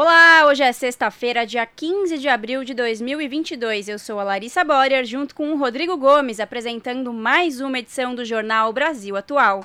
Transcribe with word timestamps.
Olá, 0.00 0.46
hoje 0.46 0.62
é 0.62 0.72
sexta-feira, 0.72 1.44
dia 1.44 1.66
15 1.66 2.18
de 2.18 2.28
abril 2.28 2.62
de 2.62 2.72
2022. 2.72 3.88
Eu 3.88 3.98
sou 3.98 4.20
a 4.20 4.22
Larissa 4.22 4.62
Borer, 4.62 5.04
junto 5.04 5.34
com 5.34 5.52
o 5.52 5.58
Rodrigo 5.58 5.96
Gomes, 5.96 6.38
apresentando 6.38 7.12
mais 7.12 7.60
uma 7.60 7.80
edição 7.80 8.14
do 8.14 8.24
Jornal 8.24 8.72
Brasil 8.72 9.16
Atual. 9.16 9.64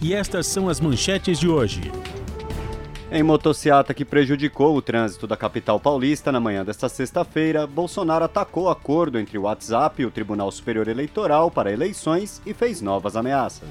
E 0.00 0.14
estas 0.14 0.46
são 0.46 0.70
as 0.70 0.80
manchetes 0.80 1.38
de 1.38 1.46
hoje. 1.46 1.92
Em 3.12 3.22
motociata 3.22 3.92
que 3.92 4.06
prejudicou 4.06 4.74
o 4.74 4.80
trânsito 4.80 5.26
da 5.26 5.36
capital 5.36 5.78
paulista 5.78 6.32
na 6.32 6.40
manhã 6.40 6.64
desta 6.64 6.88
sexta-feira, 6.88 7.66
Bolsonaro 7.66 8.24
atacou 8.24 8.70
acordo 8.70 9.18
entre 9.18 9.36
o 9.36 9.42
WhatsApp 9.42 10.00
e 10.00 10.06
o 10.06 10.10
Tribunal 10.10 10.50
Superior 10.50 10.88
Eleitoral 10.88 11.50
para 11.50 11.70
eleições 11.70 12.40
e 12.46 12.54
fez 12.54 12.80
novas 12.80 13.16
ameaças. 13.16 13.68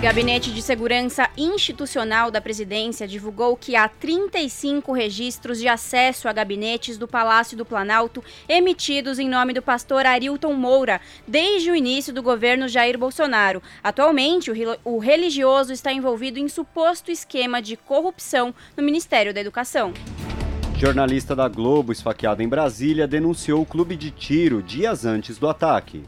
Gabinete 0.00 0.52
de 0.52 0.62
Segurança 0.62 1.28
Institucional 1.36 2.30
da 2.30 2.40
Presidência 2.40 3.08
divulgou 3.08 3.56
que 3.56 3.74
há 3.74 3.88
35 3.88 4.92
registros 4.92 5.58
de 5.58 5.66
acesso 5.66 6.28
a 6.28 6.32
gabinetes 6.32 6.96
do 6.96 7.08
Palácio 7.08 7.58
do 7.58 7.64
Planalto 7.64 8.22
emitidos 8.48 9.18
em 9.18 9.28
nome 9.28 9.52
do 9.52 9.60
pastor 9.60 10.06
Arilton 10.06 10.52
Moura 10.52 11.00
desde 11.26 11.72
o 11.72 11.74
início 11.74 12.14
do 12.14 12.22
governo 12.22 12.68
Jair 12.68 12.96
Bolsonaro. 12.96 13.60
Atualmente, 13.82 14.52
o 14.84 14.98
religioso 14.98 15.72
está 15.72 15.92
envolvido 15.92 16.38
em 16.38 16.48
suposto 16.48 17.10
esquema 17.10 17.60
de 17.60 17.76
corrupção 17.76 18.54
no 18.76 18.84
Ministério 18.84 19.34
da 19.34 19.40
Educação. 19.40 19.92
Jornalista 20.76 21.34
da 21.34 21.48
Globo, 21.48 21.90
esfaqueado 21.90 22.40
em 22.40 22.48
Brasília, 22.48 23.08
denunciou 23.08 23.62
o 23.62 23.66
clube 23.66 23.96
de 23.96 24.12
tiro 24.12 24.62
dias 24.62 25.04
antes 25.04 25.38
do 25.38 25.48
ataque. 25.48 26.04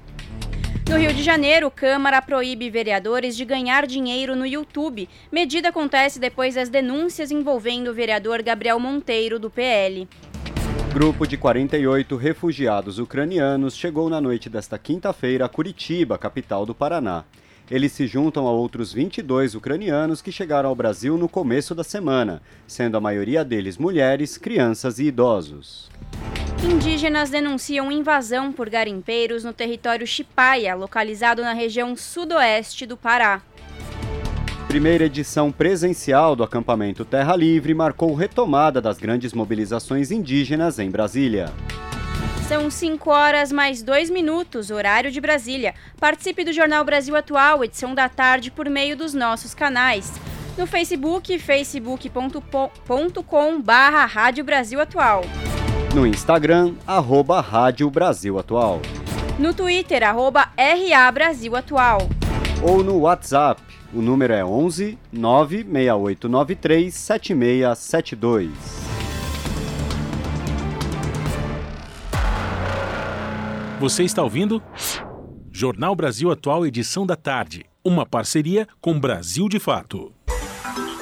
No 0.90 0.96
Rio 0.96 1.14
de 1.14 1.22
Janeiro, 1.22 1.70
Câmara 1.70 2.20
proíbe 2.20 2.68
vereadores 2.68 3.36
de 3.36 3.44
ganhar 3.44 3.86
dinheiro 3.86 4.34
no 4.34 4.44
YouTube. 4.44 5.08
Medida 5.30 5.68
acontece 5.68 6.18
depois 6.18 6.56
das 6.56 6.68
denúncias 6.68 7.30
envolvendo 7.30 7.92
o 7.92 7.94
vereador 7.94 8.42
Gabriel 8.42 8.80
Monteiro, 8.80 9.38
do 9.38 9.48
PL. 9.48 10.08
Grupo 10.92 11.28
de 11.28 11.36
48 11.36 12.16
refugiados 12.16 12.98
ucranianos 12.98 13.76
chegou 13.76 14.10
na 14.10 14.20
noite 14.20 14.50
desta 14.50 14.76
quinta-feira 14.80 15.44
a 15.44 15.48
Curitiba, 15.48 16.18
capital 16.18 16.66
do 16.66 16.74
Paraná. 16.74 17.22
Eles 17.70 17.92
se 17.92 18.04
juntam 18.04 18.48
a 18.48 18.50
outros 18.50 18.92
22 18.92 19.54
ucranianos 19.54 20.20
que 20.20 20.32
chegaram 20.32 20.68
ao 20.68 20.74
Brasil 20.74 21.16
no 21.16 21.28
começo 21.28 21.72
da 21.72 21.84
semana, 21.84 22.42
sendo 22.66 22.96
a 22.96 23.00
maioria 23.00 23.44
deles 23.44 23.78
mulheres, 23.78 24.36
crianças 24.36 24.98
e 24.98 25.04
idosos. 25.04 25.88
Indígenas 26.64 27.30
denunciam 27.30 27.92
invasão 27.92 28.52
por 28.52 28.68
garimpeiros 28.68 29.44
no 29.44 29.52
território 29.52 30.04
Chipaia, 30.04 30.74
localizado 30.74 31.42
na 31.42 31.52
região 31.52 31.94
sudoeste 31.94 32.84
do 32.86 32.96
Pará. 32.96 33.40
Primeira 34.66 35.04
edição 35.04 35.52
presencial 35.52 36.34
do 36.34 36.42
acampamento 36.42 37.04
Terra 37.04 37.36
Livre 37.36 37.72
marcou 37.72 38.14
retomada 38.14 38.80
das 38.80 38.98
grandes 38.98 39.32
mobilizações 39.32 40.10
indígenas 40.10 40.80
em 40.80 40.90
Brasília. 40.90 41.52
São 42.50 42.68
5 42.68 43.08
horas 43.08 43.52
mais 43.52 43.80
2 43.80 44.10
minutos, 44.10 44.72
horário 44.72 45.12
de 45.12 45.20
Brasília. 45.20 45.72
Participe 46.00 46.42
do 46.42 46.52
Jornal 46.52 46.84
Brasil 46.84 47.14
Atual, 47.14 47.62
edição 47.62 47.94
da 47.94 48.08
tarde, 48.08 48.50
por 48.50 48.68
meio 48.68 48.96
dos 48.96 49.14
nossos 49.14 49.54
canais. 49.54 50.12
No 50.58 50.66
Facebook, 50.66 51.38
facebook.com 51.38 53.62
barra 53.62 54.04
Rádio 54.04 54.42
Brasil 54.42 54.80
Atual. 54.80 55.22
No 55.94 56.04
Instagram, 56.04 56.74
arroba 56.84 57.40
Rádio 57.40 57.88
Brasil 57.88 58.36
Atual. 58.36 58.82
No 59.38 59.54
Twitter, 59.54 60.02
arroba 60.02 60.48
RA 60.58 61.12
Brasil 61.12 61.54
Atual. 61.54 62.00
Ou 62.64 62.82
no 62.82 62.98
WhatsApp, 62.98 63.62
o 63.94 64.02
número 64.02 64.32
é 64.32 64.44
11 64.44 64.98
96893 65.12 66.92
7672. 66.92 68.89
Você 73.80 74.04
está 74.04 74.22
ouvindo? 74.22 74.62
Jornal 75.50 75.96
Brasil 75.96 76.30
Atual, 76.30 76.66
edição 76.66 77.06
da 77.06 77.16
tarde. 77.16 77.64
Uma 77.82 78.04
parceria 78.04 78.68
com 78.78 79.00
Brasil 79.00 79.48
de 79.48 79.58
Fato. 79.58 80.12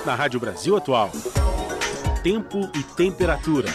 Na 0.06 0.14
Rádio 0.14 0.38
Brasil 0.38 0.76
Atual. 0.76 1.10
Tempo 2.22 2.70
e 2.76 2.84
temperatura. 2.94 3.66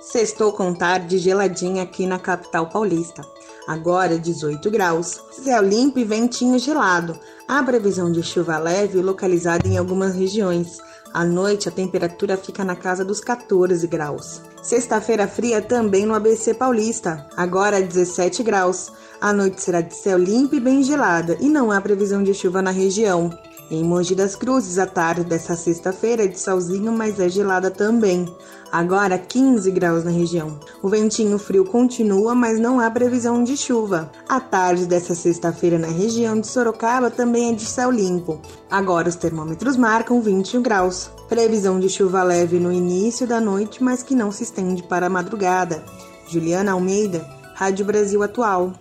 Sextou 0.00 0.54
com 0.54 0.72
tarde 0.72 1.18
geladinha 1.18 1.82
aqui 1.82 2.06
na 2.06 2.18
capital 2.18 2.70
paulista. 2.70 3.20
Agora 3.66 4.18
18 4.18 4.70
graus, 4.70 5.20
céu 5.32 5.62
limpo 5.62 5.98
e 5.98 6.04
ventinho 6.04 6.58
gelado. 6.58 7.14
Há 7.46 7.62
previsão 7.62 8.10
de 8.10 8.22
chuva 8.22 8.56
leve 8.56 9.02
localizada 9.02 9.68
em 9.68 9.76
algumas 9.76 10.14
regiões. 10.14 10.78
À 11.18 11.24
noite, 11.24 11.68
a 11.68 11.72
temperatura 11.72 12.36
fica 12.36 12.62
na 12.62 12.76
casa 12.76 13.04
dos 13.04 13.18
14 13.18 13.84
graus. 13.88 14.40
Sexta-feira 14.62 15.26
fria 15.26 15.60
também 15.60 16.06
no 16.06 16.14
ABC 16.14 16.54
Paulista, 16.54 17.26
agora 17.36 17.82
17 17.82 18.40
graus. 18.44 18.92
A 19.20 19.32
noite 19.32 19.60
será 19.60 19.80
de 19.80 19.96
céu 19.96 20.16
limpo 20.16 20.54
e 20.54 20.60
bem 20.60 20.80
gelada 20.80 21.36
e 21.40 21.48
não 21.48 21.72
há 21.72 21.80
previsão 21.80 22.22
de 22.22 22.32
chuva 22.32 22.62
na 22.62 22.70
região. 22.70 23.36
Em 23.70 23.84
Mogi 23.84 24.14
das 24.14 24.34
Cruzes, 24.34 24.78
a 24.78 24.86
tarde 24.86 25.24
desta 25.24 25.54
sexta-feira 25.54 26.24
é 26.24 26.26
de 26.26 26.40
solzinho, 26.40 26.90
mas 26.90 27.20
é 27.20 27.28
gelada 27.28 27.70
também. 27.70 28.26
Agora 28.72 29.18
15 29.18 29.70
graus 29.72 30.04
na 30.04 30.10
região. 30.10 30.58
O 30.82 30.88
ventinho 30.88 31.38
frio 31.38 31.66
continua, 31.66 32.34
mas 32.34 32.58
não 32.58 32.80
há 32.80 32.90
previsão 32.90 33.44
de 33.44 33.58
chuva. 33.58 34.10
A 34.26 34.40
tarde 34.40 34.86
desta 34.86 35.14
sexta-feira 35.14 35.78
na 35.78 35.86
região 35.86 36.40
de 36.40 36.46
Sorocaba 36.46 37.10
também 37.10 37.50
é 37.50 37.54
de 37.54 37.66
céu 37.66 37.90
limpo. 37.90 38.40
Agora 38.70 39.08
os 39.08 39.16
termômetros 39.16 39.76
marcam 39.76 40.22
21 40.22 40.62
graus. 40.62 41.10
Previsão 41.28 41.78
de 41.78 41.90
chuva 41.90 42.22
leve 42.22 42.58
no 42.58 42.72
início 42.72 43.26
da 43.26 43.38
noite, 43.38 43.82
mas 43.84 44.02
que 44.02 44.14
não 44.14 44.32
se 44.32 44.44
estende 44.44 44.82
para 44.82 45.08
a 45.08 45.10
madrugada. 45.10 45.84
Juliana 46.26 46.72
Almeida, 46.72 47.26
Rádio 47.54 47.84
Brasil 47.84 48.22
Atual. 48.22 48.72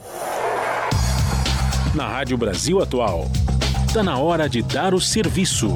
Na 1.93 2.07
Rádio 2.07 2.37
Brasil 2.37 2.81
Atual. 2.81 3.25
Está 3.97 4.11
na 4.11 4.19
hora 4.19 4.47
de 4.47 4.61
dar 4.61 4.93
o 4.93 5.01
serviço. 5.01 5.75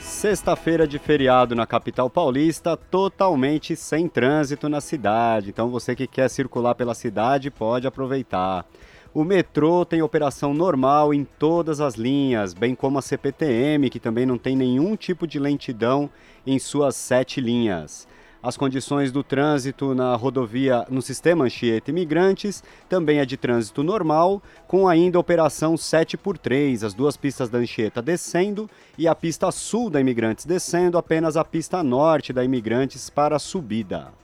Sexta-feira 0.00 0.84
de 0.84 0.98
feriado 0.98 1.54
na 1.54 1.64
capital 1.64 2.10
paulista, 2.10 2.76
totalmente 2.76 3.76
sem 3.76 4.08
trânsito 4.08 4.68
na 4.68 4.80
cidade. 4.80 5.50
Então 5.50 5.70
você 5.70 5.94
que 5.94 6.08
quer 6.08 6.28
circular 6.28 6.74
pela 6.74 6.92
cidade 6.92 7.52
pode 7.52 7.86
aproveitar. 7.86 8.66
O 9.14 9.22
metrô 9.22 9.84
tem 9.84 10.02
operação 10.02 10.52
normal 10.52 11.14
em 11.14 11.24
todas 11.24 11.80
as 11.80 11.94
linhas, 11.94 12.52
bem 12.52 12.74
como 12.74 12.98
a 12.98 13.02
CPTM, 13.02 13.88
que 13.88 14.00
também 14.00 14.26
não 14.26 14.36
tem 14.36 14.56
nenhum 14.56 14.96
tipo 14.96 15.28
de 15.28 15.38
lentidão 15.38 16.10
em 16.44 16.58
suas 16.58 16.96
sete 16.96 17.40
linhas. 17.40 18.08
As 18.42 18.56
condições 18.56 19.12
do 19.12 19.22
trânsito 19.22 19.94
na 19.94 20.16
rodovia 20.16 20.86
no 20.88 21.02
sistema 21.02 21.44
Anchieta 21.44 21.90
Imigrantes 21.90 22.64
também 22.88 23.18
é 23.18 23.26
de 23.26 23.36
trânsito 23.36 23.82
normal, 23.82 24.42
com 24.66 24.88
ainda 24.88 25.18
operação 25.18 25.76
7 25.76 26.16
por 26.16 26.38
3 26.38 26.82
as 26.82 26.94
duas 26.94 27.18
pistas 27.18 27.50
da 27.50 27.58
Anchieta 27.58 28.00
descendo 28.00 28.68
e 28.96 29.06
a 29.06 29.14
pista 29.14 29.50
sul 29.50 29.90
da 29.90 30.00
Imigrantes 30.00 30.46
descendo, 30.46 30.96
apenas 30.96 31.36
a 31.36 31.44
pista 31.44 31.82
norte 31.82 32.32
da 32.32 32.42
Imigrantes 32.42 33.10
para 33.10 33.38
subida. 33.38 34.19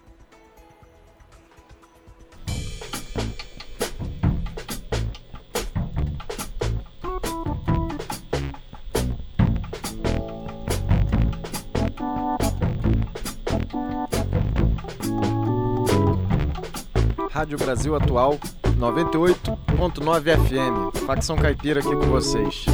Rádio 17.37 17.59
Brasil 17.59 17.95
Atual 17.95 18.39
98.9 18.79 20.39
FM. 20.39 20.97
Facção 21.05 21.37
Caipira 21.37 21.81
aqui 21.81 21.95
com 21.95 22.07
vocês. 22.07 22.65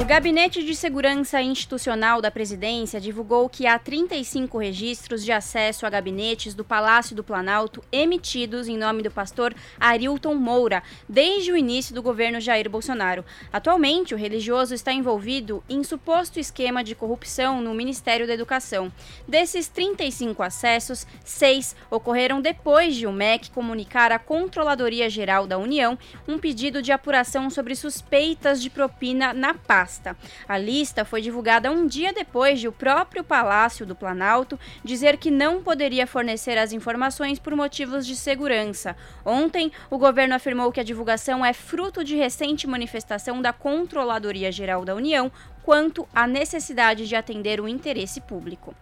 O 0.00 0.04
Gabinete 0.06 0.64
de 0.64 0.74
Segurança 0.74 1.42
Institucional 1.42 2.22
da 2.22 2.30
Presidência 2.30 2.98
divulgou 2.98 3.48
que 3.48 3.66
há 3.66 3.78
35 3.78 4.56
registros 4.56 5.22
de 5.22 5.30
acesso 5.30 5.84
a 5.84 5.90
gabinetes 5.90 6.54
do 6.54 6.64
Palácio 6.64 7.14
do 7.14 7.22
Planalto 7.22 7.84
emitidos 7.92 8.68
em 8.68 8.78
nome 8.78 9.02
do 9.02 9.10
pastor 9.10 9.54
Arilton 9.78 10.34
Moura 10.34 10.82
desde 11.06 11.52
o 11.52 11.56
início 11.56 11.94
do 11.94 12.02
governo 12.02 12.40
Jair 12.40 12.70
Bolsonaro. 12.70 13.24
Atualmente, 13.52 14.14
o 14.14 14.18
religioso 14.18 14.74
está 14.74 14.92
envolvido 14.92 15.62
em 15.68 15.84
suposto 15.84 16.40
esquema 16.40 16.82
de 16.82 16.94
corrupção 16.94 17.60
no 17.60 17.74
Ministério 17.74 18.26
da 18.26 18.34
Educação. 18.34 18.90
Desses 19.28 19.68
35 19.68 20.42
acessos, 20.42 21.06
seis 21.22 21.76
ocorreram 21.90 22.40
depois 22.40 22.96
de 22.96 23.06
o 23.06 23.12
MEC 23.12 23.50
comunicar 23.50 24.10
à 24.10 24.18
Controladoria 24.18 25.10
Geral 25.10 25.46
da 25.46 25.58
União 25.58 25.98
um 26.26 26.38
pedido 26.38 26.80
de 26.80 26.92
apuração 26.92 27.50
sobre 27.50 27.74
suspeitas 27.74 28.60
de 28.62 28.70
propina 28.70 29.34
na 29.34 29.52
paz 29.52 29.81
pasta. 29.82 30.16
A 30.48 30.56
lista 30.56 31.04
foi 31.04 31.20
divulgada 31.20 31.70
um 31.70 31.86
dia 31.88 32.12
depois 32.12 32.60
de 32.60 32.68
o 32.68 32.72
próprio 32.72 33.24
Palácio 33.24 33.84
do 33.84 33.96
Planalto 33.96 34.58
dizer 34.84 35.16
que 35.16 35.30
não 35.30 35.60
poderia 35.60 36.06
fornecer 36.06 36.56
as 36.56 36.72
informações 36.72 37.40
por 37.40 37.56
motivos 37.56 38.06
de 38.06 38.14
segurança. 38.14 38.96
Ontem, 39.24 39.72
o 39.90 39.98
governo 39.98 40.36
afirmou 40.36 40.70
que 40.70 40.78
a 40.78 40.84
divulgação 40.84 41.44
é 41.44 41.52
fruto 41.52 42.04
de 42.04 42.14
recente 42.14 42.66
manifestação 42.66 43.42
da 43.42 43.52
Controladoria 43.52 44.52
Geral 44.52 44.84
da 44.84 44.94
União 44.94 45.32
quanto 45.64 46.06
à 46.14 46.28
necessidade 46.28 47.08
de 47.08 47.16
atender 47.16 47.60
o 47.60 47.66
interesse 47.66 48.20
público. 48.20 48.74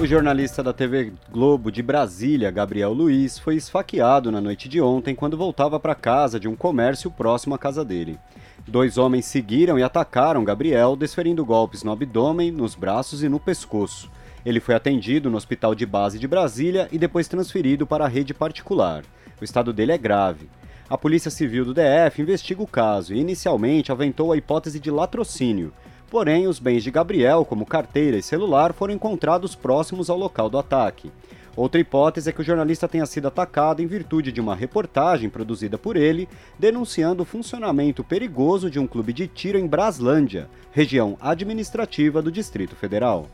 O 0.00 0.06
jornalista 0.06 0.62
da 0.62 0.72
TV 0.72 1.12
Globo 1.30 1.70
de 1.70 1.80
Brasília, 1.80 2.50
Gabriel 2.50 2.92
Luiz, 2.92 3.38
foi 3.38 3.54
esfaqueado 3.54 4.32
na 4.32 4.40
noite 4.40 4.68
de 4.68 4.80
ontem 4.80 5.14
quando 5.14 5.36
voltava 5.36 5.78
para 5.78 5.94
casa 5.94 6.40
de 6.40 6.48
um 6.48 6.56
comércio 6.56 7.10
próximo 7.12 7.54
à 7.54 7.58
casa 7.58 7.84
dele. 7.84 8.18
Dois 8.66 8.96
homens 8.96 9.26
seguiram 9.26 9.78
e 9.78 9.82
atacaram 9.82 10.42
Gabriel, 10.42 10.96
desferindo 10.96 11.44
golpes 11.44 11.82
no 11.82 11.92
abdômen, 11.92 12.50
nos 12.50 12.74
braços 12.74 13.22
e 13.22 13.28
no 13.28 13.38
pescoço. 13.38 14.10
Ele 14.44 14.58
foi 14.58 14.74
atendido 14.74 15.28
no 15.28 15.36
Hospital 15.36 15.74
de 15.74 15.84
Base 15.84 16.18
de 16.18 16.26
Brasília 16.26 16.88
e 16.90 16.96
depois 16.96 17.28
transferido 17.28 17.86
para 17.86 18.06
a 18.06 18.08
rede 18.08 18.32
particular. 18.32 19.04
O 19.38 19.44
estado 19.44 19.70
dele 19.70 19.92
é 19.92 19.98
grave. 19.98 20.48
A 20.88 20.96
Polícia 20.96 21.30
Civil 21.30 21.66
do 21.66 21.74
DF 21.74 22.22
investiga 22.22 22.62
o 22.62 22.66
caso 22.66 23.12
e 23.12 23.18
inicialmente 23.18 23.92
aventou 23.92 24.32
a 24.32 24.36
hipótese 24.36 24.80
de 24.80 24.90
latrocínio. 24.90 25.70
Porém, 26.10 26.46
os 26.46 26.58
bens 26.58 26.82
de 26.82 26.90
Gabriel, 26.90 27.44
como 27.44 27.66
carteira 27.66 28.16
e 28.16 28.22
celular, 28.22 28.72
foram 28.72 28.94
encontrados 28.94 29.54
próximos 29.54 30.08
ao 30.08 30.16
local 30.16 30.48
do 30.48 30.58
ataque. 30.58 31.12
Outra 31.56 31.80
hipótese 31.80 32.28
é 32.28 32.32
que 32.32 32.40
o 32.40 32.44
jornalista 32.44 32.88
tenha 32.88 33.06
sido 33.06 33.28
atacado 33.28 33.80
em 33.80 33.86
virtude 33.86 34.32
de 34.32 34.40
uma 34.40 34.56
reportagem 34.56 35.30
produzida 35.30 35.78
por 35.78 35.96
ele, 35.96 36.28
denunciando 36.58 37.22
o 37.22 37.26
funcionamento 37.26 38.02
perigoso 38.02 38.68
de 38.68 38.80
um 38.80 38.86
clube 38.86 39.12
de 39.12 39.28
tiro 39.28 39.56
em 39.56 39.66
Braslândia, 39.66 40.48
região 40.72 41.16
administrativa 41.20 42.20
do 42.20 42.32
Distrito 42.32 42.74
Federal. 42.74 43.28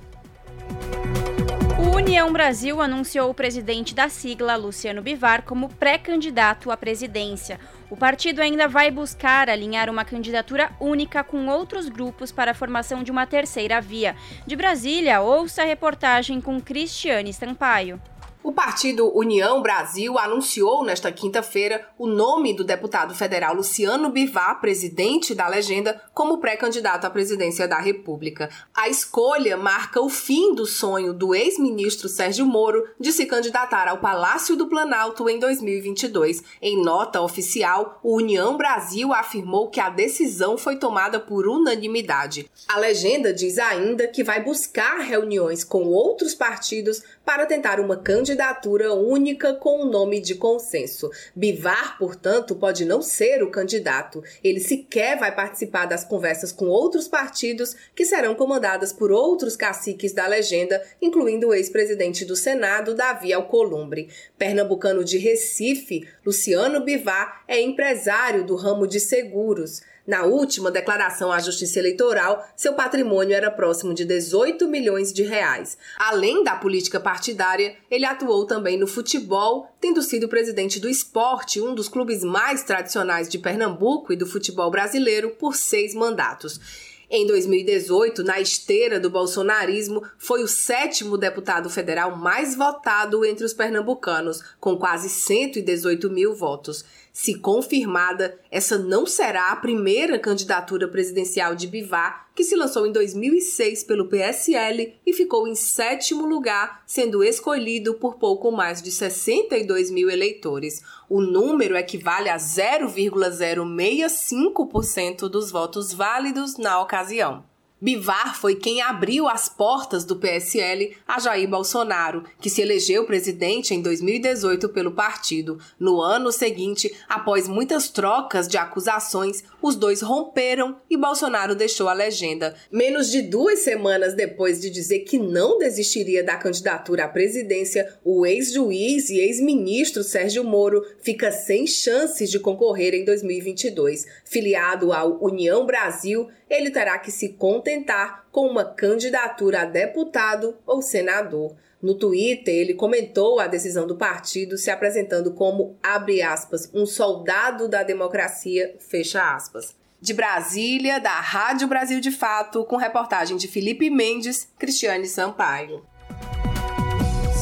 O 1.78 1.96
União 1.96 2.30
Brasil 2.30 2.82
anunciou 2.82 3.30
o 3.30 3.34
presidente 3.34 3.94
da 3.94 4.10
sigla, 4.10 4.54
Luciano 4.54 5.00
Bivar, 5.00 5.42
como 5.42 5.70
pré-candidato 5.70 6.70
à 6.70 6.76
presidência. 6.76 7.58
O 7.90 7.96
partido 7.96 8.40
ainda 8.40 8.68
vai 8.68 8.88
buscar 8.88 9.50
alinhar 9.50 9.90
uma 9.90 10.04
candidatura 10.04 10.70
única 10.78 11.24
com 11.24 11.48
outros 11.48 11.88
grupos 11.88 12.30
para 12.30 12.52
a 12.52 12.54
formação 12.54 13.02
de 13.02 13.10
uma 13.10 13.26
terceira 13.26 13.80
via. 13.80 14.14
De 14.46 14.54
Brasília, 14.54 15.20
ouça 15.20 15.62
a 15.62 15.66
reportagem 15.66 16.40
com 16.40 16.60
Cristiane 16.60 17.30
Stampaio. 17.30 18.00
O 18.42 18.52
partido 18.52 19.14
União 19.14 19.60
Brasil 19.60 20.18
anunciou 20.18 20.82
nesta 20.82 21.12
quinta-feira 21.12 21.86
o 21.98 22.06
nome 22.06 22.54
do 22.54 22.64
deputado 22.64 23.14
federal 23.14 23.54
Luciano 23.54 24.08
Bivar, 24.08 24.62
presidente 24.62 25.34
da 25.34 25.46
legenda, 25.46 26.00
como 26.14 26.38
pré-candidato 26.38 27.04
à 27.04 27.10
presidência 27.10 27.68
da 27.68 27.78
República. 27.78 28.48
A 28.74 28.88
escolha 28.88 29.58
marca 29.58 30.00
o 30.00 30.08
fim 30.08 30.54
do 30.54 30.64
sonho 30.64 31.12
do 31.12 31.34
ex-ministro 31.34 32.08
Sérgio 32.08 32.46
Moro 32.46 32.88
de 32.98 33.12
se 33.12 33.26
candidatar 33.26 33.86
ao 33.86 33.98
Palácio 33.98 34.56
do 34.56 34.68
Planalto 34.68 35.28
em 35.28 35.38
2022. 35.38 36.42
Em 36.62 36.82
nota 36.82 37.20
oficial, 37.20 38.00
o 38.02 38.16
União 38.16 38.56
Brasil 38.56 39.12
afirmou 39.12 39.68
que 39.68 39.80
a 39.80 39.90
decisão 39.90 40.56
foi 40.56 40.76
tomada 40.76 41.20
por 41.20 41.46
unanimidade. 41.46 42.50
A 42.66 42.78
legenda 42.78 43.34
diz 43.34 43.58
ainda 43.58 44.08
que 44.08 44.24
vai 44.24 44.42
buscar 44.42 45.00
reuniões 45.00 45.62
com 45.62 45.84
outros 45.84 46.34
partidos 46.34 47.02
para 47.30 47.46
tentar 47.46 47.78
uma 47.78 47.96
candidatura 47.96 48.92
única 48.92 49.54
com 49.54 49.84
um 49.84 49.88
nome 49.88 50.18
de 50.18 50.34
consenso. 50.34 51.08
Bivar, 51.32 51.96
portanto, 51.96 52.56
pode 52.56 52.84
não 52.84 53.00
ser 53.00 53.40
o 53.44 53.52
candidato. 53.52 54.20
Ele 54.42 54.58
sequer 54.58 55.16
vai 55.16 55.32
participar 55.32 55.86
das 55.86 56.02
conversas 56.02 56.50
com 56.50 56.66
outros 56.66 57.06
partidos 57.06 57.76
que 57.94 58.04
serão 58.04 58.34
comandadas 58.34 58.92
por 58.92 59.12
outros 59.12 59.54
caciques 59.54 60.12
da 60.12 60.26
legenda, 60.26 60.82
incluindo 61.00 61.46
o 61.46 61.54
ex-presidente 61.54 62.24
do 62.24 62.34
Senado, 62.34 62.96
Davi 62.96 63.32
Alcolumbre. 63.32 64.08
Pernambucano 64.36 65.04
de 65.04 65.16
Recife, 65.16 66.08
Luciano 66.26 66.80
Bivar 66.80 67.44
é 67.46 67.60
empresário 67.60 68.44
do 68.44 68.56
ramo 68.56 68.88
de 68.88 68.98
seguros. 68.98 69.82
Na 70.06 70.24
última 70.24 70.70
declaração 70.70 71.30
à 71.30 71.38
Justiça 71.38 71.78
Eleitoral, 71.78 72.48
seu 72.56 72.72
patrimônio 72.72 73.34
era 73.34 73.50
próximo 73.50 73.92
de 73.92 74.04
18 74.04 74.66
milhões 74.66 75.12
de 75.12 75.22
reais. 75.22 75.76
Além 75.98 76.42
da 76.42 76.56
política 76.56 76.98
partidária, 76.98 77.76
ele 77.90 78.04
atuou 78.04 78.46
também 78.46 78.78
no 78.78 78.86
futebol, 78.86 79.70
tendo 79.80 80.02
sido 80.02 80.28
presidente 80.28 80.80
do 80.80 80.88
esporte, 80.88 81.60
um 81.60 81.74
dos 81.74 81.88
clubes 81.88 82.24
mais 82.24 82.62
tradicionais 82.62 83.28
de 83.28 83.38
Pernambuco 83.38 84.12
e 84.12 84.16
do 84.16 84.26
futebol 84.26 84.70
brasileiro, 84.70 85.30
por 85.30 85.54
seis 85.54 85.94
mandatos. 85.94 86.89
Em 87.12 87.26
2018, 87.26 88.22
na 88.22 88.40
esteira 88.40 89.00
do 89.00 89.10
bolsonarismo, 89.10 90.00
foi 90.16 90.44
o 90.44 90.48
sétimo 90.48 91.18
deputado 91.18 91.68
federal 91.68 92.16
mais 92.16 92.54
votado 92.54 93.24
entre 93.24 93.44
os 93.44 93.52
pernambucanos, 93.52 94.40
com 94.60 94.76
quase 94.76 95.08
118 95.08 96.08
mil 96.08 96.32
votos. 96.32 96.84
Se 97.12 97.34
confirmada, 97.34 98.38
essa 98.48 98.78
não 98.78 99.06
será 99.06 99.50
a 99.50 99.56
primeira 99.56 100.20
candidatura 100.20 100.86
presidencial 100.86 101.56
de 101.56 101.66
Bivar, 101.66 102.29
que 102.40 102.44
se 102.44 102.56
lançou 102.56 102.86
em 102.86 102.92
2006 102.92 103.84
pelo 103.84 104.08
PSL 104.08 104.98
e 105.04 105.12
ficou 105.12 105.46
em 105.46 105.54
sétimo 105.54 106.24
lugar, 106.24 106.82
sendo 106.86 107.22
escolhido 107.22 107.96
por 107.96 108.14
pouco 108.14 108.50
mais 108.50 108.80
de 108.80 108.90
62 108.90 109.90
mil 109.90 110.08
eleitores. 110.08 110.80
O 111.06 111.20
número 111.20 111.76
equivale 111.76 112.30
a 112.30 112.38
0,065% 112.38 115.28
dos 115.28 115.50
votos 115.50 115.92
válidos 115.92 116.56
na 116.56 116.80
ocasião. 116.80 117.49
Bivar 117.80 118.38
foi 118.38 118.56
quem 118.56 118.82
abriu 118.82 119.26
as 119.26 119.48
portas 119.48 120.04
do 120.04 120.16
PSL 120.16 120.94
a 121.08 121.18
Jair 121.18 121.48
Bolsonaro, 121.48 122.24
que 122.38 122.50
se 122.50 122.60
elegeu 122.60 123.06
presidente 123.06 123.72
em 123.72 123.80
2018 123.80 124.68
pelo 124.68 124.92
partido. 124.92 125.58
No 125.78 126.02
ano 126.02 126.30
seguinte, 126.30 126.94
após 127.08 127.48
muitas 127.48 127.88
trocas 127.88 128.46
de 128.46 128.58
acusações, 128.58 129.42
os 129.62 129.76
dois 129.76 130.02
romperam 130.02 130.76
e 130.90 130.96
Bolsonaro 130.96 131.54
deixou 131.54 131.88
a 131.88 131.94
legenda. 131.94 132.54
Menos 132.70 133.10
de 133.10 133.22
duas 133.22 133.60
semanas 133.60 134.14
depois 134.14 134.60
de 134.60 134.68
dizer 134.68 135.00
que 135.00 135.18
não 135.18 135.58
desistiria 135.58 136.22
da 136.22 136.36
candidatura 136.36 137.04
à 137.04 137.08
presidência, 137.08 137.98
o 138.04 138.26
ex-juiz 138.26 139.08
e 139.08 139.20
ex-ministro 139.20 140.04
Sérgio 140.04 140.44
Moro 140.44 140.84
fica 141.00 141.32
sem 141.32 141.66
chances 141.66 142.30
de 142.30 142.38
concorrer 142.38 142.92
em 142.92 143.06
2022. 143.06 144.06
Filiado 144.26 144.92
ao 144.92 145.18
União 145.24 145.64
Brasil, 145.64 146.28
ele 146.50 146.70
terá 146.70 146.98
que 146.98 147.12
se 147.12 147.30
contentar 147.30 148.26
com 148.32 148.48
uma 148.48 148.64
candidatura 148.64 149.62
a 149.62 149.64
deputado 149.64 150.58
ou 150.66 150.82
senador. 150.82 151.54
No 151.80 151.94
Twitter, 151.94 152.54
ele 152.54 152.74
comentou 152.74 153.40
a 153.40 153.46
decisão 153.46 153.86
do 153.86 153.96
partido, 153.96 154.58
se 154.58 154.70
apresentando 154.70 155.32
como, 155.32 155.78
abre 155.82 156.20
aspas, 156.20 156.68
um 156.74 156.84
soldado 156.84 157.68
da 157.68 157.82
democracia, 157.82 158.76
fecha 158.78 159.34
aspas. 159.34 159.74
De 159.98 160.12
Brasília, 160.12 160.98
da 160.98 161.20
Rádio 161.20 161.68
Brasil 161.68 162.00
de 162.00 162.10
Fato, 162.10 162.64
com 162.64 162.76
reportagem 162.76 163.36
de 163.36 163.48
Felipe 163.48 163.88
Mendes, 163.88 164.48
Cristiane 164.58 165.06
Sampaio. 165.06 165.82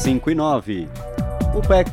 5 0.02 0.30
e 0.30 0.34
9. 0.34 1.17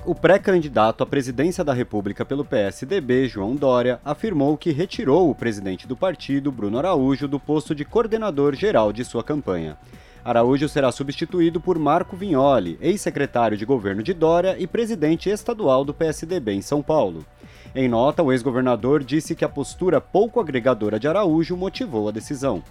O 0.05 0.13
pré-candidato 0.13 1.01
à 1.01 1.07
presidência 1.07 1.63
da 1.63 1.73
República 1.73 2.23
pelo 2.23 2.45
PSDB, 2.45 3.27
João 3.27 3.55
Dória, 3.55 3.99
afirmou 4.05 4.55
que 4.55 4.71
retirou 4.71 5.27
o 5.27 5.33
presidente 5.33 5.87
do 5.87 5.97
partido, 5.97 6.51
Bruno 6.51 6.77
Araújo, 6.77 7.27
do 7.27 7.39
posto 7.39 7.73
de 7.73 7.83
coordenador 7.83 8.53
geral 8.53 8.93
de 8.93 9.03
sua 9.03 9.23
campanha. 9.23 9.75
Araújo 10.23 10.69
será 10.69 10.91
substituído 10.91 11.59
por 11.59 11.79
Marco 11.79 12.15
Vignoli, 12.15 12.77
ex-secretário 12.79 13.57
de 13.57 13.65
governo 13.65 14.03
de 14.03 14.13
Dória 14.13 14.55
e 14.59 14.67
presidente 14.67 15.31
estadual 15.31 15.83
do 15.83 15.95
PSDB 15.95 16.53
em 16.53 16.61
São 16.61 16.83
Paulo. 16.83 17.25
Em 17.73 17.89
nota, 17.89 18.21
o 18.21 18.31
ex-governador 18.31 19.03
disse 19.03 19.35
que 19.35 19.43
a 19.43 19.49
postura 19.49 19.99
pouco 19.99 20.39
agregadora 20.39 20.99
de 20.99 21.07
Araújo 21.07 21.57
motivou 21.57 22.07
a 22.07 22.11
decisão. 22.11 22.63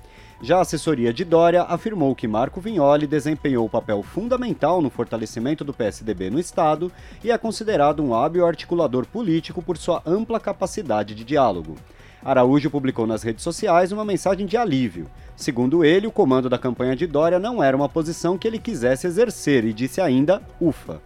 Já 0.43 0.59
a 0.59 0.61
assessoria 0.61 1.13
de 1.13 1.25
Dória 1.25 1.63
afirmou 1.63 2.15
que 2.15 2.29
Marco 2.29 2.61
Vignoli 2.61 3.07
desempenhou 3.07 3.69
papel 3.69 4.03
fundamental 4.03 4.83
no 4.83 4.91
fortalecimento 4.91 5.65
do 5.65 5.73
PSDB 5.73 6.29
no 6.29 6.39
Estado 6.39 6.91
e 7.23 7.31
é 7.31 7.39
considerado 7.39 8.03
um 8.03 8.15
hábil 8.15 8.47
articulador 8.47 9.07
político 9.07 9.63
por 9.63 9.79
sua 9.79 10.03
ampla 10.05 10.41
capacidade 10.41 11.15
de 11.15 11.25
diálogo. 11.25 11.77
Araújo 12.23 12.71
publicou 12.71 13.07
nas 13.07 13.23
redes 13.23 13.45
sociais 13.45 13.93
uma 13.93 14.05
mensagem 14.05 14.47
de 14.47 14.57
alívio. 14.57 15.07
Segundo 15.37 15.85
ele, 15.85 16.07
o 16.07 16.13
comando 16.13 16.49
da 16.49 16.59
campanha 16.59 16.97
de 16.97 17.07
Dória 17.07 17.39
não 17.39 17.63
era 17.63 17.77
uma 17.77 17.89
posição 17.89 18.39
que 18.39 18.49
ele 18.49 18.59
quisesse 18.59 19.07
exercer 19.07 19.65
e 19.65 19.73
disse 19.73 20.01
ainda: 20.01 20.43
ufa. 20.61 21.01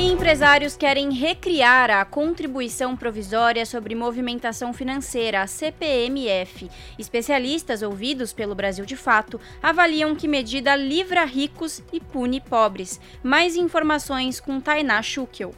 E 0.00 0.06
empresários 0.06 0.78
querem 0.78 1.12
recriar 1.12 1.90
a 1.90 2.02
contribuição 2.06 2.96
provisória 2.96 3.66
sobre 3.66 3.94
movimentação 3.94 4.72
financeira, 4.72 5.42
a 5.42 5.46
CPMF. 5.46 6.70
Especialistas 6.98 7.82
ouvidos 7.82 8.32
pelo 8.32 8.54
Brasil 8.54 8.86
de 8.86 8.96
Fato 8.96 9.38
avaliam 9.62 10.16
que 10.16 10.26
medida 10.26 10.74
livra 10.74 11.26
ricos 11.26 11.82
e 11.92 12.00
pune 12.00 12.40
pobres. 12.40 12.98
Mais 13.22 13.56
informações 13.56 14.40
com 14.40 14.58
Tainá 14.58 15.02
Schukel. 15.02 15.54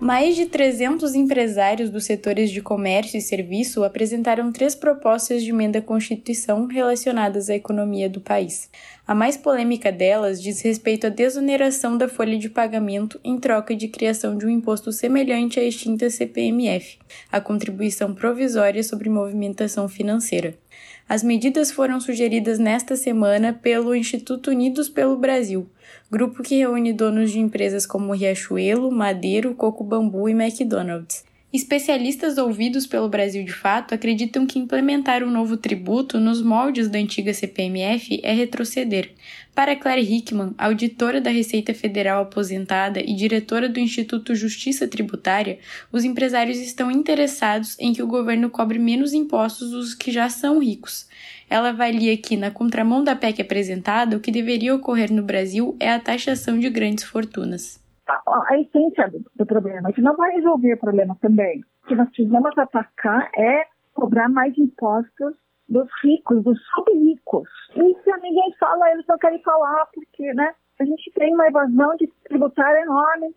Mais 0.00 0.34
de 0.34 0.46
300 0.46 1.14
empresários 1.14 1.90
dos 1.90 2.04
setores 2.04 2.50
de 2.50 2.62
comércio 2.62 3.18
e 3.18 3.20
serviço 3.20 3.84
apresentaram 3.84 4.50
três 4.50 4.74
propostas 4.74 5.42
de 5.42 5.50
emenda 5.50 5.80
à 5.80 5.82
Constituição 5.82 6.66
relacionadas 6.66 7.50
à 7.50 7.54
economia 7.54 8.08
do 8.08 8.18
país. 8.18 8.70
A 9.06 9.14
mais 9.14 9.36
polêmica 9.36 9.92
delas 9.92 10.42
diz 10.42 10.62
respeito 10.62 11.06
à 11.06 11.10
desoneração 11.10 11.98
da 11.98 12.08
folha 12.08 12.38
de 12.38 12.48
pagamento 12.48 13.20
em 13.22 13.38
troca 13.38 13.76
de 13.76 13.88
criação 13.88 14.38
de 14.38 14.46
um 14.46 14.48
imposto 14.48 14.90
semelhante 14.90 15.60
à 15.60 15.64
extinta 15.64 16.08
CPMF, 16.08 16.98
a 17.30 17.38
Contribuição 17.38 18.14
Provisória 18.14 18.82
sobre 18.82 19.10
Movimentação 19.10 19.86
Financeira. 19.86 20.54
As 21.10 21.24
medidas 21.24 21.72
foram 21.72 22.00
sugeridas 22.00 22.60
nesta 22.60 22.94
semana 22.94 23.52
pelo 23.52 23.96
Instituto 23.96 24.52
Unidos 24.52 24.88
pelo 24.88 25.16
Brasil, 25.16 25.68
grupo 26.08 26.40
que 26.40 26.58
reúne 26.58 26.92
donos 26.92 27.32
de 27.32 27.40
empresas 27.40 27.84
como 27.84 28.12
Riachuelo, 28.12 28.92
Madeiro, 28.92 29.52
Coco 29.56 29.82
Bambu 29.82 30.28
e 30.28 30.32
McDonald's. 30.32 31.24
Especialistas 31.52 32.38
ouvidos 32.38 32.86
pelo 32.86 33.08
Brasil 33.08 33.42
de 33.42 33.52
Fato 33.52 33.92
acreditam 33.92 34.46
que 34.46 34.56
implementar 34.56 35.24
um 35.24 35.30
novo 35.32 35.56
tributo 35.56 36.20
nos 36.20 36.40
moldes 36.40 36.88
da 36.88 36.96
antiga 36.96 37.34
CPMF 37.34 38.20
é 38.22 38.32
retroceder. 38.32 39.10
Para 39.52 39.74
Claire 39.74 40.00
Hickman, 40.00 40.54
auditora 40.56 41.20
da 41.20 41.28
Receita 41.28 41.74
Federal 41.74 42.22
aposentada 42.22 43.00
e 43.00 43.12
diretora 43.14 43.68
do 43.68 43.80
Instituto 43.80 44.32
Justiça 44.32 44.86
Tributária, 44.86 45.58
os 45.90 46.04
empresários 46.04 46.56
estão 46.56 46.88
interessados 46.88 47.76
em 47.80 47.92
que 47.92 48.02
o 48.02 48.06
governo 48.06 48.48
cobre 48.48 48.78
menos 48.78 49.12
impostos 49.12 49.72
dos 49.72 49.92
que 49.92 50.12
já 50.12 50.28
são 50.28 50.60
ricos. 50.60 51.08
Ela 51.48 51.70
avalia 51.70 52.16
que, 52.16 52.36
na 52.36 52.52
contramão 52.52 53.02
da 53.02 53.16
PEC 53.16 53.42
apresentada, 53.42 54.16
o 54.16 54.20
que 54.20 54.30
deveria 54.30 54.72
ocorrer 54.72 55.12
no 55.12 55.24
Brasil 55.24 55.76
é 55.80 55.90
a 55.90 55.98
taxação 55.98 56.60
de 56.60 56.70
grandes 56.70 57.02
fortunas 57.02 57.79
a 58.26 58.58
essência 58.58 59.08
do, 59.08 59.24
do 59.36 59.46
problema. 59.46 59.88
A 59.88 59.90
gente 59.90 60.02
não 60.02 60.16
vai 60.16 60.32
resolver 60.32 60.74
o 60.74 60.80
problema 60.80 61.16
também. 61.20 61.60
O 61.84 61.88
que 61.88 61.94
nós 61.94 62.08
precisamos 62.08 62.56
atacar 62.58 63.30
é 63.36 63.64
cobrar 63.94 64.28
mais 64.28 64.56
impostos 64.56 65.34
dos 65.68 65.88
ricos, 66.02 66.42
dos 66.42 66.58
sub-ricos. 66.74 67.48
Isso 67.70 68.20
ninguém 68.22 68.52
fala, 68.58 68.90
eles 68.90 69.06
não 69.08 69.18
querem 69.18 69.40
falar, 69.42 69.86
porque 69.94 70.34
né, 70.34 70.52
a 70.80 70.84
gente 70.84 71.10
tem 71.12 71.32
uma 71.32 71.46
evasão 71.46 71.96
de 71.96 72.10
tributária 72.24 72.82
enorme, 72.82 73.34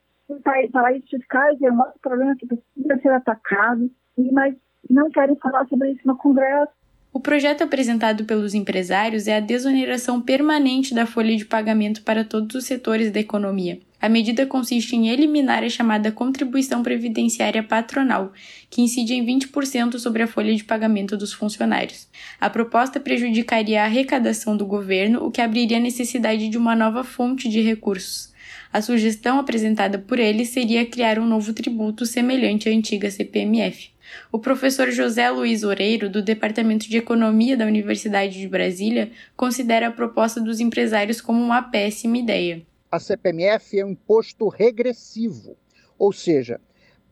paraísos 0.71 1.09
fiscais 1.09 1.61
é 1.61 1.71
um 1.71 1.79
outro 1.79 1.99
problema 2.01 2.35
que 2.35 2.47
precisa 2.47 3.01
ser 3.01 3.09
atacado, 3.09 3.89
mas 4.31 4.55
não 4.89 5.09
querem 5.11 5.35
falar 5.35 5.67
sobre 5.67 5.91
isso 5.91 6.01
no 6.05 6.17
Congresso. 6.17 6.71
O 7.13 7.19
projeto 7.19 7.63
apresentado 7.63 8.25
pelos 8.25 8.55
empresários 8.55 9.27
é 9.27 9.37
a 9.37 9.39
desoneração 9.39 10.19
permanente 10.19 10.95
da 10.95 11.05
folha 11.05 11.35
de 11.35 11.45
pagamento 11.45 12.03
para 12.03 12.23
todos 12.23 12.55
os 12.55 12.65
setores 12.65 13.11
da 13.11 13.19
economia. 13.19 13.77
A 14.03 14.09
medida 14.09 14.45
consiste 14.45 14.97
em 14.97 15.07
eliminar 15.07 15.63
a 15.63 15.69
chamada 15.69 16.11
contribuição 16.11 16.83
previdenciária 16.83 17.63
patronal, 17.63 18.33
que 18.69 18.81
incide 18.81 19.13
em 19.13 19.25
20% 19.25 19.97
sobre 19.97 20.21
a 20.21 20.27
folha 20.27 20.53
de 20.53 20.61
pagamento 20.61 21.15
dos 21.15 21.31
funcionários. 21.31 22.09
A 22.37 22.49
proposta 22.49 22.99
prejudicaria 22.99 23.81
a 23.81 23.85
arrecadação 23.85 24.57
do 24.57 24.65
governo, 24.65 25.25
o 25.25 25.31
que 25.31 25.39
abriria 25.39 25.77
a 25.77 25.79
necessidade 25.79 26.49
de 26.49 26.57
uma 26.57 26.75
nova 26.75 27.05
fonte 27.05 27.47
de 27.47 27.61
recursos. 27.61 28.33
A 28.73 28.81
sugestão 28.81 29.39
apresentada 29.39 29.97
por 29.97 30.19
ele 30.19 30.43
seria 30.43 30.85
criar 30.85 31.17
um 31.17 31.25
novo 31.25 31.53
tributo 31.53 32.05
semelhante 32.05 32.67
à 32.67 32.73
antiga 32.73 33.09
CPMF. 33.09 33.89
O 34.33 34.37
professor 34.37 34.91
José 34.91 35.29
Luiz 35.29 35.63
Oreiro, 35.63 36.09
do 36.09 36.21
Departamento 36.21 36.89
de 36.89 36.97
Economia 36.97 37.55
da 37.55 37.65
Universidade 37.65 38.37
de 38.37 38.49
Brasília, 38.49 39.11
considera 39.37 39.87
a 39.87 39.91
proposta 39.91 40.41
dos 40.41 40.59
empresários 40.59 41.21
como 41.21 41.41
uma 41.41 41.61
péssima 41.61 42.17
ideia. 42.17 42.63
A 42.93 42.99
CPMF 42.99 43.79
é 43.79 43.83
um 43.83 43.89
imposto 43.89 44.47
regressivo, 44.47 45.57
ou 45.97 46.13
seja, 46.13 46.61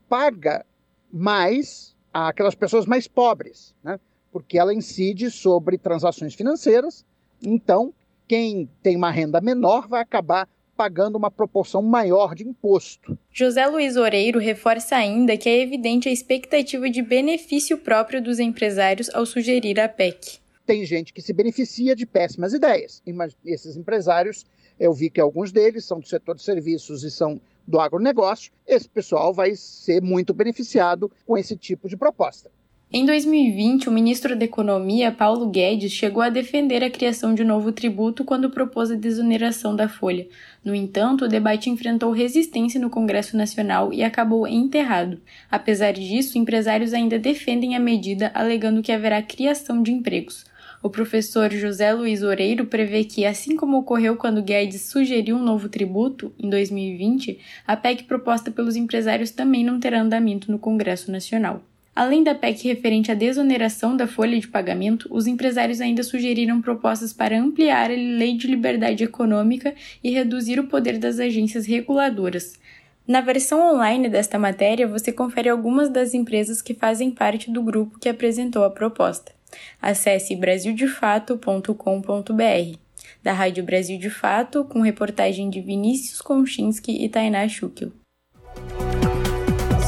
paga 0.07 0.63
mais 1.11 1.95
aquelas 2.13 2.53
pessoas 2.53 2.85
mais 2.85 3.07
pobres, 3.07 3.73
né? 3.83 3.99
porque 4.31 4.59
ela 4.59 4.75
incide 4.75 5.31
sobre 5.31 5.79
transações 5.79 6.35
financeiras. 6.35 7.03
Então, 7.41 7.91
quem 8.27 8.69
tem 8.83 8.95
uma 8.95 9.09
renda 9.09 9.41
menor 9.41 9.87
vai 9.87 10.03
acabar 10.03 10.47
pagando 10.77 11.17
uma 11.17 11.31
proporção 11.31 11.81
maior 11.81 12.35
de 12.35 12.47
imposto. 12.47 13.17
José 13.31 13.65
Luiz 13.65 13.97
Oreiro 13.97 14.37
reforça 14.37 14.95
ainda 14.95 15.35
que 15.35 15.49
é 15.49 15.63
evidente 15.63 16.07
a 16.07 16.11
expectativa 16.11 16.91
de 16.91 17.01
benefício 17.01 17.79
próprio 17.79 18.21
dos 18.21 18.37
empresários 18.37 19.09
ao 19.15 19.25
sugerir 19.25 19.79
a 19.79 19.89
PEC. 19.89 20.41
Tem 20.63 20.85
gente 20.85 21.11
que 21.11 21.23
se 21.23 21.33
beneficia 21.33 21.95
de 21.95 22.05
péssimas 22.05 22.53
ideias. 22.53 23.01
Esses 23.43 23.75
empresários, 23.75 24.45
eu 24.81 24.91
vi 24.91 25.11
que 25.11 25.21
alguns 25.21 25.51
deles 25.51 25.85
são 25.85 25.99
do 25.99 26.07
setor 26.07 26.35
de 26.35 26.41
serviços 26.41 27.03
e 27.03 27.11
são 27.11 27.39
do 27.67 27.79
agronegócio. 27.79 28.51
Esse 28.67 28.89
pessoal 28.89 29.31
vai 29.31 29.53
ser 29.55 30.01
muito 30.01 30.33
beneficiado 30.33 31.11
com 31.23 31.37
esse 31.37 31.55
tipo 31.55 31.87
de 31.87 31.95
proposta. 31.95 32.49
Em 32.91 33.05
2020, 33.05 33.87
o 33.87 33.91
ministro 33.91 34.35
da 34.35 34.43
Economia, 34.43 35.11
Paulo 35.11 35.47
Guedes, 35.49 35.91
chegou 35.91 36.21
a 36.21 36.29
defender 36.29 36.83
a 36.83 36.89
criação 36.89 37.33
de 37.35 37.43
um 37.43 37.47
novo 37.47 37.71
tributo 37.71 38.25
quando 38.25 38.49
propôs 38.49 38.89
a 38.89 38.95
desoneração 38.95 39.75
da 39.75 39.87
folha. 39.87 40.27
No 40.65 40.73
entanto, 40.73 41.25
o 41.25 41.29
debate 41.29 41.69
enfrentou 41.69 42.11
resistência 42.11 42.81
no 42.81 42.89
Congresso 42.89 43.37
Nacional 43.37 43.93
e 43.93 44.03
acabou 44.03 44.47
enterrado. 44.47 45.21
Apesar 45.49 45.93
disso, 45.93 46.39
empresários 46.39 46.91
ainda 46.91 47.19
defendem 47.19 47.75
a 47.75 47.79
medida, 47.79 48.31
alegando 48.33 48.81
que 48.81 48.91
haverá 48.91 49.21
criação 49.21 49.81
de 49.81 49.91
empregos. 49.91 50.50
O 50.83 50.89
professor 50.89 51.51
José 51.51 51.93
Luiz 51.93 52.23
Oreiro 52.23 52.65
prevê 52.65 53.03
que, 53.03 53.23
assim 53.23 53.55
como 53.55 53.77
ocorreu 53.77 54.15
quando 54.15 54.41
Guedes 54.41 54.81
sugeriu 54.89 55.35
um 55.35 55.43
novo 55.43 55.69
tributo, 55.69 56.33
em 56.39 56.49
2020, 56.49 57.37
a 57.67 57.77
PEC 57.77 58.05
proposta 58.05 58.49
pelos 58.49 58.75
empresários 58.75 59.29
também 59.29 59.63
não 59.63 59.79
terá 59.79 60.01
andamento 60.01 60.51
no 60.51 60.57
Congresso 60.57 61.11
Nacional. 61.11 61.61
Além 61.95 62.23
da 62.23 62.33
PEC 62.33 62.67
referente 62.67 63.11
à 63.11 63.13
desoneração 63.13 63.95
da 63.95 64.07
folha 64.07 64.39
de 64.39 64.47
pagamento, 64.47 65.07
os 65.11 65.27
empresários 65.27 65.79
ainda 65.81 66.01
sugeriram 66.01 66.61
propostas 66.61 67.13
para 67.13 67.39
ampliar 67.39 67.91
a 67.91 67.95
lei 67.95 68.35
de 68.35 68.47
liberdade 68.47 69.03
econômica 69.03 69.75
e 70.03 70.09
reduzir 70.09 70.59
o 70.59 70.67
poder 70.67 70.97
das 70.97 71.19
agências 71.19 71.67
reguladoras. 71.67 72.59
Na 73.07 73.21
versão 73.21 73.75
online 73.75 74.09
desta 74.09 74.39
matéria, 74.39 74.87
você 74.87 75.11
confere 75.11 75.49
algumas 75.49 75.89
das 75.89 76.15
empresas 76.15 76.59
que 76.59 76.73
fazem 76.73 77.11
parte 77.11 77.51
do 77.51 77.61
grupo 77.61 77.99
que 77.99 78.09
apresentou 78.09 78.63
a 78.63 78.69
proposta. 78.71 79.31
Acesse 79.81 80.35
brasildefato.com.br. 80.35 82.77
Da 83.23 83.33
Rádio 83.33 83.63
Brasil 83.63 83.99
de 83.99 84.09
Fato, 84.09 84.63
com 84.63 84.81
reportagem 84.81 85.49
de 85.49 85.61
Vinícius 85.61 86.21
Konchinski 86.21 87.03
e 87.03 87.09
Tainá 87.09 87.47
Schukel. 87.47 87.91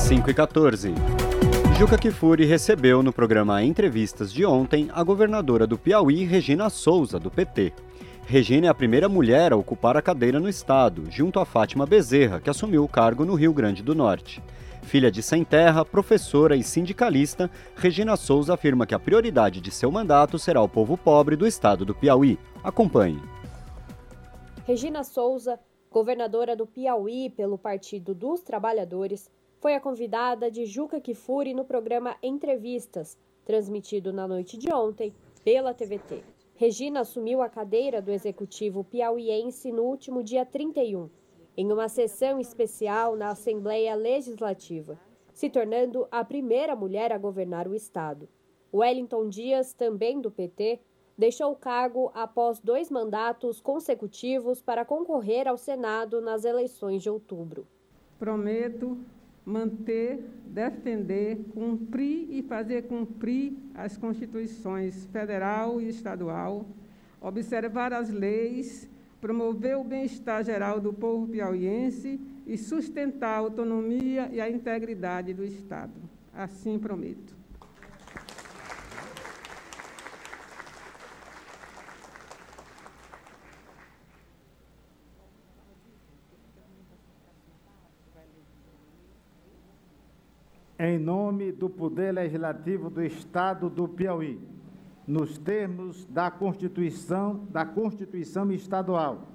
5 0.08 0.30
e 0.30 0.34
14. 0.34 0.94
Juca 1.78 1.98
Kifuri 1.98 2.46
recebeu 2.46 3.02
no 3.02 3.12
programa 3.12 3.64
Entrevistas 3.64 4.32
de 4.32 4.46
ontem 4.46 4.90
a 4.94 5.04
governadora 5.04 5.66
do 5.66 5.78
Piauí, 5.78 6.24
Regina 6.24 6.70
Souza, 6.70 7.20
do 7.20 7.32
PT. 7.32 7.74
Regina 8.26 8.68
é 8.68 8.70
a 8.70 8.74
primeira 8.74 9.10
mulher 9.10 9.52
a 9.52 9.56
ocupar 9.56 9.98
a 9.98 10.02
cadeira 10.02 10.40
no 10.40 10.48
estado, 10.48 11.04
junto 11.10 11.40
a 11.40 11.46
Fátima 11.46 11.86
Bezerra, 11.86 12.40
que 12.40 12.50
assumiu 12.50 12.84
o 12.84 12.88
cargo 12.88 13.26
no 13.26 13.36
Rio 13.36 13.52
Grande 13.52 13.84
do 13.84 13.94
Norte. 13.94 14.42
Filha 14.84 15.10
de 15.10 15.24
sem 15.24 15.44
terra, 15.44 15.84
professora 15.84 16.56
e 16.56 16.64
sindicalista, 16.64 17.50
Regina 17.76 18.16
Souza 18.16 18.54
afirma 18.54 18.86
que 18.86 18.94
a 18.94 19.00
prioridade 19.00 19.60
de 19.60 19.72
seu 19.72 19.90
mandato 19.90 20.38
será 20.38 20.62
o 20.62 20.70
povo 20.70 20.98
pobre 20.98 21.36
do 21.36 21.48
estado 21.48 21.84
do 21.84 21.96
Piauí. 21.96 22.38
Acompanhe. 22.64 23.20
Regina 24.66 25.04
Souza, 25.04 25.60
governadora 25.90 26.56
do 26.56 26.68
Piauí 26.68 27.30
pelo 27.30 27.58
Partido 27.58 28.14
dos 28.14 28.42
Trabalhadores, 28.42 29.32
foi 29.60 29.74
a 29.74 29.80
convidada 29.80 30.52
de 30.52 30.66
Juca 30.66 31.00
Kifuri 31.00 31.54
no 31.54 31.64
programa 31.64 32.16
Entrevistas, 32.22 33.18
transmitido 33.46 34.12
na 34.14 34.28
noite 34.28 34.58
de 34.58 34.72
ontem 34.72 35.14
pela 35.44 35.74
TVT. 35.74 36.22
Regina 36.56 37.00
assumiu 37.00 37.42
a 37.42 37.50
cadeira 37.50 38.02
do 38.02 38.12
executivo 38.12 38.84
piauiense 38.84 39.72
no 39.72 39.84
último 39.84 40.22
dia 40.22 40.46
31, 40.46 41.10
em 41.56 41.72
uma 41.72 41.88
sessão 41.88 42.40
especial 42.40 43.16
na 43.16 43.30
Assembleia 43.30 43.96
Legislativa, 43.96 45.00
se 45.34 45.50
tornando 45.50 46.08
a 46.12 46.24
primeira 46.24 46.76
mulher 46.76 47.12
a 47.12 47.18
governar 47.18 47.68
o 47.68 47.76
estado. 47.76 48.28
Wellington 48.74 49.30
Dias, 49.30 49.74
também 49.74 50.20
do 50.20 50.32
PT, 50.32 50.80
deixou 51.18 51.52
o 51.52 51.56
cargo 51.56 52.12
após 52.14 52.60
dois 52.60 52.90
mandatos 52.90 53.62
consecutivos 53.62 54.62
para 54.62 54.84
concorrer 54.84 55.48
ao 55.48 55.58
Senado 55.58 56.20
nas 56.22 56.44
eleições 56.44 57.04
de 57.04 57.10
outubro. 57.10 57.68
Prometo 58.18 58.98
manter, 59.46 60.20
defender, 60.46 61.38
cumprir 61.54 62.28
e 62.32 62.42
fazer 62.42 62.84
cumprir 62.84 63.54
as 63.76 63.98
constituições 63.98 65.06
federal 65.08 65.82
e 65.82 65.90
estadual, 65.90 66.66
observar 67.22 67.94
as 67.94 68.10
leis, 68.10 68.90
promover 69.24 69.78
o 69.78 69.86
bem-estar 69.86 70.44
geral 70.44 70.82
do 70.82 70.92
povo 70.92 71.26
piauiense 71.26 72.20
e 72.46 72.58
sustentar 72.58 73.36
a 73.36 73.38
autonomia 73.38 74.28
e 74.30 74.42
a 74.42 74.50
integridade 74.50 75.34
do 75.34 75.46
Estado. 75.46 75.94
Assim 76.34 76.78
prometo. 76.78 77.34
em 90.78 91.00
nome 91.00 91.50
do 91.54 91.70
Poder 91.70 92.12
Legislativo 92.12 92.90
do 92.90 93.02
Estado 93.02 93.70
do 93.70 93.88
Piauí, 93.88 94.38
nos 95.08 95.38
termos 95.38 96.06
da 96.06 96.32
Constituição, 96.32 97.46
da 97.50 97.66
Constituição 97.66 98.52
Estadual, 98.52 99.28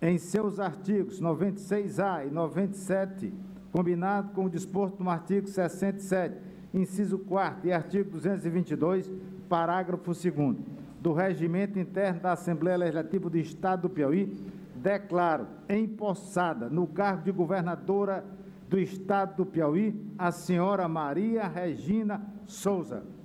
em 0.00 0.18
seus 0.18 0.60
artigos 0.60 1.20
96A 1.20 2.26
e 2.26 2.30
97, 2.30 3.32
combinado 3.72 4.32
com 4.32 4.44
o 4.44 4.50
disposto 4.50 5.02
no 5.02 5.10
artigo 5.10 5.48
67, 5.48 6.36
inciso 6.72 7.18
4 7.18 7.68
e 7.68 7.72
artigo 7.72 8.10
222, 8.10 9.10
parágrafo 9.48 10.12
2 10.12 10.56
do 11.00 11.12
Regimento 11.12 11.78
Interno 11.78 12.20
da 12.20 12.32
Assembleia 12.32 12.76
Legislativa 12.76 13.30
do 13.30 13.38
Estado 13.38 13.82
do 13.82 13.90
Piauí, 13.90 14.32
declaro 14.74 15.46
empossada 15.68 16.68
no 16.68 16.86
cargo 16.86 17.22
de 17.22 17.32
governadora 17.32 18.24
do 18.68 18.78
Estado 18.78 19.36
do 19.36 19.46
Piauí, 19.46 19.94
a 20.18 20.30
senhora 20.30 20.88
Maria 20.88 21.46
Regina 21.46 22.20
Souza. 22.46 23.15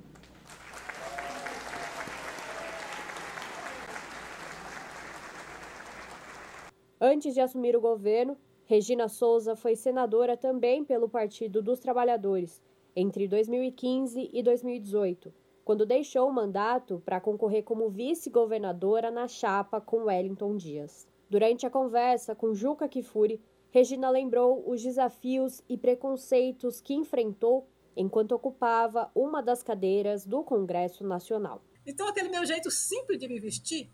Antes 7.04 7.34
de 7.34 7.42
assumir 7.42 7.76
o 7.76 7.82
governo, 7.82 8.38
Regina 8.66 9.10
Souza 9.10 9.56
foi 9.56 9.76
senadora 9.76 10.38
também 10.38 10.86
pelo 10.86 11.10
Partido 11.10 11.60
dos 11.60 11.80
Trabalhadores 11.80 12.62
entre 12.96 13.28
2015 13.28 14.30
e 14.32 14.44
2018, 14.44 15.34
quando 15.66 15.84
deixou 15.84 16.30
o 16.30 16.34
mandato 16.34 17.02
para 17.04 17.20
concorrer 17.20 17.64
como 17.64 17.90
vice-governadora 17.90 19.10
na 19.10 19.28
chapa 19.28 19.82
com 19.82 20.04
Wellington 20.04 20.56
Dias. 20.56 21.08
Durante 21.28 21.66
a 21.66 21.72
conversa 21.72 22.36
com 22.36 22.54
Juca 22.54 22.88
Kifuri, 22.88 23.42
Regina 23.72 24.12
lembrou 24.12 24.64
os 24.70 24.84
desafios 24.84 25.64
e 25.68 25.80
preconceitos 25.80 26.82
que 26.82 26.94
enfrentou 26.94 27.68
enquanto 27.98 28.34
ocupava 28.34 29.10
uma 29.16 29.42
das 29.42 29.64
cadeiras 29.64 30.24
do 30.24 30.44
Congresso 30.44 31.04
Nacional. 31.04 31.64
Então, 31.84 32.08
aquele 32.08 32.30
meu 32.30 32.46
jeito 32.46 32.70
simples 32.70 33.18
de 33.18 33.28
me 33.28 33.40
vestir, 33.40 33.90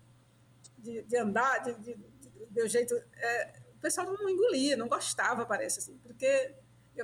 de, 0.76 1.02
de 1.02 1.16
andar, 1.16 1.60
de, 1.60 1.74
de, 1.74 1.94
de, 2.38 2.54
meu 2.54 2.68
jeito. 2.68 2.94
É, 3.16 3.52
o 3.76 3.80
pessoal 3.80 4.12
não 4.12 4.28
engolia, 4.28 4.76
não 4.76 4.88
gostava, 4.88 5.46
parece 5.46 5.78
assim, 5.78 5.96
porque 5.98 6.54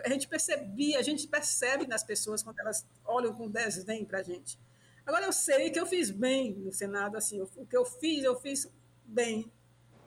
a 0.04 0.08
gente 0.08 0.26
percebia, 0.26 0.98
a 0.98 1.02
gente 1.02 1.28
percebe 1.28 1.86
nas 1.86 2.02
pessoas 2.02 2.42
quando 2.42 2.58
elas 2.58 2.84
olham 3.04 3.32
com 3.32 3.48
desdém 3.48 4.04
para 4.04 4.18
a 4.18 4.22
gente. 4.22 4.58
Agora, 5.06 5.26
eu 5.26 5.32
sei 5.32 5.70
que 5.70 5.78
eu 5.78 5.86
fiz 5.86 6.10
bem 6.10 6.52
no 6.54 6.72
Senado, 6.72 7.16
assim, 7.16 7.40
o 7.40 7.66
que 7.66 7.76
eu 7.76 7.84
fiz, 7.84 8.24
eu 8.24 8.40
fiz 8.40 8.68
bem. 9.04 9.52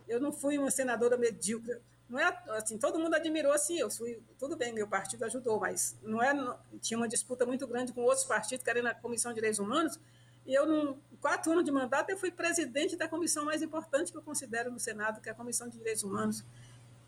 Eu 0.07 0.19
não 0.19 0.33
fui 0.33 0.57
uma 0.57 0.71
senadora 0.71 1.17
medíocre 1.17 1.79
não 2.09 2.17
é 2.17 2.37
assim, 2.49 2.77
todo 2.77 2.99
mundo 2.99 3.15
admirou 3.15 3.51
assim, 3.51 3.77
eu 3.79 3.89
fui, 3.89 4.21
tudo 4.39 4.55
bem, 4.55 4.71
meu 4.71 4.87
partido 4.87 5.25
ajudou, 5.25 5.59
mas 5.59 5.97
não 6.01 6.23
é, 6.23 6.33
tinha 6.79 6.97
uma 6.97 7.07
disputa 7.07 7.45
muito 7.45 7.67
grande 7.67 7.91
com 7.91 8.01
outros 8.01 8.23
partidos 8.23 8.63
que 8.63 8.69
eram 8.69 8.81
na 8.81 8.93
Comissão 8.93 9.31
de 9.31 9.35
Direitos 9.35 9.59
Humanos, 9.59 9.99
e 10.47 10.53
eu, 10.53 10.97
quatro 11.19 11.51
anos 11.51 11.65
de 11.65 11.71
mandato, 11.71 12.09
eu 12.09 12.17
fui 12.17 12.31
presidente 12.31 12.95
da 12.95 13.07
comissão 13.07 13.43
mais 13.43 13.61
importante 13.61 14.11
que 14.11 14.17
eu 14.17 14.21
considero 14.21 14.71
no 14.71 14.79
Senado, 14.79 15.19
que 15.19 15.27
é 15.27 15.33
a 15.33 15.35
Comissão 15.35 15.67
de 15.67 15.77
Direitos 15.77 16.03
Humanos, 16.03 16.45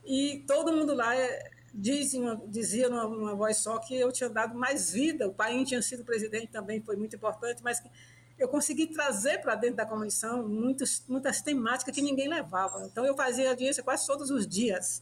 e 0.06 0.44
todo 0.46 0.74
mundo 0.74 0.94
lá 0.94 1.16
é, 1.16 1.50
diz, 1.74 2.14
uma, 2.14 2.36
dizia 2.48 2.90
numa, 2.90 3.08
numa 3.08 3.36
voz 3.36 3.58
só 3.58 3.80
que 3.80 3.96
eu 3.96 4.12
tinha 4.12 4.30
dado 4.30 4.58
mais 4.58 4.92
vida, 4.92 5.28
o 5.28 5.34
pai 5.34 5.64
tinha 5.64 5.82
sido 5.82 6.04
presidente 6.04 6.48
também, 6.48 6.82
foi 6.82 6.98
muito 6.98 7.16
importante, 7.16 7.64
mas 7.64 7.82
eu 8.38 8.48
consegui 8.48 8.88
trazer 8.88 9.40
para 9.40 9.56
dentro 9.56 9.78
da 9.78 9.86
comissão 9.86 10.48
muitos, 10.48 11.06
muitas 11.08 11.42
temáticas 11.42 11.94
que 11.94 12.02
ninguém 12.02 12.28
levava. 12.28 12.86
Então, 12.86 13.06
eu 13.06 13.16
fazia 13.16 13.50
audiência 13.50 13.84
quase 13.84 14.08
todos 14.08 14.32
os 14.32 14.48
dias. 14.48 15.02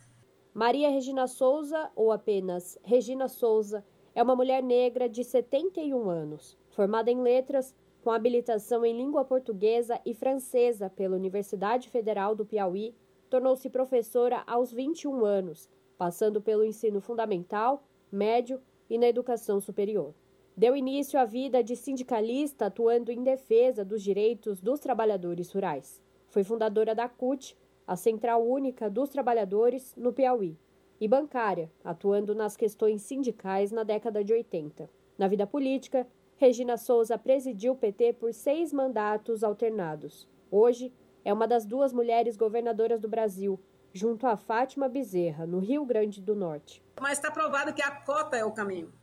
Maria 0.53 0.89
Regina 0.89 1.27
Souza, 1.27 1.91
ou 1.95 2.11
apenas 2.11 2.79
Regina 2.83 3.27
Souza, 3.27 3.85
é 4.15 4.23
uma 4.23 4.35
mulher 4.35 4.63
negra 4.63 5.07
de 5.07 5.23
71 5.23 6.09
anos, 6.09 6.57
formada 6.71 7.11
em 7.11 7.21
letras, 7.21 7.75
com 8.03 8.11
habilitação 8.11 8.85
em 8.85 8.95
língua 8.95 9.25
portuguesa 9.25 9.99
e 10.05 10.13
francesa 10.13 10.89
pela 10.89 11.15
Universidade 11.15 11.89
Federal 11.89 12.35
do 12.35 12.45
Piauí, 12.45 12.95
tornou-se 13.29 13.69
professora 13.69 14.43
aos 14.47 14.71
21 14.71 15.25
anos, 15.25 15.69
passando 15.97 16.41
pelo 16.41 16.63
ensino 16.63 17.01
fundamental, 17.01 17.83
médio 18.11 18.61
e 18.89 18.97
na 18.97 19.07
educação 19.07 19.59
superior. 19.59 20.13
Deu 20.55 20.75
início 20.75 21.19
à 21.19 21.25
vida 21.25 21.63
de 21.63 21.75
sindicalista 21.75 22.65
atuando 22.65 23.11
em 23.11 23.23
defesa 23.23 23.85
dos 23.85 24.01
direitos 24.01 24.59
dos 24.59 24.79
trabalhadores 24.79 25.51
rurais. 25.51 26.01
Foi 26.29 26.43
fundadora 26.43 26.95
da 26.95 27.07
CUT, 27.07 27.55
a 27.85 27.95
Central 27.95 28.45
Única 28.45 28.89
dos 28.89 29.09
Trabalhadores, 29.09 29.95
no 29.95 30.11
Piauí, 30.11 30.57
e 30.99 31.07
bancária, 31.07 31.71
atuando 31.83 32.33
nas 32.33 32.57
questões 32.57 33.01
sindicais 33.03 33.71
na 33.71 33.83
década 33.83 34.23
de 34.23 34.33
80. 34.33 34.89
Na 35.17 35.27
vida 35.27 35.45
política, 35.45 36.07
Regina 36.37 36.77
Souza 36.77 37.17
presidiu 37.17 37.73
o 37.73 37.75
PT 37.75 38.13
por 38.13 38.31
seis 38.31 38.71
mandatos 38.71 39.43
alternados. 39.43 40.29
Hoje, 40.51 40.93
é 41.25 41.33
uma 41.33 41.47
das 41.47 41.65
duas 41.65 41.91
mulheres 41.91 42.37
governadoras 42.37 43.01
do 43.01 43.09
Brasil, 43.09 43.59
junto 43.91 44.27
a 44.27 44.37
Fátima 44.37 44.87
Bezerra, 44.87 45.47
no 45.47 45.57
Rio 45.57 45.83
Grande 45.83 46.21
do 46.21 46.35
Norte. 46.35 46.83
Mas 47.01 47.17
está 47.17 47.31
provado 47.31 47.73
que 47.73 47.81
a 47.81 47.89
cota 47.89 48.37
é 48.37 48.45
o 48.45 48.51
caminho. 48.51 48.93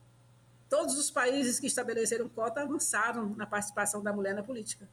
Todos 0.68 0.96
os 0.96 1.10
países 1.10 1.58
que 1.58 1.66
estabeleceram 1.66 2.28
cota 2.28 2.62
avançaram 2.62 3.30
na 3.30 3.46
participação 3.46 4.00
da 4.00 4.12
mulher 4.12 4.32
na 4.32 4.42
política. 4.44 4.88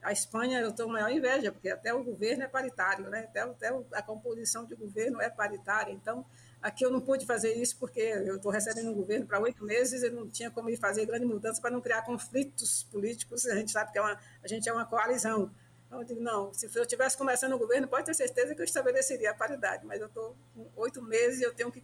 A 0.00 0.12
Espanha, 0.12 0.60
eu 0.60 0.70
estou 0.70 0.88
maior 0.88 1.10
inveja, 1.10 1.50
porque 1.50 1.68
até 1.68 1.92
o 1.92 2.04
governo 2.04 2.44
é 2.44 2.48
paritário, 2.48 3.10
né? 3.10 3.24
até, 3.28 3.40
até 3.40 3.68
a 3.92 4.02
composição 4.02 4.64
de 4.64 4.76
governo 4.76 5.20
é 5.20 5.28
paritária. 5.28 5.92
Então, 5.92 6.24
aqui 6.62 6.84
eu 6.84 6.90
não 6.90 7.00
pude 7.00 7.26
fazer 7.26 7.54
isso 7.54 7.76
porque 7.78 8.00
eu 8.00 8.36
estou 8.36 8.50
recebendo 8.50 8.90
um 8.90 8.94
governo 8.94 9.26
para 9.26 9.40
oito 9.40 9.64
meses 9.64 10.02
e 10.02 10.10
não 10.10 10.28
tinha 10.28 10.50
como 10.50 10.70
ir 10.70 10.76
fazer 10.76 11.04
grande 11.04 11.26
mudança 11.26 11.60
para 11.60 11.70
não 11.70 11.80
criar 11.80 12.02
conflitos 12.02 12.84
políticos. 12.84 13.44
A 13.46 13.56
gente 13.56 13.72
sabe 13.72 13.90
que 13.92 13.98
é 13.98 14.00
uma, 14.00 14.18
a 14.42 14.48
gente 14.48 14.68
é 14.68 14.72
uma 14.72 14.86
coalizão. 14.86 15.50
Então, 15.86 16.00
eu 16.00 16.06
digo, 16.06 16.22
não, 16.22 16.54
se 16.54 16.70
eu 16.74 16.82
estivesse 16.82 17.18
começando 17.18 17.52
o 17.52 17.58
governo, 17.58 17.86
pode 17.86 18.06
ter 18.06 18.14
certeza 18.14 18.54
que 18.54 18.60
eu 18.60 18.64
estabeleceria 18.64 19.32
a 19.32 19.34
paridade, 19.34 19.84
mas 19.84 20.00
eu 20.00 20.06
estou 20.06 20.34
com 20.54 20.70
oito 20.76 21.02
meses 21.02 21.40
e 21.40 21.42
eu 21.42 21.52
tenho 21.52 21.70
que 21.70 21.82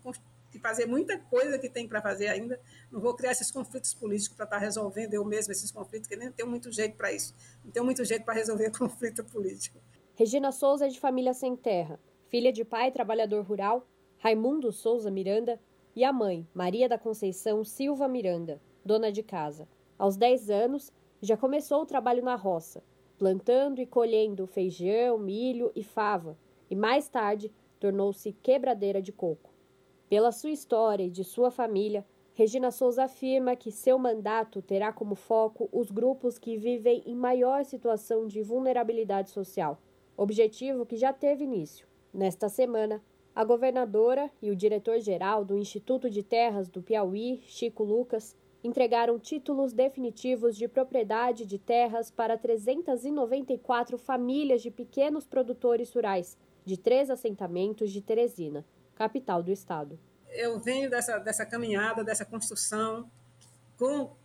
que 0.50 0.58
fazer 0.58 0.86
muita 0.86 1.18
coisa 1.18 1.58
que 1.58 1.68
tem 1.68 1.86
para 1.86 2.00
fazer 2.00 2.28
ainda. 2.28 2.58
Não 2.90 3.00
vou 3.00 3.14
criar 3.14 3.32
esses 3.32 3.50
conflitos 3.50 3.92
políticos 3.94 4.36
para 4.36 4.44
estar 4.44 4.56
tá 4.56 4.62
resolvendo 4.64 5.14
eu 5.14 5.24
mesmo 5.24 5.52
esses 5.52 5.70
conflitos, 5.70 6.08
que 6.08 6.16
nem 6.16 6.32
tenho 6.32 6.48
muito 6.48 6.72
jeito 6.72 6.96
para 6.96 7.12
isso. 7.12 7.34
Não 7.64 7.70
tenho 7.70 7.84
muito 7.84 8.04
jeito 8.04 8.24
para 8.24 8.34
resolver 8.34 8.70
conflito 8.76 9.22
político. 9.24 9.78
Regina 10.14 10.50
Souza 10.50 10.86
é 10.86 10.88
de 10.88 10.98
família 10.98 11.32
sem 11.32 11.56
terra, 11.56 12.00
filha 12.28 12.52
de 12.52 12.64
pai 12.64 12.90
trabalhador 12.90 13.44
rural, 13.44 13.86
Raimundo 14.18 14.72
Souza 14.72 15.12
Miranda, 15.12 15.60
e 15.94 16.04
a 16.04 16.12
mãe, 16.12 16.46
Maria 16.52 16.88
da 16.88 16.98
Conceição 16.98 17.64
Silva 17.64 18.08
Miranda, 18.08 18.60
dona 18.84 19.12
de 19.12 19.22
casa. 19.22 19.68
Aos 19.96 20.16
10 20.16 20.50
anos, 20.50 20.92
já 21.22 21.36
começou 21.36 21.82
o 21.82 21.86
trabalho 21.86 22.22
na 22.22 22.34
roça, 22.34 22.82
plantando 23.16 23.80
e 23.80 23.86
colhendo 23.86 24.46
feijão, 24.46 25.18
milho 25.18 25.70
e 25.74 25.84
fava, 25.84 26.36
e 26.68 26.74
mais 26.74 27.08
tarde 27.08 27.52
tornou-se 27.78 28.32
quebradeira 28.42 29.00
de 29.00 29.12
coco. 29.12 29.50
Pela 30.08 30.32
sua 30.32 30.50
história 30.50 31.04
e 31.04 31.10
de 31.10 31.22
sua 31.22 31.50
família, 31.50 32.04
Regina 32.34 32.72
Souza 32.72 33.04
afirma 33.04 33.54
que 33.54 33.70
seu 33.70 33.98
mandato 33.98 34.60
terá 34.62 34.92
como 34.92 35.14
foco 35.14 35.68
os 35.72 35.90
grupos 35.90 36.38
que 36.38 36.56
vivem 36.56 37.02
em 37.06 37.14
maior 37.14 37.64
situação 37.64 38.26
de 38.26 38.42
vulnerabilidade 38.42 39.30
social, 39.30 39.80
objetivo 40.16 40.86
que 40.86 40.96
já 40.96 41.12
teve 41.12 41.44
início. 41.44 41.86
Nesta 42.12 42.48
semana, 42.48 43.02
a 43.38 43.44
governadora 43.44 44.28
e 44.42 44.50
o 44.50 44.56
diretor-geral 44.56 45.44
do 45.44 45.56
Instituto 45.56 46.10
de 46.10 46.24
Terras 46.24 46.68
do 46.68 46.82
Piauí, 46.82 47.40
Chico 47.46 47.84
Lucas, 47.84 48.34
entregaram 48.64 49.16
títulos 49.16 49.72
definitivos 49.72 50.56
de 50.56 50.66
propriedade 50.66 51.46
de 51.46 51.56
terras 51.56 52.10
para 52.10 52.36
394 52.36 53.96
famílias 53.96 54.60
de 54.60 54.72
pequenos 54.72 55.24
produtores 55.24 55.94
rurais 55.94 56.36
de 56.64 56.76
três 56.76 57.10
assentamentos 57.10 57.92
de 57.92 58.02
Teresina, 58.02 58.66
capital 58.96 59.40
do 59.40 59.52
estado. 59.52 59.96
Eu 60.30 60.58
venho 60.58 60.90
dessa, 60.90 61.18
dessa 61.18 61.46
caminhada, 61.46 62.02
dessa 62.02 62.24
construção, 62.24 63.08
com 63.78 64.00
o 64.02 64.16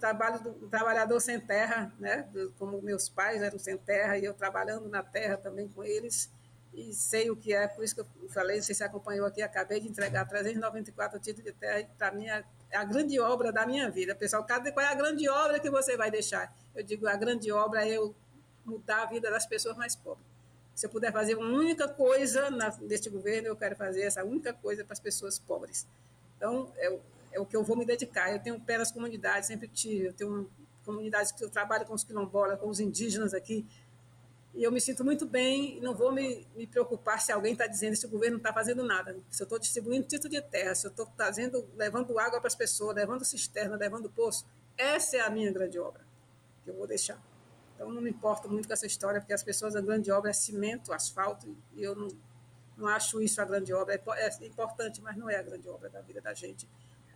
trabalho 0.00 0.42
do 0.42 0.66
trabalhador 0.68 1.20
sem 1.20 1.38
terra, 1.38 1.94
né? 2.00 2.28
como 2.58 2.82
meus 2.82 3.08
pais 3.08 3.40
eram 3.42 3.60
sem 3.60 3.78
terra, 3.78 4.18
e 4.18 4.24
eu 4.24 4.34
trabalhando 4.34 4.88
na 4.88 5.04
terra 5.04 5.36
também 5.36 5.68
com 5.68 5.84
eles, 5.84 6.34
e 6.76 6.92
sei 6.92 7.30
o 7.30 7.36
que 7.36 7.54
é, 7.54 7.66
por 7.66 7.82
isso 7.82 7.94
que 7.94 8.02
eu 8.02 8.28
falei, 8.28 8.56
não 8.56 8.62
sei 8.62 8.74
se 8.74 8.84
acompanhou 8.84 9.26
aqui, 9.26 9.40
acabei 9.40 9.80
de 9.80 9.88
entregar 9.88 10.26
394 10.26 11.18
títulos 11.18 11.50
de 11.50 11.58
terra, 11.58 11.88
para 11.96 12.12
mim 12.12 12.26
é 12.26 12.44
a 12.70 12.84
grande 12.84 13.18
obra 13.18 13.50
da 13.50 13.66
minha 13.66 13.90
vida. 13.90 14.14
Pessoal, 14.14 14.46
qual 14.46 14.86
é 14.86 14.88
a 14.88 14.94
grande 14.94 15.26
obra 15.26 15.58
que 15.58 15.70
você 15.70 15.96
vai 15.96 16.10
deixar? 16.10 16.54
Eu 16.74 16.84
digo, 16.84 17.08
a 17.08 17.16
grande 17.16 17.50
obra 17.50 17.88
é 17.88 17.92
eu 17.92 18.14
mudar 18.62 19.04
a 19.04 19.06
vida 19.06 19.30
das 19.30 19.46
pessoas 19.46 19.74
mais 19.74 19.96
pobres. 19.96 20.26
Se 20.74 20.84
eu 20.84 20.90
puder 20.90 21.10
fazer 21.10 21.34
uma 21.36 21.48
única 21.48 21.88
coisa 21.88 22.50
neste 22.82 23.08
governo, 23.08 23.48
eu 23.48 23.56
quero 23.56 23.74
fazer 23.74 24.02
essa 24.02 24.22
única 24.22 24.52
coisa 24.52 24.84
para 24.84 24.92
as 24.92 25.00
pessoas 25.00 25.38
pobres. 25.38 25.86
Então, 26.36 26.70
é, 26.76 26.98
é, 27.32 27.40
o 27.40 27.46
que 27.46 27.56
eu 27.56 27.64
vou 27.64 27.76
me 27.76 27.86
dedicar. 27.86 28.30
Eu 28.30 28.38
tenho 28.38 28.60
pé 28.60 28.76
nas 28.76 28.92
comunidades, 28.92 29.46
sempre 29.48 29.68
tive. 29.68 30.08
Eu 30.08 30.12
tenho 30.12 30.50
comunidades 30.84 31.32
que 31.32 31.42
eu 31.42 31.48
trabalho 31.48 31.86
com 31.86 31.94
os 31.94 32.04
quilombolas, 32.04 32.60
com 32.60 32.68
os 32.68 32.78
indígenas 32.78 33.32
aqui. 33.32 33.66
E 34.56 34.62
eu 34.62 34.72
me 34.72 34.80
sinto 34.80 35.04
muito 35.04 35.26
bem 35.26 35.78
não 35.82 35.94
vou 35.94 36.10
me, 36.10 36.46
me 36.56 36.66
preocupar 36.66 37.20
se 37.20 37.30
alguém 37.30 37.52
está 37.52 37.66
dizendo 37.66 37.90
que 37.90 37.98
esse 37.98 38.06
governo 38.06 38.38
não 38.38 38.40
está 38.42 38.54
fazendo 38.54 38.82
nada. 38.82 39.14
Se 39.30 39.42
eu 39.42 39.44
estou 39.44 39.58
distribuindo 39.58 40.06
título 40.06 40.30
de 40.30 40.40
terra, 40.40 40.74
se 40.74 40.86
eu 40.86 40.90
estou 40.90 41.04
trazendo, 41.14 41.68
levando 41.76 42.18
água 42.18 42.40
para 42.40 42.48
as 42.48 42.54
pessoas, 42.54 42.96
levando 42.96 43.22
cisterna, 43.22 43.76
levando 43.76 44.08
poço, 44.08 44.46
essa 44.76 45.18
é 45.18 45.20
a 45.20 45.28
minha 45.28 45.52
grande 45.52 45.78
obra 45.78 46.02
que 46.64 46.70
eu 46.70 46.74
vou 46.74 46.86
deixar. 46.86 47.22
Então, 47.74 47.92
não 47.92 48.00
me 48.00 48.08
importo 48.08 48.48
muito 48.50 48.66
com 48.66 48.72
essa 48.72 48.86
história, 48.86 49.20
porque 49.20 49.34
as 49.34 49.42
pessoas, 49.42 49.76
a 49.76 49.80
grande 49.82 50.10
obra 50.10 50.30
é 50.30 50.32
cimento, 50.32 50.92
asfalto, 50.92 51.54
e 51.74 51.82
eu 51.82 51.94
não, 51.94 52.08
não 52.76 52.88
acho 52.88 53.20
isso 53.20 53.40
a 53.42 53.44
grande 53.44 53.74
obra. 53.74 53.94
É, 53.94 54.28
é 54.28 54.46
importante, 54.46 55.02
mas 55.02 55.16
não 55.16 55.28
é 55.28 55.36
a 55.36 55.42
grande 55.42 55.68
obra 55.68 55.90
da 55.90 56.00
vida 56.00 56.22
da 56.22 56.32
gente. 56.32 56.66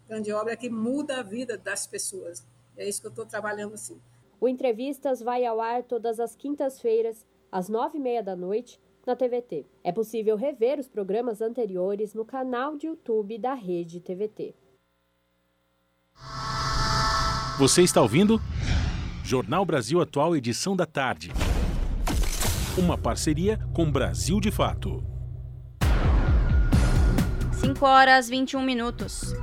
A 0.05 0.09
grande 0.09 0.31
obra 0.31 0.53
é 0.53 0.57
que 0.57 0.69
muda 0.69 1.21
a 1.21 1.23
vida 1.23 1.57
das 1.57 1.87
pessoas. 1.87 2.47
É 2.77 2.87
isso 2.87 3.01
que 3.01 3.07
eu 3.07 3.11
estou 3.11 3.25
trabalhando 3.25 3.75
assim. 3.75 3.99
O 4.39 4.49
Entrevistas 4.49 5.21
vai 5.21 5.45
ao 5.45 5.61
ar 5.61 5.83
todas 5.83 6.21
as 6.21 6.35
quintas-feiras, 6.35 7.27
às 7.51 7.69
nove 7.69 7.99
e 7.99 8.01
meia 8.01 8.23
da 8.23 8.37
noite, 8.37 8.81
na 9.07 9.17
TVT. 9.17 9.67
É 9.83 9.91
possível 9.93 10.37
rever 10.37 10.79
os 10.79 10.89
programas 10.89 11.41
anteriores 11.41 12.15
no 12.15 12.25
canal 12.25 12.77
de 12.77 12.87
YouTube 12.87 13.39
da 13.39 13.55
Rede 13.55 14.01
TVT. 14.01 14.55
Você 17.59 17.83
está 17.83 18.01
ouvindo? 18.01 18.41
Jornal 19.25 19.65
Brasil 19.65 20.01
Atual, 20.01 20.35
edição 20.37 20.75
da 20.75 20.87
tarde. 20.87 21.31
Uma 22.79 22.97
parceria 22.97 23.59
com 23.75 23.91
Brasil 23.91 24.41
de 24.41 24.51
Fato. 24.51 25.05
5 27.61 27.85
horas 27.85 28.29
21 28.29 28.63
minutos. 28.63 29.35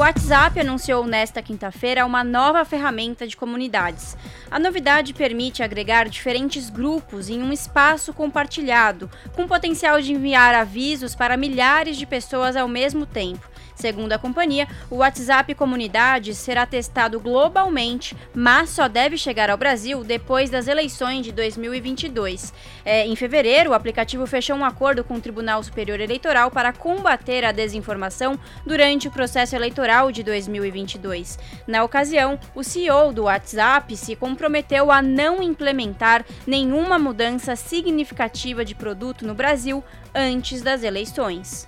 O 0.00 0.02
WhatsApp 0.02 0.58
anunciou 0.58 1.06
nesta 1.06 1.42
quinta-feira 1.42 2.06
uma 2.06 2.24
nova 2.24 2.64
ferramenta 2.64 3.26
de 3.26 3.36
comunidades. 3.36 4.16
A 4.50 4.58
novidade 4.58 5.12
permite 5.12 5.62
agregar 5.62 6.08
diferentes 6.08 6.70
grupos 6.70 7.28
em 7.28 7.42
um 7.42 7.52
espaço 7.52 8.14
compartilhado, 8.14 9.10
com 9.36 9.46
potencial 9.46 10.00
de 10.00 10.14
enviar 10.14 10.54
avisos 10.54 11.14
para 11.14 11.36
milhares 11.36 11.98
de 11.98 12.06
pessoas 12.06 12.56
ao 12.56 12.66
mesmo 12.66 13.04
tempo. 13.04 13.46
Segundo 13.80 14.12
a 14.12 14.18
companhia, 14.18 14.68
o 14.90 14.96
WhatsApp 14.96 15.54
Comunidades 15.54 16.36
será 16.36 16.66
testado 16.66 17.18
globalmente, 17.18 18.14
mas 18.34 18.68
só 18.68 18.86
deve 18.88 19.16
chegar 19.16 19.48
ao 19.48 19.56
Brasil 19.56 20.04
depois 20.04 20.50
das 20.50 20.68
eleições 20.68 21.24
de 21.24 21.32
2022. 21.32 22.52
É, 22.84 23.06
em 23.06 23.16
fevereiro, 23.16 23.70
o 23.70 23.72
aplicativo 23.72 24.26
fechou 24.26 24.54
um 24.54 24.66
acordo 24.66 25.02
com 25.02 25.14
o 25.14 25.20
Tribunal 25.20 25.62
Superior 25.62 25.98
Eleitoral 25.98 26.50
para 26.50 26.74
combater 26.74 27.42
a 27.42 27.52
desinformação 27.52 28.38
durante 28.66 29.08
o 29.08 29.10
processo 29.10 29.56
eleitoral 29.56 30.12
de 30.12 30.22
2022. 30.22 31.38
Na 31.66 31.82
ocasião, 31.82 32.38
o 32.54 32.62
CEO 32.62 33.14
do 33.14 33.22
WhatsApp 33.22 33.96
se 33.96 34.14
comprometeu 34.14 34.92
a 34.92 35.00
não 35.00 35.42
implementar 35.42 36.22
nenhuma 36.46 36.98
mudança 36.98 37.56
significativa 37.56 38.62
de 38.62 38.74
produto 38.74 39.26
no 39.26 39.34
Brasil 39.34 39.82
antes 40.14 40.60
das 40.60 40.82
eleições. 40.82 41.66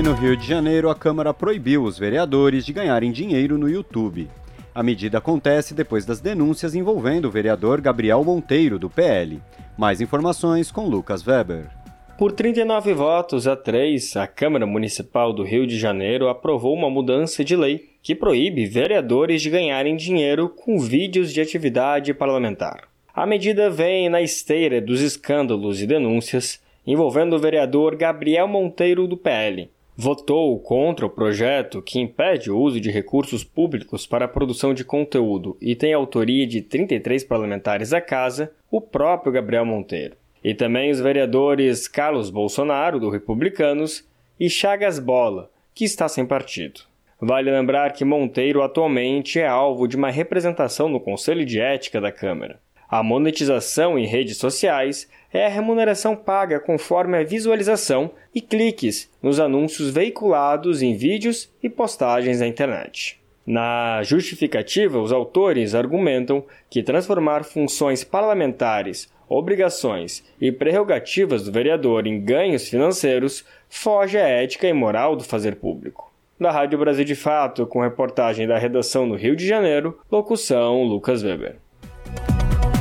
E 0.00 0.02
no 0.02 0.14
Rio 0.14 0.34
de 0.34 0.46
Janeiro, 0.46 0.88
a 0.88 0.94
Câmara 0.94 1.34
proibiu 1.34 1.82
os 1.82 1.98
vereadores 1.98 2.64
de 2.64 2.72
ganharem 2.72 3.12
dinheiro 3.12 3.58
no 3.58 3.68
YouTube. 3.68 4.30
A 4.74 4.82
medida 4.82 5.18
acontece 5.18 5.74
depois 5.74 6.06
das 6.06 6.22
denúncias 6.22 6.74
envolvendo 6.74 7.26
o 7.26 7.30
vereador 7.30 7.82
Gabriel 7.82 8.24
Monteiro, 8.24 8.78
do 8.78 8.88
PL. 8.88 9.42
Mais 9.76 10.00
informações 10.00 10.72
com 10.72 10.88
Lucas 10.88 11.22
Weber. 11.26 11.68
Por 12.16 12.32
39 12.32 12.94
votos 12.94 13.46
a 13.46 13.54
3, 13.54 14.16
a 14.16 14.26
Câmara 14.26 14.64
Municipal 14.64 15.34
do 15.34 15.42
Rio 15.42 15.66
de 15.66 15.78
Janeiro 15.78 16.30
aprovou 16.30 16.74
uma 16.74 16.88
mudança 16.88 17.44
de 17.44 17.54
lei 17.54 17.90
que 18.02 18.14
proíbe 18.14 18.64
vereadores 18.64 19.42
de 19.42 19.50
ganharem 19.50 19.98
dinheiro 19.98 20.48
com 20.48 20.78
vídeos 20.78 21.30
de 21.30 21.42
atividade 21.42 22.14
parlamentar. 22.14 22.88
A 23.14 23.26
medida 23.26 23.68
vem 23.68 24.08
na 24.08 24.22
esteira 24.22 24.80
dos 24.80 25.02
escândalos 25.02 25.82
e 25.82 25.86
denúncias 25.86 26.58
envolvendo 26.86 27.36
o 27.36 27.38
vereador 27.38 27.96
Gabriel 27.96 28.48
Monteiro 28.48 29.06
do 29.06 29.18
PL, 29.18 29.68
votou 30.00 30.58
contra 30.58 31.04
o 31.04 31.10
projeto 31.10 31.82
que 31.82 32.00
impede 32.00 32.50
o 32.50 32.58
uso 32.58 32.80
de 32.80 32.90
recursos 32.90 33.44
públicos 33.44 34.06
para 34.06 34.24
a 34.24 34.28
produção 34.28 34.72
de 34.72 34.82
conteúdo 34.82 35.58
e 35.60 35.76
tem 35.76 35.92
autoria 35.92 36.46
de 36.46 36.62
33 36.62 37.22
parlamentares 37.24 37.90
da 37.90 38.00
casa, 38.00 38.50
o 38.70 38.80
próprio 38.80 39.30
Gabriel 39.30 39.66
Monteiro. 39.66 40.16
E 40.42 40.54
também 40.54 40.90
os 40.90 41.00
vereadores 41.00 41.86
Carlos 41.86 42.30
Bolsonaro, 42.30 42.98
do 42.98 43.10
Republicanos, 43.10 44.08
e 44.38 44.48
Chagas 44.48 44.98
Bola, 44.98 45.50
que 45.74 45.84
está 45.84 46.08
sem 46.08 46.24
partido. 46.24 46.80
Vale 47.20 47.50
lembrar 47.50 47.92
que 47.92 48.02
Monteiro 48.02 48.62
atualmente 48.62 49.38
é 49.38 49.46
alvo 49.46 49.86
de 49.86 49.96
uma 49.96 50.10
representação 50.10 50.88
no 50.88 50.98
Conselho 50.98 51.44
de 51.44 51.60
Ética 51.60 52.00
da 52.00 52.10
Câmara. 52.10 52.58
A 52.88 53.02
monetização 53.02 53.98
em 53.98 54.06
redes 54.06 54.38
sociais 54.38 55.06
é 55.32 55.46
a 55.46 55.48
remuneração 55.48 56.16
paga 56.16 56.58
conforme 56.58 57.16
a 57.16 57.24
visualização 57.24 58.10
e 58.34 58.40
cliques 58.40 59.10
nos 59.22 59.38
anúncios 59.38 59.90
veiculados 59.90 60.82
em 60.82 60.96
vídeos 60.96 61.50
e 61.62 61.68
postagens 61.68 62.40
na 62.40 62.46
internet. 62.46 63.20
Na 63.46 64.02
justificativa, 64.02 65.00
os 65.00 65.12
autores 65.12 65.74
argumentam 65.74 66.44
que 66.68 66.82
transformar 66.82 67.44
funções 67.44 68.04
parlamentares, 68.04 69.10
obrigações 69.28 70.24
e 70.40 70.52
prerrogativas 70.52 71.44
do 71.44 71.52
vereador 71.52 72.06
em 72.06 72.20
ganhos 72.20 72.68
financeiros 72.68 73.44
foge 73.68 74.18
à 74.18 74.26
ética 74.26 74.68
e 74.68 74.72
moral 74.72 75.16
do 75.16 75.24
fazer 75.24 75.56
público. 75.56 76.12
Da 76.38 76.50
Rádio 76.50 76.78
Brasil 76.78 77.04
de 77.04 77.14
Fato, 77.14 77.66
com 77.66 77.82
reportagem 77.82 78.46
da 78.46 78.58
redação 78.58 79.06
no 79.06 79.14
Rio 79.14 79.36
de 79.36 79.46
Janeiro, 79.46 79.98
locução 80.10 80.82
Lucas 80.84 81.22
Weber. 81.22 81.56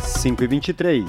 5 0.02 0.44
e 0.44 0.48
23. 0.48 1.06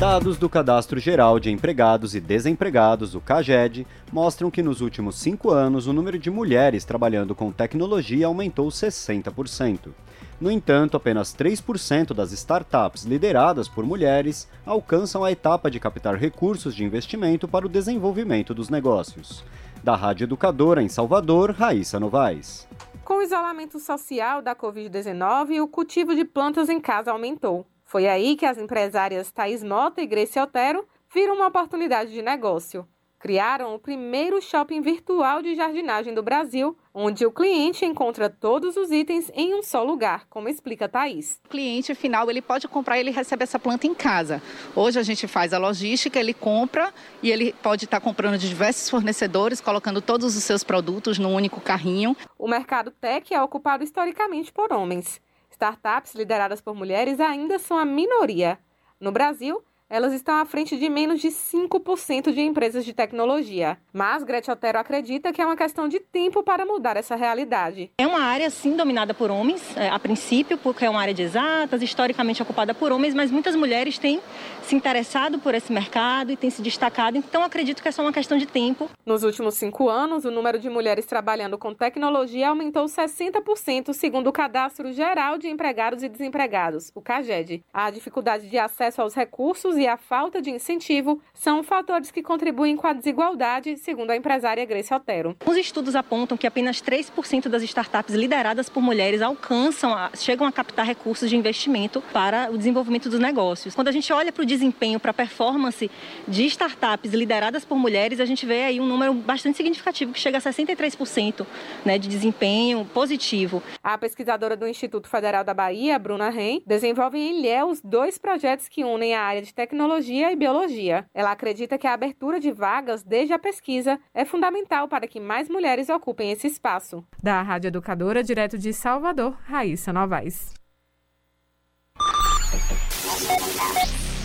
Dados 0.00 0.38
do 0.38 0.48
Cadastro 0.48 0.98
Geral 0.98 1.38
de 1.38 1.50
Empregados 1.50 2.14
e 2.14 2.22
Desempregados, 2.22 3.14
o 3.14 3.20
CAGED, 3.20 3.86
mostram 4.10 4.50
que 4.50 4.62
nos 4.62 4.80
últimos 4.80 5.16
cinco 5.16 5.50
anos 5.50 5.86
o 5.86 5.92
número 5.92 6.18
de 6.18 6.30
mulheres 6.30 6.86
trabalhando 6.86 7.34
com 7.34 7.52
tecnologia 7.52 8.26
aumentou 8.26 8.68
60%. 8.68 9.92
No 10.40 10.50
entanto, 10.50 10.96
apenas 10.96 11.34
3% 11.34 12.14
das 12.14 12.32
startups 12.32 13.04
lideradas 13.04 13.68
por 13.68 13.84
mulheres 13.84 14.48
alcançam 14.64 15.22
a 15.22 15.30
etapa 15.30 15.70
de 15.70 15.78
captar 15.78 16.14
recursos 16.14 16.74
de 16.74 16.82
investimento 16.82 17.46
para 17.46 17.66
o 17.66 17.68
desenvolvimento 17.68 18.54
dos 18.54 18.70
negócios. 18.70 19.44
Da 19.84 19.94
Rádio 19.94 20.24
Educadora 20.24 20.82
em 20.82 20.88
Salvador, 20.88 21.50
Raíssa 21.50 22.00
Novaes. 22.00 22.66
Com 23.04 23.18
o 23.18 23.22
isolamento 23.22 23.78
social 23.78 24.40
da 24.40 24.56
Covid-19, 24.56 25.62
o 25.62 25.68
cultivo 25.68 26.14
de 26.14 26.24
plantas 26.24 26.70
em 26.70 26.80
casa 26.80 27.12
aumentou. 27.12 27.66
Foi 27.90 28.06
aí 28.06 28.36
que 28.36 28.46
as 28.46 28.56
empresárias 28.56 29.32
Thais 29.32 29.64
Mota 29.64 30.00
e 30.00 30.06
Grace 30.06 30.38
Otero 30.38 30.86
viram 31.12 31.34
uma 31.34 31.48
oportunidade 31.48 32.12
de 32.12 32.22
negócio. 32.22 32.86
Criaram 33.18 33.74
o 33.74 33.80
primeiro 33.80 34.40
shopping 34.40 34.80
virtual 34.80 35.42
de 35.42 35.56
jardinagem 35.56 36.14
do 36.14 36.22
Brasil, 36.22 36.78
onde 36.94 37.26
o 37.26 37.32
cliente 37.32 37.84
encontra 37.84 38.30
todos 38.30 38.76
os 38.76 38.92
itens 38.92 39.28
em 39.34 39.56
um 39.56 39.60
só 39.64 39.82
lugar, 39.82 40.24
como 40.30 40.48
explica 40.48 40.88
Thaís. 40.88 41.40
O 41.44 41.48
cliente 41.48 41.92
final 41.96 42.30
ele 42.30 42.40
pode 42.40 42.68
comprar 42.68 42.96
e 42.96 43.00
ele 43.00 43.10
recebe 43.10 43.42
essa 43.42 43.58
planta 43.58 43.88
em 43.88 43.94
casa. 43.94 44.40
Hoje 44.76 45.00
a 45.00 45.02
gente 45.02 45.26
faz 45.26 45.52
a 45.52 45.58
logística, 45.58 46.20
ele 46.20 46.32
compra 46.32 46.94
e 47.20 47.32
ele 47.32 47.52
pode 47.60 47.86
estar 47.86 47.98
comprando 47.98 48.38
de 48.38 48.48
diversos 48.48 48.88
fornecedores, 48.88 49.60
colocando 49.60 50.00
todos 50.00 50.36
os 50.36 50.44
seus 50.44 50.62
produtos 50.62 51.18
num 51.18 51.34
único 51.34 51.60
carrinho. 51.60 52.16
O 52.38 52.46
mercado 52.46 52.92
tech 52.92 53.34
é 53.34 53.42
ocupado 53.42 53.82
historicamente 53.82 54.52
por 54.52 54.72
homens. 54.72 55.20
Startups 55.60 56.14
lideradas 56.14 56.62
por 56.62 56.74
mulheres 56.74 57.20
ainda 57.20 57.58
são 57.58 57.76
a 57.76 57.84
minoria. 57.84 58.58
No 58.98 59.12
Brasil, 59.12 59.62
elas 59.90 60.12
estão 60.12 60.36
à 60.36 60.44
frente 60.44 60.78
de 60.78 60.88
menos 60.88 61.20
de 61.20 61.28
5% 61.28 62.32
de 62.32 62.40
empresas 62.40 62.84
de 62.84 62.92
tecnologia. 62.92 63.76
Mas 63.92 64.22
Gretchen 64.22 64.54
Otero 64.54 64.78
acredita 64.78 65.32
que 65.32 65.42
é 65.42 65.44
uma 65.44 65.56
questão 65.56 65.88
de 65.88 65.98
tempo 65.98 66.44
para 66.44 66.64
mudar 66.64 66.96
essa 66.96 67.16
realidade. 67.16 67.90
É 67.98 68.06
uma 68.06 68.20
área, 68.20 68.48
sim, 68.48 68.76
dominada 68.76 69.12
por 69.12 69.32
homens, 69.32 69.76
é, 69.76 69.88
a 69.88 69.98
princípio, 69.98 70.56
porque 70.56 70.84
é 70.84 70.90
uma 70.90 71.00
área 71.00 71.12
de 71.12 71.22
exatas, 71.22 71.82
historicamente 71.82 72.40
ocupada 72.40 72.72
por 72.72 72.92
homens, 72.92 73.14
mas 73.14 73.32
muitas 73.32 73.56
mulheres 73.56 73.98
têm 73.98 74.20
se 74.62 74.76
interessado 74.76 75.40
por 75.40 75.52
esse 75.52 75.72
mercado 75.72 76.30
e 76.30 76.36
têm 76.36 76.48
se 76.48 76.62
destacado, 76.62 77.18
então 77.18 77.42
acredito 77.42 77.82
que 77.82 77.88
é 77.88 77.90
só 77.90 78.02
uma 78.02 78.12
questão 78.12 78.38
de 78.38 78.46
tempo. 78.46 78.88
Nos 79.04 79.24
últimos 79.24 79.54
cinco 79.54 79.88
anos, 79.88 80.24
o 80.24 80.30
número 80.30 80.60
de 80.60 80.70
mulheres 80.70 81.06
trabalhando 81.06 81.58
com 81.58 81.74
tecnologia 81.74 82.50
aumentou 82.50 82.84
60%, 82.84 83.92
segundo 83.92 84.28
o 84.28 84.32
Cadastro 84.32 84.92
Geral 84.92 85.38
de 85.38 85.48
Empregados 85.48 86.04
e 86.04 86.08
Desempregados, 86.08 86.92
o 86.94 87.00
CAGED. 87.00 87.64
A 87.72 87.90
dificuldade 87.90 88.48
de 88.48 88.58
acesso 88.58 89.02
aos 89.02 89.14
recursos 89.14 89.79
e 89.80 89.86
a 89.86 89.96
falta 89.96 90.42
de 90.42 90.50
incentivo 90.50 91.20
são 91.32 91.62
fatores 91.62 92.10
que 92.10 92.22
contribuem 92.22 92.76
com 92.76 92.86
a 92.86 92.92
desigualdade, 92.92 93.76
segundo 93.78 94.10
a 94.10 94.16
empresária 94.16 94.64
Grace 94.64 94.92
Otero. 94.92 95.36
Os 95.46 95.56
estudos 95.56 95.96
apontam 95.96 96.36
que 96.36 96.46
apenas 96.46 96.82
3% 96.82 97.48
das 97.48 97.62
startups 97.62 98.14
lideradas 98.14 98.68
por 98.68 98.82
mulheres 98.82 99.22
alcançam, 99.22 99.94
a, 99.94 100.10
chegam 100.14 100.46
a 100.46 100.52
captar 100.52 100.86
recursos 100.86 101.30
de 101.30 101.36
investimento 101.36 102.02
para 102.12 102.50
o 102.50 102.58
desenvolvimento 102.58 103.08
dos 103.08 103.18
negócios. 103.18 103.74
Quando 103.74 103.88
a 103.88 103.92
gente 103.92 104.12
olha 104.12 104.30
para 104.30 104.42
o 104.42 104.46
desempenho, 104.46 105.00
para 105.00 105.12
a 105.12 105.14
performance 105.14 105.90
de 106.28 106.44
startups 106.46 107.12
lideradas 107.12 107.64
por 107.64 107.78
mulheres, 107.78 108.20
a 108.20 108.24
gente 108.24 108.44
vê 108.44 108.64
aí 108.64 108.80
um 108.80 108.86
número 108.86 109.14
bastante 109.14 109.56
significativo, 109.56 110.12
que 110.12 110.20
chega 110.20 110.38
a 110.38 110.40
63% 110.40 111.46
né, 111.84 111.98
de 111.98 112.08
desempenho 112.08 112.84
positivo. 112.84 113.62
A 113.82 113.96
pesquisadora 113.96 114.56
do 114.56 114.66
Instituto 114.66 115.08
Federal 115.08 115.42
da 115.42 115.54
Bahia, 115.54 115.98
Bruna 115.98 116.28
Ren, 116.28 116.60
desenvolve 116.66 117.18
em 117.18 117.38
Ilhéus 117.38 117.80
dois 117.82 118.18
projetos 118.18 118.68
que 118.68 118.84
unem 118.84 119.14
a 119.14 119.22
área 119.22 119.42
de 119.42 119.54
tecnologia 119.54 119.69
e 119.72 120.36
biologia. 120.36 121.06
Ela 121.14 121.32
acredita 121.32 121.78
que 121.78 121.86
a 121.86 121.94
abertura 121.94 122.40
de 122.40 122.50
vagas 122.50 123.02
desde 123.02 123.32
a 123.32 123.38
pesquisa 123.38 123.98
é 124.14 124.24
fundamental 124.24 124.88
para 124.88 125.06
que 125.06 125.20
mais 125.20 125.48
mulheres 125.48 125.88
ocupem 125.88 126.30
esse 126.30 126.46
espaço. 126.46 127.04
Da 127.22 127.42
Rádio 127.42 127.68
Educadora, 127.68 128.22
direto 128.22 128.58
de 128.58 128.72
Salvador, 128.72 129.36
Raíssa 129.44 129.92
Novaes. 129.92 130.52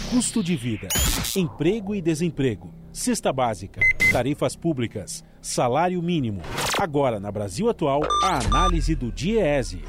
Custo 0.10 0.42
de 0.42 0.56
vida, 0.56 0.88
emprego 1.36 1.94
e 1.94 2.02
desemprego, 2.02 2.74
cesta 2.94 3.34
básica, 3.34 3.82
tarifas 4.12 4.56
públicas, 4.56 5.24
salário 5.42 6.02
mínimo. 6.02 6.42
Agora, 6.80 7.20
na 7.20 7.32
Brasil 7.32 7.70
Atual, 7.70 8.02
a 8.24 8.40
análise 8.46 8.96
do 8.96 9.12
DIEESE. 9.12 9.84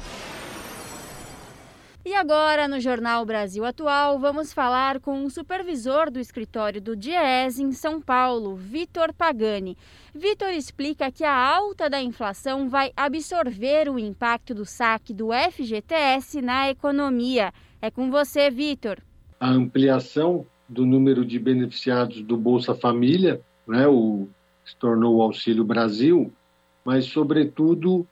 E 2.07 2.15
agora, 2.15 2.69
no 2.69 2.79
Jornal 2.79 3.25
Brasil 3.25 3.65
Atual, 3.65 4.17
vamos 4.17 4.53
falar 4.53 5.01
com 5.01 5.25
o 5.25 5.29
supervisor 5.29 6.09
do 6.09 6.21
escritório 6.21 6.81
do 6.81 6.95
DIEESE 6.95 7.61
em 7.61 7.73
São 7.73 7.99
Paulo, 7.99 8.55
Vitor 8.55 9.11
Pagani. 9.11 9.75
Vitor 10.15 10.51
explica 10.51 11.11
que 11.11 11.25
a 11.25 11.35
alta 11.35 11.89
da 11.89 12.01
inflação 12.01 12.69
vai 12.69 12.93
absorver 12.95 13.89
o 13.89 13.99
impacto 13.99 14.55
do 14.55 14.63
saque 14.63 15.13
do 15.13 15.31
FGTS 15.33 16.41
na 16.41 16.69
economia. 16.69 17.51
É 17.81 17.91
com 17.91 18.09
você, 18.09 18.49
Vitor. 18.49 18.99
A 19.37 19.49
ampliação 19.49 20.45
do 20.69 20.85
número 20.85 21.25
de 21.25 21.37
beneficiados 21.37 22.21
do 22.21 22.37
Bolsa 22.37 22.73
Família, 22.73 23.41
né, 23.67 23.85
o, 23.85 24.29
se 24.63 24.77
tornou 24.77 25.17
o 25.17 25.21
Auxílio 25.21 25.65
Brasil, 25.65 26.31
mas, 26.85 27.03
sobretudo, 27.03 28.07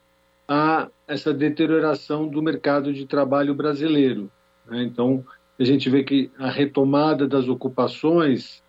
a 0.50 0.90
essa 1.08 1.34
deterioração 1.34 2.28
do 2.28 2.42
mercado 2.42 2.94
de 2.94 3.06
trabalho 3.06 3.54
brasileiro. 3.54 4.32
Né? 4.66 4.84
Então, 4.84 5.24
a 5.60 5.64
gente 5.64 5.90
vê 5.90 6.04
que 6.04 6.32
a 6.38 6.50
retomada 6.50 7.28
das 7.28 7.48
ocupações 7.48 8.64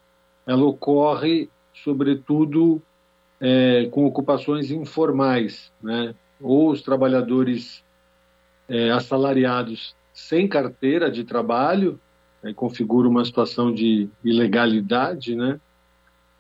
ela 0.47 0.65
ocorre, 0.65 1.51
sobretudo, 1.85 2.81
é, 3.41 3.87
com 3.91 4.07
ocupações 4.07 4.71
informais, 4.71 5.73
né? 5.83 6.15
ou 6.41 6.71
os 6.71 6.83
trabalhadores 6.83 7.83
é, 8.69 8.91
assalariados 8.91 9.95
sem 10.13 10.47
carteira 10.47 11.11
de 11.11 11.25
trabalho, 11.25 12.01
né? 12.43 12.53
configura 12.55 13.09
uma 13.09 13.25
situação 13.25 13.73
de 13.73 14.09
ilegalidade, 14.23 15.35
né? 15.35 15.61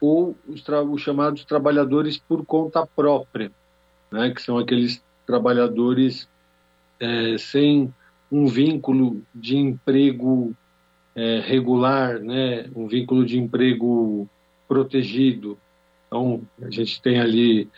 ou 0.00 0.36
os, 0.46 0.62
os 0.90 1.02
chamados 1.02 1.44
trabalhadores 1.44 2.18
por 2.18 2.44
conta 2.44 2.86
própria, 2.86 3.50
né? 4.10 4.30
que 4.30 4.40
são 4.40 4.56
aqueles 4.56 5.02
trabalhadores 5.26 6.28
é, 7.00 7.36
sem 7.38 7.92
um 8.30 8.46
vínculo 8.46 9.22
de 9.34 9.56
emprego 9.56 10.54
é, 11.14 11.40
regular, 11.40 12.18
né, 12.20 12.68
um 12.74 12.86
vínculo 12.86 13.24
de 13.24 13.38
emprego 13.38 14.28
protegido. 14.68 15.58
Então, 16.06 16.42
a 16.62 16.70
gente 16.70 17.00
tem 17.00 17.18
ali 17.18 17.68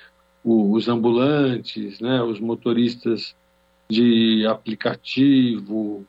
o, 0.43 0.73
os 0.73 0.89
ambulantes, 0.89 2.01
né, 2.01 2.23
os 2.23 2.41
motoristas 2.41 3.35
de 3.91 4.47
aplicativo, 4.47 6.05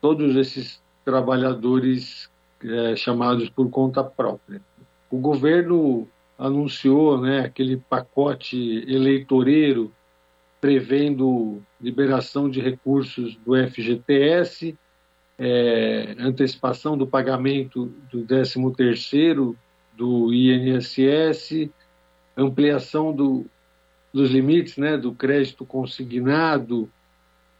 todos 0.00 0.34
esses 0.36 0.80
trabalhadores 1.04 2.30
é, 2.64 2.96
chamados 2.96 3.48
por 3.48 3.68
conta 3.70 4.02
própria. 4.02 4.60
O 5.10 5.18
governo 5.18 6.08
anunciou 6.38 7.20
né, 7.20 7.40
aquele 7.40 7.76
pacote 7.76 8.56
eleitoreiro 8.88 9.92
prevendo 10.60 11.62
liberação 11.80 12.50
de 12.50 12.60
recursos 12.60 13.36
do 13.36 13.56
FGTS, 13.56 14.76
é, 15.38 16.14
antecipação 16.18 16.98
do 16.98 17.06
pagamento 17.06 17.86
do 18.12 18.24
13º 18.24 19.56
do 19.96 20.32
INSS, 20.32 21.70
ampliação 22.36 23.12
do, 23.12 23.46
dos 24.12 24.30
limites 24.30 24.76
né, 24.76 24.96
do 24.96 25.12
crédito 25.12 25.64
consignado 25.64 26.90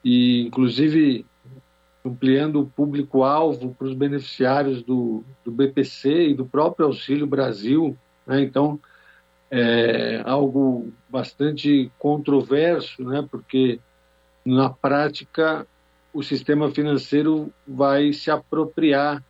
e, 0.04 0.46
inclusive, 0.46 1.24
ampliando 2.04 2.60
o 2.60 2.66
público-alvo 2.66 3.74
para 3.74 3.86
os 3.86 3.94
beneficiários 3.94 4.82
do, 4.82 5.24
do 5.44 5.50
BPC 5.50 6.28
e 6.28 6.34
do 6.34 6.46
próprio 6.46 6.86
Auxílio 6.86 7.26
Brasil. 7.26 7.96
Né? 8.26 8.42
Então, 8.42 8.80
é 9.50 10.22
algo 10.24 10.92
bastante 11.08 11.90
controverso, 11.98 13.02
né? 13.02 13.26
porque 13.28 13.80
na 14.44 14.70
prática 14.70 15.66
o 16.12 16.22
sistema 16.22 16.70
financeiro 16.70 17.52
vai 17.66 18.12
se 18.12 18.30
apropriar 18.30 19.22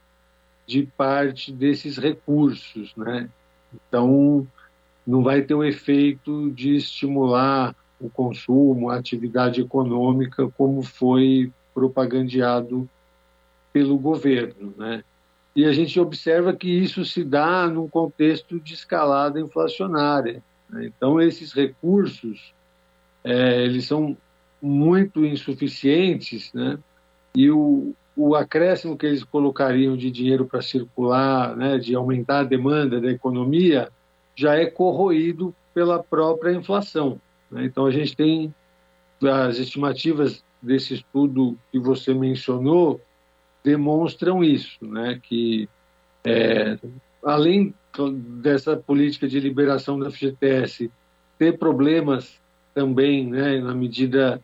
de 0.67 0.87
parte 0.97 1.53
desses 1.53 1.99
recursos, 1.99 2.95
né? 2.97 3.29
Então 3.75 4.47
não 5.07 5.23
vai 5.23 5.43
ter 5.43 5.55
o 5.55 5.65
efeito 5.65 6.51
de 6.53 6.77
estimular 6.77 7.75
o 8.01 8.09
consumo, 8.09 8.89
a 8.89 8.97
atividade 8.97 9.61
econômica 9.61 10.49
como 10.57 10.83
foi 10.83 11.53
propagandeado 11.75 12.89
pelo 13.73 13.99
governo, 13.99 14.73
né? 14.77 15.05
E 15.55 15.65
a 15.65 15.73
gente 15.73 15.99
observa 15.99 16.55
que 16.55 16.69
isso 16.69 17.05
se 17.05 17.25
dá 17.25 17.67
num 17.67 17.89
contexto 17.89 18.61
de 18.61 18.75
escalada 18.75 19.41
inflacionária. 19.41 20.43
Né? 20.69 20.87
Então, 20.87 21.21
esses 21.21 21.53
recursos 21.53 22.55
é, 23.25 23.65
eles 23.65 23.87
são 23.87 24.17
muito 24.63 25.25
insuficientes, 25.25 26.53
né? 26.53 26.79
e 27.35 27.51
o, 27.51 27.95
o 28.17 28.35
acréscimo 28.35 28.97
que 28.97 29.07
eles 29.07 29.25
colocariam 29.25 29.97
de 29.97 30.11
dinheiro 30.11 30.45
para 30.45 30.63
circular, 30.63 31.57
né, 31.57 31.79
de 31.79 31.95
aumentar 31.95 32.41
a 32.41 32.45
demanda 32.45 33.01
da 33.01 33.11
economia, 33.11 33.89
já 34.35 34.57
é 34.57 34.67
corroído 34.67 35.55
pela 35.75 36.03
própria 36.03 36.53
inflação. 36.53 37.21
Né? 37.51 37.65
Então, 37.65 37.87
a 37.87 37.91
gente 37.91 38.17
tem 38.17 38.55
as 39.23 39.59
estimativas 39.59 40.43
desse 40.63 40.95
estudo 40.95 41.57
que 41.71 41.79
você 41.79 42.15
mencionou, 42.15 43.01
demonstram 43.65 44.43
isso, 44.43 44.85
né? 44.85 45.21
que 45.23 45.69
é, 46.25 46.79
além 47.25 47.75
dessa 48.41 48.77
política 48.77 49.29
de 49.29 49.41
liberação 49.41 49.99
da 49.99 50.11
FGTS 50.11 50.91
ter 51.39 51.59
problemas 51.59 52.41
também, 52.75 53.27
né, 53.27 53.59
na 53.61 53.75
medida 53.75 54.41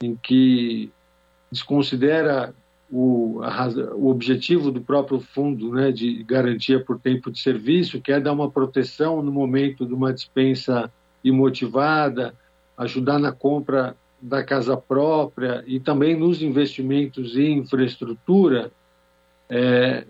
em 0.00 0.14
que 0.14 0.90
desconsidera 1.50 2.54
o, 2.90 3.40
a, 3.42 3.68
o 3.94 4.08
objetivo 4.08 4.70
do 4.70 4.80
próprio 4.80 5.20
fundo 5.20 5.72
né, 5.72 5.90
de 5.90 6.22
garantia 6.22 6.82
por 6.82 6.98
tempo 6.98 7.30
de 7.30 7.40
serviço, 7.40 8.00
que 8.00 8.12
é 8.12 8.20
dar 8.20 8.32
uma 8.32 8.50
proteção 8.50 9.22
no 9.22 9.32
momento 9.32 9.84
de 9.84 9.92
uma 9.92 10.12
dispensa 10.12 10.90
imotivada, 11.22 12.34
ajudar 12.76 13.18
na 13.18 13.32
compra 13.32 13.96
da 14.20 14.42
casa 14.42 14.76
própria 14.76 15.62
e 15.66 15.78
também 15.78 16.16
nos 16.16 16.42
investimentos 16.42 17.36
em 17.36 17.58
infraestrutura, 17.58 18.72
é, 19.48 20.04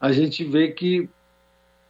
a 0.00 0.12
gente 0.12 0.44
vê 0.44 0.68
que 0.68 1.08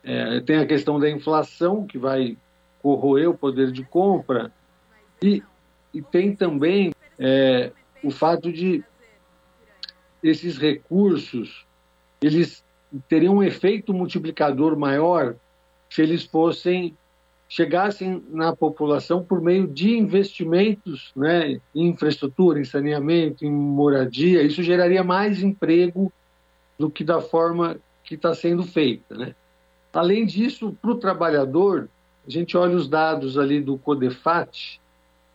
é, 0.02 0.40
tem 0.40 0.56
a 0.56 0.66
questão 0.66 0.98
da 0.98 1.08
inflação, 1.08 1.86
que 1.86 1.98
vai 1.98 2.36
corroer 2.82 3.28
o 3.28 3.36
poder 3.36 3.70
de 3.70 3.84
compra, 3.84 4.52
e, 5.22 5.42
e 5.92 6.00
tem 6.00 6.34
também 6.34 6.92
é, 7.18 7.70
o 8.02 8.10
fato 8.10 8.50
de 8.52 8.82
esses 10.22 10.58
recursos 10.58 11.66
eles 12.20 12.64
teriam 13.08 13.36
um 13.36 13.42
efeito 13.42 13.94
multiplicador 13.94 14.76
maior 14.76 15.36
se 15.88 16.02
eles 16.02 16.24
fossem 16.24 16.96
chegassem 17.50 18.22
na 18.28 18.54
população 18.54 19.24
por 19.24 19.42
meio 19.42 19.66
de 19.66 19.98
investimentos 19.98 21.10
né, 21.16 21.60
em 21.74 21.88
infraestrutura, 21.88 22.60
em 22.60 22.64
saneamento, 22.64 23.44
em 23.44 23.50
moradia. 23.50 24.40
Isso 24.40 24.62
geraria 24.62 25.02
mais 25.02 25.42
emprego 25.42 26.12
do 26.78 26.88
que 26.88 27.02
da 27.02 27.20
forma 27.20 27.76
que 28.04 28.14
está 28.14 28.32
sendo 28.34 28.62
feita. 28.62 29.16
Né? 29.16 29.34
Além 29.92 30.24
disso, 30.24 30.78
para 30.80 30.92
o 30.92 30.94
trabalhador, 30.94 31.88
a 32.24 32.30
gente 32.30 32.56
olha 32.56 32.76
os 32.76 32.88
dados 32.88 33.36
ali 33.36 33.60
do 33.60 33.76
CODEFAT, 33.76 34.80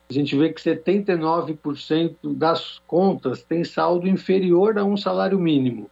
a 0.09 0.13
gente 0.13 0.37
vê 0.37 0.53
que 0.53 0.61
79% 0.61 2.15
das 2.23 2.79
contas 2.87 3.43
tem 3.43 3.65
saldo 3.65 4.07
inferior 4.07 4.77
a 4.77 4.85
um 4.85 4.95
salário 4.95 5.37
mínimo. 5.37 5.89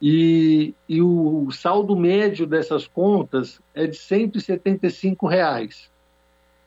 E, 0.00 0.74
e 0.88 1.00
o, 1.00 1.50
saldo 1.50 1.96
médio 1.96 2.46
dessas 2.46 2.86
contas 2.86 3.60
é 3.74 3.86
de 3.86 3.96
175 3.96 5.26
reais. 5.26 5.90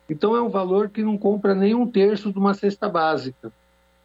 Então 0.09 0.35
é 0.35 0.41
um 0.41 0.49
valor 0.49 0.89
que 0.89 1.03
não 1.03 1.17
compra 1.17 1.53
nem 1.53 1.75
um 1.75 1.85
terço 1.85 2.31
de 2.31 2.39
uma 2.39 2.55
cesta 2.55 2.89
básica. 2.89 3.51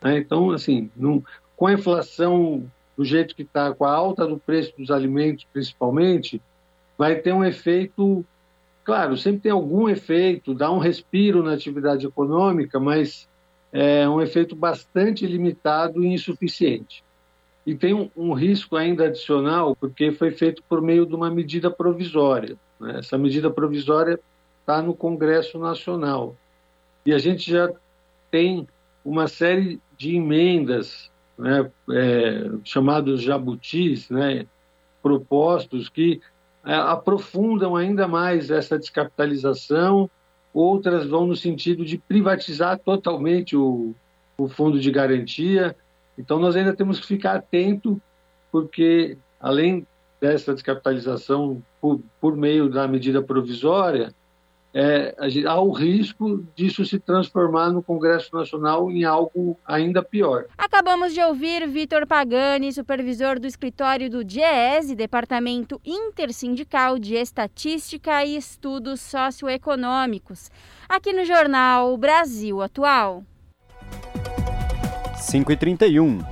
Né? 0.03 0.19
Então, 0.19 0.51
assim, 0.51 0.91
não, 0.95 1.25
com 1.57 1.67
a 1.67 1.73
inflação 1.73 2.71
do 2.97 3.05
jeito 3.05 3.35
que 3.35 3.43
está, 3.43 3.73
com 3.73 3.85
a 3.85 3.93
alta 3.93 4.27
do 4.27 4.39
preço 4.39 4.75
dos 4.77 4.91
alimentos 4.91 5.47
principalmente, 5.53 6.41
vai 6.97 7.17
ter 7.17 7.33
um 7.33 7.45
efeito, 7.45 8.25
claro, 8.85 9.17
sempre 9.17 9.41
tem 9.41 9.53
algum 9.53 9.89
efeito, 9.89 10.55
dá 10.55 10.71
um 10.71 10.79
respiro 10.79 11.43
na 11.43 11.55
atividade 11.55 12.07
econômica, 12.07 12.79
mas 12.79 13.27
é 13.73 14.09
um 14.09 14.21
efeito 14.21 14.55
bastante 14.55 15.27
limitado 15.27 16.05
e 16.05 16.09
insuficiente. 16.09 17.03
E 17.67 17.75
tem 17.75 17.95
um, 17.95 18.11
um 18.17 18.33
risco 18.33 18.77
ainda 18.77 19.07
adicional, 19.07 19.75
porque 19.75 20.13
foi 20.13 20.31
feito 20.31 20.63
por 20.69 20.83
meio 20.83 21.07
de 21.07 21.15
uma 21.15 21.31
medida 21.31 21.71
provisória. 21.71 22.57
Né? 22.79 22.99
Essa 22.99 23.17
medida 23.17 23.51
provisória 23.51 24.21
está 24.61 24.83
no 24.83 24.95
Congresso 24.95 25.59
Nacional. 25.59 26.37
E 27.07 27.13
a 27.13 27.19
gente 27.19 27.51
já 27.51 27.71
tem 28.31 28.67
uma 29.05 29.29
série 29.29 29.81
de 29.97 30.17
emendas, 30.17 31.11
né, 31.39 31.71
é, 31.91 32.51
chamados 32.65 33.23
jabutis, 33.23 34.09
né, 34.09 34.47
propostos 35.03 35.89
que 35.89 36.21
é, 36.65 36.75
aprofundam 36.75 37.77
ainda 37.77 38.09
mais 38.09 38.51
essa 38.51 38.79
descapitalização, 38.79 40.09
outras 40.53 41.07
vão 41.07 41.27
no 41.27 41.37
sentido 41.37 41.85
de 41.85 41.99
privatizar 41.99 42.79
totalmente 42.79 43.57
o, 43.57 43.95
o 44.39 44.49
fundo 44.49 44.81
de 44.81 44.91
garantia, 44.91 45.77
então, 46.19 46.39
nós 46.39 46.57
ainda 46.57 46.75
temos 46.75 47.01
que 47.01 47.07
ficar 47.07 47.37
atento, 47.37 48.01
porque 48.51 49.19
além 49.41 49.87
dessa 50.21 50.55
descapitalização 50.55 51.63
por, 51.81 52.01
por 52.21 52.37
meio 52.37 52.69
da 52.69 52.87
medida 52.89 53.21
provisória, 53.21 54.15
é, 54.77 55.15
há 55.47 55.61
o 55.61 55.71
risco 55.71 56.45
disso 56.57 56.85
se 56.85 56.99
transformar 56.99 57.71
no 57.71 57.81
Congresso 57.81 58.35
Nacional 58.35 58.91
em 58.91 59.05
algo 59.05 59.57
ainda 59.65 60.03
pior. 60.03 60.47
Acabamos 60.59 61.15
de 61.15 61.21
ouvir 61.21 61.69
Vitor 61.69 62.07
Pagani, 62.07 62.73
supervisor 62.73 63.39
do 63.39 63.47
escritório 63.47 64.11
do 64.11 64.25
DIEESE, 64.25 64.97
Departamento 64.97 65.81
Intersindical 65.85 66.99
de 66.99 67.15
Estatística 67.15 68.25
e 68.25 68.37
Estudos 68.37 69.01
Socioeconômicos, 69.01 70.51
aqui 70.89 71.13
no 71.13 71.25
jornal 71.25 71.97
Brasil 71.97 72.61
Atual. 72.61 73.23
5h31. 75.25 76.23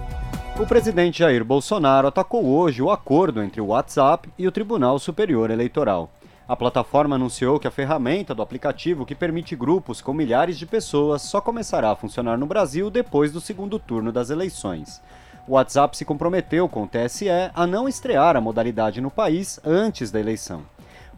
O 0.61 0.67
presidente 0.67 1.21
Jair 1.21 1.43
Bolsonaro 1.43 2.09
atacou 2.09 2.45
hoje 2.45 2.83
o 2.83 2.91
acordo 2.91 3.43
entre 3.43 3.59
o 3.59 3.69
WhatsApp 3.69 4.29
e 4.39 4.47
o 4.47 4.53
Tribunal 4.53 4.99
Superior 4.99 5.51
Eleitoral. 5.51 6.11
A 6.47 6.55
plataforma 6.55 7.17
anunciou 7.17 7.59
que 7.59 7.67
a 7.67 7.71
ferramenta 7.71 8.35
do 8.35 8.43
aplicativo 8.43 9.07
que 9.07 9.15
permite 9.15 9.57
grupos 9.57 10.03
com 10.03 10.13
milhares 10.13 10.59
de 10.59 10.67
pessoas 10.67 11.23
só 11.23 11.41
começará 11.41 11.91
a 11.91 11.97
funcionar 11.97 12.37
no 12.37 12.45
Brasil 12.45 12.91
depois 12.91 13.33
do 13.33 13.41
segundo 13.41 13.79
turno 13.79 14.13
das 14.13 14.29
eleições. 14.29 15.01
O 15.49 15.53
WhatsApp 15.55 15.97
se 15.97 16.05
comprometeu 16.05 16.69
com 16.69 16.83
o 16.83 16.87
TSE 16.87 17.29
a 17.55 17.67
não 17.67 17.89
estrear 17.89 18.37
a 18.37 18.43
modalidade 18.43 19.01
no 19.01 19.11
país 19.11 19.59
antes 19.65 20.11
da 20.11 20.21
eleição. 20.21 20.65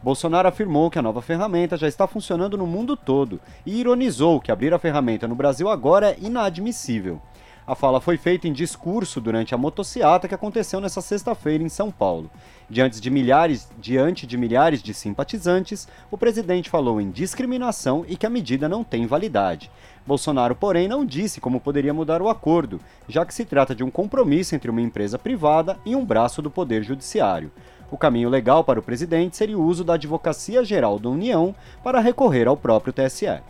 Bolsonaro 0.01 0.47
afirmou 0.47 0.89
que 0.89 0.97
a 0.97 1.01
nova 1.01 1.21
ferramenta 1.21 1.75
já 1.75 1.89
está 1.89 2.07
funcionando 2.07 2.57
no 2.57 2.65
mundo 2.65 2.95
todo 2.95 3.41
e 3.65 3.79
ironizou 3.79 4.39
que 4.39 4.51
abrir 4.51 4.73
a 4.73 4.79
ferramenta 4.79 5.27
no 5.27 5.35
Brasil 5.35 5.67
agora 5.67 6.11
é 6.11 6.17
inadmissível. 6.21 7.19
A 7.67 7.73
fala 7.73 7.99
foi 7.99 8.15
feita 8.15 8.47
em 8.47 8.53
discurso 8.53 9.19
durante 9.19 9.55
a 9.55 9.57
motociata 9.57 10.27
que 10.27 10.35
aconteceu 10.35 10.79
nesta 10.79 11.01
sexta-feira 11.01 11.63
em 11.63 11.69
São 11.69 11.89
Paulo. 11.89 12.29
Diante 12.69 13.01
de, 13.01 13.09
milhares, 13.09 13.67
diante 13.79 14.27
de 14.27 14.37
milhares 14.37 14.83
de 14.83 14.93
simpatizantes, 14.93 15.87
o 16.11 16.17
presidente 16.17 16.69
falou 16.69 17.01
em 17.01 17.09
discriminação 17.09 18.05
e 18.07 18.15
que 18.15 18.25
a 18.27 18.29
medida 18.29 18.69
não 18.69 18.83
tem 18.83 19.07
validade. 19.07 19.71
Bolsonaro, 20.05 20.55
porém, 20.55 20.87
não 20.87 21.03
disse 21.03 21.41
como 21.41 21.59
poderia 21.59 21.91
mudar 21.91 22.21
o 22.21 22.29
acordo, 22.29 22.79
já 23.09 23.25
que 23.25 23.33
se 23.33 23.43
trata 23.43 23.73
de 23.73 23.83
um 23.83 23.89
compromisso 23.89 24.53
entre 24.53 24.69
uma 24.69 24.81
empresa 24.81 25.17
privada 25.17 25.79
e 25.83 25.95
um 25.95 26.05
braço 26.05 26.43
do 26.43 26.51
Poder 26.51 26.83
Judiciário. 26.83 27.51
O 27.89 27.97
caminho 27.97 28.29
legal 28.29 28.63
para 28.63 28.79
o 28.79 28.83
presidente 28.83 29.35
seria 29.35 29.57
o 29.57 29.63
uso 29.63 29.83
da 29.83 29.95
Advocacia 29.95 30.63
Geral 30.63 30.99
da 30.99 31.09
União 31.09 31.55
para 31.83 31.99
recorrer 31.99 32.47
ao 32.47 32.55
próprio 32.55 32.93
TSE. 32.93 33.41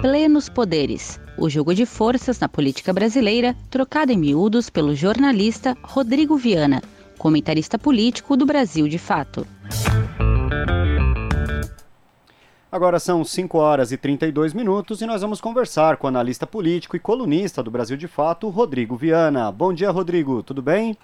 Plenos 0.00 0.50
poderes 0.50 1.18
o 1.38 1.48
jogo 1.48 1.74
de 1.74 1.86
forças 1.86 2.38
na 2.38 2.48
política 2.48 2.92
brasileira, 2.92 3.54
trocado 3.70 4.12
em 4.12 4.16
miúdos 4.16 4.68
pelo 4.68 4.94
jornalista 4.94 5.76
Rodrigo 5.82 6.36
Viana, 6.36 6.82
comentarista 7.18 7.78
político 7.78 8.36
do 8.36 8.46
Brasil 8.46 8.88
de 8.88 8.98
Fato. 8.98 9.46
Agora 12.70 12.98
são 12.98 13.24
5 13.24 13.56
horas 13.56 13.90
e 13.90 13.96
32 13.96 14.52
minutos 14.52 15.00
e 15.00 15.06
nós 15.06 15.22
vamos 15.22 15.40
conversar 15.40 15.96
com 15.96 16.06
o 16.06 16.08
analista 16.08 16.46
político 16.46 16.94
e 16.96 17.00
colunista 17.00 17.62
do 17.62 17.70
Brasil 17.70 17.96
de 17.96 18.06
Fato, 18.06 18.50
Rodrigo 18.50 18.96
Viana. 18.96 19.50
Bom 19.50 19.72
dia, 19.72 19.90
Rodrigo, 19.90 20.42
tudo 20.42 20.60
bem? 20.60 20.96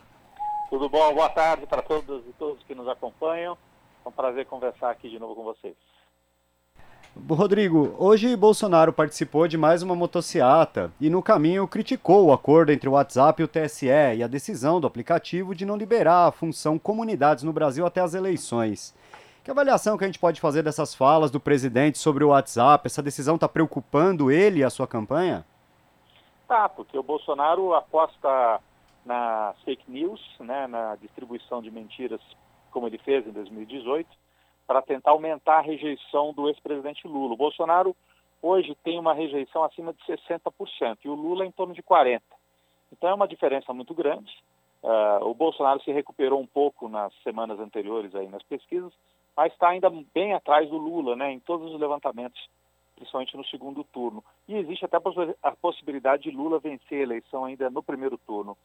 Tudo 0.68 0.88
bom, 0.88 1.14
boa 1.14 1.30
tarde 1.30 1.66
para 1.66 1.82
todos 1.82 2.22
e 2.26 2.32
todos 2.38 2.62
que 2.64 2.74
nos 2.74 2.88
acompanham. 2.88 3.56
É 4.04 4.08
um 4.08 4.12
prazer 4.12 4.44
conversar 4.46 4.90
aqui 4.90 5.08
de 5.08 5.18
novo 5.18 5.34
com 5.34 5.44
vocês. 5.44 5.74
Rodrigo, 7.14 7.94
hoje 7.98 8.34
Bolsonaro 8.34 8.90
participou 8.90 9.46
de 9.46 9.58
mais 9.58 9.82
uma 9.82 9.94
motociata 9.94 10.90
e 10.98 11.10
no 11.10 11.22
caminho 11.22 11.68
criticou 11.68 12.26
o 12.26 12.32
acordo 12.32 12.72
entre 12.72 12.88
o 12.88 12.92
WhatsApp 12.92 13.42
e 13.42 13.44
o 13.44 13.48
TSE 13.48 13.86
e 13.86 14.22
a 14.22 14.26
decisão 14.26 14.80
do 14.80 14.86
aplicativo 14.86 15.54
de 15.54 15.66
não 15.66 15.76
liberar 15.76 16.26
a 16.26 16.32
função 16.32 16.78
comunidades 16.78 17.44
no 17.44 17.52
Brasil 17.52 17.84
até 17.84 18.00
as 18.00 18.14
eleições. 18.14 18.94
Que 19.44 19.50
avaliação 19.50 19.98
que 19.98 20.04
a 20.04 20.06
gente 20.06 20.18
pode 20.18 20.40
fazer 20.40 20.62
dessas 20.62 20.94
falas 20.94 21.30
do 21.30 21.38
presidente 21.38 21.98
sobre 21.98 22.24
o 22.24 22.28
WhatsApp? 22.28 22.86
Essa 22.86 23.02
decisão 23.02 23.34
está 23.34 23.48
preocupando 23.48 24.30
ele 24.30 24.60
e 24.60 24.64
a 24.64 24.70
sua 24.70 24.86
campanha? 24.86 25.44
Tá, 26.48 26.66
porque 26.66 26.96
o 26.96 27.02
Bolsonaro 27.02 27.74
aposta 27.74 28.58
na 29.04 29.54
fake 29.66 29.90
news, 29.90 30.20
né, 30.40 30.66
na 30.66 30.96
distribuição 30.96 31.60
de 31.60 31.70
mentiras, 31.70 32.20
como 32.70 32.86
ele 32.86 32.98
fez 32.98 33.26
em 33.26 33.32
2018 33.32 34.21
para 34.72 34.80
tentar 34.80 35.10
aumentar 35.10 35.58
a 35.58 35.60
rejeição 35.60 36.32
do 36.32 36.48
ex-presidente 36.48 37.06
Lula. 37.06 37.34
O 37.34 37.36
Bolsonaro 37.36 37.94
hoje 38.40 38.74
tem 38.82 38.98
uma 38.98 39.12
rejeição 39.12 39.62
acima 39.62 39.92
de 39.92 40.02
60% 40.04 40.96
e 41.04 41.10
o 41.10 41.14
Lula 41.14 41.44
em 41.44 41.50
torno 41.50 41.74
de 41.74 41.82
40%. 41.82 42.22
Então 42.90 43.10
é 43.10 43.14
uma 43.14 43.28
diferença 43.28 43.70
muito 43.74 43.92
grande. 43.92 44.32
Uh, 44.82 45.28
o 45.28 45.34
Bolsonaro 45.34 45.82
se 45.82 45.92
recuperou 45.92 46.40
um 46.40 46.46
pouco 46.46 46.88
nas 46.88 47.12
semanas 47.22 47.60
anteriores 47.60 48.14
aí 48.14 48.28
nas 48.28 48.42
pesquisas, 48.44 48.90
mas 49.36 49.52
está 49.52 49.68
ainda 49.68 49.90
bem 50.14 50.32
atrás 50.32 50.70
do 50.70 50.78
Lula, 50.78 51.16
né, 51.16 51.30
em 51.30 51.38
todos 51.38 51.70
os 51.70 51.78
levantamentos, 51.78 52.40
principalmente 52.96 53.36
no 53.36 53.44
segundo 53.44 53.84
turno. 53.84 54.24
E 54.48 54.56
existe 54.56 54.86
até 54.86 54.96
a 55.42 55.52
possibilidade 55.52 56.22
de 56.22 56.30
Lula 56.30 56.58
vencer 56.58 57.00
a 57.00 57.02
eleição 57.02 57.44
ainda 57.44 57.68
no 57.68 57.82
primeiro 57.82 58.16
turno. 58.16 58.56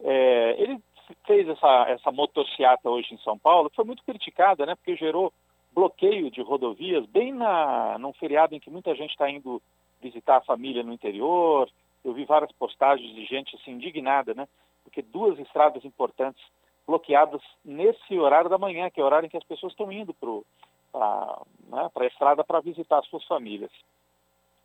É, 0.00 0.56
ele 0.60 0.82
fez 1.24 1.48
essa, 1.48 1.84
essa 1.88 2.10
motociata 2.10 2.90
hoje 2.90 3.14
em 3.14 3.18
São 3.18 3.38
Paulo, 3.38 3.70
que 3.70 3.76
foi 3.76 3.84
muito 3.84 4.02
criticada, 4.02 4.66
né, 4.66 4.74
porque 4.74 4.96
gerou 4.96 5.32
bloqueio 5.74 6.30
de 6.30 6.40
rodovias 6.42 7.06
bem 7.06 7.32
na, 7.32 7.98
num 7.98 8.12
feriado 8.12 8.54
em 8.54 8.60
que 8.60 8.70
muita 8.70 8.94
gente 8.94 9.10
está 9.10 9.30
indo 9.30 9.60
visitar 10.00 10.38
a 10.38 10.42
família 10.42 10.82
no 10.82 10.92
interior. 10.92 11.68
Eu 12.04 12.12
vi 12.12 12.24
várias 12.24 12.52
postagens 12.52 13.14
de 13.14 13.24
gente 13.24 13.56
assim, 13.56 13.72
indignada, 13.72 14.34
né? 14.34 14.48
Porque 14.84 15.00
duas 15.02 15.38
estradas 15.38 15.84
importantes 15.84 16.42
bloqueadas 16.86 17.40
nesse 17.64 18.18
horário 18.18 18.50
da 18.50 18.58
manhã, 18.58 18.90
que 18.90 19.00
é 19.00 19.02
o 19.02 19.06
horário 19.06 19.26
em 19.26 19.30
que 19.30 19.36
as 19.36 19.44
pessoas 19.44 19.72
estão 19.72 19.90
indo 19.90 20.12
para 20.12 21.38
né, 21.68 21.90
a 21.94 22.06
estrada 22.06 22.44
para 22.44 22.60
visitar 22.60 22.98
as 22.98 23.06
suas 23.06 23.24
famílias. 23.24 23.70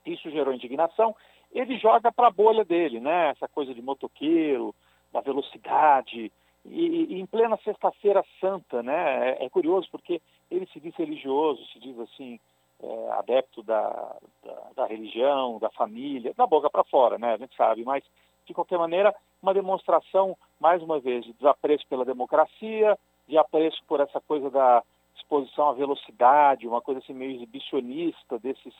Isso 0.05 0.29
gerou 0.31 0.53
indignação. 0.53 1.15
Ele 1.51 1.77
joga 1.77 2.11
para 2.11 2.27
a 2.27 2.31
bolha 2.31 2.65
dele, 2.65 2.99
né? 2.99 3.29
Essa 3.29 3.47
coisa 3.47 3.73
de 3.73 3.81
motoqueiro, 3.81 4.73
da 5.13 5.21
velocidade, 5.21 6.31
e, 6.69 7.13
e, 7.13 7.21
em 7.21 7.25
plena 7.25 7.57
sexta-feira 7.63 8.23
santa, 8.41 8.83
né? 8.83 9.29
É, 9.29 9.45
é, 9.45 9.49
curioso 9.49 9.87
porque 9.91 10.21
ele 10.49 10.67
se 10.67 10.79
diz 10.79 10.95
religioso, 10.95 11.65
se 11.67 11.79
diz 11.79 11.97
assim, 11.99 12.39
é, 12.81 13.09
adepto 13.11 13.63
da, 13.63 14.15
da, 14.43 14.69
da 14.75 14.85
religião, 14.85 15.59
da 15.59 15.69
família, 15.71 16.33
da 16.35 16.45
boca 16.45 16.69
para 16.69 16.83
fora, 16.83 17.17
né? 17.17 17.33
A 17.33 17.37
gente 17.37 17.55
sabe, 17.55 17.83
mas 17.83 18.03
de 18.45 18.53
qualquer 18.53 18.77
maneira, 18.77 19.13
uma 19.41 19.53
demonstração, 19.53 20.37
mais 20.59 20.81
uma 20.81 20.99
vez, 20.99 21.25
de 21.25 21.33
desapreço 21.33 21.85
pela 21.87 22.05
democracia, 22.05 22.97
de 23.27 23.37
apreço 23.37 23.83
por 23.87 23.99
essa 23.99 24.21
coisa 24.21 24.49
da 24.49 24.81
exposição 25.15 25.69
à 25.69 25.73
velocidade, 25.73 26.67
uma 26.67 26.81
coisa 26.81 26.99
assim 26.99 27.13
meio 27.13 27.35
exibicionista 27.35 28.39
desses. 28.39 28.73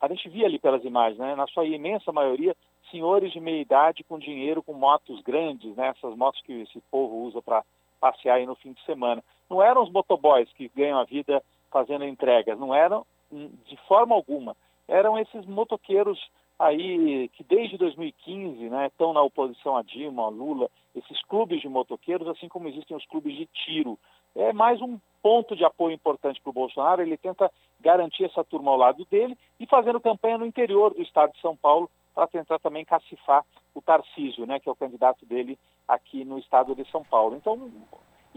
A 0.00 0.08
gente 0.08 0.28
via 0.28 0.46
ali 0.46 0.58
pelas 0.58 0.84
imagens, 0.84 1.18
né? 1.18 1.34
Na 1.34 1.46
sua 1.46 1.64
imensa 1.64 2.10
maioria, 2.10 2.56
senhores 2.90 3.32
de 3.32 3.40
meia 3.40 3.60
idade 3.60 4.02
com 4.04 4.18
dinheiro, 4.18 4.62
com 4.62 4.72
motos 4.72 5.20
grandes, 5.22 5.76
né? 5.76 5.88
Essas 5.88 6.16
motos 6.16 6.40
que 6.42 6.62
esse 6.62 6.80
povo 6.90 7.16
usa 7.24 7.42
para 7.42 7.62
passear 8.00 8.36
aí 8.36 8.46
no 8.46 8.56
fim 8.56 8.72
de 8.72 8.84
semana. 8.84 9.22
Não 9.52 9.62
eram 9.62 9.82
os 9.82 9.92
motoboys 9.92 10.50
que 10.54 10.70
ganham 10.74 10.98
a 10.98 11.04
vida 11.04 11.42
fazendo 11.70 12.06
entregas, 12.06 12.58
não 12.58 12.74
eram 12.74 13.04
de 13.30 13.76
forma 13.86 14.14
alguma. 14.14 14.56
Eram 14.88 15.18
esses 15.18 15.44
motoqueiros 15.44 16.18
aí 16.58 17.28
que 17.34 17.44
desde 17.44 17.76
2015 17.76 18.70
né, 18.70 18.86
estão 18.86 19.12
na 19.12 19.20
oposição 19.20 19.76
a 19.76 19.82
Dilma, 19.82 20.24
a 20.24 20.28
Lula, 20.30 20.70
esses 20.94 21.22
clubes 21.24 21.60
de 21.60 21.68
motoqueiros, 21.68 22.26
assim 22.28 22.48
como 22.48 22.66
existem 22.66 22.96
os 22.96 23.04
clubes 23.04 23.36
de 23.36 23.44
tiro. 23.44 23.98
É 24.34 24.54
mais 24.54 24.80
um 24.80 24.98
ponto 25.22 25.54
de 25.54 25.66
apoio 25.66 25.92
importante 25.92 26.40
para 26.40 26.48
o 26.48 26.54
Bolsonaro, 26.54 27.02
ele 27.02 27.18
tenta 27.18 27.52
garantir 27.78 28.24
essa 28.24 28.42
turma 28.42 28.70
ao 28.70 28.78
lado 28.78 29.04
dele 29.04 29.36
e 29.60 29.66
fazendo 29.66 30.00
campanha 30.00 30.38
no 30.38 30.46
interior 30.46 30.94
do 30.94 31.02
estado 31.02 31.34
de 31.34 31.40
São 31.42 31.54
Paulo 31.54 31.90
para 32.14 32.26
tentar 32.26 32.58
também 32.58 32.86
cacifar 32.86 33.44
o 33.74 33.82
Tarcísio, 33.82 34.46
né, 34.46 34.58
que 34.58 34.68
é 34.68 34.72
o 34.72 34.76
candidato 34.76 35.26
dele 35.26 35.58
aqui 35.86 36.24
no 36.24 36.38
estado 36.38 36.74
de 36.74 36.90
São 36.90 37.04
Paulo. 37.04 37.36
Então, 37.36 37.70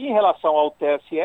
em 0.04 0.12
relação 0.12 0.56
ao 0.56 0.72
TSE, 0.72 1.20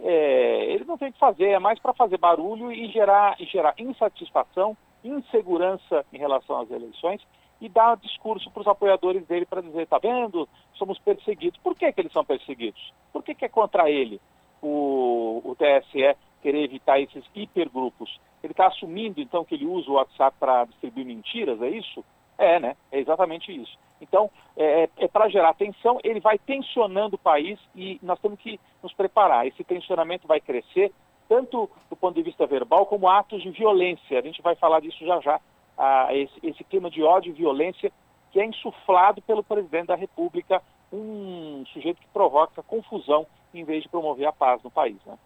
é, 0.00 0.64
ele 0.72 0.84
não 0.84 0.98
tem 0.98 1.08
o 1.08 1.12
que 1.12 1.18
fazer, 1.18 1.50
é 1.50 1.58
mais 1.58 1.78
para 1.78 1.92
fazer 1.92 2.18
barulho 2.18 2.72
e 2.72 2.88
gerar, 2.88 3.36
e 3.40 3.44
gerar 3.44 3.74
insatisfação 3.78 4.76
insegurança 5.04 6.04
em 6.12 6.18
relação 6.18 6.60
às 6.60 6.70
eleições 6.70 7.20
e 7.60 7.68
dar 7.68 7.96
discurso 7.96 8.50
para 8.50 8.62
os 8.62 8.66
apoiadores 8.66 9.26
dele 9.26 9.46
para 9.46 9.60
dizer, 9.60 9.86
tá 9.86 9.98
vendo, 9.98 10.48
somos 10.74 10.98
perseguidos. 10.98 11.58
Por 11.60 11.74
que, 11.76 11.92
que 11.92 12.00
eles 12.00 12.12
são 12.12 12.24
perseguidos? 12.24 12.92
Por 13.12 13.22
que, 13.22 13.34
que 13.34 13.44
é 13.44 13.48
contra 13.48 13.90
ele 13.90 14.20
o, 14.60 15.40
o 15.44 15.54
TSE 15.54 16.16
querer 16.42 16.64
evitar 16.64 17.00
esses 17.00 17.24
hipergrupos? 17.34 18.18
Ele 18.42 18.52
está 18.52 18.66
assumindo, 18.66 19.20
então, 19.20 19.44
que 19.44 19.54
ele 19.54 19.66
usa 19.66 19.90
o 19.90 19.94
WhatsApp 19.94 20.36
para 20.38 20.64
distribuir 20.64 21.06
mentiras, 21.06 21.60
é 21.62 21.70
isso? 21.70 22.04
É, 22.38 22.58
né? 22.58 22.76
É 22.90 22.98
exatamente 22.98 23.54
isso. 23.54 23.78
Então, 24.00 24.30
é, 24.56 24.84
é, 24.84 24.88
é 24.98 25.08
para 25.08 25.28
gerar 25.28 25.54
tensão, 25.54 25.98
ele 26.02 26.20
vai 26.20 26.38
tensionando 26.38 27.16
o 27.16 27.18
país 27.18 27.58
e 27.74 27.98
nós 28.02 28.18
temos 28.18 28.38
que 28.40 28.58
nos 28.82 28.92
preparar. 28.92 29.46
Esse 29.46 29.62
tensionamento 29.64 30.26
vai 30.26 30.40
crescer 30.40 30.92
tanto 31.28 31.70
do 31.88 31.96
ponto 31.96 32.14
de 32.14 32.22
vista 32.22 32.46
verbal 32.46 32.86
como 32.86 33.08
atos 33.08 33.42
de 33.42 33.50
violência. 33.50 34.18
A 34.18 34.22
gente 34.22 34.42
vai 34.42 34.54
falar 34.54 34.80
disso 34.80 35.04
já 35.06 35.20
já. 35.20 35.40
Ah, 35.76 36.08
esse, 36.12 36.34
esse 36.42 36.62
clima 36.64 36.90
de 36.90 37.02
ódio 37.02 37.30
e 37.30 37.32
violência 37.32 37.90
que 38.30 38.40
é 38.40 38.44
insuflado 38.44 39.22
pelo 39.22 39.42
presidente 39.42 39.86
da 39.86 39.94
República, 39.94 40.60
um 40.92 41.64
sujeito 41.72 42.00
que 42.00 42.06
provoca 42.08 42.62
confusão 42.62 43.26
em 43.52 43.64
vez 43.64 43.82
de 43.84 43.88
promover 43.88 44.26
a 44.26 44.32
paz 44.32 44.62
no 44.62 44.70
país. 44.70 44.96
Né? 45.06 45.16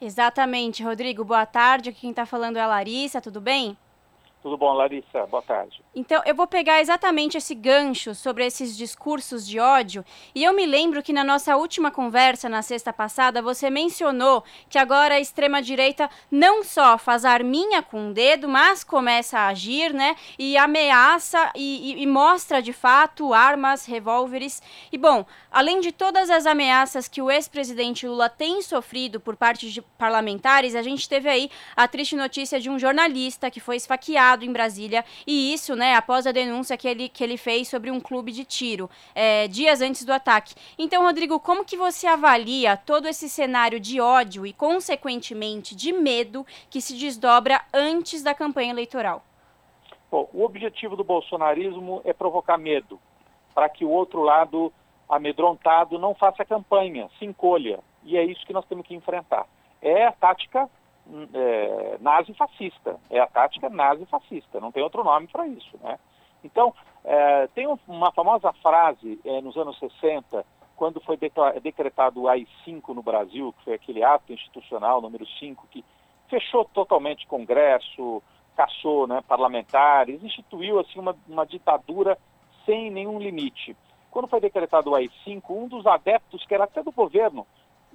Exatamente, 0.00 0.82
Rodrigo. 0.82 1.24
Boa 1.24 1.46
tarde. 1.46 1.92
Quem 1.92 2.10
está 2.10 2.26
falando 2.26 2.56
é 2.56 2.60
a 2.60 2.66
Larissa, 2.66 3.20
tudo 3.20 3.40
bem? 3.40 3.76
Tudo 4.42 4.56
bom, 4.56 4.72
Larissa? 4.72 5.24
Boa 5.26 5.42
tarde. 5.42 5.80
Então, 5.94 6.20
eu 6.26 6.34
vou 6.34 6.48
pegar 6.48 6.80
exatamente 6.80 7.38
esse 7.38 7.54
gancho 7.54 8.12
sobre 8.12 8.44
esses 8.44 8.76
discursos 8.76 9.46
de 9.46 9.60
ódio. 9.60 10.04
E 10.34 10.42
eu 10.42 10.52
me 10.52 10.66
lembro 10.66 11.00
que 11.00 11.12
na 11.12 11.22
nossa 11.22 11.56
última 11.56 11.92
conversa, 11.92 12.48
na 12.48 12.60
sexta 12.60 12.92
passada, 12.92 13.40
você 13.40 13.70
mencionou 13.70 14.42
que 14.68 14.78
agora 14.78 15.14
a 15.14 15.20
extrema-direita 15.20 16.10
não 16.28 16.64
só 16.64 16.98
faz 16.98 17.24
arminha 17.24 17.82
com 17.82 18.10
o 18.10 18.12
dedo, 18.12 18.48
mas 18.48 18.82
começa 18.82 19.38
a 19.38 19.46
agir, 19.46 19.94
né? 19.94 20.16
E 20.36 20.56
ameaça 20.56 21.52
e, 21.54 21.92
e, 21.92 22.02
e 22.02 22.06
mostra 22.06 22.60
de 22.60 22.72
fato 22.72 23.32
armas, 23.32 23.86
revólveres. 23.86 24.60
E 24.90 24.98
bom, 24.98 25.24
além 25.52 25.78
de 25.78 25.92
todas 25.92 26.30
as 26.30 26.46
ameaças 26.46 27.06
que 27.06 27.22
o 27.22 27.30
ex-presidente 27.30 28.08
Lula 28.08 28.28
tem 28.28 28.60
sofrido 28.60 29.20
por 29.20 29.36
parte 29.36 29.70
de 29.70 29.80
parlamentares, 29.80 30.74
a 30.74 30.82
gente 30.82 31.08
teve 31.08 31.28
aí 31.28 31.48
a 31.76 31.86
triste 31.86 32.16
notícia 32.16 32.58
de 32.58 32.68
um 32.68 32.76
jornalista 32.76 33.48
que 33.48 33.60
foi 33.60 33.76
esfaqueado 33.76 34.31
em 34.40 34.52
Brasília, 34.52 35.04
e 35.26 35.52
isso, 35.52 35.76
né, 35.76 35.94
após 35.94 36.26
a 36.26 36.32
denúncia 36.32 36.76
que 36.76 36.88
ele, 36.88 37.08
que 37.08 37.22
ele 37.22 37.36
fez 37.36 37.68
sobre 37.68 37.90
um 37.90 38.00
clube 38.00 38.32
de 38.32 38.44
tiro, 38.44 38.88
é, 39.14 39.46
dias 39.48 39.82
antes 39.82 40.04
do 40.04 40.12
ataque. 40.12 40.54
Então, 40.78 41.02
Rodrigo, 41.02 41.38
como 41.38 41.64
que 41.64 41.76
você 41.76 42.06
avalia 42.06 42.76
todo 42.76 43.06
esse 43.06 43.28
cenário 43.28 43.78
de 43.78 44.00
ódio 44.00 44.46
e, 44.46 44.52
consequentemente, 44.52 45.76
de 45.76 45.92
medo 45.92 46.46
que 46.70 46.80
se 46.80 46.96
desdobra 46.96 47.60
antes 47.72 48.22
da 48.22 48.34
campanha 48.34 48.70
eleitoral? 48.70 49.22
Bom, 50.10 50.28
o 50.32 50.44
objetivo 50.44 50.96
do 50.96 51.04
bolsonarismo 51.04 52.02
é 52.04 52.12
provocar 52.12 52.58
medo, 52.58 53.00
para 53.54 53.68
que 53.68 53.84
o 53.84 53.90
outro 53.90 54.22
lado 54.22 54.72
amedrontado 55.08 55.98
não 55.98 56.14
faça 56.14 56.44
campanha, 56.44 57.08
se 57.18 57.24
encolha. 57.24 57.80
E 58.04 58.16
é 58.16 58.24
isso 58.24 58.44
que 58.46 58.52
nós 58.52 58.64
temos 58.66 58.86
que 58.86 58.94
enfrentar. 58.94 59.46
É 59.80 60.06
a 60.06 60.12
tática 60.12 60.68
é, 61.34 61.98
nazi-fascista. 62.00 62.98
É 63.10 63.20
a 63.20 63.26
tática 63.26 63.68
nazi-fascista, 63.68 64.60
não 64.60 64.72
tem 64.72 64.82
outro 64.82 65.04
nome 65.04 65.26
para 65.28 65.46
isso. 65.46 65.78
Né? 65.82 65.98
Então, 66.44 66.74
é, 67.04 67.46
tem 67.48 67.66
uma 67.86 68.12
famosa 68.12 68.52
frase 68.54 69.20
é, 69.24 69.40
nos 69.40 69.56
anos 69.56 69.78
60, 69.78 70.44
quando 70.76 71.00
foi 71.00 71.16
decretado 71.62 72.22
o 72.22 72.28
AI-5 72.28 72.94
no 72.94 73.02
Brasil, 73.02 73.54
que 73.58 73.64
foi 73.64 73.74
aquele 73.74 74.02
ato 74.02 74.32
institucional 74.32 75.00
número 75.00 75.26
5, 75.38 75.66
que 75.70 75.84
fechou 76.28 76.64
totalmente 76.64 77.26
Congresso, 77.26 78.22
caçou 78.56 79.06
né, 79.06 79.22
parlamentares, 79.26 80.22
instituiu 80.22 80.80
assim 80.80 80.98
uma, 80.98 81.16
uma 81.28 81.46
ditadura 81.46 82.18
sem 82.64 82.90
nenhum 82.90 83.18
limite. 83.18 83.76
Quando 84.10 84.28
foi 84.28 84.40
decretado 84.40 84.90
o 84.90 84.94
AI-5, 84.94 85.42
um 85.50 85.68
dos 85.68 85.86
adeptos, 85.86 86.44
que 86.46 86.54
era 86.54 86.64
até 86.64 86.82
do 86.82 86.92
governo, 86.92 87.46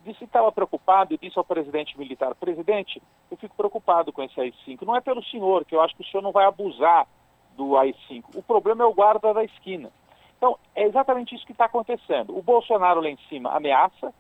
disse 0.08 0.20
que 0.20 0.26
estava 0.26 0.52
preocupado 0.52 1.14
e 1.14 1.18
disse 1.18 1.38
ao 1.38 1.44
presidente 1.44 1.98
militar, 1.98 2.34
presidente, 2.36 3.02
eu 3.30 3.38
fico 3.38 3.56
preocupado 3.56 4.12
com 4.12 4.24
esse 4.24 4.40
AI-5. 4.40 4.84
Não 4.84 4.96
é 4.96 5.02
pelo 5.02 5.24
senhor, 5.26 5.66
que 5.66 5.76
eu 5.76 5.82
acho 5.82 5.96
que 5.96 6.02
o 6.02 6.06
senhor 6.06 6.24
não 6.24 6.32
vai 6.32 6.46
abusar 6.46 7.08
do 7.56 7.76
AI-5. 7.78 8.24
O 8.36 8.42
problema 8.42 8.84
é 8.84 8.88
o 8.88 8.94
guarda 8.94 9.34
da 9.34 9.44
esquina. 9.44 9.92
Então, 10.38 10.58
é 10.76 10.84
exatamente 10.84 11.36
isso 11.36 11.46
que 11.46 11.52
está 11.52 11.66
acontecendo. 11.66 12.38
O 12.38 12.42
Bolsonaro 12.42 13.02
lá 13.02 13.10
em 13.10 13.18
cima 13.28 13.52
ameaça, 13.52 14.14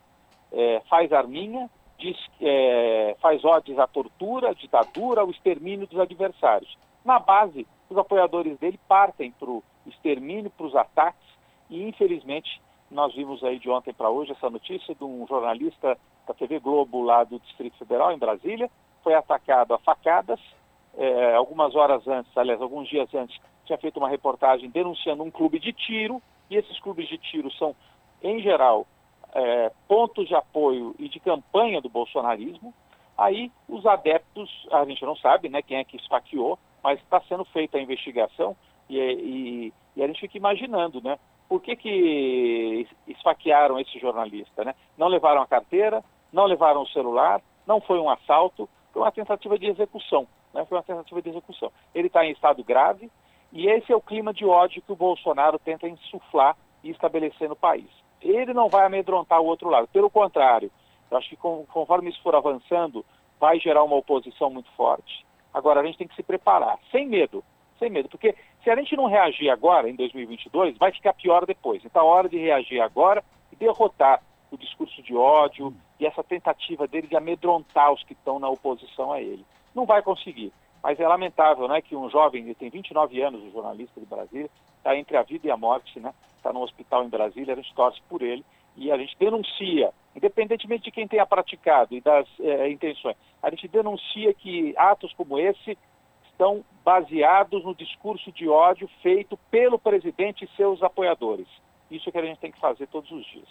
é, 0.51 0.81
faz 0.89 1.13
arminha, 1.13 1.69
diz, 1.97 2.17
é, 2.41 3.15
faz 3.21 3.43
ódios 3.45 3.79
à 3.79 3.87
tortura, 3.87 4.49
à 4.49 4.53
ditadura, 4.53 5.21
ao 5.21 5.29
extermínio 5.29 5.87
dos 5.87 5.99
adversários. 5.99 6.77
Na 7.05 7.19
base, 7.19 7.65
os 7.89 7.97
apoiadores 7.97 8.57
dele 8.57 8.79
partem 8.87 9.31
para 9.31 9.49
o 9.49 9.63
extermínio, 9.85 10.51
para 10.51 10.65
os 10.65 10.75
ataques, 10.75 11.27
e 11.69 11.83
infelizmente 11.83 12.61
nós 12.89 13.13
vimos 13.13 13.43
aí 13.43 13.59
de 13.59 13.69
ontem 13.69 13.93
para 13.93 14.09
hoje 14.09 14.31
essa 14.31 14.49
notícia 14.49 14.95
de 14.95 15.03
um 15.03 15.25
jornalista 15.27 15.97
da 16.27 16.33
TV 16.33 16.59
Globo 16.59 17.01
lá 17.01 17.23
do 17.23 17.39
Distrito 17.39 17.77
Federal, 17.77 18.11
em 18.11 18.17
Brasília, 18.17 18.69
foi 19.03 19.13
atacado 19.13 19.73
a 19.73 19.79
facadas. 19.79 20.39
É, 20.97 21.35
algumas 21.35 21.75
horas 21.75 22.07
antes, 22.07 22.35
aliás, 22.35 22.61
alguns 22.61 22.89
dias 22.89 23.13
antes, 23.13 23.39
tinha 23.65 23.77
feito 23.77 23.97
uma 23.97 24.09
reportagem 24.09 24.69
denunciando 24.69 25.23
um 25.23 25.29
clube 25.29 25.59
de 25.59 25.71
tiro, 25.71 26.21
e 26.49 26.55
esses 26.55 26.79
clubes 26.79 27.07
de 27.07 27.17
tiro 27.17 27.51
são, 27.51 27.75
em 28.23 28.41
geral, 28.41 28.87
é, 29.33 29.71
pontos 29.87 30.27
de 30.27 30.33
apoio 30.33 30.95
e 30.97 31.09
de 31.09 31.19
campanha 31.19 31.81
do 31.81 31.89
bolsonarismo. 31.89 32.73
Aí 33.17 33.51
os 33.67 33.85
adeptos, 33.85 34.49
a 34.71 34.85
gente 34.85 35.03
não 35.03 35.15
sabe 35.15 35.49
né, 35.49 35.61
quem 35.61 35.77
é 35.77 35.83
que 35.83 35.97
esfaqueou, 35.97 36.57
mas 36.83 36.99
está 36.99 37.19
sendo 37.21 37.43
feita 37.45 37.77
a 37.77 37.81
investigação 37.81 38.55
e, 38.89 38.97
e, 38.97 39.73
e 39.95 40.03
a 40.03 40.07
gente 40.07 40.21
fica 40.21 40.37
imaginando, 40.37 41.01
né? 41.01 41.19
Por 41.47 41.61
que, 41.61 41.75
que 41.75 42.87
esfaquearam 43.07 43.79
esse 43.79 43.97
jornalista? 43.99 44.63
Né? 44.63 44.75
Não 44.97 45.07
levaram 45.07 45.41
a 45.41 45.47
carteira, 45.47 46.03
não 46.31 46.45
levaram 46.45 46.81
o 46.81 46.87
celular, 46.87 47.41
não 47.65 47.79
foi 47.79 47.99
um 47.99 48.09
assalto, 48.09 48.69
foi 48.91 49.01
uma 49.01 49.11
tentativa 49.11 49.57
de 49.57 49.67
execução. 49.67 50.27
Né? 50.53 50.65
Foi 50.65 50.77
uma 50.77 50.83
tentativa 50.83 51.21
de 51.21 51.29
execução. 51.29 51.71
Ele 51.93 52.07
está 52.07 52.25
em 52.25 52.31
estado 52.31 52.63
grave 52.63 53.09
e 53.51 53.67
esse 53.67 53.91
é 53.91 53.95
o 53.95 54.01
clima 54.01 54.33
de 54.33 54.45
ódio 54.45 54.81
que 54.81 54.91
o 54.91 54.95
Bolsonaro 54.95 55.57
tenta 55.59 55.87
insuflar 55.87 56.55
e 56.83 56.89
estabelecer 56.89 57.47
no 57.47 57.55
país. 57.55 57.89
Ele 58.21 58.53
não 58.53 58.67
vai 58.67 58.85
amedrontar 58.85 59.39
o 59.39 59.45
outro 59.45 59.69
lado, 59.69 59.87
pelo 59.87 60.09
contrário, 60.09 60.71
eu 61.09 61.17
acho 61.17 61.29
que 61.29 61.37
conforme 61.37 62.09
isso 62.09 62.21
for 62.21 62.35
avançando, 62.35 63.05
vai 63.39 63.59
gerar 63.59 63.83
uma 63.83 63.95
oposição 63.95 64.49
muito 64.49 64.69
forte. 64.71 65.25
Agora, 65.53 65.79
a 65.79 65.85
gente 65.85 65.97
tem 65.97 66.07
que 66.07 66.15
se 66.15 66.23
preparar, 66.23 66.77
sem 66.91 67.07
medo, 67.07 67.43
sem 67.79 67.89
medo, 67.89 68.09
porque 68.09 68.35
se 68.67 68.71
a 68.71 68.75
gente 68.75 68.97
não 68.97 69.05
reagir 69.05 69.49
agora, 69.49 69.89
em 69.89 69.95
2022, 69.95 70.77
vai 70.77 70.91
ficar 70.91 71.13
pior 71.13 71.45
depois. 71.45 71.81
Então, 71.85 72.01
é 72.01 72.05
hora 72.05 72.27
de 72.27 72.37
reagir 72.37 72.81
agora 72.81 73.23
e 73.49 73.55
derrotar 73.55 74.21
o 74.51 74.57
discurso 74.57 75.01
de 75.01 75.15
ódio 75.15 75.73
e 75.97 76.05
essa 76.05 76.21
tentativa 76.21 76.85
dele 76.85 77.07
de 77.07 77.15
amedrontar 77.15 77.93
os 77.93 78.03
que 78.03 78.11
estão 78.11 78.39
na 78.39 78.49
oposição 78.49 79.13
a 79.13 79.21
ele. 79.21 79.45
Não 79.73 79.85
vai 79.85 80.01
conseguir. 80.01 80.51
Mas 80.83 80.99
é 80.99 81.07
lamentável 81.07 81.65
né, 81.69 81.81
que 81.81 81.95
um 81.95 82.09
jovem, 82.09 82.43
ele 82.43 82.55
tem 82.55 82.69
29 82.69 83.21
anos, 83.21 83.41
um 83.41 83.51
jornalista 83.51 84.01
de 84.01 84.05
Brasília, 84.05 84.49
está 84.79 84.97
entre 84.97 85.15
a 85.15 85.23
vida 85.23 85.47
e 85.47 85.51
a 85.51 85.55
morte, 85.55 85.97
né? 86.01 86.13
Está 86.35 86.51
no 86.51 86.61
hospital 86.61 87.05
em 87.05 87.09
Brasília, 87.09 87.53
a 87.53 87.57
gente 87.57 87.73
torce 87.73 88.01
por 88.09 88.21
ele 88.21 88.43
e 88.75 88.91
a 88.91 88.97
gente 88.97 89.15
denuncia, 89.17 89.93
independentemente 90.13 90.83
de 90.83 90.91
quem 90.91 91.07
tenha 91.07 91.25
praticado 91.25 91.95
e 91.95 92.01
das 92.01 92.27
é, 92.41 92.69
intenções, 92.69 93.15
a 93.41 93.49
gente 93.49 93.65
denuncia 93.69 94.33
que 94.33 94.73
atos 94.77 95.13
como 95.13 95.39
esse 95.39 95.77
estão 96.37 96.63
baseados 96.87 97.65
no 97.65 97.75
discurso 97.75 98.31
de 98.31 98.47
ódio 98.47 98.89
feito 99.03 99.37
pelo 99.51 99.77
presidente 99.77 100.45
e 100.45 100.55
seus 100.55 100.81
apoiadores. 100.81 101.45
Isso 101.91 102.07
é 102.07 102.11
que 102.13 102.17
a 102.17 102.25
gente 102.25 102.39
tem 102.39 102.49
que 102.49 102.61
fazer 102.61 102.87
todos 102.87 103.11
os 103.11 103.25
dias. 103.25 103.49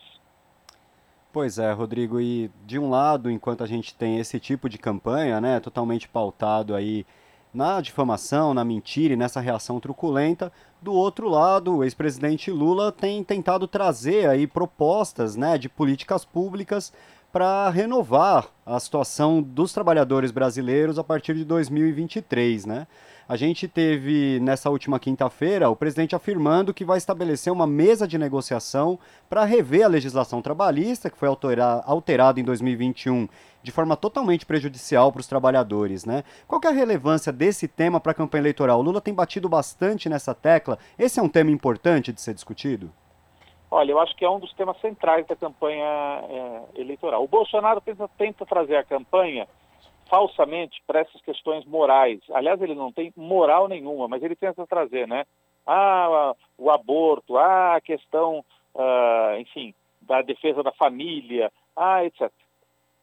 Pois 1.34 1.58
é, 1.58 1.70
Rodrigo, 1.70 2.18
e 2.18 2.50
de 2.64 2.78
um 2.78 2.88
lado, 2.88 3.30
enquanto 3.30 3.62
a 3.62 3.66
gente 3.66 3.94
tem 3.94 4.18
esse 4.18 4.40
tipo 4.40 4.70
de 4.70 4.78
campanha, 4.78 5.38
né, 5.38 5.60
totalmente 5.60 6.08
pautado 6.08 6.74
aí 6.74 7.04
na 7.52 7.82
difamação, 7.82 8.54
na 8.54 8.64
mentira 8.64 9.12
e 9.12 9.18
nessa 9.18 9.38
reação 9.38 9.78
truculenta, 9.80 10.50
do 10.80 10.94
outro 10.94 11.28
lado, 11.28 11.76
o 11.76 11.84
ex-presidente 11.84 12.50
Lula 12.50 12.90
tem 12.90 13.22
tentado 13.22 13.68
trazer 13.68 14.30
aí 14.30 14.46
propostas, 14.46 15.36
né, 15.36 15.58
de 15.58 15.68
políticas 15.68 16.24
públicas 16.24 16.90
para 17.30 17.68
renovar 17.68 18.48
a 18.64 18.80
situação 18.80 19.42
dos 19.42 19.74
trabalhadores 19.74 20.30
brasileiros 20.30 20.98
a 20.98 21.04
partir 21.04 21.34
de 21.34 21.44
2023, 21.44 22.64
né? 22.64 22.86
A 23.28 23.34
gente 23.34 23.66
teve 23.66 24.38
nessa 24.40 24.70
última 24.70 25.00
quinta-feira 25.00 25.68
o 25.68 25.74
presidente 25.74 26.14
afirmando 26.14 26.72
que 26.72 26.84
vai 26.84 26.96
estabelecer 26.96 27.52
uma 27.52 27.66
mesa 27.66 28.06
de 28.06 28.16
negociação 28.16 28.96
para 29.28 29.44
rever 29.44 29.84
a 29.84 29.88
legislação 29.88 30.40
trabalhista, 30.40 31.10
que 31.10 31.18
foi 31.18 31.28
alterada 31.28 32.38
em 32.38 32.44
2021 32.44 33.28
de 33.64 33.72
forma 33.72 33.96
totalmente 33.96 34.46
prejudicial 34.46 35.10
para 35.10 35.20
os 35.20 35.26
trabalhadores. 35.26 36.04
Né? 36.04 36.22
Qual 36.46 36.60
é 36.62 36.68
a 36.68 36.70
relevância 36.70 37.32
desse 37.32 37.66
tema 37.66 37.98
para 37.98 38.12
a 38.12 38.14
campanha 38.14 38.42
eleitoral? 38.42 38.78
O 38.78 38.82
Lula 38.82 39.00
tem 39.00 39.12
batido 39.12 39.48
bastante 39.48 40.08
nessa 40.08 40.32
tecla. 40.32 40.78
Esse 40.96 41.18
é 41.18 41.22
um 41.22 41.28
tema 41.28 41.50
importante 41.50 42.12
de 42.12 42.20
ser 42.20 42.32
discutido? 42.32 42.92
Olha, 43.68 43.90
eu 43.90 43.98
acho 43.98 44.14
que 44.14 44.24
é 44.24 44.30
um 44.30 44.38
dos 44.38 44.52
temas 44.52 44.80
centrais 44.80 45.26
da 45.26 45.34
campanha 45.34 45.84
é, 45.84 46.62
eleitoral. 46.76 47.24
O 47.24 47.28
Bolsonaro 47.28 47.80
tenta, 47.80 48.08
tenta 48.16 48.46
trazer 48.46 48.76
a 48.76 48.84
campanha 48.84 49.48
falsamente 50.08 50.82
para 50.86 51.00
essas 51.00 51.20
questões 51.22 51.64
morais. 51.64 52.20
Aliás, 52.32 52.60
ele 52.60 52.74
não 52.74 52.92
tem 52.92 53.12
moral 53.16 53.68
nenhuma, 53.68 54.08
mas 54.08 54.22
ele 54.22 54.36
tenta 54.36 54.66
trazer, 54.66 55.06
né? 55.06 55.24
Ah, 55.66 56.34
o 56.56 56.70
aborto, 56.70 57.36
ah, 57.36 57.76
a 57.76 57.80
questão, 57.80 58.44
uh, 58.74 59.40
enfim, 59.40 59.74
da 60.00 60.22
defesa 60.22 60.62
da 60.62 60.72
família, 60.72 61.52
ah, 61.76 62.04
etc. 62.04 62.30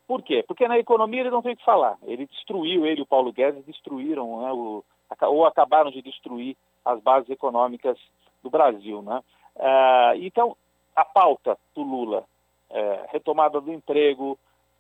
Por 0.08 0.22
quê? 0.22 0.44
Porque 0.48 0.68
na 0.68 0.80
economia 0.80 1.22
ele 1.22 1.30
não 1.30 1.42
tem 1.42 1.54
o 1.54 1.58
que 1.58 1.66
falar. 1.66 1.98
Ele 2.04 2.26
destruiu, 2.26 2.86
ele 2.86 3.00
e 3.00 3.04
o 3.04 3.08
Paulo 3.08 3.34
Guedes 3.34 3.66
destruíram, 3.66 4.42
né, 4.42 4.52
o, 4.52 4.84
ou 5.22 5.46
acabaram 5.46 5.92
de 5.92 6.02
destruir 6.02 6.56
as 6.86 7.02
bases 7.02 7.30
econômicas 7.30 7.98
do 8.42 8.50
Brasil, 8.50 9.02
né? 9.02 9.22
Uh, 9.56 10.16
então, 10.22 10.58
a 10.96 11.06
pauta 11.06 11.58
do 11.76 11.84
Lula, 11.84 12.26
é, 12.70 13.06
retomada 13.12 13.62
do 13.62 13.72
emprego, 13.72 14.38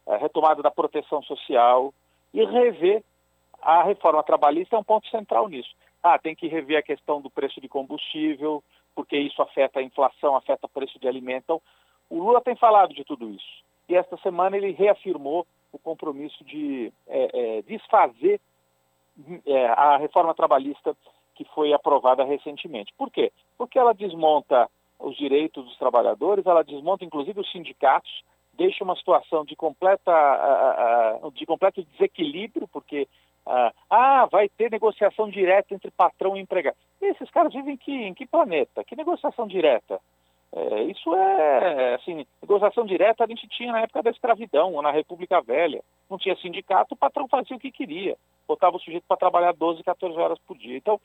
é, 0.07 0.17
retomada 0.17 0.61
da 0.61 0.71
proteção 0.71 1.21
social 1.23 1.93
e 2.33 2.43
rever 2.45 3.03
a 3.61 3.83
reforma 3.83 4.23
trabalhista 4.23 4.75
é 4.75 4.79
um 4.79 4.83
ponto 4.83 5.07
central 5.07 5.47
nisso. 5.47 5.73
Ah, 6.01 6.19
tem 6.19 6.35
que 6.35 6.47
rever 6.47 6.77
a 6.77 6.83
questão 6.83 7.21
do 7.21 7.29
preço 7.29 7.61
de 7.61 7.69
combustível, 7.69 8.61
porque 8.93 9.17
isso 9.17 9.41
afeta 9.41 9.79
a 9.79 9.83
inflação, 9.83 10.35
afeta 10.35 10.65
o 10.65 10.69
preço 10.69 10.99
de 10.99 11.07
alimento. 11.07 11.43
Então, 11.43 11.61
o 12.09 12.19
Lula 12.19 12.41
tem 12.41 12.55
falado 12.55 12.93
de 12.93 13.03
tudo 13.03 13.29
isso. 13.29 13.63
E 13.87 13.95
esta 13.95 14.17
semana 14.17 14.57
ele 14.57 14.71
reafirmou 14.71 15.47
o 15.71 15.79
compromisso 15.79 16.43
de 16.43 16.91
é, 17.07 17.57
é, 17.57 17.61
desfazer 17.63 18.39
é, 19.45 19.65
a 19.67 19.97
reforma 19.97 20.33
trabalhista 20.33 20.95
que 21.35 21.45
foi 21.55 21.73
aprovada 21.73 22.23
recentemente. 22.23 22.93
Por 22.97 23.09
quê? 23.09 23.31
Porque 23.57 23.79
ela 23.79 23.93
desmonta 23.93 24.69
os 24.99 25.17
direitos 25.17 25.65
dos 25.65 25.77
trabalhadores, 25.77 26.45
ela 26.45 26.63
desmonta 26.63 27.03
inclusive 27.03 27.39
os 27.39 27.51
sindicatos, 27.51 28.23
deixa 28.53 28.83
uma 28.83 28.95
situação 28.95 29.43
de, 29.43 29.55
completa, 29.55 30.11
de 31.33 31.45
completo 31.45 31.83
desequilíbrio, 31.83 32.67
porque 32.67 33.07
ah, 33.89 34.27
vai 34.31 34.47
ter 34.49 34.71
negociação 34.71 35.29
direta 35.29 35.73
entre 35.73 35.91
patrão 35.91 36.37
e 36.37 36.39
empregado. 36.39 36.77
E 37.01 37.05
esses 37.07 37.29
caras 37.29 37.53
vivem 37.53 37.73
em 37.73 37.77
que, 37.77 37.91
em 37.91 38.13
que 38.13 38.25
planeta? 38.25 38.83
Que 38.83 38.95
negociação 38.95 39.47
direta? 39.47 39.99
É, 40.55 40.83
isso 40.83 41.15
é, 41.15 41.95
assim, 41.95 42.27
negociação 42.41 42.85
direta 42.85 43.23
a 43.23 43.27
gente 43.27 43.47
tinha 43.47 43.71
na 43.71 43.81
época 43.81 44.03
da 44.03 44.11
escravidão, 44.11 44.73
ou 44.73 44.81
na 44.81 44.91
República 44.91 45.41
Velha. 45.41 45.81
Não 46.09 46.17
tinha 46.17 46.35
sindicato, 46.35 46.93
o 46.93 46.97
patrão 46.97 47.27
fazia 47.27 47.57
o 47.57 47.59
que 47.59 47.71
queria. 47.71 48.15
Botava 48.47 48.77
o 48.77 48.79
sujeito 48.79 49.05
para 49.07 49.17
trabalhar 49.17 49.53
12, 49.53 49.83
14 49.83 50.15
horas 50.15 50.37
por 50.45 50.55
dia. 50.55 50.77
Então, 50.77 51.01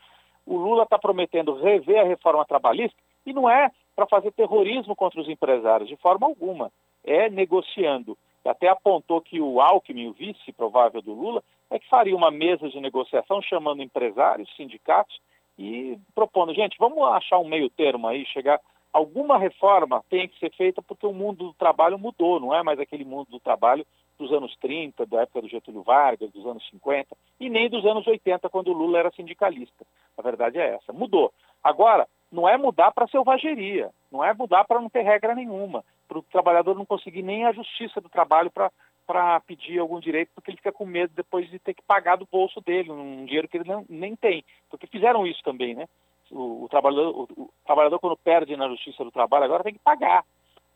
o 0.46 0.57
Lula 0.57 0.82
está 0.82 0.99
prometendo 0.99 1.55
rever 1.55 2.01
a 2.01 2.05
reforma 2.05 2.44
trabalhista, 2.44 2.96
e 3.24 3.32
não 3.32 3.49
é 3.49 3.70
para 3.96 4.07
fazer 4.07 4.32
terrorismo 4.32 4.94
contra 4.94 5.20
os 5.20 5.28
empresários, 5.28 5.88
de 5.88 5.96
forma 5.96 6.26
alguma. 6.26 6.70
É 7.05 7.28
negociando. 7.30 8.16
Até 8.44 8.68
apontou 8.68 9.20
que 9.20 9.40
o 9.40 9.61
Alckmin, 9.61 10.09
o 10.09 10.12
vice 10.12 10.53
provável 10.53 11.03
do 11.03 11.12
Lula, 11.12 11.42
é 11.70 11.78
que 11.78 11.88
faria 11.88 12.16
uma 12.16 12.30
mesa 12.30 12.68
de 12.68 12.80
negociação 12.80 13.42
chamando 13.42 13.82
empresários, 13.82 14.49
sindicatos 14.57 15.20
e 15.59 15.99
propondo, 16.14 16.55
gente, 16.55 16.76
vamos 16.78 17.03
achar 17.09 17.38
um 17.38 17.49
meio 17.49 17.68
termo 17.68 18.07
aí, 18.07 18.24
chegar 18.26 18.61
alguma 18.92 19.38
reforma 19.38 20.03
tem 20.09 20.28
que 20.28 20.38
ser 20.38 20.53
feita 20.55 20.80
porque 20.80 21.07
o 21.07 21.12
mundo 21.12 21.49
do 21.49 21.55
trabalho 21.55 21.99
mudou, 21.99 22.40
não 22.40 22.55
é 22.55 22.62
mais 22.62 22.80
aquele 22.80 23.05
mundo 23.05 23.28
do 23.30 23.40
trabalho 23.40 23.86
dos 24.18 24.32
anos 24.32 24.57
30, 24.57 25.07
da 25.07 25.22
época 25.22 25.42
do 25.42 25.49
Getúlio 25.49 25.82
Vargas, 25.82 26.30
dos 26.32 26.44
anos 26.44 26.66
50, 26.70 27.16
e 27.38 27.49
nem 27.49 27.68
dos 27.68 27.84
anos 27.86 28.07
80, 28.07 28.49
quando 28.49 28.68
o 28.68 28.72
Lula 28.72 28.99
era 28.99 29.12
sindicalista. 29.12 29.86
A 30.16 30.22
verdade 30.22 30.59
é 30.59 30.74
essa. 30.74 30.92
Mudou. 30.92 31.32
Agora, 31.62 32.09
não 32.30 32.49
é 32.49 32.57
mudar 32.57 32.90
para 32.90 33.07
selvageria, 33.07 33.90
não 34.11 34.24
é 34.24 34.34
mudar 34.34 34.64
para 34.64 34.80
não 34.80 34.90
ter 34.90 35.03
regra 35.03 35.34
nenhuma, 35.34 35.84
para 36.09 36.18
o 36.18 36.22
trabalhador 36.22 36.74
não 36.74 36.86
conseguir 36.86 37.22
nem 37.22 37.44
a 37.44 37.52
justiça 37.52 38.00
do 38.00 38.09
trabalho 38.09 38.50
para 38.50 39.40
pedir 39.40 39.78
algum 39.78 40.00
direito, 40.00 40.30
porque 40.34 40.50
ele 40.50 40.56
fica 40.56 40.72
com 40.72 40.86
medo 40.86 41.12
depois 41.14 41.48
de 41.50 41.59
ter 41.59 41.74
que 41.74 41.82
pagar 41.82 42.16
do 42.16 42.26
bolso 42.30 42.61
dele, 42.61 42.90
um 42.90 43.24
dinheiro 43.26 43.46
que 43.46 43.59
ele 43.59 43.68
não, 43.68 43.84
nem 43.88 44.16
tem. 44.16 44.44
Porque 44.70 44.86
fizeram 44.86 45.26
isso 45.26 45.42
também, 45.42 45.74
né? 45.74 45.86
o, 46.30 46.64
o 46.64 46.68
trabalhador, 46.68 47.14
o, 47.14 47.42
o, 47.42 47.50
trabalhador, 47.64 47.98
quando 47.98 48.16
perde 48.16 48.56
na 48.56 48.68
justiça 48.68 49.04
do 49.04 49.11
trabalho, 49.11 49.44
agora 49.44 49.64
tem 49.64 49.74
que 49.74 49.78
pagar 49.78 50.24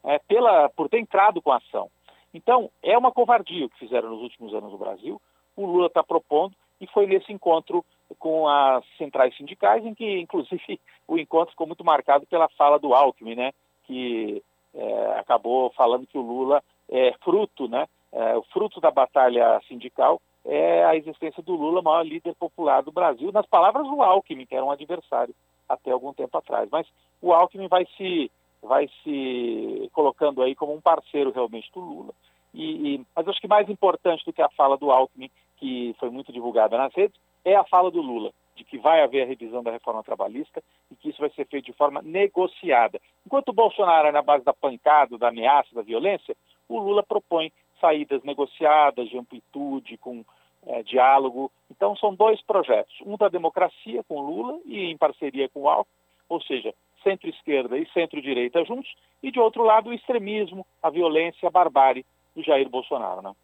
é, 0.04 0.18
pela, 0.20 0.68
por 0.70 0.88
ter 0.88 0.98
entrado 0.98 1.40
com 1.40 1.52
a 1.52 1.56
ação. 1.56 1.90
Então, 2.34 2.70
é 2.82 2.96
uma 2.96 3.12
covardia 3.12 3.66
o 3.66 3.68
que 3.68 3.78
fizeram 3.78 4.10
nos 4.10 4.22
últimos 4.22 4.54
anos 4.54 4.72
no 4.72 4.78
Brasil. 4.78 5.20
O 5.56 5.66
Lula 5.66 5.86
está 5.86 6.02
propondo 6.02 6.54
e 6.80 6.86
foi 6.86 7.06
nesse 7.06 7.32
encontro 7.32 7.84
com 8.18 8.48
as 8.48 8.84
centrais 8.96 9.36
sindicais, 9.36 9.84
em 9.84 9.94
que, 9.94 10.20
inclusive, 10.20 10.80
o 11.06 11.18
encontro 11.18 11.52
ficou 11.52 11.66
muito 11.66 11.84
marcado 11.84 12.26
pela 12.26 12.48
fala 12.50 12.78
do 12.78 12.94
Alckmin, 12.94 13.34
né, 13.34 13.52
que 13.84 14.42
é, 14.74 15.18
acabou 15.18 15.70
falando 15.70 16.06
que 16.06 16.18
o 16.18 16.22
Lula 16.22 16.62
é 16.90 17.12
fruto, 17.22 17.68
né, 17.68 17.86
é, 18.12 18.36
o 18.36 18.42
fruto 18.42 18.80
da 18.80 18.90
batalha 18.90 19.60
sindical 19.66 20.20
é 20.44 20.84
a 20.84 20.96
existência 20.96 21.42
do 21.42 21.54
Lula, 21.54 21.82
maior 21.82 22.02
líder 22.02 22.34
popular 22.34 22.82
do 22.82 22.92
Brasil, 22.92 23.30
nas 23.32 23.46
palavras 23.46 23.86
do 23.86 24.02
Alckmin, 24.02 24.44
que 24.44 24.54
era 24.54 24.64
um 24.64 24.70
adversário 24.70 25.34
até 25.68 25.90
algum 25.90 26.12
tempo 26.12 26.36
atrás. 26.36 26.68
Mas 26.70 26.86
o 27.20 27.32
Alckmin 27.32 27.68
vai 27.68 27.86
se, 27.96 28.30
vai 28.62 28.88
se 29.02 29.88
colocando 29.92 30.42
aí 30.42 30.54
como 30.54 30.74
um 30.74 30.80
parceiro 30.80 31.30
realmente 31.30 31.70
do 31.72 31.80
Lula. 31.80 32.12
E, 32.52 32.94
e, 32.94 33.06
mas 33.14 33.28
acho 33.28 33.40
que 33.40 33.48
mais 33.48 33.68
importante 33.68 34.24
do 34.24 34.32
que 34.32 34.42
a 34.42 34.48
fala 34.50 34.76
do 34.76 34.90
Alckmin, 34.90 35.30
que 35.56 35.94
foi 35.98 36.10
muito 36.10 36.32
divulgada 36.32 36.76
nas 36.76 36.92
redes, 36.92 37.18
é 37.44 37.54
a 37.54 37.64
fala 37.64 37.90
do 37.90 38.02
Lula, 38.02 38.32
de 38.54 38.64
que 38.64 38.78
vai 38.78 39.02
haver 39.02 39.22
a 39.22 39.26
revisão 39.26 39.62
da 39.62 39.70
reforma 39.70 40.02
trabalhista 40.02 40.62
e 40.90 40.96
que 40.96 41.10
isso 41.10 41.20
vai 41.20 41.30
ser 41.30 41.46
feito 41.46 41.66
de 41.66 41.72
forma 41.72 42.02
negociada. 42.02 43.00
Enquanto 43.26 43.48
o 43.48 43.54
Bolsonaro 43.54 44.08
é 44.08 44.12
na 44.12 44.22
base 44.22 44.44
da 44.44 44.52
pancada, 44.52 45.16
da 45.18 45.28
ameaça, 45.28 45.74
da 45.74 45.82
violência, 45.82 46.36
o 46.68 46.78
Lula 46.78 47.02
propõe 47.02 47.52
saídas 47.80 48.22
negociadas, 48.22 49.08
de 49.08 49.18
amplitude, 49.18 49.98
com 49.98 50.24
é, 50.66 50.82
diálogo. 50.82 51.50
Então, 51.70 51.96
são 51.96 52.14
dois 52.14 52.40
projetos. 52.42 52.94
Um 53.04 53.16
da 53.16 53.28
democracia 53.28 54.02
com 54.04 54.20
Lula 54.20 54.60
e 54.64 54.84
em 54.84 54.96
parceria 54.96 55.48
com 55.48 55.62
o 55.62 55.68
Alckmin, 55.68 55.92
ou 56.28 56.40
seja, 56.40 56.74
centro-esquerda 57.02 57.76
e 57.76 57.86
centro-direita 57.90 58.64
juntos, 58.64 58.94
e 59.22 59.30
de 59.30 59.40
outro 59.40 59.64
lado 59.64 59.90
o 59.90 59.92
extremismo, 59.92 60.66
a 60.82 60.88
violência, 60.88 61.48
a 61.48 61.50
barbárie 61.50 62.06
do 62.34 62.42
Jair 62.42 62.68
Bolsonaro. 62.68 63.20
Né? 63.22 63.34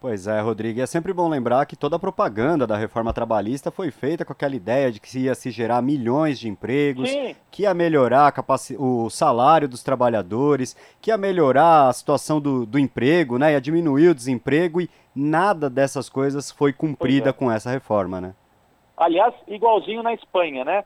Pois 0.00 0.26
é, 0.26 0.40
Rodrigo. 0.40 0.78
E 0.78 0.82
é 0.82 0.86
sempre 0.86 1.12
bom 1.12 1.28
lembrar 1.28 1.64
que 1.64 1.74
toda 1.74 1.96
a 1.96 1.98
propaganda 1.98 2.66
da 2.66 2.76
reforma 2.76 3.14
trabalhista 3.14 3.70
foi 3.70 3.90
feita 3.90 4.24
com 4.24 4.32
aquela 4.32 4.54
ideia 4.54 4.92
de 4.92 5.00
que 5.00 5.18
ia 5.18 5.34
se 5.34 5.50
gerar 5.50 5.80
milhões 5.80 6.38
de 6.38 6.48
empregos, 6.48 7.08
Sim. 7.08 7.34
que 7.50 7.62
ia 7.62 7.72
melhorar 7.72 8.32
o 8.78 9.08
salário 9.08 9.66
dos 9.66 9.82
trabalhadores, 9.82 10.76
que 11.00 11.10
ia 11.10 11.16
melhorar 11.16 11.88
a 11.88 11.92
situação 11.92 12.40
do, 12.40 12.66
do 12.66 12.78
emprego, 12.78 13.38
né? 13.38 13.52
Ia 13.52 13.60
diminuir 13.60 14.08
o 14.08 14.14
desemprego 14.14 14.82
e 14.82 14.90
nada 15.14 15.70
dessas 15.70 16.10
coisas 16.10 16.50
foi 16.50 16.72
cumprida 16.72 17.30
é. 17.30 17.32
com 17.32 17.50
essa 17.50 17.70
reforma, 17.70 18.20
né? 18.20 18.34
Aliás, 18.96 19.34
igualzinho 19.48 20.02
na 20.02 20.12
Espanha, 20.12 20.64
né? 20.64 20.84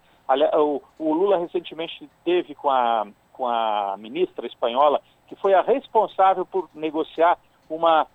O, 0.54 0.80
o 0.96 1.12
Lula 1.12 1.38
recentemente 1.38 2.08
teve 2.24 2.54
com 2.54 2.70
a, 2.70 3.06
com 3.32 3.48
a 3.48 3.96
ministra 3.98 4.46
espanhola, 4.46 5.00
que 5.26 5.34
foi 5.34 5.52
a 5.52 5.62
responsável 5.62 6.46
por 6.46 6.70
negociar 6.72 7.36
uma 7.68 8.06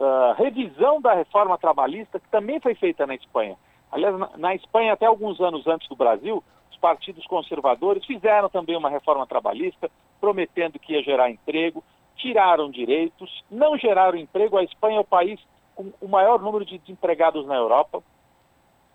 uh, 0.00 0.32
revisão 0.34 1.00
da 1.00 1.12
reforma 1.12 1.58
trabalhista, 1.58 2.18
que 2.18 2.28
também 2.28 2.58
foi 2.58 2.74
feita 2.74 3.06
na 3.06 3.14
Espanha. 3.14 3.56
Aliás, 3.92 4.18
na, 4.18 4.30
na 4.36 4.54
Espanha, 4.54 4.94
até 4.94 5.06
alguns 5.06 5.40
anos 5.40 5.66
antes 5.66 5.88
do 5.88 5.94
Brasil, 5.94 6.42
os 6.70 6.78
partidos 6.78 7.26
conservadores 7.26 8.04
fizeram 8.06 8.48
também 8.48 8.76
uma 8.76 8.88
reforma 8.88 9.26
trabalhista, 9.26 9.90
prometendo 10.20 10.78
que 10.78 10.94
ia 10.94 11.02
gerar 11.02 11.30
emprego, 11.30 11.84
tiraram 12.16 12.70
direitos, 12.70 13.44
não 13.50 13.76
geraram 13.76 14.18
emprego. 14.18 14.56
A 14.56 14.64
Espanha 14.64 14.96
é 14.96 15.00
o 15.00 15.04
país 15.04 15.38
com 15.74 15.92
o 16.00 16.08
maior 16.08 16.40
número 16.40 16.64
de 16.64 16.78
desempregados 16.78 17.46
na 17.46 17.56
Europa. 17.56 18.02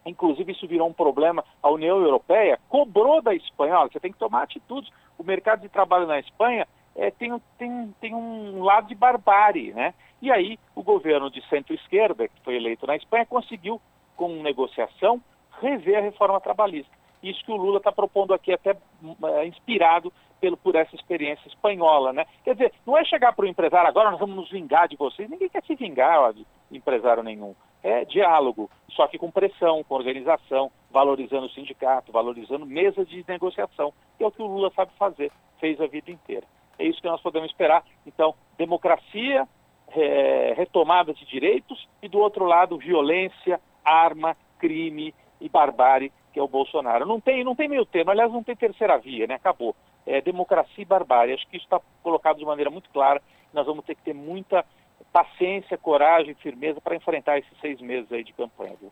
inclusive 0.05 0.51
isso 0.51 0.67
virou 0.67 0.87
um 0.87 0.93
problema, 0.93 1.43
a 1.63 1.69
União 1.69 1.99
Europeia 1.99 2.59
cobrou 2.69 3.23
da 3.23 3.33
Espanha, 3.33 3.79
olha, 3.79 3.89
você 3.91 3.99
tem 3.99 4.11
que 4.11 4.19
tomar 4.19 4.43
atitudes. 4.43 4.91
O 5.17 5.23
mercado 5.23 5.61
de 5.61 5.69
trabalho 5.69 6.05
na 6.05 6.19
Espanha 6.19 6.67
é, 6.95 7.11
tem, 7.11 7.37
tem, 7.57 7.93
tem 7.99 8.15
um 8.15 8.63
lado 8.63 8.87
de 8.87 8.95
barbárie, 8.95 9.73
né? 9.73 9.93
E 10.21 10.31
aí 10.31 10.57
o 10.73 10.81
governo 10.81 11.29
de 11.29 11.45
centro-esquerda, 11.49 12.27
que 12.27 12.41
foi 12.41 12.55
eleito 12.55 12.87
na 12.87 12.95
Espanha, 12.95 13.25
conseguiu, 13.25 13.81
com 14.15 14.41
negociação, 14.41 15.21
rever 15.61 15.97
a 15.97 16.01
reforma 16.01 16.39
trabalhista. 16.39 16.91
Isso 17.21 17.43
que 17.43 17.51
o 17.51 17.55
Lula 17.55 17.77
está 17.77 17.91
propondo 17.91 18.33
aqui, 18.33 18.53
até 18.53 18.77
é, 19.23 19.45
inspirado 19.45 20.11
pelo, 20.39 20.55
por 20.55 20.75
essa 20.75 20.95
experiência 20.95 21.47
espanhola, 21.47 22.13
né? 22.13 22.25
Quer 22.43 22.53
dizer, 22.53 22.73
não 22.85 22.97
é 22.97 23.03
chegar 23.03 23.33
para 23.33 23.45
o 23.45 23.47
empresário 23.47 23.89
agora 23.89 24.11
nós 24.11 24.19
vamos 24.19 24.35
nos 24.35 24.49
vingar 24.49 24.87
de 24.87 24.95
vocês. 24.95 25.29
Ninguém 25.29 25.49
quer 25.49 25.63
se 25.63 25.75
vingar 25.75 26.19
ó, 26.19 26.31
de 26.31 26.45
empresário 26.71 27.23
nenhum. 27.23 27.55
É 27.83 28.05
diálogo, 28.05 28.69
só 28.91 29.07
que 29.07 29.17
com 29.17 29.29
pressão, 29.29 29.83
com 29.83 29.95
organização, 29.95 30.71
valorizando 30.89 31.45
o 31.45 31.51
sindicato, 31.51 32.11
valorizando 32.11 32.65
mesa 32.65 33.05
de 33.05 33.23
negociação, 33.27 33.93
que 34.17 34.23
é 34.23 34.27
o 34.27 34.31
que 34.31 34.41
o 34.41 34.47
Lula 34.47 34.71
sabe 34.75 34.91
fazer, 34.97 35.31
fez 35.59 35.79
a 35.79 35.87
vida 35.87 36.09
inteira. 36.09 36.45
É 36.77 36.85
isso 36.85 37.01
que 37.01 37.07
nós 37.07 37.21
podemos 37.21 37.49
esperar. 37.49 37.83
Então, 38.05 38.33
democracia, 38.57 39.47
é, 39.89 40.53
retomada 40.55 41.13
de 41.13 41.25
direitos 41.25 41.87
e, 42.01 42.07
do 42.07 42.19
outro 42.19 42.45
lado, 42.45 42.77
violência, 42.77 43.59
arma, 43.83 44.35
crime 44.59 45.13
e 45.39 45.47
barbárie, 45.49 46.11
que 46.33 46.39
é 46.39 46.43
o 46.43 46.47
Bolsonaro. 46.47 47.05
Não 47.05 47.19
tem, 47.19 47.43
não 47.43 47.55
tem 47.55 47.67
meio 47.67 47.85
termo, 47.85 48.11
aliás, 48.11 48.31
não 48.31 48.43
tem 48.43 48.55
terceira 48.55 48.97
via, 48.97 49.27
né? 49.27 49.35
Acabou. 49.35 49.75
É 50.05 50.21
democracia 50.21 50.81
e 50.81 50.85
barbárie. 50.85 51.33
Acho 51.33 51.47
que 51.47 51.57
isso 51.57 51.65
está 51.65 51.79
colocado 52.03 52.37
de 52.37 52.45
maneira 52.45 52.69
muito 52.69 52.89
clara. 52.89 53.21
Nós 53.53 53.65
vamos 53.65 53.85
ter 53.85 53.95
que 53.95 54.03
ter 54.03 54.13
muita 54.13 54.65
paciência, 55.11 55.77
coragem, 55.77 56.33
firmeza 56.35 56.81
para 56.81 56.95
enfrentar 56.95 57.37
esses 57.39 57.59
seis 57.59 57.79
meses 57.79 58.11
aí 58.11 58.23
de 58.23 58.33
campanha. 58.33 58.75
Viu? 58.79 58.91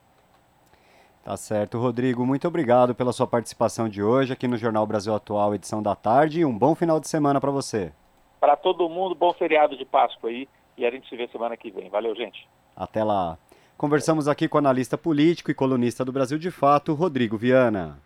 Tá 1.24 1.38
certo, 1.38 1.80
Rodrigo. 1.80 2.26
Muito 2.26 2.46
obrigado 2.48 2.94
pela 2.94 3.14
sua 3.14 3.26
participação 3.26 3.88
de 3.88 4.04
hoje 4.04 4.34
aqui 4.34 4.46
no 4.46 4.58
Jornal 4.58 4.86
Brasil 4.86 5.16
Atual, 5.16 5.56
edição 5.56 5.82
da 5.82 5.96
tarde. 5.96 6.42
E 6.42 6.46
um 6.46 6.58
bom 6.58 6.76
final 6.76 7.00
de 7.00 7.08
semana 7.08 7.40
para 7.40 7.50
você. 7.50 7.94
Para 8.42 8.58
todo 8.58 8.90
mundo, 8.90 9.16
bom 9.16 9.32
feriado 9.34 9.78
de 9.78 9.86
Páscoa 9.86 10.30
aí. 10.30 10.50
E 10.78 10.86
a 10.86 10.92
gente 10.92 11.08
se 11.08 11.16
vê 11.16 11.28
semana 11.30 11.56
que 11.56 11.72
vem. 11.72 11.90
Valeu, 11.90 12.14
gente. 12.14 12.46
Até 12.76 13.04
lá. 13.06 13.38
Conversamos 13.78 14.28
aqui 14.28 14.50
com 14.50 14.58
o 14.58 14.60
analista 14.60 14.98
político 14.98 15.50
e 15.50 15.54
colunista 15.54 16.04
do 16.04 16.12
Brasil 16.12 16.38
de 16.38 16.52
Fato, 16.52 16.94
Rodrigo 16.94 17.38
Viana. 17.38 17.98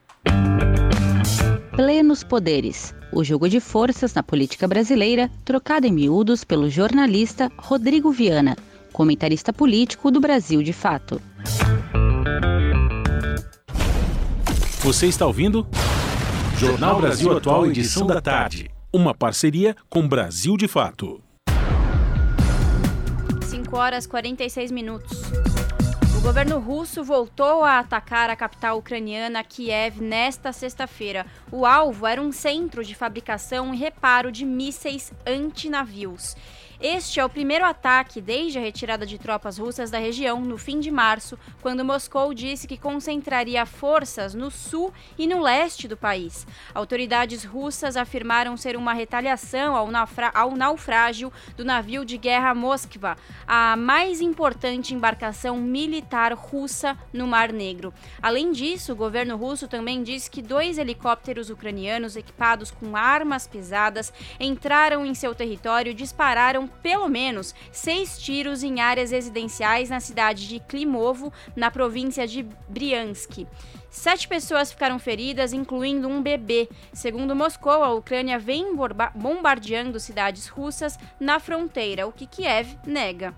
Plenos 1.75 2.23
poderes. 2.23 2.93
O 3.11 3.23
jogo 3.23 3.49
de 3.49 3.59
forças 3.59 4.13
na 4.13 4.21
política 4.21 4.67
brasileira, 4.67 5.29
trocado 5.43 5.87
em 5.87 5.91
miúdos 5.91 6.43
pelo 6.43 6.69
jornalista 6.69 7.51
Rodrigo 7.57 8.11
Viana, 8.11 8.55
comentarista 8.93 9.51
político 9.51 10.11
do 10.11 10.19
Brasil 10.19 10.61
de 10.61 10.73
Fato. 10.73 11.21
Você 14.87 15.07
está 15.07 15.25
ouvindo? 15.25 15.67
Jornal 16.57 17.01
Brasil 17.01 17.29
Atual, 17.35 17.65
edição 17.65 18.07
da 18.07 18.21
tarde. 18.21 18.71
Uma 18.93 19.13
parceria 19.13 19.75
com 19.89 20.07
Brasil 20.07 20.55
de 20.55 20.65
Fato. 20.65 21.21
5 23.43 23.75
horas 23.75 24.07
46 24.07 24.71
minutos. 24.71 25.23
O 26.17 26.21
governo 26.21 26.57
russo 26.59 27.03
voltou 27.03 27.65
a 27.65 27.79
atacar 27.79 28.29
a 28.29 28.35
capital 28.37 28.77
ucraniana, 28.77 29.43
Kiev, 29.43 29.99
nesta 29.99 30.53
sexta-feira. 30.53 31.25
O 31.51 31.65
alvo 31.65 32.07
era 32.07 32.21
um 32.21 32.31
centro 32.31 32.81
de 32.81 32.95
fabricação 32.95 33.73
e 33.73 33.77
reparo 33.77 34.31
de 34.31 34.45
mísseis 34.45 35.11
antinavios. 35.25 36.33
Este 36.79 37.19
é 37.19 37.25
o 37.25 37.29
primeiro 37.29 37.65
ataque 37.65 38.21
desde 38.21 38.59
a 38.59 38.61
retirada 38.61 39.03
de 39.03 39.17
tropas 39.17 39.57
russas 39.57 39.89
da 39.89 39.97
região 39.97 40.39
no 40.41 40.59
fim 40.59 40.79
de 40.79 40.91
março, 40.91 41.35
quando 41.59 41.83
Moscou 41.83 42.35
disse 42.35 42.67
que 42.67 42.77
concentraria 42.77 43.65
forças 43.65 44.35
no 44.35 44.51
sul 44.51 44.93
e 45.17 45.25
no 45.25 45.41
leste 45.41 45.87
do 45.87 45.97
país. 45.97 46.45
Autoridades 46.75 47.43
russas 47.43 47.97
afirmaram 47.97 48.55
ser 48.55 48.77
uma 48.77 48.93
retaliação 48.93 49.75
ao, 49.75 49.89
ao 50.35 50.51
naufrágio 50.51 51.33
do 51.55 51.65
navio 51.65 52.05
de 52.05 52.15
guerra 52.15 52.53
Moskva, 52.53 53.17
a 53.47 53.75
mais 53.75 54.21
importante 54.21 54.93
embarcação 54.93 55.57
militar 55.57 56.31
russa 56.33 56.95
no 57.11 57.25
Mar 57.25 57.51
Negro. 57.51 57.91
Além 58.21 58.51
disso, 58.51 58.93
o 58.93 58.95
governo 58.95 59.35
russo 59.35 59.67
também 59.67 60.03
disse 60.03 60.29
que 60.29 60.43
dois 60.43 60.77
helicópteros 60.77 61.49
ucranianos 61.49 62.15
equipados 62.15 62.69
com 62.69 62.95
armas 62.95 63.47
pesadas 63.47 64.13
entraram 64.39 65.03
em 65.03 65.15
seu 65.15 65.33
território 65.33 65.89
e 65.89 65.95
dispararam 65.95 66.66
pelo 66.67 67.07
menos 67.07 67.55
seis 67.71 68.17
tiros 68.17 68.63
em 68.63 68.79
áreas 68.79 69.11
residenciais 69.11 69.89
na 69.89 69.99
cidade 69.99 70.47
de 70.47 70.59
Klimovo, 70.59 71.31
na 71.55 71.71
província 71.71 72.27
de 72.27 72.45
Briansk. 72.67 73.45
Sete 73.89 74.27
pessoas 74.27 74.71
ficaram 74.71 74.99
feridas, 74.99 75.53
incluindo 75.53 76.07
um 76.07 76.21
bebê. 76.21 76.69
Segundo 76.93 77.35
Moscou, 77.35 77.83
a 77.83 77.93
Ucrânia 77.93 78.37
vem 78.37 78.75
bombardeando 79.15 79.99
cidades 79.99 80.47
russas 80.47 80.99
na 81.19 81.39
fronteira, 81.39 82.05
o 82.05 82.11
que 82.11 82.27
Kiev 82.27 82.77
nega. 82.85 83.33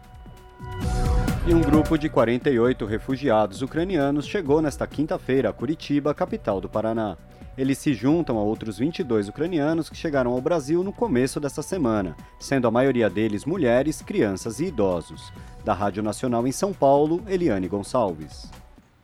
E 1.47 1.53
um 1.53 1.61
grupo 1.61 1.97
de 1.97 2.09
48 2.09 2.85
refugiados 2.85 3.61
ucranianos 3.61 4.27
chegou 4.27 4.61
nesta 4.61 4.85
quinta-feira 4.85 5.49
a 5.49 5.53
Curitiba, 5.53 6.13
capital 6.13 6.59
do 6.59 6.67
Paraná. 6.67 7.17
Eles 7.59 7.77
se 7.77 7.93
juntam 7.93 8.37
a 8.37 8.41
outros 8.41 8.77
22 8.77 9.27
ucranianos 9.27 9.89
que 9.89 9.97
chegaram 9.97 10.31
ao 10.31 10.39
Brasil 10.39 10.81
no 10.81 10.93
começo 10.93 11.41
dessa 11.41 11.61
semana, 11.61 12.15
sendo 12.39 12.69
a 12.69 12.71
maioria 12.71 13.09
deles 13.09 13.43
mulheres, 13.43 14.01
crianças 14.01 14.61
e 14.61 14.67
idosos. 14.67 15.33
Da 15.65 15.73
Rádio 15.73 16.01
Nacional 16.01 16.47
em 16.47 16.53
São 16.53 16.71
Paulo, 16.71 17.21
Eliane 17.27 17.67
Gonçalves. 17.67 18.49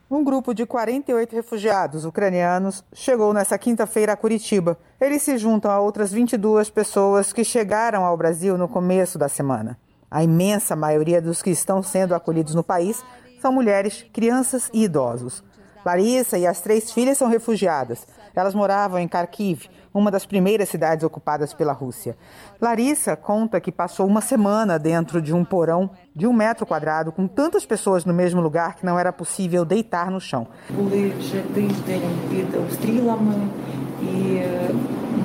Um 0.09 0.23
grupo 0.23 0.53
de 0.53 0.65
48 0.65 1.35
refugiados 1.35 2.05
ucranianos 2.05 2.81
chegou 2.93 3.33
nesta 3.33 3.57
quinta-feira 3.57 4.13
a 4.13 4.15
Curitiba. 4.15 4.79
Eles 5.01 5.21
se 5.21 5.37
juntam 5.37 5.69
a 5.69 5.81
outras 5.81 6.13
22 6.13 6.69
pessoas 6.69 7.33
que 7.33 7.43
chegaram 7.43 8.05
ao 8.05 8.15
Brasil 8.15 8.57
no 8.57 8.69
começo 8.69 9.17
da 9.17 9.27
semana. 9.27 9.77
A 10.09 10.23
imensa 10.23 10.77
maioria 10.77 11.21
dos 11.21 11.41
que 11.41 11.49
estão 11.49 11.83
sendo 11.83 12.15
acolhidos 12.15 12.55
no 12.55 12.63
país 12.63 13.03
são 13.41 13.51
mulheres, 13.51 14.05
crianças 14.13 14.69
e 14.73 14.85
idosos. 14.85 15.43
Larissa 15.85 16.35
e 16.35 16.47
as 16.47 16.61
três 16.61 16.91
filhas 16.91 17.17
são 17.17 17.27
refugiadas. 17.27 18.07
Elas 18.34 18.54
moravam 18.54 18.98
em 18.98 19.08
Kharkiv, 19.08 19.68
uma 19.92 20.10
das 20.10 20.24
primeiras 20.24 20.68
cidades 20.68 21.04
ocupadas 21.04 21.52
pela 21.52 21.72
Rússia. 21.72 22.16
Larissa 22.60 23.16
conta 23.16 23.60
que 23.60 23.72
passou 23.72 24.06
uma 24.06 24.20
semana 24.20 24.78
dentro 24.78 25.20
de 25.20 25.34
um 25.34 25.44
porão 25.44 25.90
de 26.14 26.26
um 26.26 26.32
metro 26.32 26.64
quadrado, 26.64 27.12
com 27.12 27.26
tantas 27.26 27.66
pessoas 27.66 28.04
no 28.04 28.14
mesmo 28.14 28.40
lugar 28.40 28.76
que 28.76 28.86
não 28.86 28.98
era 28.98 29.12
possível 29.12 29.64
deitar 29.64 30.10
no 30.10 30.20
chão. 30.20 30.46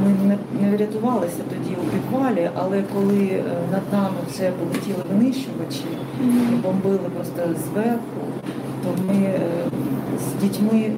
Ми 0.01 0.37
не 0.61 0.75
врятувалися 0.75 1.43
тоді 1.49 1.75
у 1.75 1.85
підвалі, 1.85 2.49
але 2.55 2.83
коли 2.93 3.43
над 3.71 3.81
нами 3.91 4.15
вже 4.29 4.51
полетіли 4.51 5.03
винищувачі 5.09 5.85
і 6.21 6.55
бомбили 6.55 7.09
просто 7.15 7.41
зверху, 7.65 8.21
то 8.83 9.03
ми 9.03 9.33
з 10.19 10.41
дітьми 10.41 10.91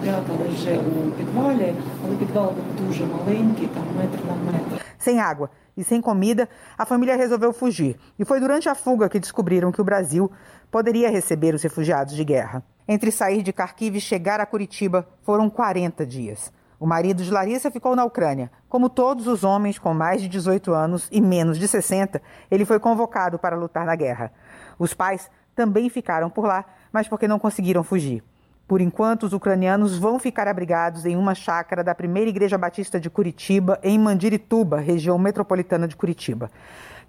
прятали 0.00 0.48
вже 0.48 0.78
у 0.78 1.10
підвалі, 1.10 1.74
але 2.06 2.16
підвал 2.16 2.52
був 2.52 2.86
дуже 2.86 3.04
маленький, 3.06 3.66
там 3.66 3.84
метр 3.96 4.18
на 4.28 4.52
метр. 4.52 4.84
Sem 4.98 5.20
água 5.20 5.50
e 5.76 5.84
sem 5.84 6.00
comida, 6.00 6.48
a 6.78 6.86
família 6.86 7.16
resolveu 7.16 7.52
fugir. 7.52 7.96
E 8.18 8.24
foi 8.24 8.40
durante 8.40 8.68
a 8.68 8.74
fuga 8.74 9.08
que 9.08 9.20
descobriram 9.20 9.70
que 9.70 9.80
o 9.80 9.84
Brasil 9.84 10.30
poderia 10.70 11.10
receber 11.10 11.54
os 11.54 11.62
refugiados 11.62 12.14
de 12.14 12.24
guerra. 12.24 12.62
Entre 12.88 13.10
sair 13.10 13.42
de 13.42 13.52
Kharkiv 13.52 13.96
e 13.96 14.00
chegar 14.00 14.40
a 14.40 14.46
Curitiba 14.46 15.06
foram 15.22 15.50
40 15.50 16.06
dias. 16.06 16.52
O 16.78 16.86
marido 16.86 17.22
de 17.22 17.30
Larissa 17.30 17.70
ficou 17.70 17.94
na 17.96 18.04
Ucrânia. 18.04 18.50
Como 18.68 18.88
todos 18.88 19.26
os 19.26 19.44
homens 19.44 19.78
com 19.78 19.94
mais 19.94 20.20
de 20.20 20.28
18 20.28 20.72
anos 20.72 21.08
e 21.10 21.20
menos 21.20 21.58
de 21.58 21.68
60, 21.68 22.20
ele 22.50 22.64
foi 22.64 22.78
convocado 22.78 23.38
para 23.38 23.56
lutar 23.56 23.86
na 23.86 23.94
guerra. 23.94 24.32
Os 24.78 24.92
pais 24.92 25.30
também 25.54 25.88
ficaram 25.88 26.28
por 26.28 26.44
lá, 26.46 26.64
mas 26.92 27.08
porque 27.08 27.28
não 27.28 27.38
conseguiram 27.38 27.82
fugir. 27.84 28.22
Por 28.69 28.81
enquanto, 28.81 29.23
os 29.23 29.33
ucranianos 29.33 29.97
vão 29.97 30.19
ficar 30.19 30.47
abrigados 30.47 31.03
em 31.03 31.17
uma 31.17 31.33
chácara 31.33 31.83
da 31.83 31.95
primeira 31.95 32.29
Igreja 32.29 32.55
Batista 32.55 32.99
de 32.99 33.09
Curitiba, 33.09 33.79
em 33.81 33.97
Mandirituba, 33.97 34.79
região 34.79 35.17
metropolitana 35.17 35.87
de 35.87 35.95
Curitiba. 35.95 36.51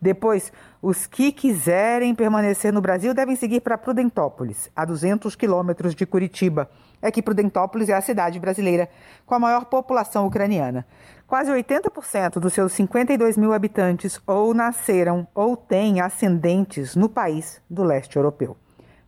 Depois, 0.00 0.50
os 0.80 1.06
que 1.06 1.30
quiserem 1.30 2.14
permanecer 2.14 2.72
no 2.72 2.80
Brasil 2.80 3.12
devem 3.12 3.36
seguir 3.36 3.60
para 3.60 3.76
Prudentópolis, 3.76 4.70
a 4.74 4.86
200 4.86 5.36
quilômetros 5.36 5.94
de 5.94 6.06
Curitiba. 6.06 6.70
É 7.02 7.10
que 7.10 7.20
Prudentópolis 7.20 7.90
é 7.90 7.94
a 7.94 8.00
cidade 8.00 8.40
brasileira 8.40 8.88
com 9.26 9.34
a 9.34 9.38
maior 9.38 9.66
população 9.66 10.26
ucraniana. 10.26 10.86
Quase 11.26 11.52
80% 11.52 12.40
dos 12.40 12.54
seus 12.54 12.72
52 12.72 13.36
mil 13.36 13.52
habitantes 13.52 14.18
ou 14.26 14.54
nasceram 14.54 15.28
ou 15.34 15.58
têm 15.58 16.00
ascendentes 16.00 16.96
no 16.96 17.10
país 17.10 17.60
do 17.68 17.84
leste 17.84 18.16
europeu. 18.16 18.56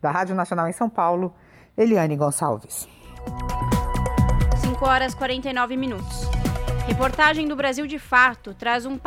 Da 0.02 0.10
Rádio 0.10 0.34
Nacional 0.34 0.68
em 0.68 0.72
São 0.72 0.90
Paulo, 0.90 1.32
Eliane 1.76 2.16
Gonçalves. 2.16 2.86
5 4.62 4.84
horas 4.84 5.14
49 5.14 5.76
minutos. 5.76 6.28
Reportagem 6.86 7.48
do 7.48 7.56
Brasil 7.56 7.86
de 7.86 7.98
Fato 7.98 8.52
traz 8.52 8.84
um, 8.84 8.98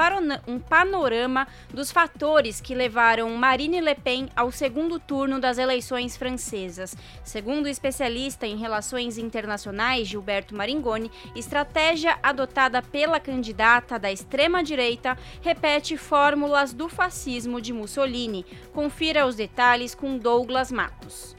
um, 0.48 0.60
panorama 0.60 1.46
dos 1.72 1.92
fatores 1.92 2.60
que 2.60 2.74
levaram 2.74 3.30
Marine 3.36 3.82
Le 3.82 3.94
Pen 3.94 4.30
ao 4.36 4.50
segundo 4.50 4.98
turno 4.98 5.40
das 5.40 5.60
eleições 5.60 6.18
francesas. 6.18 6.96
Segundo 7.24 7.66
o 7.66 7.70
especialista 7.70 8.48
em 8.48 8.58
relações 8.58 9.20
internacionais 9.20 10.08
Gilberto 10.08 10.56
Maringoni, 10.56 11.12
estratégia 11.36 12.18
adotada 12.24 12.82
pela 12.82 13.20
candidata 13.20 14.00
da 14.00 14.12
extrema-direita 14.12 15.16
repete 15.42 15.98
fórmulas 15.98 16.74
do 16.74 16.90
fascismo 16.90 17.62
de 17.62 17.74
Mussolini. 17.74 18.46
Confira 18.74 19.28
os 19.28 19.36
detalhes 19.36 19.94
com 19.94 20.18
Douglas 20.18 20.72
Matos. 20.72 21.36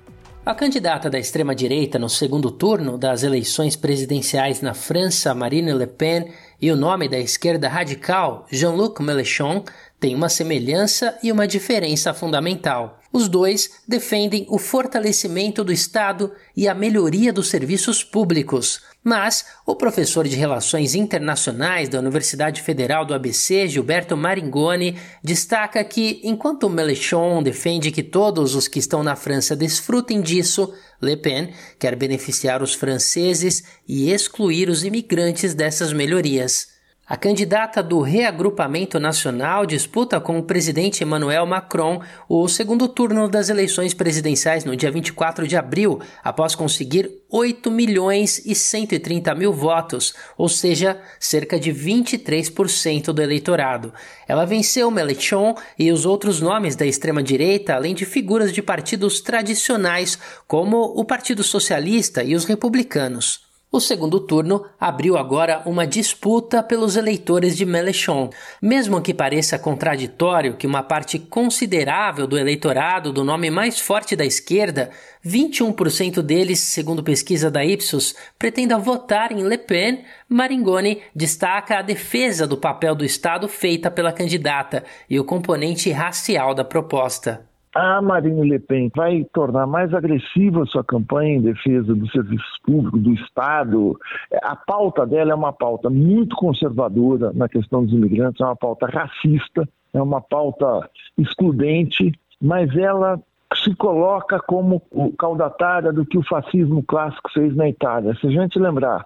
A 0.47 0.55
candidata 0.55 1.11
da 1.11 1.19
extrema-direita 1.19 1.99
no 1.99 2.09
segundo 2.09 2.53
turno 2.53 2.97
das 2.97 3.25
eleições 3.25 3.75
presidenciais 3.75 4.61
na 4.61 4.75
França, 4.75 5.35
Marine 5.35 5.75
Le 5.75 5.89
Pen, 5.89 6.33
e 6.63 6.71
o 6.71 6.77
nome 6.77 7.09
da 7.09 7.19
esquerda 7.19 7.69
radical, 7.69 8.47
Jean-Luc 8.49 9.03
Mélenchon, 9.03 9.65
têm 9.99 10.15
uma 10.15 10.29
semelhança 10.29 11.19
e 11.21 11.33
uma 11.33 11.49
diferença 11.49 12.15
fundamental. 12.15 13.01
Os 13.13 13.29
dois 13.29 13.83
defendem 13.89 14.47
o 14.49 14.57
fortalecimento 14.57 15.65
do 15.65 15.73
Estado 15.73 16.31
e 16.57 16.69
a 16.69 16.75
melhoria 16.77 17.33
dos 17.33 17.49
serviços 17.49 18.05
públicos. 18.05 18.83
Mas 19.09 19.47
o 19.65 19.77
professor 19.77 20.27
de 20.27 20.35
Relações 20.35 20.97
Internacionais 20.97 21.89
da 21.89 22.01
Universidade 22.01 22.61
Federal 22.61 23.05
do 23.05 23.15
ABC, 23.15 23.69
Gilberto 23.69 24.17
Maringoni, 24.17 24.99
destaca 25.23 25.85
que, 25.85 26.21
enquanto 26.25 26.69
Mélenchon 26.69 27.41
defende 27.41 27.93
que 27.93 28.03
todos 28.03 28.57
os 28.57 28.67
que 28.67 28.81
estão 28.81 29.05
na 29.05 29.15
França 29.15 29.55
desfrutem 29.55 30.21
disso, 30.21 30.75
Le 31.01 31.17
Pen 31.17 31.55
quer 31.79 31.95
beneficiar 31.95 32.65
os 32.65 32.75
franceses 32.75 33.63
e 33.87 34.11
excluir 34.11 34.69
os 34.69 34.83
imigrantes 34.83 35.55
dessas 35.55 35.93
melhorias. 35.93 36.76
A 37.09 37.17
candidata 37.17 37.85
do 37.85 38.01
Reagrupamento 38.01 38.99
Nacional 38.99 39.65
disputa 39.65 40.21
com 40.21 40.41
o 40.41 40.43
presidente 40.43 41.05
Emmanuel 41.05 41.47
Macron 41.47 42.03
o 42.29 42.49
segundo 42.49 42.89
turno 42.89 43.29
das 43.29 43.49
eleições 43.49 43.95
presidenciais 43.95 44.65
no 44.65 44.75
dia 44.75 44.91
24 44.91 45.47
de 45.47 45.57
abril, 45.57 46.01
após 46.25 46.57
conseguir 46.57 47.09
8 47.31 47.71
milhões 47.71 48.45
e 48.45 48.57
130 48.57 49.33
mil 49.37 49.53
votos, 49.53 50.15
ou 50.37 50.49
seja, 50.49 51.01
cerca 51.21 51.61
de 51.61 51.73
23% 51.73 53.13
do 53.13 53.23
eleitorado. 53.23 53.95
Ela 54.27 54.45
venceu 54.45 54.91
Mélenchon 54.91 55.55
e 55.79 55.93
os 55.93 56.05
outros 56.05 56.41
nomes 56.41 56.75
da 56.75 56.85
extrema-direita, 56.85 57.77
além 57.77 57.95
de 57.95 58.05
figuras 58.05 58.53
de 58.53 58.61
partidos 58.61 59.21
tradicionais 59.21 60.19
como 60.49 60.79
o 60.79 61.05
Partido 61.05 61.45
Socialista 61.45 62.25
e 62.25 62.35
os 62.35 62.45
Republicanos. 62.47 63.46
O 63.71 63.81
segundo 63.81 64.21
turno 64.21 64.64
abriu 64.79 65.19
agora 65.19 65.62
uma 65.67 65.85
disputa 65.85 66.62
pelos 66.62 66.97
eleitores 66.97 67.57
de 67.57 67.67
Mélenchon. 67.67 68.31
Mesmo 68.62 69.03
que 69.03 69.12
pareça 69.12 69.59
contraditório 69.59 70.57
que 70.57 70.69
uma 70.69 70.85
parte 70.85 71.19
considerável 71.19 72.29
do 72.29 72.39
eleitorado 72.39 73.12
do 73.12 73.25
nome 73.25 73.51
mais 73.51 73.81
forte 73.81 74.14
da 74.14 74.25
esquerda, 74.25 74.91
21% 75.27 76.23
deles, 76.23 76.61
segundo 76.61 77.03
pesquisa 77.03 77.51
da 77.51 77.64
Ipsos, 77.64 78.14
pretenda 78.39 78.79
votar 78.79 79.33
em 79.33 79.43
Le 79.43 79.59
Pen, 79.59 80.05
Maringoni 80.29 81.03
destaca 81.14 81.79
a 81.79 81.83
defesa 81.83 82.47
do 82.47 82.57
papel 82.57 82.95
do 82.95 83.05
Estado 83.05 83.49
feita 83.49 83.91
pela 83.91 84.12
candidata 84.12 84.85
e 85.11 85.19
o 85.19 85.25
componente 85.25 85.91
racial 85.91 86.55
da 86.55 86.64
proposta 86.64 87.46
a 87.77 88.01
Marine 88.01 88.49
Le 88.49 88.59
Pen 88.59 88.91
vai 88.97 89.27
tornar 89.35 89.66
mais 89.66 89.93
agressiva 89.93 90.62
a 90.62 90.66
sua 90.66 90.83
campanha 90.83 91.37
em 91.37 91.43
defesa 91.43 91.95
dos 91.95 92.11
serviços 92.11 92.59
públicos, 92.64 93.03
do 93.03 93.12
Estado. 93.12 94.01
A 94.43 94.57
pauta 94.57 95.05
dela 95.07 95.33
é 95.33 95.35
uma 95.35 95.53
pauta 95.53 95.91
muito 95.91 96.35
conservadora 96.37 97.33
na 97.35 97.51
questão 97.51 97.85
dos 97.85 97.93
imigrantes, 97.93 98.41
é 98.41 98.45
uma 98.45 98.57
pauta 98.57 98.87
racista, 98.87 99.68
é 99.93 100.01
uma 100.01 100.22
pauta 100.22 100.89
excludente, 101.18 102.18
mas 102.41 102.74
ela 102.74 103.20
se 103.62 103.74
coloca 103.74 104.41
como 104.41 104.81
caudatária 105.18 105.93
do 105.93 106.07
que 106.07 106.16
o 106.16 106.27
fascismo 106.27 106.83
clássico 106.83 107.31
fez 107.35 107.55
na 107.55 107.68
Itália. 107.68 108.14
Se 108.14 108.27
a 108.27 108.31
gente 108.31 108.59
lembrar 108.59 109.05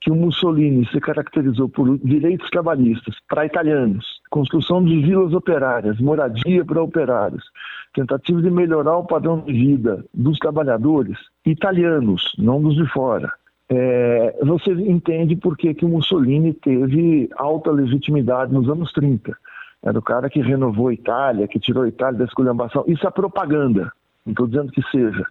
que 0.00 0.10
o 0.10 0.16
Mussolini 0.16 0.86
se 0.90 1.00
caracterizou 1.00 1.68
por 1.68 1.98
direitos 1.98 2.48
trabalhistas 2.50 3.14
para 3.28 3.46
italianos, 3.46 4.04
construção 4.30 4.84
de 4.84 5.00
vilas 5.02 5.32
operárias, 5.32 6.00
moradia 6.00 6.64
para 6.64 6.82
operários, 6.82 7.44
tentativa 7.98 8.40
de 8.40 8.50
melhorar 8.50 8.96
o 8.96 9.04
padrão 9.04 9.40
de 9.40 9.52
vida 9.52 10.04
dos 10.14 10.38
trabalhadores 10.38 11.18
italianos, 11.44 12.32
não 12.38 12.62
dos 12.62 12.76
de 12.76 12.86
fora. 12.92 13.32
É, 13.68 14.38
você 14.42 14.72
entende 14.72 15.34
por 15.36 15.56
que, 15.56 15.74
que 15.74 15.84
o 15.84 15.88
Mussolini 15.88 16.54
teve 16.54 17.28
alta 17.36 17.70
legitimidade 17.70 18.52
nos 18.52 18.68
anos 18.68 18.92
30. 18.92 19.36
Era 19.82 19.98
o 19.98 20.02
cara 20.02 20.30
que 20.30 20.40
renovou 20.40 20.88
a 20.88 20.94
Itália, 20.94 21.48
que 21.48 21.58
tirou 21.58 21.82
a 21.82 21.88
Itália 21.88 22.18
da 22.18 22.24
esculhambação. 22.24 22.84
Isso 22.86 23.06
é 23.06 23.10
propaganda 23.10 23.92
não 24.28 24.32
estou 24.32 24.46
dizendo 24.46 24.72
que 24.72 24.82
seja, 24.90 25.24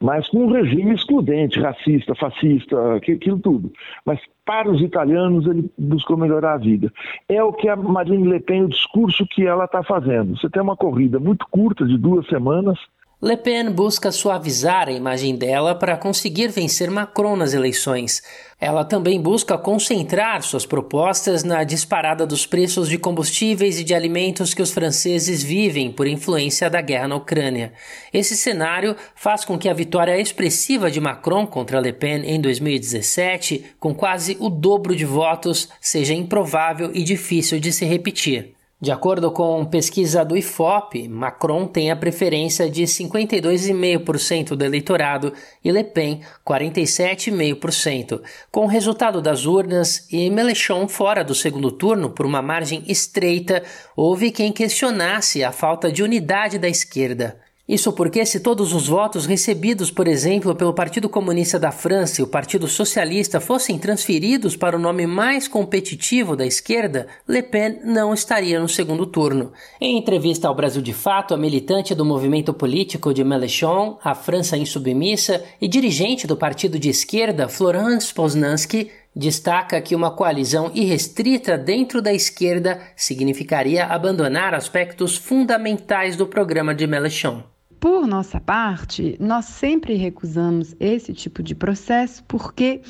mas 0.00 0.28
com 0.28 0.44
um 0.44 0.52
regime 0.52 0.94
excludente, 0.94 1.60
racista, 1.60 2.14
fascista, 2.14 2.96
aquilo 2.96 3.38
tudo. 3.38 3.72
Mas 4.04 4.20
para 4.44 4.70
os 4.70 4.80
italianos 4.80 5.46
ele 5.46 5.70
buscou 5.78 6.16
melhorar 6.16 6.54
a 6.54 6.58
vida. 6.58 6.92
É 7.28 7.42
o 7.42 7.52
que 7.52 7.68
a 7.68 7.76
Marine 7.76 8.28
Le 8.28 8.40
Pen, 8.40 8.64
o 8.64 8.68
discurso 8.68 9.26
que 9.26 9.46
ela 9.46 9.64
está 9.64 9.82
fazendo. 9.82 10.36
Você 10.36 10.48
tem 10.50 10.62
uma 10.62 10.76
corrida 10.76 11.18
muito 11.18 11.46
curta, 11.50 11.86
de 11.86 11.96
duas 11.96 12.26
semanas, 12.26 12.78
Le 13.24 13.36
Pen 13.36 13.70
busca 13.70 14.10
suavizar 14.10 14.88
a 14.88 14.92
imagem 14.92 15.36
dela 15.36 15.76
para 15.76 15.96
conseguir 15.96 16.48
vencer 16.48 16.90
Macron 16.90 17.36
nas 17.36 17.54
eleições. 17.54 18.20
Ela 18.60 18.84
também 18.84 19.20
busca 19.20 19.56
concentrar 19.56 20.42
suas 20.42 20.66
propostas 20.66 21.44
na 21.44 21.62
disparada 21.62 22.26
dos 22.26 22.46
preços 22.46 22.88
de 22.88 22.98
combustíveis 22.98 23.78
e 23.78 23.84
de 23.84 23.94
alimentos 23.94 24.54
que 24.54 24.60
os 24.60 24.72
franceses 24.72 25.40
vivem 25.40 25.92
por 25.92 26.08
influência 26.08 26.68
da 26.68 26.80
guerra 26.80 27.06
na 27.06 27.14
Ucrânia. 27.14 27.72
Esse 28.12 28.36
cenário 28.36 28.96
faz 29.14 29.44
com 29.44 29.56
que 29.56 29.68
a 29.68 29.72
vitória 29.72 30.18
expressiva 30.18 30.90
de 30.90 31.00
Macron 31.00 31.46
contra 31.46 31.78
Le 31.78 31.92
Pen 31.92 32.24
em 32.24 32.40
2017, 32.40 33.66
com 33.78 33.94
quase 33.94 34.36
o 34.40 34.50
dobro 34.50 34.96
de 34.96 35.04
votos, 35.04 35.68
seja 35.80 36.12
improvável 36.12 36.90
e 36.92 37.04
difícil 37.04 37.60
de 37.60 37.72
se 37.72 37.84
repetir. 37.84 38.56
De 38.82 38.90
acordo 38.90 39.30
com 39.30 39.64
pesquisa 39.64 40.24
do 40.24 40.36
IFOP, 40.36 41.06
Macron 41.06 41.68
tem 41.68 41.92
a 41.92 41.94
preferência 41.94 42.68
de 42.68 42.82
52,5% 42.82 44.56
do 44.56 44.64
eleitorado 44.64 45.32
e 45.64 45.70
Le 45.70 45.84
Pen 45.84 46.20
47,5%. 46.44 48.20
Com 48.50 48.64
o 48.64 48.66
resultado 48.66 49.22
das 49.22 49.46
urnas 49.46 50.08
e 50.10 50.28
Mélenchon 50.28 50.88
fora 50.88 51.22
do 51.22 51.32
segundo 51.32 51.70
turno 51.70 52.10
por 52.10 52.26
uma 52.26 52.42
margem 52.42 52.82
estreita, 52.88 53.62
houve 53.94 54.32
quem 54.32 54.50
questionasse 54.50 55.44
a 55.44 55.52
falta 55.52 55.92
de 55.92 56.02
unidade 56.02 56.58
da 56.58 56.68
esquerda. 56.68 57.38
Isso 57.68 57.92
porque, 57.92 58.26
se 58.26 58.40
todos 58.40 58.72
os 58.72 58.88
votos 58.88 59.24
recebidos, 59.24 59.88
por 59.88 60.08
exemplo, 60.08 60.52
pelo 60.52 60.74
Partido 60.74 61.08
Comunista 61.08 61.60
da 61.60 61.70
França 61.70 62.20
e 62.20 62.24
o 62.24 62.26
Partido 62.26 62.66
Socialista 62.66 63.38
fossem 63.38 63.78
transferidos 63.78 64.56
para 64.56 64.76
o 64.76 64.80
nome 64.80 65.06
mais 65.06 65.46
competitivo 65.46 66.34
da 66.34 66.44
esquerda, 66.44 67.06
Le 67.26 67.40
Pen 67.40 67.78
não 67.84 68.12
estaria 68.12 68.58
no 68.58 68.68
segundo 68.68 69.06
turno. 69.06 69.52
Em 69.80 69.96
entrevista 69.96 70.48
ao 70.48 70.56
Brasil 70.56 70.82
de 70.82 70.92
Fato, 70.92 71.34
a 71.34 71.36
militante 71.36 71.94
do 71.94 72.04
movimento 72.04 72.52
político 72.52 73.14
de 73.14 73.22
Mélenchon, 73.22 73.96
a 74.02 74.12
França 74.12 74.56
Insubmissa, 74.56 75.44
e 75.60 75.68
dirigente 75.68 76.26
do 76.26 76.36
partido 76.36 76.80
de 76.80 76.88
esquerda, 76.88 77.48
Florence 77.48 78.12
Poznansky, 78.12 78.90
destaca 79.14 79.80
que 79.80 79.94
uma 79.94 80.10
coalizão 80.10 80.72
irrestrita 80.74 81.56
dentro 81.56 82.02
da 82.02 82.12
esquerda 82.12 82.80
significaria 82.96 83.84
abandonar 83.84 84.52
aspectos 84.52 85.16
fundamentais 85.16 86.16
do 86.16 86.26
programa 86.26 86.74
de 86.74 86.88
Mélenchon. 86.88 87.51
Por 87.82 88.06
nossa 88.06 88.38
parte, 88.38 89.16
nós 89.18 89.46
sempre 89.46 89.94
recusamos 89.94 90.72
esse 90.78 91.12
tipo 91.12 91.42
de 91.42 91.52
processo 91.52 92.22
porque 92.28 92.80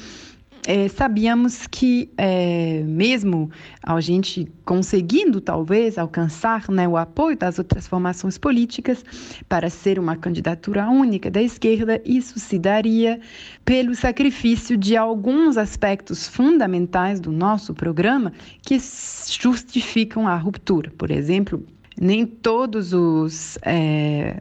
é, 0.67 0.87
sabíamos 0.87 1.67
que, 1.67 2.11
é, 2.19 2.83
mesmo 2.83 3.51
a 3.83 3.99
gente 4.03 4.53
conseguindo 4.67 5.41
talvez 5.41 5.97
alcançar 5.97 6.69
né, 6.71 6.87
o 6.87 6.99
apoio 6.99 7.39
das 7.39 7.59
outras 7.59 7.87
formações 7.87 8.37
políticas 8.37 9.03
para 9.49 9.71
ser 9.71 9.99
uma 9.99 10.15
candidatura 10.15 10.87
única 10.91 11.31
da 11.31 11.41
esquerda, 11.41 11.99
isso 12.05 12.39
se 12.39 12.59
daria 12.59 13.19
pelo 13.65 13.95
sacrifício 13.95 14.77
de 14.77 14.95
alguns 14.95 15.57
aspectos 15.57 16.29
fundamentais 16.29 17.19
do 17.19 17.33
nosso 17.33 17.73
programa 17.73 18.31
que 18.61 18.79
justificam 18.79 20.29
a 20.29 20.37
ruptura. 20.37 20.93
Por 20.99 21.11
exemplo, 21.11 21.65
nem 22.01 22.27
todos 22.27 22.93
os, 22.93 23.59
é, 23.63 24.37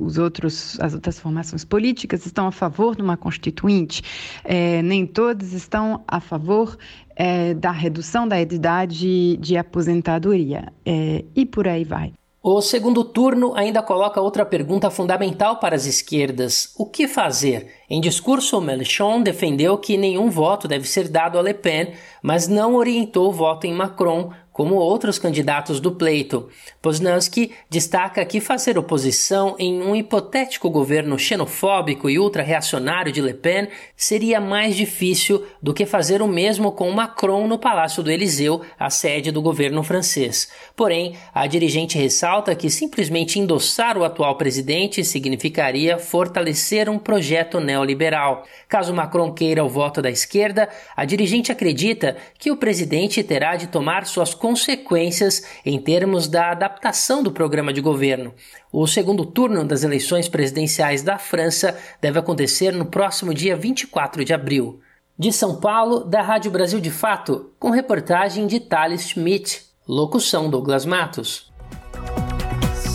os 0.00 0.18
outros, 0.18 0.78
as 0.80 0.94
outras 0.94 1.18
formações 1.18 1.64
políticas 1.64 2.26
estão 2.26 2.46
a 2.46 2.52
favor 2.52 2.96
de 2.96 3.02
uma 3.02 3.16
constituinte, 3.16 4.02
é, 4.44 4.82
nem 4.82 5.06
todos 5.06 5.52
estão 5.52 6.02
a 6.06 6.20
favor 6.20 6.76
é, 7.16 7.54
da 7.54 7.70
redução 7.70 8.26
da 8.26 8.40
idade 8.40 9.36
de 9.36 9.56
aposentadoria, 9.56 10.72
é, 10.84 11.24
e 11.34 11.44
por 11.44 11.66
aí 11.66 11.84
vai. 11.84 12.12
O 12.40 12.62
segundo 12.62 13.04
turno 13.04 13.52
ainda 13.56 13.82
coloca 13.82 14.20
outra 14.20 14.46
pergunta 14.46 14.90
fundamental 14.90 15.56
para 15.56 15.74
as 15.74 15.86
esquerdas: 15.86 16.72
o 16.78 16.86
que 16.86 17.08
fazer? 17.08 17.74
Em 17.90 18.00
discurso, 18.00 18.60
Mélenchon 18.60 19.20
defendeu 19.20 19.76
que 19.76 19.98
nenhum 19.98 20.30
voto 20.30 20.68
deve 20.68 20.88
ser 20.88 21.08
dado 21.08 21.36
a 21.36 21.42
Le 21.42 21.52
Pen, 21.52 21.92
mas 22.22 22.46
não 22.46 22.76
orientou 22.76 23.28
o 23.28 23.32
voto 23.32 23.66
em 23.66 23.74
Macron, 23.74 24.30
como 24.58 24.74
outros 24.74 25.20
candidatos 25.20 25.78
do 25.78 25.92
pleito. 25.92 26.48
Poznansky 26.82 27.52
destaca 27.70 28.24
que 28.24 28.40
fazer 28.40 28.76
oposição 28.76 29.54
em 29.56 29.80
um 29.80 29.94
hipotético 29.94 30.68
governo 30.68 31.16
xenofóbico 31.16 32.10
e 32.10 32.18
ultra-reacionário 32.18 33.12
de 33.12 33.20
Le 33.20 33.34
Pen 33.34 33.68
seria 33.96 34.40
mais 34.40 34.74
difícil 34.74 35.46
do 35.62 35.72
que 35.72 35.86
fazer 35.86 36.20
o 36.22 36.26
mesmo 36.26 36.72
com 36.72 36.90
Macron 36.90 37.46
no 37.46 37.56
Palácio 37.56 38.02
do 38.02 38.10
Eliseu, 38.10 38.60
a 38.76 38.90
sede 38.90 39.30
do 39.30 39.40
governo 39.40 39.84
francês. 39.84 40.50
Porém, 40.74 41.14
a 41.32 41.46
dirigente 41.46 41.96
ressalta 41.96 42.52
que 42.56 42.68
simplesmente 42.68 43.38
endossar 43.38 43.96
o 43.96 44.02
atual 44.02 44.36
presidente 44.36 45.04
significaria 45.04 45.98
fortalecer 45.98 46.88
um 46.88 46.98
projeto 46.98 47.60
neoliberal. 47.60 48.42
Caso 48.68 48.92
Macron 48.92 49.32
queira 49.32 49.64
o 49.64 49.68
voto 49.68 50.02
da 50.02 50.10
esquerda, 50.10 50.68
a 50.96 51.04
dirigente 51.04 51.52
acredita 51.52 52.16
que 52.36 52.50
o 52.50 52.56
presidente 52.56 53.22
terá 53.22 53.54
de 53.54 53.68
tomar 53.68 54.04
suas 54.04 54.34
consequências 54.48 55.42
em 55.62 55.78
termos 55.78 56.26
da 56.26 56.52
adaptação 56.52 57.22
do 57.22 57.30
programa 57.30 57.70
de 57.70 57.82
governo. 57.82 58.32
O 58.72 58.86
segundo 58.86 59.26
turno 59.26 59.62
das 59.62 59.82
eleições 59.82 60.26
presidenciais 60.26 61.02
da 61.02 61.18
França 61.18 61.76
deve 62.00 62.18
acontecer 62.18 62.72
no 62.72 62.86
próximo 62.86 63.34
dia 63.34 63.54
24 63.54 64.24
de 64.24 64.32
abril. 64.32 64.80
De 65.18 65.30
São 65.30 65.60
Paulo, 65.60 66.02
da 66.02 66.22
Rádio 66.22 66.50
Brasil 66.50 66.80
de 66.80 66.90
Fato, 66.90 67.52
com 67.58 67.68
reportagem 67.68 68.46
de 68.46 68.58
Thales 68.58 69.10
Schmidt. 69.10 69.66
Locução 69.86 70.48
Douglas 70.48 70.86
Matos. 70.86 71.52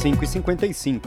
5h55. 0.01 1.01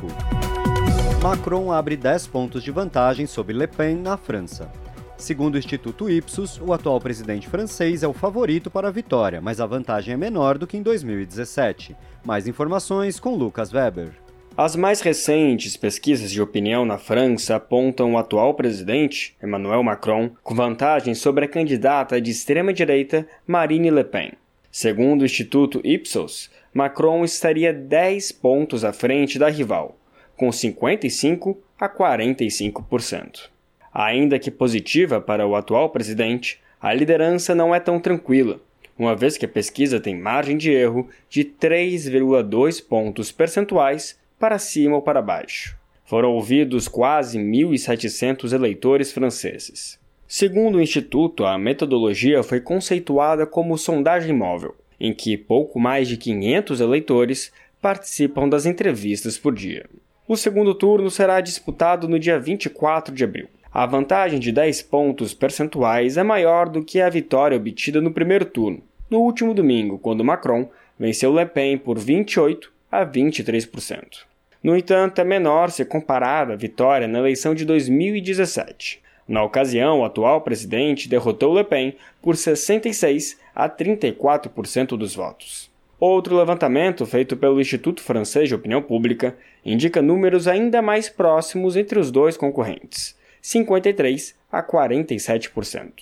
Macron 1.20 1.72
abre 1.72 1.96
10 1.96 2.28
pontos 2.28 2.62
de 2.62 2.70
vantagem 2.70 3.26
sobre 3.26 3.52
Le 3.52 3.66
Pen 3.66 3.96
na 3.96 4.16
França. 4.16 4.70
Segundo 5.16 5.54
o 5.54 5.58
Instituto 5.58 6.10
Ipsos, 6.10 6.60
o 6.60 6.74
atual 6.74 7.00
presidente 7.00 7.48
francês 7.48 8.02
é 8.02 8.08
o 8.08 8.12
favorito 8.12 8.70
para 8.70 8.88
a 8.88 8.92
vitória, 8.92 9.40
mas 9.40 9.60
a 9.60 9.66
vantagem 9.66 10.12
é 10.12 10.16
menor 10.16 10.58
do 10.58 10.66
que 10.66 10.76
em 10.76 10.82
2017. 10.82 11.96
Mais 12.22 12.46
informações 12.46 13.18
com 13.18 13.34
Lucas 13.34 13.72
Weber. 13.72 14.10
As 14.54 14.76
mais 14.76 15.00
recentes 15.00 15.76
pesquisas 15.76 16.30
de 16.30 16.40
opinião 16.40 16.84
na 16.84 16.98
França 16.98 17.56
apontam 17.56 18.12
o 18.12 18.18
atual 18.18 18.54
presidente, 18.54 19.34
Emmanuel 19.42 19.82
Macron, 19.82 20.30
com 20.42 20.54
vantagem 20.54 21.14
sobre 21.14 21.46
a 21.46 21.48
candidata 21.48 22.20
de 22.20 22.30
extrema-direita 22.30 23.26
Marine 23.46 23.90
Le 23.90 24.04
Pen. 24.04 24.32
Segundo 24.70 25.22
o 25.22 25.24
Instituto 25.24 25.80
Ipsos, 25.82 26.50
Macron 26.74 27.24
estaria 27.24 27.72
10 27.72 28.32
pontos 28.32 28.84
à 28.84 28.92
frente 28.92 29.38
da 29.38 29.48
rival, 29.48 29.96
com 30.36 30.52
55 30.52 31.58
a 31.78 31.88
45%. 31.88 33.55
Ainda 33.98 34.38
que 34.38 34.50
positiva 34.50 35.22
para 35.22 35.46
o 35.46 35.56
atual 35.56 35.88
presidente, 35.88 36.60
a 36.78 36.92
liderança 36.92 37.54
não 37.54 37.74
é 37.74 37.80
tão 37.80 37.98
tranquila, 37.98 38.60
uma 38.98 39.16
vez 39.16 39.38
que 39.38 39.46
a 39.46 39.48
pesquisa 39.48 39.98
tem 39.98 40.14
margem 40.14 40.58
de 40.58 40.70
erro 40.70 41.08
de 41.30 41.42
3,2 41.42 42.86
pontos 42.86 43.32
percentuais 43.32 44.20
para 44.38 44.58
cima 44.58 44.96
ou 44.96 45.00
para 45.00 45.22
baixo. 45.22 45.78
Foram 46.04 46.34
ouvidos 46.34 46.88
quase 46.88 47.38
1.700 47.38 48.52
eleitores 48.52 49.12
franceses. 49.12 49.98
Segundo 50.28 50.76
o 50.76 50.82
Instituto, 50.82 51.46
a 51.46 51.56
metodologia 51.56 52.42
foi 52.42 52.60
conceituada 52.60 53.46
como 53.46 53.78
sondagem 53.78 54.34
móvel, 54.34 54.74
em 55.00 55.14
que 55.14 55.38
pouco 55.38 55.80
mais 55.80 56.06
de 56.06 56.18
500 56.18 56.82
eleitores 56.82 57.50
participam 57.80 58.46
das 58.46 58.66
entrevistas 58.66 59.38
por 59.38 59.54
dia. 59.54 59.86
O 60.28 60.36
segundo 60.36 60.74
turno 60.74 61.10
será 61.10 61.40
disputado 61.40 62.06
no 62.06 62.18
dia 62.18 62.38
24 62.38 63.14
de 63.14 63.24
abril. 63.24 63.48
A 63.78 63.84
vantagem 63.84 64.40
de 64.40 64.52
10 64.52 64.80
pontos 64.84 65.34
percentuais 65.34 66.16
é 66.16 66.22
maior 66.22 66.66
do 66.66 66.82
que 66.82 66.98
a 66.98 67.10
vitória 67.10 67.58
obtida 67.58 68.00
no 68.00 68.10
primeiro 68.10 68.46
turno, 68.46 68.82
no 69.10 69.18
último 69.18 69.52
domingo, 69.52 69.98
quando 69.98 70.24
Macron 70.24 70.70
venceu 70.98 71.30
Le 71.30 71.44
Pen 71.44 71.76
por 71.76 71.98
28 71.98 72.72
a 72.90 73.04
23%. 73.04 74.20
No 74.62 74.74
entanto, 74.74 75.20
é 75.20 75.24
menor 75.24 75.70
se 75.70 75.84
comparada 75.84 76.54
à 76.54 76.56
vitória 76.56 77.06
na 77.06 77.18
eleição 77.18 77.54
de 77.54 77.66
2017. 77.66 79.02
Na 79.28 79.42
ocasião, 79.42 80.00
o 80.00 80.06
atual 80.06 80.40
presidente 80.40 81.06
derrotou 81.06 81.54
Le 81.54 81.62
Pen 81.62 81.96
por 82.22 82.34
66 82.34 83.38
a 83.54 83.68
34% 83.68 84.96
dos 84.96 85.14
votos. 85.14 85.70
Outro 86.00 86.34
levantamento 86.34 87.04
feito 87.04 87.36
pelo 87.36 87.60
Instituto 87.60 88.02
Francês 88.02 88.48
de 88.48 88.54
Opinião 88.54 88.80
Pública 88.80 89.36
indica 89.62 90.00
números 90.00 90.48
ainda 90.48 90.80
mais 90.80 91.10
próximos 91.10 91.76
entre 91.76 91.98
os 91.98 92.10
dois 92.10 92.38
concorrentes. 92.38 93.14
53% 93.46 94.34
a 94.50 94.60
47%. 94.60 95.92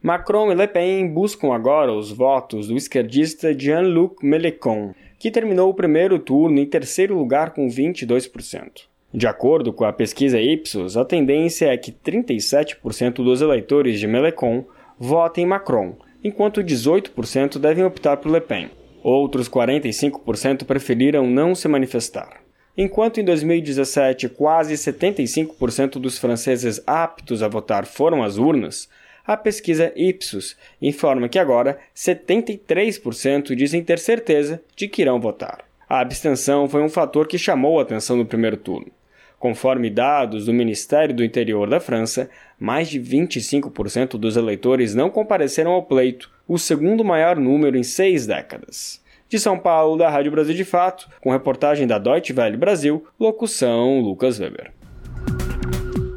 Macron 0.00 0.52
e 0.52 0.54
Le 0.54 0.68
Pen 0.68 1.08
buscam 1.08 1.52
agora 1.52 1.92
os 1.92 2.12
votos 2.12 2.68
do 2.68 2.76
esquerdista 2.76 3.52
Jean-Luc 3.52 4.24
Mélenchon, 4.24 4.94
que 5.18 5.30
terminou 5.30 5.68
o 5.68 5.74
primeiro 5.74 6.20
turno 6.20 6.60
em 6.60 6.66
terceiro 6.66 7.18
lugar 7.18 7.50
com 7.50 7.66
22%. 7.66 8.82
De 9.12 9.26
acordo 9.26 9.72
com 9.72 9.84
a 9.84 9.92
pesquisa 9.92 10.40
Ipsos, 10.40 10.96
a 10.96 11.04
tendência 11.04 11.66
é 11.66 11.76
que 11.76 11.90
37% 11.90 13.14
dos 13.14 13.40
eleitores 13.40 13.98
de 13.98 14.06
Mélenchon 14.06 14.64
votem 14.96 15.44
Macron, 15.44 15.96
enquanto 16.22 16.62
18% 16.62 17.58
devem 17.58 17.84
optar 17.84 18.16
por 18.16 18.30
Le 18.30 18.40
Pen. 18.40 18.70
Outros 19.02 19.48
45% 19.48 20.64
preferiram 20.64 21.26
não 21.26 21.52
se 21.52 21.66
manifestar. 21.66 22.42
Enquanto 22.76 23.20
em 23.20 23.24
2017 23.24 24.30
quase 24.30 24.74
75% 24.74 25.98
dos 25.98 26.18
franceses 26.18 26.80
aptos 26.86 27.42
a 27.42 27.48
votar 27.48 27.84
foram 27.84 28.22
às 28.22 28.38
urnas, 28.38 28.88
a 29.26 29.36
pesquisa 29.36 29.92
Ipsos 29.94 30.56
informa 30.80 31.28
que 31.28 31.38
agora 31.38 31.78
73% 31.94 33.54
dizem 33.54 33.84
ter 33.84 33.98
certeza 33.98 34.62
de 34.74 34.88
que 34.88 35.02
irão 35.02 35.20
votar. 35.20 35.64
A 35.86 36.00
abstenção 36.00 36.66
foi 36.66 36.82
um 36.82 36.88
fator 36.88 37.28
que 37.28 37.36
chamou 37.36 37.78
a 37.78 37.82
atenção 37.82 38.16
no 38.16 38.24
primeiro 38.24 38.56
turno. 38.56 38.90
Conforme 39.38 39.90
dados 39.90 40.46
do 40.46 40.54
Ministério 40.54 41.14
do 41.14 41.24
Interior 41.24 41.68
da 41.68 41.80
França, 41.80 42.30
mais 42.58 42.88
de 42.88 42.98
25% 42.98 44.12
dos 44.12 44.36
eleitores 44.36 44.94
não 44.94 45.10
compareceram 45.10 45.72
ao 45.72 45.82
pleito, 45.82 46.30
o 46.48 46.58
segundo 46.58 47.04
maior 47.04 47.36
número 47.36 47.76
em 47.76 47.82
seis 47.82 48.26
décadas. 48.26 49.01
De 49.32 49.38
São 49.38 49.58
Paulo, 49.58 49.96
da 49.96 50.10
Rádio 50.10 50.30
Brasil 50.30 50.54
de 50.54 50.62
Fato, 50.62 51.08
com 51.18 51.30
reportagem 51.30 51.86
da 51.86 51.96
Deutsche 51.96 52.34
Welle 52.34 52.54
Brasil, 52.54 53.06
locução 53.18 53.98
Lucas 53.98 54.38
Weber. 54.38 54.74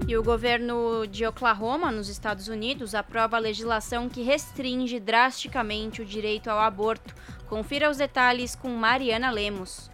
E 0.05 0.17
o 0.17 0.21
governo 0.21 1.07
de 1.07 1.25
Oklahoma, 1.25 1.93
nos 1.93 2.09
Estados 2.09 2.49
Unidos, 2.49 2.93
aprova 2.93 3.37
a 3.37 3.39
legislação 3.39 4.09
que 4.09 4.21
restringe 4.21 4.99
drasticamente 4.99 6.01
o 6.01 6.05
direito 6.05 6.49
ao 6.49 6.59
aborto. 6.59 7.15
Confira 7.47 7.89
os 7.89 7.95
detalhes 7.95 8.53
com 8.53 8.67
Mariana 8.67 9.31
Lemos. 9.31 9.89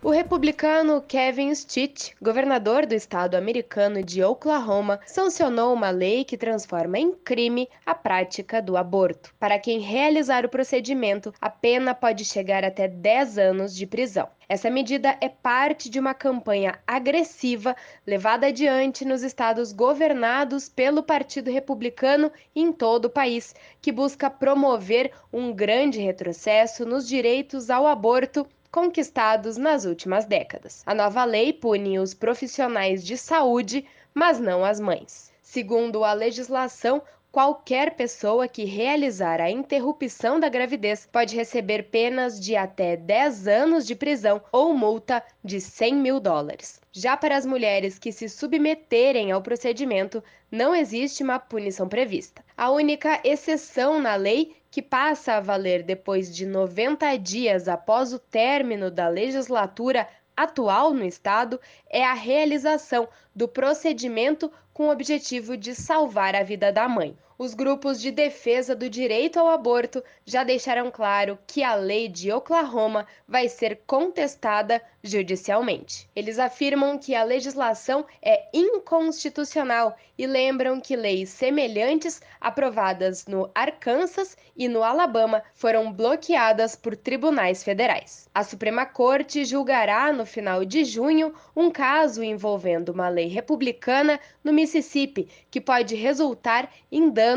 O 0.00 0.10
republicano 0.10 1.02
Kevin 1.02 1.52
Stitt, 1.52 2.14
governador 2.22 2.86
do 2.86 2.94
estado 2.94 3.34
americano 3.34 4.00
de 4.00 4.22
Oklahoma, 4.22 5.00
sancionou 5.04 5.74
uma 5.74 5.90
lei 5.90 6.24
que 6.24 6.38
transforma 6.38 7.00
em 7.00 7.12
crime 7.12 7.68
a 7.84 7.96
prática 7.96 8.62
do 8.62 8.76
aborto. 8.76 9.34
Para 9.40 9.58
quem 9.58 9.80
realizar 9.80 10.46
o 10.46 10.48
procedimento, 10.48 11.34
a 11.40 11.50
pena 11.50 11.96
pode 11.96 12.24
chegar 12.24 12.64
até 12.64 12.86
10 12.86 13.38
anos 13.38 13.74
de 13.74 13.88
prisão. 13.88 14.28
Essa 14.48 14.70
medida 14.70 15.18
é 15.20 15.28
parte 15.28 15.90
de 15.90 15.98
uma 15.98 16.14
campanha 16.14 16.78
agressiva 16.86 17.74
levada 18.06 18.46
adiante 18.46 19.04
nos 19.04 19.24
estados 19.24 19.72
governados 19.72 20.68
pelo 20.68 21.02
Partido 21.02 21.50
Republicano 21.50 22.30
em 22.54 22.72
todo 22.72 23.06
o 23.06 23.10
país, 23.10 23.52
que 23.82 23.90
busca 23.90 24.30
promover 24.30 25.10
um 25.32 25.52
grande 25.52 25.98
retrocesso 25.98 26.86
nos 26.86 27.06
direitos 27.06 27.68
ao 27.68 27.84
aborto 27.84 28.46
conquistados 28.70 29.56
nas 29.56 29.84
últimas 29.84 30.24
décadas. 30.24 30.82
A 30.86 30.94
nova 30.94 31.24
lei 31.24 31.52
pune 31.52 31.98
os 31.98 32.14
profissionais 32.14 33.04
de 33.04 33.16
saúde, 33.16 33.84
mas 34.14 34.38
não 34.38 34.64
as 34.64 34.78
mães. 34.78 35.32
Segundo 35.42 36.04
a 36.04 36.12
legislação, 36.12 37.02
qualquer 37.30 37.94
pessoa 37.94 38.48
que 38.48 38.64
realizar 38.64 39.40
a 39.40 39.50
interrupção 39.50 40.40
da 40.40 40.48
gravidez 40.48 41.08
pode 41.10 41.36
receber 41.36 41.84
penas 41.84 42.40
de 42.40 42.56
até 42.56 42.96
10 42.96 43.48
anos 43.48 43.86
de 43.86 43.94
prisão 43.94 44.42
ou 44.50 44.74
multa 44.74 45.22
de 45.44 45.60
100 45.60 45.94
mil 45.94 46.20
dólares. 46.20 46.80
Já 46.92 47.16
para 47.16 47.36
as 47.36 47.46
mulheres 47.46 47.98
que 47.98 48.10
se 48.10 48.28
submeterem 48.28 49.30
ao 49.30 49.42
procedimento, 49.42 50.22
não 50.50 50.74
existe 50.74 51.22
uma 51.22 51.38
punição 51.38 51.88
prevista. 51.88 52.44
A 52.56 52.70
única 52.70 53.20
exceção 53.22 54.00
na 54.00 54.16
lei 54.16 54.56
que 54.70 54.82
passa 54.82 55.34
a 55.34 55.40
valer 55.40 55.82
depois 55.82 56.34
de 56.34 56.46
90 56.46 57.16
dias 57.16 57.68
após 57.68 58.12
o 58.12 58.18
término 58.18 58.90
da 58.90 59.08
legislatura 59.08 60.08
atual 60.36 60.94
no 60.94 61.04
Estado 61.04 61.60
é 61.88 62.04
a 62.04 62.14
realização 62.14 63.08
do 63.34 63.48
procedimento 63.48 64.52
com 64.72 64.86
o 64.88 64.92
objetivo 64.92 65.56
de 65.56 65.74
salvar 65.74 66.36
a 66.36 66.42
vida 66.42 66.72
da 66.72 66.88
mãe. 66.88 67.16
Os 67.40 67.54
grupos 67.54 68.00
de 68.00 68.10
defesa 68.10 68.74
do 68.74 68.90
direito 68.90 69.38
ao 69.38 69.46
aborto 69.46 70.02
já 70.26 70.42
deixaram 70.42 70.90
claro 70.90 71.38
que 71.46 71.62
a 71.62 71.76
lei 71.76 72.08
de 72.08 72.32
Oklahoma 72.32 73.06
vai 73.28 73.48
ser 73.48 73.82
contestada 73.86 74.82
judicialmente. 75.04 76.10
Eles 76.16 76.40
afirmam 76.40 76.98
que 76.98 77.14
a 77.14 77.22
legislação 77.22 78.04
é 78.20 78.48
inconstitucional 78.52 79.96
e 80.18 80.26
lembram 80.26 80.80
que 80.80 80.96
leis 80.96 81.28
semelhantes 81.28 82.20
aprovadas 82.40 83.24
no 83.28 83.48
Arkansas 83.54 84.36
e 84.56 84.66
no 84.66 84.82
Alabama 84.82 85.40
foram 85.54 85.92
bloqueadas 85.92 86.74
por 86.74 86.96
tribunais 86.96 87.62
federais. 87.62 88.28
A 88.34 88.42
Suprema 88.42 88.84
Corte 88.84 89.44
julgará 89.44 90.12
no 90.12 90.26
final 90.26 90.64
de 90.64 90.84
junho 90.84 91.32
um 91.54 91.70
caso 91.70 92.20
envolvendo 92.20 92.88
uma 92.88 93.08
lei 93.08 93.28
republicana 93.28 94.18
no 94.42 94.52
Mississippi 94.52 95.28
que 95.48 95.60
pode 95.60 95.94
resultar 95.94 96.68
em 96.90 97.08
danos 97.08 97.27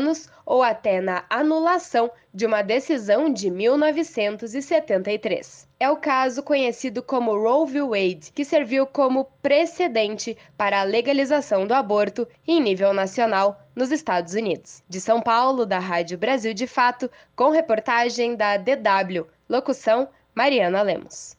ou 0.46 0.62
até 0.62 1.00
na 1.00 1.24
anulação 1.28 2.10
de 2.32 2.46
uma 2.46 2.62
decisão 2.62 3.32
de 3.32 3.50
1973. 3.50 5.68
É 5.78 5.90
o 5.90 5.96
caso 5.96 6.42
conhecido 6.42 7.02
como 7.02 7.36
Roe 7.36 7.70
v. 7.70 7.82
Wade, 7.82 8.32
que 8.34 8.44
serviu 8.44 8.86
como 8.86 9.26
precedente 9.42 10.36
para 10.56 10.80
a 10.80 10.84
legalização 10.84 11.66
do 11.66 11.74
aborto 11.74 12.26
em 12.46 12.60
nível 12.60 12.92
nacional 12.92 13.60
nos 13.74 13.90
Estados 13.90 14.34
Unidos. 14.34 14.82
De 14.88 15.00
São 15.00 15.20
Paulo, 15.20 15.66
da 15.66 15.78
Rádio 15.78 16.16
Brasil 16.16 16.54
de 16.54 16.66
Fato, 16.66 17.10
com 17.34 17.50
reportagem 17.50 18.36
da 18.36 18.56
DW. 18.56 19.26
Locução: 19.48 20.08
Mariana 20.34 20.82
Lemos. 20.82 21.36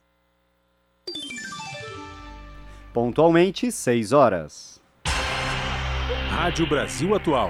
Pontualmente, 2.93 3.71
6 3.71 4.11
horas. 4.11 4.81
Rádio 6.29 6.67
Brasil 6.67 7.15
Atual. 7.15 7.49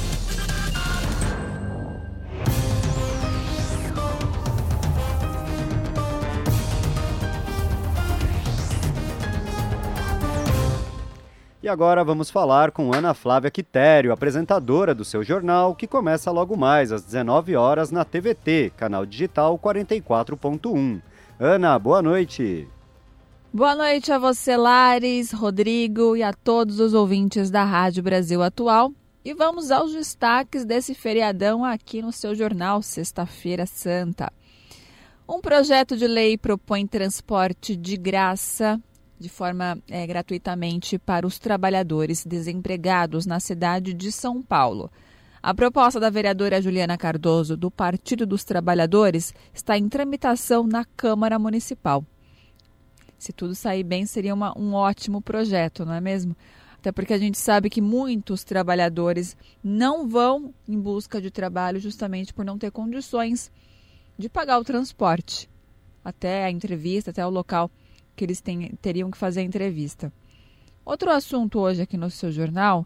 E 11.63 11.69
agora 11.69 12.03
vamos 12.03 12.31
falar 12.31 12.71
com 12.71 12.91
Ana 12.91 13.13
Flávia 13.13 13.51
Quitério, 13.51 14.11
apresentadora 14.11 14.95
do 14.95 15.05
seu 15.05 15.23
jornal, 15.23 15.75
que 15.75 15.85
começa 15.85 16.31
logo 16.31 16.57
mais 16.57 16.91
às 16.91 17.03
19 17.03 17.55
horas 17.55 17.91
na 17.91 18.03
TVT, 18.03 18.73
canal 18.75 19.05
digital 19.05 19.59
44.1. 19.59 20.99
Ana, 21.39 21.77
boa 21.77 22.01
noite. 22.01 22.67
Boa 23.53 23.75
noite 23.75 24.11
a 24.11 24.17
você, 24.17 24.57
Lares, 24.57 25.31
Rodrigo 25.31 26.17
e 26.17 26.23
a 26.23 26.33
todos 26.33 26.79
os 26.79 26.95
ouvintes 26.95 27.51
da 27.51 27.63
Rádio 27.63 28.01
Brasil 28.01 28.41
Atual. 28.41 28.91
E 29.23 29.31
vamos 29.31 29.69
aos 29.69 29.93
destaques 29.93 30.65
desse 30.65 30.95
feriadão 30.95 31.63
aqui 31.63 32.01
no 32.01 32.11
seu 32.11 32.33
jornal, 32.33 32.81
Sexta-feira 32.81 33.67
Santa. 33.67 34.33
Um 35.29 35.39
projeto 35.39 35.95
de 35.95 36.07
lei 36.07 36.39
propõe 36.39 36.87
transporte 36.87 37.75
de 37.75 37.97
graça 37.97 38.81
de 39.21 39.29
forma 39.29 39.77
é, 39.87 40.05
gratuitamente 40.07 40.97
para 40.97 41.25
os 41.25 41.37
trabalhadores 41.37 42.25
desempregados 42.25 43.25
na 43.25 43.39
cidade 43.39 43.93
de 43.93 44.11
São 44.11 44.41
Paulo. 44.41 44.91
A 45.41 45.53
proposta 45.53 45.99
da 45.99 46.09
vereadora 46.09 46.61
Juliana 46.61 46.97
Cardoso, 46.97 47.55
do 47.55 47.71
Partido 47.71 48.25
dos 48.25 48.43
Trabalhadores, 48.43 49.33
está 49.53 49.77
em 49.77 49.87
tramitação 49.87 50.67
na 50.67 50.83
Câmara 50.83 51.39
Municipal. 51.39 52.05
Se 53.17 53.31
tudo 53.31 53.55
sair 53.55 53.83
bem, 53.83 54.05
seria 54.05 54.33
uma, 54.33 54.57
um 54.57 54.73
ótimo 54.73 55.21
projeto, 55.21 55.85
não 55.85 55.93
é 55.93 56.01
mesmo? 56.01 56.35
Até 56.77 56.91
porque 56.91 57.13
a 57.13 57.17
gente 57.17 57.37
sabe 57.37 57.69
que 57.69 57.79
muitos 57.79 58.43
trabalhadores 58.43 59.37
não 59.63 60.07
vão 60.07 60.51
em 60.67 60.79
busca 60.79 61.21
de 61.21 61.29
trabalho 61.29 61.79
justamente 61.79 62.33
por 62.33 62.43
não 62.43 62.57
ter 62.57 62.71
condições 62.71 63.51
de 64.17 64.27
pagar 64.27 64.57
o 64.57 64.63
transporte 64.63 65.47
até 66.03 66.45
a 66.45 66.51
entrevista, 66.51 67.11
até 67.11 67.25
o 67.25 67.29
local 67.29 67.69
que 68.15 68.23
eles 68.23 68.43
teriam 68.81 69.11
que 69.11 69.17
fazer 69.17 69.41
a 69.41 69.43
entrevista. 69.43 70.11
Outro 70.85 71.11
assunto 71.11 71.59
hoje 71.59 71.81
aqui 71.81 71.97
no 71.97 72.09
seu 72.09 72.31
jornal. 72.31 72.85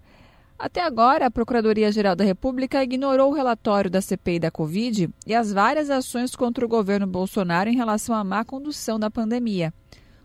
Até 0.57 0.81
agora, 0.81 1.25
a 1.25 1.31
Procuradoria-Geral 1.31 2.15
da 2.15 2.23
República 2.23 2.83
ignorou 2.83 3.31
o 3.31 3.35
relatório 3.35 3.89
da 3.89 4.01
CPI 4.01 4.39
da 4.39 4.51
Covid 4.51 5.09
e 5.27 5.35
as 5.35 5.51
várias 5.51 5.89
ações 5.89 6.35
contra 6.35 6.65
o 6.65 6.69
governo 6.69 7.05
Bolsonaro 7.05 7.69
em 7.69 7.75
relação 7.75 8.15
à 8.15 8.23
má 8.23 8.45
condução 8.45 8.97
da 8.97 9.11
pandemia. 9.11 9.73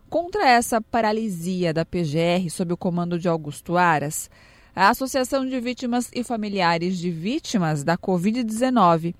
Contra 0.09 0.47
essa 0.47 0.81
paralisia 0.81 1.73
da 1.73 1.85
PGR 1.85 2.49
sob 2.49 2.73
o 2.73 2.77
comando 2.77 3.19
de 3.19 3.27
Augusto 3.27 3.77
Aras, 3.77 4.29
a 4.75 4.89
Associação 4.89 5.45
de 5.45 5.59
Vítimas 5.59 6.09
e 6.13 6.23
Familiares 6.23 6.97
de 6.97 7.11
Vítimas 7.11 7.83
da 7.83 7.97
Covid-19 7.97 9.13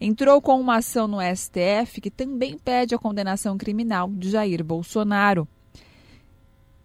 entrou 0.00 0.40
com 0.40 0.60
uma 0.60 0.76
ação 0.76 1.06
no 1.06 1.18
STF 1.20 2.00
que 2.00 2.10
também 2.10 2.58
pede 2.58 2.94
a 2.94 2.98
condenação 2.98 3.56
criminal 3.56 4.08
de 4.10 4.30
Jair 4.30 4.62
Bolsonaro. 4.64 5.48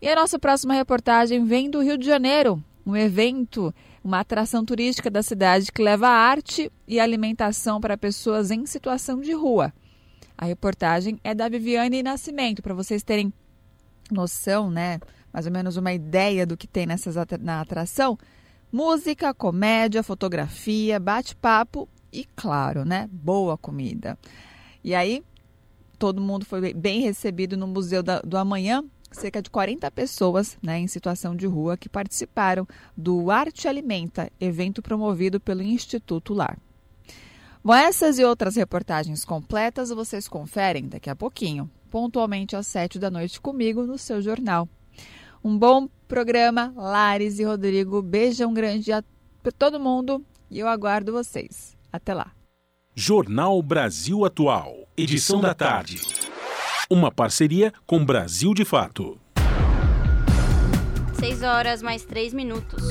E 0.02 0.08
a 0.08 0.16
nossa 0.16 0.40
próxima 0.40 0.74
reportagem 0.74 1.44
vem 1.44 1.70
do 1.70 1.82
Rio 1.82 1.98
de 1.98 2.06
Janeiro, 2.06 2.64
um 2.86 2.96
evento, 2.96 3.74
uma 4.04 4.22
atração 4.22 4.64
turística 4.64 5.10
da 5.10 5.22
cidade 5.22 5.72
que 5.72 5.84
leva 5.84 6.08
arte 6.08 6.72
e 6.88 7.00
alimentação 7.00 7.82
para 7.82 7.98
pessoas 7.98 8.50
em 8.50 8.66
situação 8.66 9.20
de 9.20 9.34
rua. 9.34 9.74
A 10.38 10.46
reportagem 10.46 11.20
é 11.22 11.36
da 11.36 11.50
Viviane 11.50 12.02
Nascimento, 12.02 12.62
para 12.62 12.74
vocês 12.74 13.04
terem 13.04 13.34
noção, 14.10 14.72
né? 14.72 15.00
Mais 15.34 15.46
ou 15.46 15.52
menos 15.52 15.76
uma 15.76 15.92
ideia 15.92 16.46
do 16.46 16.56
que 16.56 16.66
tem 16.66 16.86
nessas, 16.86 17.16
na 17.42 17.60
atração. 17.60 18.18
Música, 18.72 19.34
comédia, 19.34 20.02
fotografia, 20.02 21.00
bate-papo 21.00 21.90
e, 22.12 22.26
claro, 22.36 22.86
né, 22.86 23.10
boa 23.12 23.58
comida. 23.58 24.18
E 24.84 24.96
aí, 24.96 25.24
todo 25.98 26.22
mundo 26.22 26.46
foi 26.46 26.74
bem 26.74 27.02
recebido 27.02 27.58
no 27.58 27.68
Museu 27.68 28.02
da, 28.02 28.22
do 28.22 28.38
Amanhã. 28.38 28.84
Cerca 29.12 29.42
de 29.42 29.50
40 29.50 29.90
pessoas 29.90 30.56
né, 30.62 30.78
em 30.78 30.88
situação 30.88 31.36
de 31.36 31.48
rua 31.48 31.76
que 31.76 31.90
participaram 31.90 32.68
do 32.96 33.32
Arte 33.32 33.68
Alimenta, 33.68 34.32
evento 34.40 34.84
promovido 34.84 35.40
pelo 35.40 35.64
Instituto 35.64 36.32
Lar. 36.32 36.60
Bom, 37.64 37.74
essas 37.74 38.20
e 38.20 38.24
outras 38.24 38.56
reportagens 38.56 39.26
completas 39.26 39.90
vocês 39.90 40.28
conferem 40.28 40.88
daqui 40.88 41.10
a 41.10 41.16
pouquinho, 41.16 41.70
pontualmente 41.90 42.56
às 42.56 42.68
7 42.68 43.00
da 43.00 43.10
noite 43.10 43.42
comigo 43.42 43.84
no 43.84 43.98
seu 43.98 44.22
jornal. 44.22 44.70
Um 45.44 45.58
bom 45.58 45.90
programa, 46.08 46.72
Lares 46.76 47.40
e 47.40 47.44
Rodrigo. 47.44 48.02
Beijão 48.02 48.54
grande 48.54 48.92
a 48.92 49.04
todo 49.58 49.80
mundo 49.80 50.24
e 50.52 50.60
eu 50.60 50.68
aguardo 50.68 51.12
vocês. 51.12 51.79
Até 51.92 52.14
lá. 52.14 52.32
Jornal 52.96 53.62
Brasil 53.62 54.26
Atual, 54.26 54.88
edição 54.98 55.42
da 55.42 55.54
tarde. 55.54 56.02
Uma 56.90 57.12
parceria 57.12 57.74
com 57.86 58.04
Brasil 58.04 58.54
de 58.54 58.66
Fato. 58.66 59.20
6 61.14 61.44
horas 61.44 61.82
mais 61.82 62.04
3 62.06 62.34
minutos. 62.34 62.84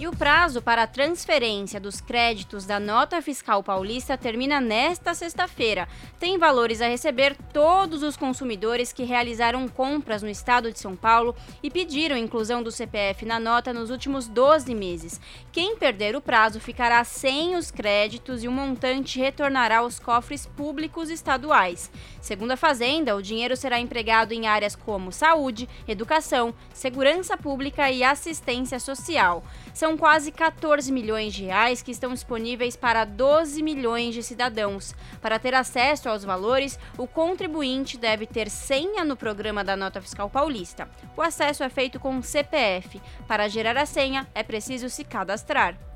E 0.00 0.08
o 0.08 0.16
prazo 0.16 0.62
para 0.62 0.84
a 0.84 0.86
transferência 0.86 1.78
dos 1.78 2.00
créditos 2.00 2.64
da 2.64 2.80
nota 2.80 3.20
fiscal 3.20 3.62
paulista 3.62 4.16
termina 4.16 4.58
nesta 4.58 5.12
sexta-feira. 5.12 5.86
Tem 6.18 6.38
valores 6.38 6.80
a 6.80 6.88
receber 6.88 7.36
todos 7.52 8.02
os 8.02 8.16
consumidores 8.16 8.94
que 8.94 9.04
realizaram 9.04 9.68
compras 9.68 10.22
no 10.22 10.30
estado 10.30 10.72
de 10.72 10.78
São 10.78 10.96
Paulo 10.96 11.36
e 11.62 11.70
pediram 11.70 12.16
inclusão 12.16 12.62
do 12.62 12.70
CPF 12.70 13.26
na 13.26 13.38
nota 13.38 13.74
nos 13.74 13.90
últimos 13.90 14.26
12 14.26 14.74
meses. 14.74 15.20
Quem 15.52 15.76
perder 15.76 16.16
o 16.16 16.22
prazo 16.22 16.60
ficará 16.60 17.04
sem 17.04 17.54
os 17.54 17.70
créditos 17.70 18.42
e 18.42 18.48
o 18.48 18.52
montante 18.52 19.20
retornará 19.20 19.80
aos 19.80 19.98
cofres 19.98 20.46
públicos 20.46 21.10
estaduais. 21.10 21.90
Segundo 22.20 22.52
a 22.52 22.56
Fazenda, 22.56 23.16
o 23.16 23.22
dinheiro 23.22 23.56
será 23.56 23.80
empregado 23.80 24.32
em 24.32 24.46
áreas 24.46 24.76
como 24.76 25.10
saúde, 25.10 25.68
educação, 25.88 26.54
segurança 26.72 27.36
pública 27.36 27.90
e 27.90 28.04
assistência 28.04 28.78
social. 28.78 29.42
São 29.72 29.96
quase 29.96 30.30
14 30.30 30.92
milhões 30.92 31.32
de 31.32 31.44
reais 31.44 31.82
que 31.82 31.90
estão 31.90 32.12
disponíveis 32.12 32.76
para 32.76 33.04
12 33.04 33.62
milhões 33.62 34.14
de 34.14 34.22
cidadãos. 34.22 34.94
Para 35.20 35.38
ter 35.38 35.54
acesso 35.54 36.08
aos 36.08 36.22
valores, 36.22 36.78
o 36.98 37.06
contribuinte 37.06 37.96
deve 37.96 38.26
ter 38.26 38.50
senha 38.50 39.04
no 39.04 39.16
programa 39.16 39.64
da 39.64 39.76
Nota 39.76 40.00
Fiscal 40.00 40.28
Paulista. 40.28 40.88
O 41.16 41.22
acesso 41.22 41.64
é 41.64 41.68
feito 41.68 41.98
com 41.98 42.22
CPF. 42.22 43.00
Para 43.26 43.48
gerar 43.48 43.76
a 43.76 43.86
senha, 43.86 44.28
é 44.34 44.42
preciso 44.42 44.88
se 44.90 45.04
cadastrar. 45.04 45.89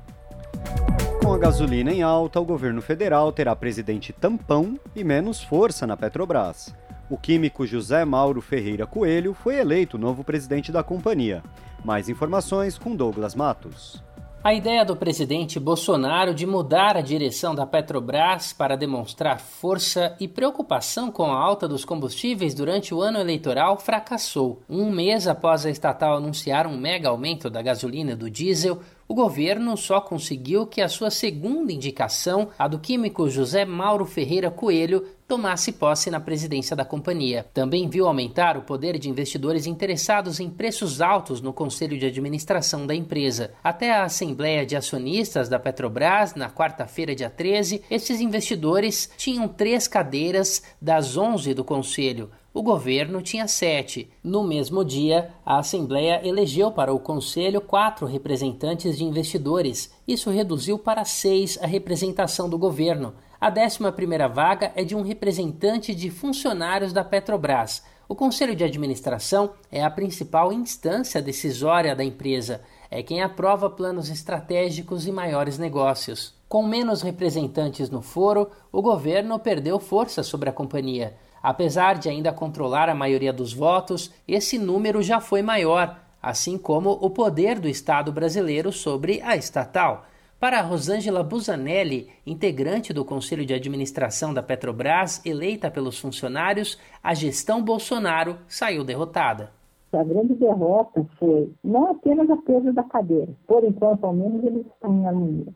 Com 1.21 1.33
a 1.33 1.37
gasolina 1.37 1.91
em 1.91 2.03
alta, 2.03 2.39
o 2.39 2.45
governo 2.45 2.81
federal 2.81 3.31
terá 3.31 3.55
presidente 3.55 4.13
tampão 4.13 4.79
e 4.95 5.03
menos 5.03 5.41
força 5.41 5.87
na 5.87 5.97
Petrobras. 5.97 6.73
O 7.09 7.17
químico 7.17 7.65
José 7.65 8.03
Mauro 8.05 8.41
Ferreira 8.41 8.87
Coelho 8.87 9.33
foi 9.33 9.57
eleito 9.57 9.97
novo 9.97 10.23
presidente 10.23 10.71
da 10.71 10.83
companhia. 10.83 11.43
Mais 11.83 12.09
informações 12.09 12.77
com 12.77 12.95
Douglas 12.95 13.35
Matos. 13.35 14.03
A 14.45 14.53
ideia 14.53 14.85
do 14.85 14.95
presidente 14.95 15.59
Bolsonaro 15.59 16.31
de 16.31 16.45
mudar 16.45 16.95
a 16.95 17.01
direção 17.01 17.55
da 17.55 17.65
Petrobras 17.65 18.53
para 18.53 18.75
demonstrar 18.75 19.39
força 19.39 20.15
e 20.19 20.27
preocupação 20.27 21.11
com 21.11 21.31
a 21.31 21.35
alta 21.35 21.67
dos 21.67 21.83
combustíveis 21.83 22.53
durante 22.53 22.93
o 22.93 23.01
ano 23.01 23.17
eleitoral 23.17 23.75
fracassou. 23.79 24.61
Um 24.69 24.91
mês 24.91 25.27
após 25.27 25.65
a 25.65 25.71
estatal 25.71 26.17
anunciar 26.17 26.67
um 26.67 26.77
mega 26.77 27.09
aumento 27.09 27.49
da 27.49 27.59
gasolina 27.63 28.11
e 28.11 28.15
do 28.15 28.29
diesel, 28.29 28.81
o 29.07 29.13
governo 29.13 29.77
só 29.77 30.01
conseguiu 30.01 30.65
que 30.65 30.81
a 30.81 30.89
sua 30.89 31.11
segunda 31.11 31.71
indicação, 31.71 32.49
a 32.57 32.67
do 32.67 32.79
químico 32.79 33.29
José 33.29 33.63
Mauro 33.63 34.03
Ferreira 34.03 34.49
Coelho, 34.49 35.05
tomasse 35.27 35.71
posse 35.71 36.09
na 36.09 36.19
presidência 36.19 36.75
da 36.75 36.83
companhia. 36.83 37.45
Também 37.53 37.87
viu 37.87 38.07
aumentar 38.07 38.57
o 38.57 38.63
poder 38.63 38.97
de 38.97 39.09
investidores 39.09 39.67
interessados 39.67 40.39
em 40.39 40.49
preços 40.49 41.01
altos 41.01 41.39
no 41.39 41.53
conselho 41.53 41.97
de 41.99 42.05
administração 42.07 42.87
da 42.87 42.95
empresa. 42.95 43.51
Até 43.63 43.91
a 43.91 44.03
Assembleia 44.03 44.65
de 44.65 44.75
Acionistas 44.75 45.47
da 45.49 45.59
Petrobras, 45.59 46.33
na 46.33 46.49
quarta-feira, 46.49 47.15
dia 47.15 47.29
13, 47.29 47.83
esses 47.91 48.19
investidores 48.19 49.09
tinham 49.17 49.47
três 49.47 49.87
cadeiras 49.87 50.63
das 50.81 51.15
11 51.15 51.53
do 51.53 51.63
conselho 51.63 52.31
o 52.55 52.63
governo 52.63 53.21
tinha 53.21 53.49
sete. 53.49 54.09
No 54.23 54.41
mesmo 54.41 54.85
dia, 54.85 55.33
a 55.45 55.59
Assembleia 55.59 56.25
elegeu 56.25 56.71
para 56.71 56.93
o 56.93 56.97
Conselho 56.97 57.59
quatro 57.59 58.05
representantes 58.05 58.97
de 58.97 59.03
investidores. 59.03 59.93
Isso 60.07 60.29
reduziu 60.29 60.79
para 60.79 61.03
seis 61.03 61.59
a 61.61 61.67
representação 61.67 62.49
do 62.49 62.57
governo. 62.57 63.13
A 63.41 63.49
décima 63.49 63.91
primeira 63.91 64.29
vaga 64.29 64.71
é 64.73 64.85
de 64.85 64.95
um 64.95 65.01
representante 65.01 65.93
de 65.93 66.09
funcionários 66.09 66.93
da 66.93 67.03
Petrobras. 67.03 67.83
O 68.07 68.15
Conselho 68.15 68.55
de 68.55 68.63
Administração 68.63 69.51
é 69.69 69.83
a 69.83 69.89
principal 69.89 70.53
instância 70.53 71.21
decisória 71.21 71.93
da 71.93 72.05
empresa. 72.05 72.61
É 72.89 73.03
quem 73.03 73.21
aprova 73.21 73.69
planos 73.69 74.09
estratégicos 74.09 75.05
e 75.05 75.11
maiores 75.11 75.57
negócios. 75.57 76.33
Com 76.47 76.63
menos 76.65 77.01
representantes 77.01 77.89
no 77.89 78.01
foro, 78.01 78.49
o 78.71 78.81
governo 78.81 79.37
perdeu 79.39 79.77
força 79.77 80.23
sobre 80.23 80.49
a 80.49 80.53
companhia. 80.53 81.17
Apesar 81.45 81.99
de 81.99 82.09
ainda 82.09 82.33
controlar 82.33 82.89
a 82.89 82.95
maioria 82.95 83.31
dos 83.31 83.53
votos, 83.53 84.11
esse 84.27 84.57
número 84.57 85.03
já 85.03 85.21
foi 85.21 85.43
maior, 85.43 85.99
assim 86.19 86.57
como 86.57 86.89
o 86.89 87.07
poder 87.07 87.59
do 87.59 87.69
Estado 87.69 88.11
brasileiro 88.11 88.71
sobre 88.71 89.21
a 89.21 89.35
estatal. 89.35 90.05
Para 90.39 90.59
Rosângela 90.61 91.21
Busanelli, 91.21 92.09
integrante 92.25 92.91
do 92.91 93.05
Conselho 93.05 93.45
de 93.45 93.53
Administração 93.53 94.33
da 94.33 94.41
Petrobras, 94.41 95.23
eleita 95.23 95.69
pelos 95.69 95.99
funcionários, 95.99 96.79
a 97.03 97.13
gestão 97.13 97.63
Bolsonaro 97.63 98.39
saiu 98.47 98.83
derrotada. 98.83 99.51
A 99.93 100.03
grande 100.03 100.33
derrota 100.33 101.05
foi 101.19 101.53
não 101.63 101.91
apenas 101.91 102.27
a 102.27 102.37
perda 102.37 102.73
da 102.73 102.81
cadeira, 102.81 103.29
por 103.45 103.63
enquanto, 103.63 104.03
ao 104.03 104.13
menos, 104.13 104.43
eles 104.43 104.65
estão 104.65 104.95
em 104.95 105.05
harmonia, 105.05 105.53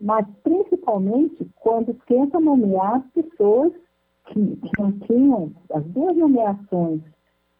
mas 0.00 0.26
principalmente 0.42 1.48
quando 1.60 1.94
tenta 2.08 2.40
nomear 2.40 3.04
pessoas 3.14 3.70
que, 4.28 4.58
tinham 5.06 5.52
as 5.72 5.84
duas 5.84 6.16
nomeações 6.16 7.00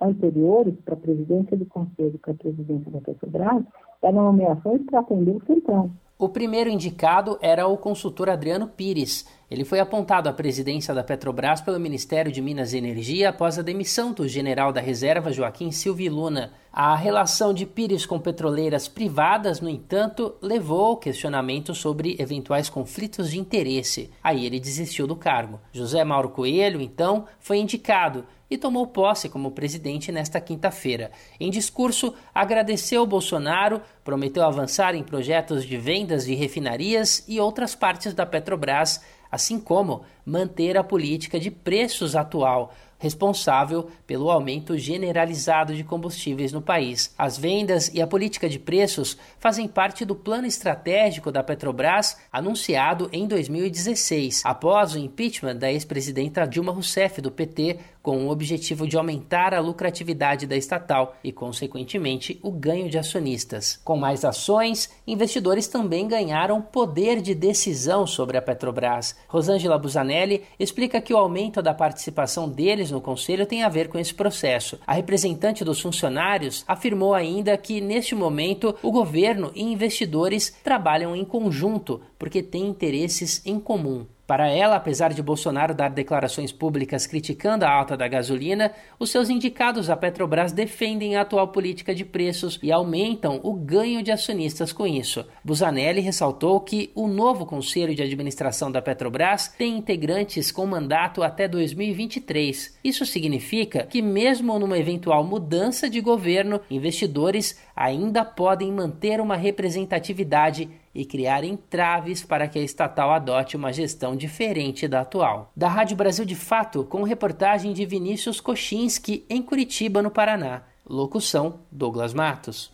anteriores 0.00 0.74
para 0.84 0.94
a 0.94 0.98
presidência 0.98 1.56
do 1.56 1.66
Conselho 1.66 2.14
e 2.14 2.18
para 2.18 2.32
a 2.32 2.36
presidência 2.36 2.90
da 2.90 3.00
Petrobras, 3.00 3.64
eram 4.02 4.24
nomeações 4.24 4.82
para 4.82 5.00
atender 5.00 5.36
o 5.36 5.44
Centrão. 5.46 5.90
O 6.18 6.28
primeiro 6.28 6.68
indicado 6.68 7.38
era 7.40 7.66
o 7.66 7.76
consultor 7.76 8.28
Adriano 8.28 8.68
Pires. 8.68 9.24
Ele 9.50 9.64
foi 9.64 9.80
apontado 9.80 10.28
à 10.28 10.32
presidência 10.32 10.92
da 10.94 11.02
Petrobras 11.02 11.62
pelo 11.62 11.80
Ministério 11.80 12.30
de 12.30 12.42
Minas 12.42 12.74
e 12.74 12.76
Energia 12.76 13.30
após 13.30 13.58
a 13.58 13.62
demissão 13.62 14.12
do 14.12 14.28
general 14.28 14.74
da 14.74 14.80
reserva 14.80 15.32
Joaquim 15.32 15.70
Silvio 15.70 16.12
Luna. 16.12 16.52
A 16.70 16.94
relação 16.94 17.54
de 17.54 17.64
Pires 17.64 18.04
com 18.04 18.20
petroleiras 18.20 18.88
privadas, 18.88 19.62
no 19.62 19.70
entanto, 19.70 20.34
levou 20.42 20.84
ao 20.84 20.96
questionamento 20.98 21.74
sobre 21.74 22.14
eventuais 22.18 22.68
conflitos 22.68 23.30
de 23.30 23.38
interesse. 23.38 24.10
Aí 24.22 24.44
ele 24.44 24.60
desistiu 24.60 25.06
do 25.06 25.16
cargo. 25.16 25.58
José 25.72 26.04
Mauro 26.04 26.28
Coelho, 26.28 26.82
então, 26.82 27.24
foi 27.40 27.56
indicado 27.56 28.26
e 28.50 28.56
tomou 28.56 28.86
posse 28.86 29.28
como 29.28 29.50
presidente 29.50 30.10
nesta 30.10 30.40
quinta-feira. 30.40 31.10
Em 31.38 31.50
discurso, 31.50 32.14
agradeceu 32.34 33.06
Bolsonaro, 33.06 33.82
prometeu 34.02 34.42
avançar 34.42 34.94
em 34.94 35.02
projetos 35.02 35.64
de 35.64 35.76
vendas 35.76 36.24
de 36.24 36.34
refinarias 36.34 37.24
e 37.28 37.38
outras 37.38 37.74
partes 37.74 38.14
da 38.14 38.24
Petrobras, 38.24 39.02
assim 39.30 39.58
como 39.58 40.02
manter 40.24 40.76
a 40.76 40.84
política 40.84 41.38
de 41.38 41.50
preços 41.50 42.14
atual, 42.14 42.72
responsável 42.98 43.88
pelo 44.06 44.30
aumento 44.30 44.76
generalizado 44.76 45.74
de 45.74 45.84
combustíveis 45.84 46.52
no 46.52 46.60
país. 46.60 47.14
As 47.16 47.38
vendas 47.38 47.88
e 47.94 48.02
a 48.02 48.06
política 48.06 48.48
de 48.48 48.58
preços 48.58 49.16
fazem 49.38 49.68
parte 49.68 50.04
do 50.04 50.16
plano 50.16 50.46
estratégico 50.46 51.30
da 51.30 51.42
Petrobras 51.42 52.16
anunciado 52.32 53.08
em 53.12 53.26
2016, 53.26 54.42
após 54.44 54.94
o 54.94 54.98
impeachment 54.98 55.56
da 55.56 55.70
ex-presidenta 55.70 56.46
Dilma 56.46 56.72
Rousseff 56.72 57.20
do 57.20 57.30
PT, 57.30 57.78
com 58.08 58.24
o 58.24 58.30
objetivo 58.30 58.88
de 58.88 58.96
aumentar 58.96 59.52
a 59.52 59.60
lucratividade 59.60 60.46
da 60.46 60.56
estatal 60.56 61.14
e, 61.22 61.30
consequentemente, 61.30 62.40
o 62.42 62.50
ganho 62.50 62.88
de 62.88 62.96
acionistas. 62.96 63.78
Com 63.84 63.98
mais 63.98 64.24
ações, 64.24 64.88
investidores 65.06 65.68
também 65.68 66.08
ganharam 66.08 66.62
poder 66.62 67.20
de 67.20 67.34
decisão 67.34 68.06
sobre 68.06 68.38
a 68.38 68.40
Petrobras. 68.40 69.14
Rosângela 69.28 69.76
Busanelli 69.76 70.44
explica 70.58 71.02
que 71.02 71.12
o 71.12 71.18
aumento 71.18 71.60
da 71.60 71.74
participação 71.74 72.48
deles 72.48 72.90
no 72.90 73.02
conselho 73.02 73.44
tem 73.44 73.62
a 73.62 73.68
ver 73.68 73.88
com 73.88 73.98
esse 73.98 74.14
processo. 74.14 74.80
A 74.86 74.94
representante 74.94 75.62
dos 75.62 75.78
funcionários 75.78 76.64
afirmou 76.66 77.12
ainda 77.12 77.58
que, 77.58 77.78
neste 77.78 78.14
momento, 78.14 78.74
o 78.82 78.90
governo 78.90 79.52
e 79.54 79.62
investidores 79.62 80.56
trabalham 80.64 81.14
em 81.14 81.26
conjunto 81.26 82.00
porque 82.18 82.42
têm 82.42 82.68
interesses 82.68 83.42
em 83.44 83.60
comum. 83.60 84.06
Para 84.28 84.46
ela, 84.46 84.76
apesar 84.76 85.14
de 85.14 85.22
Bolsonaro 85.22 85.74
dar 85.74 85.88
declarações 85.88 86.52
públicas 86.52 87.06
criticando 87.06 87.64
a 87.64 87.72
alta 87.72 87.96
da 87.96 88.06
gasolina, 88.06 88.72
os 88.98 89.08
seus 89.08 89.30
indicados 89.30 89.88
à 89.88 89.96
Petrobras 89.96 90.52
defendem 90.52 91.16
a 91.16 91.22
atual 91.22 91.48
política 91.48 91.94
de 91.94 92.04
preços 92.04 92.60
e 92.62 92.70
aumentam 92.70 93.40
o 93.42 93.54
ganho 93.54 94.02
de 94.02 94.12
acionistas 94.12 94.70
com 94.70 94.86
isso. 94.86 95.24
Busanelli 95.42 96.02
ressaltou 96.02 96.60
que 96.60 96.92
o 96.94 97.08
novo 97.08 97.46
conselho 97.46 97.94
de 97.94 98.02
administração 98.02 98.70
da 98.70 98.82
Petrobras 98.82 99.48
tem 99.48 99.78
integrantes 99.78 100.52
com 100.52 100.66
mandato 100.66 101.22
até 101.22 101.48
2023. 101.48 102.80
Isso 102.84 103.06
significa 103.06 103.84
que, 103.84 104.02
mesmo 104.02 104.58
numa 104.58 104.78
eventual 104.78 105.24
mudança 105.24 105.88
de 105.88 106.02
governo, 106.02 106.60
investidores 106.70 107.58
ainda 107.74 108.26
podem 108.26 108.70
manter 108.70 109.22
uma 109.22 109.36
representatividade 109.36 110.68
e 110.98 111.04
criar 111.04 111.44
entraves 111.44 112.24
para 112.24 112.48
que 112.48 112.58
a 112.58 112.62
estatal 112.62 113.12
adote 113.12 113.56
uma 113.56 113.72
gestão 113.72 114.16
diferente 114.16 114.88
da 114.88 115.02
atual. 115.02 115.52
Da 115.56 115.68
Rádio 115.68 115.96
Brasil 115.96 116.24
de 116.24 116.34
Fato, 116.34 116.82
com 116.82 117.04
reportagem 117.04 117.72
de 117.72 117.86
Vinícius 117.86 118.40
Kochinski, 118.40 119.24
em 119.30 119.40
Curitiba, 119.40 120.02
no 120.02 120.10
Paraná. 120.10 120.62
Locução: 120.84 121.60
Douglas 121.70 122.12
Matos. 122.12 122.72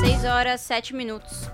6 0.00 0.24
horas 0.24 0.62
7 0.62 0.96
minutos. 0.96 1.50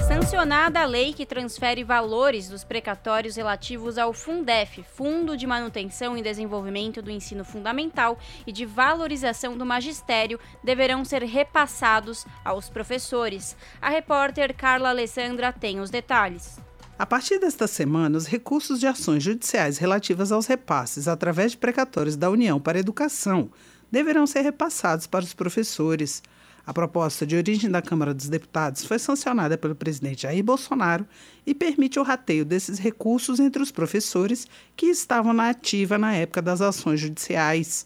Sancionada 0.00 0.80
a 0.80 0.84
lei 0.84 1.12
que 1.12 1.24
transfere 1.24 1.82
valores 1.82 2.48
dos 2.48 2.64
precatórios 2.64 3.36
relativos 3.36 3.96
ao 3.96 4.12
Fundef, 4.12 4.82
Fundo 4.82 5.36
de 5.36 5.46
Manutenção 5.46 6.16
e 6.16 6.22
Desenvolvimento 6.22 7.00
do 7.00 7.10
Ensino 7.10 7.44
Fundamental 7.44 8.18
e 8.46 8.52
de 8.52 8.66
Valorização 8.66 9.56
do 9.56 9.64
Magistério, 9.64 10.38
deverão 10.62 11.04
ser 11.04 11.22
repassados 11.22 12.26
aos 12.44 12.68
professores. 12.68 13.56
A 13.80 13.88
repórter 13.88 14.54
Carla 14.54 14.90
Alessandra 14.90 15.52
tem 15.52 15.80
os 15.80 15.90
detalhes. 15.90 16.58
A 16.96 17.04
partir 17.04 17.40
desta 17.40 17.66
semana, 17.66 18.16
os 18.16 18.26
recursos 18.26 18.78
de 18.78 18.86
ações 18.86 19.22
judiciais 19.22 19.78
relativas 19.78 20.30
aos 20.30 20.46
repasses 20.46 21.08
através 21.08 21.52
de 21.52 21.58
precatórios 21.58 22.16
da 22.16 22.30
União 22.30 22.60
para 22.60 22.78
a 22.78 22.80
Educação 22.80 23.50
deverão 23.90 24.26
ser 24.26 24.42
repassados 24.42 25.06
para 25.06 25.24
os 25.24 25.34
professores. 25.34 26.22
A 26.66 26.72
proposta 26.72 27.26
de 27.26 27.36
origem 27.36 27.70
da 27.70 27.82
Câmara 27.82 28.14
dos 28.14 28.28
Deputados 28.28 28.84
foi 28.84 28.98
sancionada 28.98 29.58
pelo 29.58 29.74
presidente 29.74 30.22
Jair 30.22 30.42
Bolsonaro 30.42 31.06
e 31.46 31.54
permite 31.54 31.98
o 31.98 32.02
rateio 32.02 32.44
desses 32.44 32.78
recursos 32.78 33.38
entre 33.38 33.62
os 33.62 33.70
professores 33.70 34.46
que 34.74 34.86
estavam 34.86 35.34
na 35.34 35.50
ativa 35.50 35.98
na 35.98 36.14
época 36.14 36.40
das 36.40 36.62
ações 36.62 37.00
judiciais. 37.00 37.84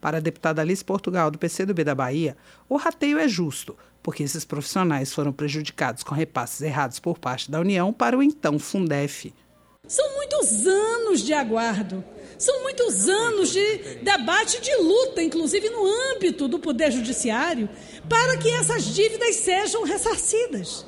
Para 0.00 0.18
a 0.18 0.20
deputada 0.20 0.62
Alice 0.62 0.84
Portugal, 0.84 1.30
do 1.32 1.38
PCdoB 1.38 1.82
da 1.82 1.94
Bahia, 1.94 2.36
o 2.68 2.76
rateio 2.76 3.18
é 3.18 3.26
justo, 3.26 3.76
porque 4.02 4.22
esses 4.22 4.44
profissionais 4.44 5.12
foram 5.12 5.32
prejudicados 5.32 6.04
com 6.04 6.14
repasses 6.14 6.60
errados 6.60 7.00
por 7.00 7.18
parte 7.18 7.50
da 7.50 7.60
União 7.60 7.92
para 7.92 8.16
o 8.16 8.22
então 8.22 8.58
Fundef. 8.58 9.34
São 9.86 10.14
muitos 10.14 10.64
anos 10.64 11.22
de 11.22 11.32
aguardo. 11.32 12.04
São 12.42 12.60
muitos 12.64 13.08
anos 13.08 13.52
de 13.52 13.76
debate, 14.02 14.60
de 14.60 14.74
luta, 14.74 15.22
inclusive 15.22 15.70
no 15.70 15.86
âmbito 15.86 16.48
do 16.48 16.58
Poder 16.58 16.90
Judiciário, 16.90 17.68
para 18.08 18.36
que 18.36 18.50
essas 18.50 18.84
dívidas 18.84 19.36
sejam 19.36 19.84
ressarcidas. 19.84 20.84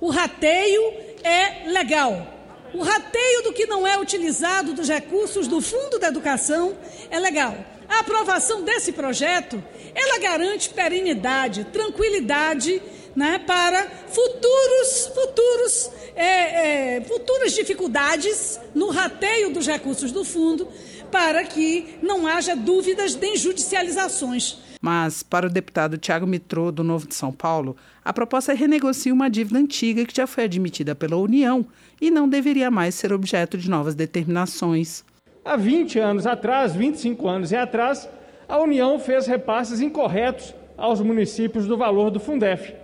O 0.00 0.10
rateio 0.10 0.82
é 1.22 1.68
legal. 1.70 2.26
o 2.74 2.82
rateio 2.82 3.44
do 3.44 3.52
que 3.52 3.66
não 3.66 3.86
é 3.86 3.96
utilizado 3.96 4.74
dos 4.74 4.88
recursos 4.88 5.46
do 5.46 5.60
Fundo 5.60 6.00
da 6.00 6.08
Educação 6.08 6.76
é 7.08 7.20
legal. 7.20 7.56
A 7.88 8.00
aprovação 8.00 8.62
desse 8.62 8.90
projeto, 8.90 9.62
ela 9.94 10.18
garante 10.18 10.70
perenidade, 10.70 11.66
tranquilidade 11.66 12.82
né, 13.16 13.38
para 13.46 13.88
futuros, 14.08 15.10
futuros, 15.14 15.90
é, 16.14 16.96
é, 16.96 17.00
futuras 17.00 17.52
dificuldades 17.52 18.60
no 18.74 18.90
rateio 18.90 19.50
dos 19.50 19.66
recursos 19.66 20.12
do 20.12 20.22
fundo, 20.22 20.68
para 21.16 21.44
que 21.44 21.96
não 22.02 22.26
haja 22.26 22.54
dúvidas 22.54 23.16
nem 23.16 23.38
judicializações. 23.38 24.58
Mas, 24.82 25.22
para 25.22 25.46
o 25.46 25.50
deputado 25.50 25.96
Tiago 25.96 26.26
Mitrô, 26.26 26.70
do 26.70 26.84
Novo 26.84 27.08
de 27.08 27.14
São 27.14 27.32
Paulo, 27.32 27.74
a 28.04 28.12
proposta 28.12 28.52
renegocia 28.52 29.14
uma 29.14 29.30
dívida 29.30 29.58
antiga 29.58 30.04
que 30.04 30.14
já 30.14 30.26
foi 30.26 30.44
admitida 30.44 30.94
pela 30.94 31.16
União 31.16 31.64
e 31.98 32.10
não 32.10 32.28
deveria 32.28 32.70
mais 32.70 32.94
ser 32.94 33.14
objeto 33.14 33.56
de 33.56 33.70
novas 33.70 33.94
determinações. 33.94 35.02
Há 35.42 35.56
20 35.56 35.98
anos 35.98 36.26
atrás, 36.26 36.74
25 36.74 37.26
anos 37.26 37.50
e 37.50 37.56
atrás, 37.56 38.06
a 38.46 38.58
União 38.58 38.98
fez 38.98 39.26
repasses 39.26 39.80
incorretos 39.80 40.54
aos 40.76 41.00
municípios 41.00 41.66
do 41.66 41.78
valor 41.78 42.10
do 42.10 42.20
Fundef. 42.20 42.74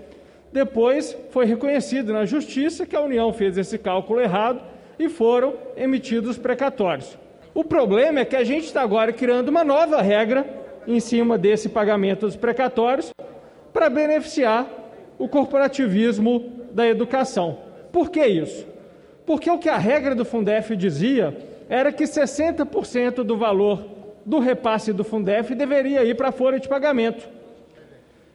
Depois 0.50 1.14
foi 1.30 1.44
reconhecido 1.44 2.14
na 2.14 2.24
Justiça 2.24 2.86
que 2.86 2.96
a 2.96 3.02
União 3.02 3.30
fez 3.30 3.58
esse 3.58 3.76
cálculo 3.76 4.22
errado 4.22 4.62
e 4.98 5.10
foram 5.10 5.52
emitidos 5.76 6.38
precatórios. 6.38 7.20
O 7.54 7.62
problema 7.62 8.20
é 8.20 8.24
que 8.24 8.36
a 8.36 8.44
gente 8.44 8.64
está 8.64 8.80
agora 8.80 9.12
criando 9.12 9.50
uma 9.50 9.62
nova 9.62 10.00
regra 10.00 10.46
em 10.86 10.98
cima 10.98 11.36
desse 11.36 11.68
pagamento 11.68 12.26
dos 12.26 12.36
precatórios 12.36 13.12
para 13.72 13.90
beneficiar 13.90 14.66
o 15.18 15.28
corporativismo 15.28 16.50
da 16.72 16.88
educação. 16.88 17.58
Por 17.92 18.10
que 18.10 18.24
isso? 18.24 18.66
Porque 19.26 19.50
o 19.50 19.58
que 19.58 19.68
a 19.68 19.76
regra 19.76 20.14
do 20.14 20.24
Fundef 20.24 20.74
dizia 20.74 21.36
era 21.68 21.92
que 21.92 22.04
60% 22.04 23.22
do 23.22 23.36
valor 23.36 23.84
do 24.24 24.38
repasse 24.38 24.92
do 24.92 25.04
Fundef 25.04 25.54
deveria 25.54 26.04
ir 26.04 26.16
para 26.16 26.28
a 26.28 26.32
folha 26.32 26.58
de 26.58 26.68
pagamento. 26.68 27.28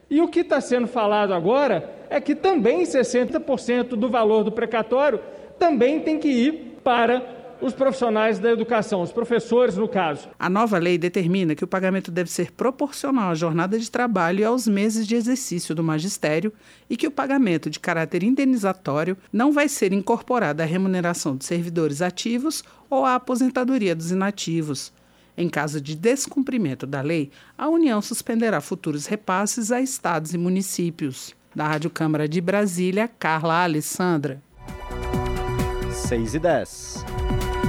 E 0.08 0.20
o 0.20 0.28
que 0.28 0.40
está 0.40 0.60
sendo 0.60 0.86
falado 0.86 1.34
agora 1.34 1.90
é 2.08 2.20
que 2.20 2.34
também 2.34 2.84
60% 2.84 3.88
do 3.88 4.08
valor 4.08 4.44
do 4.44 4.52
precatório 4.52 5.20
também 5.58 6.00
tem 6.00 6.18
que 6.18 6.28
ir 6.28 6.78
para 6.82 7.37
os 7.60 7.74
profissionais 7.74 8.38
da 8.38 8.50
educação, 8.50 9.02
os 9.02 9.12
professores, 9.12 9.76
no 9.76 9.88
caso. 9.88 10.28
A 10.38 10.48
nova 10.48 10.78
lei 10.78 10.96
determina 10.96 11.54
que 11.54 11.64
o 11.64 11.68
pagamento 11.68 12.10
deve 12.10 12.30
ser 12.30 12.52
proporcional 12.52 13.30
à 13.30 13.34
jornada 13.34 13.78
de 13.78 13.90
trabalho 13.90 14.40
e 14.40 14.44
aos 14.44 14.68
meses 14.68 15.06
de 15.06 15.14
exercício 15.14 15.74
do 15.74 15.82
magistério 15.82 16.52
e 16.88 16.96
que 16.96 17.06
o 17.06 17.10
pagamento 17.10 17.68
de 17.68 17.80
caráter 17.80 18.22
indenizatório 18.22 19.16
não 19.32 19.52
vai 19.52 19.68
ser 19.68 19.92
incorporado 19.92 20.62
à 20.62 20.64
remuneração 20.64 21.36
dos 21.36 21.46
servidores 21.46 22.00
ativos 22.00 22.62
ou 22.88 23.04
à 23.04 23.16
aposentadoria 23.16 23.94
dos 23.94 24.10
inativos. 24.10 24.92
Em 25.36 25.48
caso 25.48 25.80
de 25.80 25.94
descumprimento 25.94 26.84
da 26.86 27.00
lei, 27.00 27.30
a 27.56 27.68
União 27.68 28.02
suspenderá 28.02 28.60
futuros 28.60 29.06
repasses 29.06 29.70
a 29.70 29.80
estados 29.80 30.34
e 30.34 30.38
municípios. 30.38 31.34
Da 31.54 31.66
Rádio 31.66 31.90
Câmara 31.90 32.28
de 32.28 32.40
Brasília, 32.40 33.08
Carla 33.18 33.62
Alessandra. 33.62 34.42
6 35.92 36.34
e 36.34 36.38
10. 36.38 37.04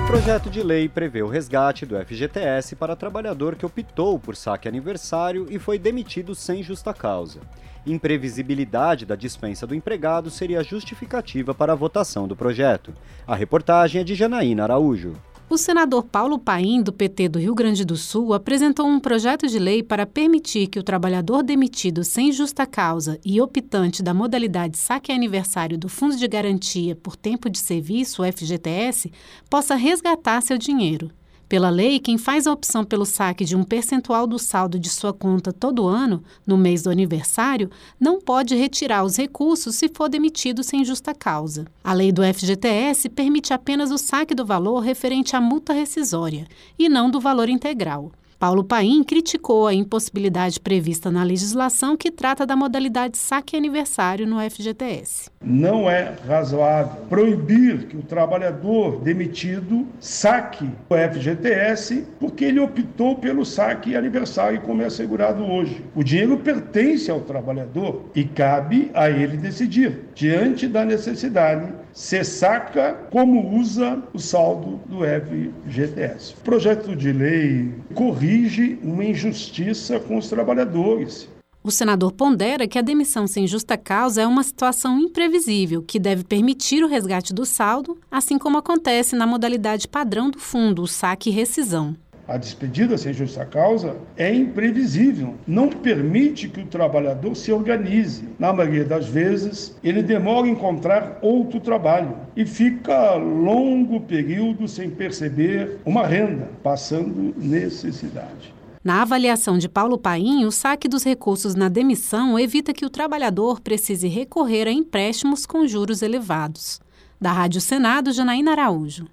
Projeto 0.09 0.49
de 0.49 0.63
lei 0.63 0.89
prevê 0.89 1.21
o 1.21 1.27
resgate 1.27 1.85
do 1.85 1.95
FGTS 1.95 2.75
para 2.75 2.95
trabalhador 2.95 3.55
que 3.55 3.63
optou 3.63 4.17
por 4.17 4.35
saque 4.35 4.67
aniversário 4.67 5.45
e 5.51 5.59
foi 5.59 5.77
demitido 5.77 6.33
sem 6.33 6.63
justa 6.63 6.91
causa. 6.95 7.41
Imprevisibilidade 7.85 9.05
da 9.05 9.15
dispensa 9.15 9.67
do 9.67 9.75
empregado 9.75 10.31
seria 10.31 10.63
justificativa 10.63 11.53
para 11.53 11.73
a 11.73 11.75
votação 11.75 12.27
do 12.27 12.35
projeto. 12.35 12.91
A 13.27 13.35
reportagem 13.35 14.01
é 14.01 14.03
de 14.03 14.15
Janaína 14.15 14.63
Araújo. 14.63 15.13
O 15.49 15.57
senador 15.57 16.03
Paulo 16.03 16.37
Paim, 16.37 16.79
do 16.79 16.93
PT 16.93 17.27
do 17.27 17.39
Rio 17.39 17.55
Grande 17.55 17.83
do 17.83 17.97
Sul, 17.97 18.35
apresentou 18.35 18.85
um 18.85 18.99
projeto 18.99 19.47
de 19.47 19.57
lei 19.57 19.81
para 19.81 20.05
permitir 20.05 20.67
que 20.67 20.77
o 20.77 20.83
trabalhador 20.83 21.41
demitido 21.41 22.03
sem 22.03 22.31
justa 22.31 22.67
causa 22.67 23.19
e 23.25 23.41
optante 23.41 24.03
da 24.03 24.13
modalidade 24.13 24.77
saque 24.77 25.11
aniversário 25.11 25.75
do 25.75 25.89
Fundo 25.89 26.15
de 26.15 26.27
Garantia 26.27 26.95
por 26.95 27.15
Tempo 27.15 27.49
de 27.49 27.57
Serviço, 27.57 28.21
FGTS, 28.23 29.11
possa 29.49 29.73
resgatar 29.73 30.39
seu 30.41 30.55
dinheiro. 30.55 31.09
Pela 31.49 31.71
lei, 31.71 31.99
quem 31.99 32.15
faz 32.15 32.45
a 32.45 32.53
opção 32.53 32.85
pelo 32.85 33.07
saque 33.07 33.43
de 33.43 33.55
um 33.55 33.63
percentual 33.63 34.27
do 34.27 34.37
saldo 34.37 34.77
de 34.77 34.87
sua 34.87 35.11
conta 35.11 35.51
todo 35.51 35.87
ano, 35.87 36.23
no 36.45 36.55
mês 36.55 36.83
do 36.83 36.91
aniversário, 36.91 37.71
não 37.99 38.21
pode 38.21 38.55
retirar 38.55 39.03
os 39.03 39.17
recursos 39.17 39.73
se 39.73 39.89
for 39.89 40.07
demitido 40.07 40.61
sem 40.61 40.85
justa 40.85 41.11
causa. 41.11 41.65
A 41.83 41.91
lei 41.91 42.11
do 42.11 42.21
FGTS 42.21 43.09
permite 43.09 43.51
apenas 43.51 43.89
o 43.89 43.97
saque 43.97 44.35
do 44.35 44.45
valor 44.45 44.81
referente 44.81 45.35
à 45.35 45.41
multa 45.41 45.73
rescisória 45.73 46.47
e 46.77 46.87
não 46.87 47.09
do 47.09 47.19
valor 47.19 47.49
integral. 47.49 48.11
Paulo 48.39 48.63
Paim 48.63 49.03
criticou 49.03 49.67
a 49.67 49.73
impossibilidade 49.73 50.61
prevista 50.61 51.11
na 51.11 51.23
legislação 51.23 51.97
que 51.97 52.09
trata 52.09 52.45
da 52.45 52.55
modalidade 52.55 53.17
saque 53.17 53.57
aniversário 53.57 54.25
no 54.25 54.39
FGTS. 54.39 55.29
Não 55.43 55.89
é 55.89 56.15
razoável 56.25 57.01
proibir 57.09 57.87
que 57.87 57.97
o 57.97 58.01
trabalhador 58.01 59.01
demitido 59.01 59.85
saque 59.99 60.69
o 60.89 60.95
FGTS 60.95 62.07
porque 62.17 62.45
ele 62.45 62.61
optou 62.61 63.17
pelo 63.17 63.45
saque 63.45 63.93
aniversário 63.93 64.61
como 64.61 64.81
é 64.81 64.85
assegurado 64.85 65.43
hoje. 65.43 65.83
O 65.93 66.01
dinheiro 66.01 66.37
pertence 66.37 67.11
ao 67.11 67.19
trabalhador 67.19 68.05
e 68.15 68.23
cabe 68.23 68.89
a 68.93 69.09
ele 69.09 69.35
decidir, 69.35 70.05
diante 70.19 70.67
da 70.67 70.83
necessidade, 70.83 71.73
se 71.93 72.25
saca 72.25 72.93
como 73.09 73.57
usa 73.57 74.03
o 74.13 74.19
saldo 74.19 74.81
do 74.85 74.97
FGTS. 74.97 76.33
O 76.33 76.41
projeto 76.41 76.93
de 76.93 77.13
lei 77.13 77.73
corrige 77.93 78.77
uma 78.83 79.05
injustiça 79.05 79.97
com 79.97 80.17
os 80.17 80.27
trabalhadores. 80.27 81.29
O 81.63 81.71
senador 81.71 82.11
pondera 82.11 82.67
que 82.67 82.77
a 82.77 82.81
demissão 82.81 83.27
sem 83.27 83.47
justa 83.47 83.77
causa 83.77 84.21
é 84.21 84.27
uma 84.27 84.43
situação 84.43 84.99
imprevisível 84.99 85.81
que 85.81 85.97
deve 85.97 86.25
permitir 86.25 86.83
o 86.83 86.87
resgate 86.87 87.33
do 87.33 87.45
saldo, 87.45 87.97
assim 88.11 88.37
como 88.37 88.57
acontece 88.57 89.15
na 89.15 89.25
modalidade 89.25 89.87
padrão 89.87 90.29
do 90.29 90.39
fundo, 90.39 90.81
o 90.81 90.87
saque 90.87 91.29
e 91.29 91.33
rescisão. 91.33 91.95
A 92.29 92.37
despedida 92.37 92.95
sem 92.95 93.11
justa 93.11 93.43
causa 93.43 93.95
é 94.15 94.31
imprevisível, 94.31 95.33
não 95.47 95.67
permite 95.67 96.47
que 96.47 96.61
o 96.61 96.67
trabalhador 96.67 97.33
se 97.33 97.51
organize. 97.51 98.29
Na 98.37 98.53
maioria 98.53 98.85
das 98.85 99.07
vezes, 99.07 99.75
ele 99.83 100.03
demora 100.03 100.45
a 100.45 100.49
encontrar 100.51 101.17
outro 101.23 101.59
trabalho 101.59 102.15
e 102.35 102.45
fica 102.45 103.15
longo 103.15 104.01
período 104.01 104.67
sem 104.67 104.91
perceber 104.91 105.79
uma 105.83 106.05
renda, 106.05 106.51
passando 106.61 107.33
necessidade. 107.35 108.53
Na 108.83 109.01
avaliação 109.01 109.57
de 109.57 109.67
Paulo 109.67 109.97
Paim, 109.97 110.45
o 110.45 110.51
saque 110.51 110.87
dos 110.87 111.03
recursos 111.03 111.55
na 111.55 111.67
demissão 111.67 112.37
evita 112.37 112.73
que 112.73 112.85
o 112.85 112.91
trabalhador 112.91 113.59
precise 113.59 114.07
recorrer 114.07 114.67
a 114.67 114.71
empréstimos 114.71 115.47
com 115.47 115.65
juros 115.65 116.03
elevados. 116.03 116.79
Da 117.19 117.31
Rádio 117.31 117.59
Senado, 117.59 118.11
Janaína 118.13 118.51
Araújo. 118.51 119.07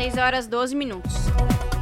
6 0.00 0.16
horas 0.16 0.46
12 0.46 0.74
minutos. 0.74 1.12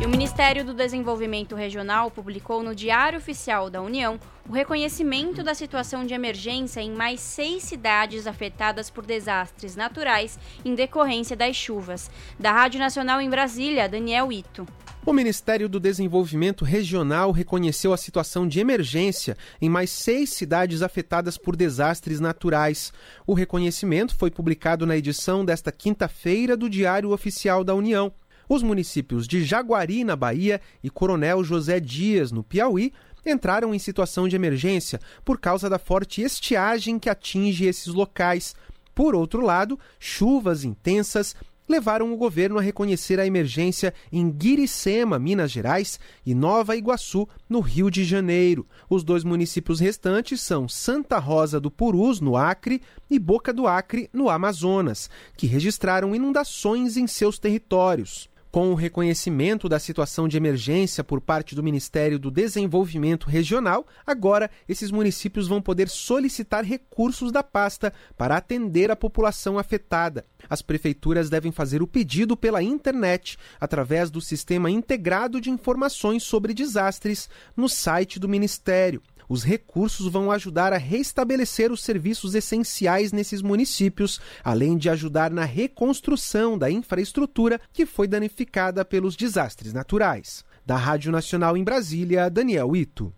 E 0.00 0.06
o 0.06 0.08
Ministério 0.08 0.64
do 0.64 0.72
Desenvolvimento 0.72 1.56
Regional 1.56 2.08
publicou 2.08 2.62
no 2.62 2.72
Diário 2.72 3.18
Oficial 3.18 3.68
da 3.68 3.82
União 3.82 4.20
o 4.48 4.52
reconhecimento 4.52 5.42
da 5.42 5.56
situação 5.56 6.06
de 6.06 6.14
emergência 6.14 6.80
em 6.80 6.92
mais 6.92 7.20
seis 7.20 7.64
cidades 7.64 8.28
afetadas 8.28 8.90
por 8.90 9.04
desastres 9.04 9.74
naturais 9.74 10.38
em 10.64 10.76
decorrência 10.76 11.36
das 11.36 11.56
chuvas. 11.56 12.08
Da 12.38 12.52
Rádio 12.52 12.78
Nacional 12.78 13.20
em 13.20 13.28
Brasília, 13.28 13.88
Daniel 13.88 14.30
Ito. 14.30 14.64
O 15.04 15.12
Ministério 15.12 15.68
do 15.68 15.80
Desenvolvimento 15.80 16.64
Regional 16.64 17.32
reconheceu 17.32 17.92
a 17.92 17.96
situação 17.96 18.46
de 18.46 18.60
emergência 18.60 19.36
em 19.60 19.68
mais 19.68 19.90
seis 19.90 20.30
cidades 20.30 20.80
afetadas 20.80 21.36
por 21.36 21.56
desastres 21.56 22.20
naturais. 22.20 22.92
O 23.26 23.34
reconhecimento 23.34 24.14
foi 24.14 24.30
publicado 24.30 24.86
na 24.86 24.96
edição 24.96 25.44
desta 25.44 25.72
quinta-feira 25.72 26.56
do 26.56 26.70
Diário 26.70 27.10
Oficial 27.10 27.64
da 27.64 27.74
União. 27.74 28.12
Os 28.48 28.62
municípios 28.62 29.28
de 29.28 29.44
Jaguari, 29.44 30.04
na 30.04 30.16
Bahia, 30.16 30.60
e 30.82 30.88
Coronel 30.88 31.44
José 31.44 31.78
Dias, 31.78 32.32
no 32.32 32.42
Piauí, 32.42 32.92
entraram 33.26 33.74
em 33.74 33.78
situação 33.78 34.26
de 34.26 34.36
emergência 34.36 35.00
por 35.24 35.38
causa 35.38 35.68
da 35.68 35.78
forte 35.78 36.22
estiagem 36.22 36.98
que 36.98 37.10
atinge 37.10 37.66
esses 37.66 37.88
locais. 37.88 38.54
Por 38.94 39.14
outro 39.14 39.40
lado, 39.40 39.78
chuvas 39.98 40.64
intensas 40.64 41.36
levaram 41.68 42.12
o 42.12 42.16
governo 42.16 42.58
a 42.58 42.62
reconhecer 42.62 43.20
a 43.20 43.26
emergência 43.26 43.92
em 44.10 44.30
Guiricema, 44.30 45.18
Minas 45.18 45.50
Gerais, 45.50 46.00
e 46.24 46.34
Nova 46.34 46.74
Iguaçu, 46.74 47.28
no 47.48 47.60
Rio 47.60 47.90
de 47.90 48.04
Janeiro. 48.04 48.66
Os 48.88 49.04
dois 49.04 49.22
municípios 49.22 49.78
restantes 49.78 50.40
são 50.40 50.66
Santa 50.66 51.18
Rosa 51.18 51.60
do 51.60 51.70
Purus, 51.70 52.20
no 52.20 52.36
Acre, 52.36 52.80
e 53.10 53.18
Boca 53.18 53.52
do 53.52 53.66
Acre, 53.66 54.08
no 54.12 54.30
Amazonas, 54.30 55.10
que 55.36 55.46
registraram 55.46 56.14
inundações 56.14 56.96
em 56.96 57.06
seus 57.06 57.38
territórios. 57.38 58.30
Com 58.50 58.70
o 58.70 58.74
reconhecimento 58.74 59.68
da 59.68 59.78
situação 59.78 60.26
de 60.26 60.38
emergência 60.38 61.04
por 61.04 61.20
parte 61.20 61.54
do 61.54 61.62
Ministério 61.62 62.18
do 62.18 62.30
Desenvolvimento 62.30 63.28
Regional, 63.28 63.86
agora 64.06 64.50
esses 64.66 64.90
municípios 64.90 65.46
vão 65.46 65.60
poder 65.60 65.86
solicitar 65.90 66.64
recursos 66.64 67.30
da 67.30 67.42
pasta 67.42 67.92
para 68.16 68.38
atender 68.38 68.90
a 68.90 68.96
população 68.96 69.58
afetada. 69.58 70.24
As 70.48 70.62
prefeituras 70.62 71.28
devem 71.28 71.52
fazer 71.52 71.82
o 71.82 71.86
pedido 71.86 72.38
pela 72.38 72.62
internet, 72.62 73.36
através 73.60 74.10
do 74.10 74.20
Sistema 74.20 74.70
Integrado 74.70 75.42
de 75.42 75.50
Informações 75.50 76.22
sobre 76.22 76.54
Desastres, 76.54 77.28
no 77.54 77.68
site 77.68 78.18
do 78.18 78.28
Ministério. 78.30 79.02
Os 79.28 79.44
recursos 79.44 80.10
vão 80.10 80.30
ajudar 80.30 80.72
a 80.72 80.78
restabelecer 80.78 81.70
os 81.70 81.82
serviços 81.82 82.34
essenciais 82.34 83.12
nesses 83.12 83.42
municípios, 83.42 84.20
além 84.42 84.78
de 84.78 84.88
ajudar 84.88 85.30
na 85.30 85.44
reconstrução 85.44 86.56
da 86.56 86.70
infraestrutura 86.70 87.60
que 87.72 87.84
foi 87.84 88.09
danificada 88.09 88.84
pelos 88.84 89.16
desastres 89.16 89.72
naturais. 89.72 90.44
Da 90.64 90.76
Rádio 90.76 91.12
Nacional 91.12 91.56
em 91.56 91.64
Brasília, 91.64 92.30
Daniel 92.30 92.74
Ito. 92.74 93.12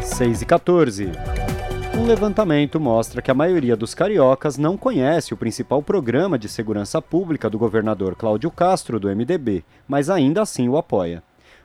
6 0.00 0.42
e 0.42 0.46
14. 0.46 1.12
Um 1.94 2.06
levantamento 2.06 2.80
mostra 2.80 3.20
que 3.20 3.30
a 3.30 3.34
maioria 3.34 3.76
dos 3.76 3.94
cariocas 3.94 4.56
não 4.56 4.78
conhece 4.78 5.34
o 5.34 5.36
principal 5.36 5.82
programa 5.82 6.38
de 6.38 6.48
segurança 6.48 7.02
pública 7.02 7.50
do 7.50 7.58
governador 7.58 8.16
Cláudio 8.16 8.50
Castro, 8.50 8.98
do 8.98 9.08
MDB, 9.14 9.62
mas 9.86 10.08
ainda 10.08 10.40
assim 10.40 10.68
o 10.68 10.78
apoia. 10.78 11.22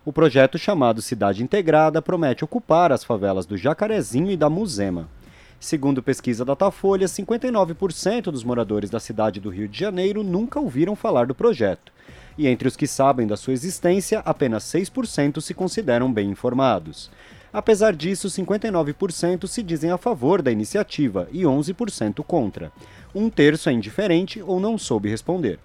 O 0.07 0.13
projeto 0.13 0.57
chamado 0.57 1.01
Cidade 1.01 1.43
Integrada 1.43 2.01
promete 2.01 2.45
ocupar 2.45 2.93
as 2.93 3.03
favelas 3.03 3.45
do 3.45 3.57
Jacarezinho 3.57 4.31
e 4.31 4.37
da 4.37 4.49
Muzema. 4.49 5.09
Segundo 5.59 6.01
pesquisa 6.01 6.45
Datafolha, 6.45 7.07
59% 7.07 8.31
dos 8.31 8.41
moradores 8.41 8.89
da 8.89 9.01
cidade 9.01 9.41
do 9.41 9.49
Rio 9.49 9.67
de 9.67 9.77
Janeiro 9.77 10.23
nunca 10.23 10.61
ouviram 10.61 10.95
falar 10.95 11.27
do 11.27 11.35
projeto. 11.35 11.91
E 12.37 12.47
entre 12.47 12.69
os 12.69 12.77
que 12.77 12.87
sabem 12.87 13.27
da 13.27 13.35
sua 13.35 13.51
existência, 13.51 14.19
apenas 14.19 14.63
6% 14.63 15.41
se 15.41 15.53
consideram 15.53 16.09
bem 16.09 16.29
informados. 16.29 17.11
Apesar 17.51 17.93
disso, 17.93 18.29
59% 18.29 19.45
se 19.45 19.61
dizem 19.61 19.91
a 19.91 19.97
favor 19.97 20.41
da 20.41 20.49
iniciativa 20.49 21.27
e 21.33 21.41
11% 21.41 22.23
contra. 22.23 22.71
Um 23.13 23.29
terço 23.29 23.67
é 23.67 23.73
indiferente 23.73 24.41
ou 24.41 24.57
não 24.57 24.77
soube 24.77 25.09
responder. 25.09 25.59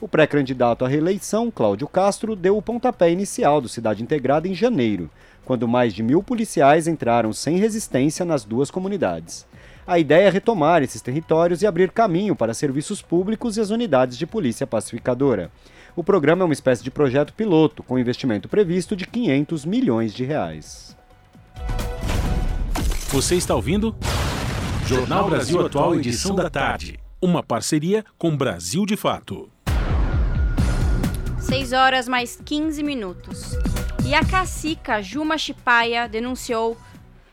O 0.00 0.06
pré-candidato 0.06 0.84
à 0.84 0.88
reeleição, 0.88 1.50
Cláudio 1.50 1.88
Castro, 1.88 2.36
deu 2.36 2.56
o 2.56 2.62
pontapé 2.62 3.10
inicial 3.10 3.60
do 3.60 3.68
Cidade 3.68 4.00
Integrada 4.00 4.46
em 4.46 4.54
janeiro, 4.54 5.10
quando 5.44 5.66
mais 5.66 5.92
de 5.92 6.04
mil 6.04 6.22
policiais 6.22 6.86
entraram 6.86 7.32
sem 7.32 7.56
resistência 7.56 8.24
nas 8.24 8.44
duas 8.44 8.70
comunidades. 8.70 9.44
A 9.84 9.98
ideia 9.98 10.28
é 10.28 10.30
retomar 10.30 10.84
esses 10.84 11.02
territórios 11.02 11.62
e 11.62 11.66
abrir 11.66 11.90
caminho 11.90 12.36
para 12.36 12.54
serviços 12.54 13.02
públicos 13.02 13.56
e 13.56 13.60
as 13.60 13.70
unidades 13.70 14.16
de 14.16 14.26
polícia 14.26 14.68
pacificadora. 14.68 15.50
O 15.96 16.04
programa 16.04 16.42
é 16.42 16.44
uma 16.44 16.52
espécie 16.52 16.84
de 16.84 16.92
projeto 16.92 17.32
piloto, 17.32 17.82
com 17.82 17.98
investimento 17.98 18.48
previsto 18.48 18.94
de 18.94 19.04
500 19.04 19.64
milhões 19.64 20.14
de 20.14 20.24
reais. 20.24 20.96
Você 23.08 23.34
está 23.34 23.54
ouvindo? 23.54 23.96
Jornal 24.86 25.28
Brasil 25.28 25.66
Atual, 25.66 25.96
edição 25.96 26.36
da 26.36 26.48
tarde. 26.48 27.00
Uma 27.20 27.42
parceria 27.42 28.04
com 28.16 28.36
Brasil 28.36 28.86
de 28.86 28.96
Fato. 28.96 29.50
6 31.48 31.72
horas 31.72 32.06
mais 32.06 32.38
15 32.44 32.82
minutos. 32.82 33.52
E 34.06 34.14
a 34.14 34.22
cacica 34.22 35.00
Juma 35.00 35.38
Chipaia 35.38 36.06
denunciou 36.06 36.76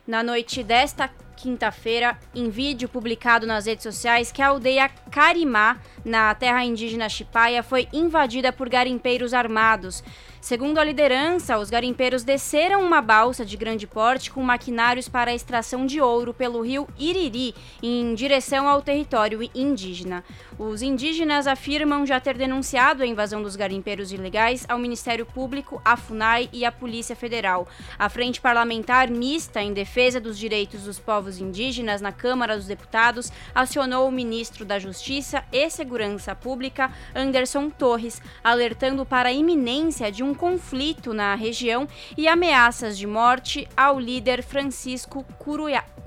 na 0.08 0.24
noite 0.24 0.64
desta 0.64 1.10
quinta-feira, 1.36 2.18
em 2.34 2.50
vídeo 2.50 2.88
publicado 2.88 3.46
nas 3.46 3.66
redes 3.66 3.84
sociais, 3.84 4.32
que 4.32 4.42
a 4.42 4.48
aldeia 4.48 4.88
Carimá, 5.12 5.82
na 6.06 6.34
terra 6.34 6.64
indígena 6.64 7.10
Chipaia, 7.10 7.62
foi 7.62 7.90
invadida 7.92 8.54
por 8.54 8.70
garimpeiros 8.70 9.34
armados. 9.34 10.02
Segundo 10.46 10.78
a 10.78 10.84
liderança, 10.84 11.58
os 11.58 11.72
garimpeiros 11.72 12.24
desceram 12.24 12.84
uma 12.84 13.02
balsa 13.02 13.44
de 13.44 13.58
grande 13.58 13.88
porte 13.88 14.30
com 14.30 14.44
maquinários 14.44 15.10
para 15.10 15.32
a 15.32 15.34
extração 15.34 15.88
de 15.88 16.00
ouro 16.00 16.36
pelo 16.36 16.62
rio 16.62 16.88
Iriri, 17.00 17.56
em 17.82 18.14
direção 18.14 18.70
ao 18.70 18.80
território 18.80 19.40
indígena. 19.56 20.24
Os 20.60 20.84
indígenas 20.84 21.48
afirmam 21.48 22.06
já 22.06 22.20
ter 22.20 22.38
denunciado 22.38 23.02
a 23.02 23.08
invasão 23.08 23.42
dos 23.42 23.56
garimpeiros 23.56 24.12
ilegais 24.12 24.68
ao 24.70 24.78
Ministério 24.78 25.26
Público, 25.26 25.82
à 25.84 25.98
FUNAI 25.98 26.48
e 26.54 26.64
à 26.64 26.72
Polícia 26.72 27.16
Federal. 27.16 27.68
A 27.98 28.08
Frente 28.08 28.40
Parlamentar 28.40 29.10
Mista 29.10 29.64
em 29.64 29.74
Defesa 29.74 30.20
dos 30.20 30.38
Direitos 30.38 30.84
dos 30.84 31.00
Povos 31.00 31.40
Indígenas 31.40 32.02
na 32.02 32.12
Câmara 32.12 32.56
dos 32.56 32.68
Deputados 32.68 33.32
acionou 33.56 34.08
o 34.08 34.12
ministro 34.12 34.64
da 34.64 34.78
Justiça 34.78 35.44
e 35.52 35.68
Segurança 35.72 36.36
Pública, 36.36 36.92
Anderson 37.16 37.68
Torres, 37.72 38.22
alertando 38.44 39.04
para 39.08 39.30
a 39.30 39.34
iminência 39.34 40.12
de 40.12 40.22
um 40.22 40.35
conflito 40.36 41.14
na 41.14 41.34
região 41.34 41.88
e 42.18 42.28
ameaças 42.28 42.98
de 42.98 43.08
morte 43.08 43.68
ao 43.76 44.00
líder 44.00 44.44
Francisco 44.44 45.26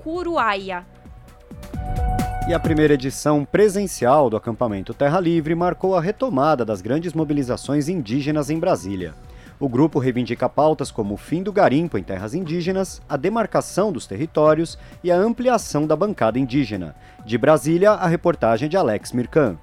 Curuaia. 0.03 0.85
E 2.47 2.53
a 2.53 2.59
primeira 2.59 2.95
edição 2.95 3.45
presencial 3.45 4.29
do 4.29 4.35
acampamento 4.35 4.93
Terra 4.93 5.19
Livre 5.19 5.53
marcou 5.53 5.95
a 5.95 6.01
retomada 6.01 6.65
das 6.65 6.81
grandes 6.81 7.13
mobilizações 7.13 7.87
indígenas 7.87 8.49
em 8.49 8.57
Brasília. 8.57 9.13
O 9.59 9.67
grupo 9.67 9.99
reivindica 9.99 10.47
pautas 10.47 10.89
como 10.89 11.13
o 11.13 11.17
fim 11.17 11.43
do 11.43 11.51
garimpo 11.51 11.97
em 11.97 12.03
terras 12.03 12.33
indígenas, 12.33 13.01
a 13.09 13.17
demarcação 13.17 13.91
dos 13.91 14.07
territórios 14.07 14.79
e 15.03 15.11
a 15.11 15.17
ampliação 15.17 15.85
da 15.85 15.97
bancada 15.97 16.39
indígena. 16.39 16.95
De 17.25 17.37
Brasília, 17.37 17.91
a 17.91 18.07
reportagem 18.07 18.69
de 18.69 18.77
Alex 18.77 19.11
Mirkan. 19.11 19.57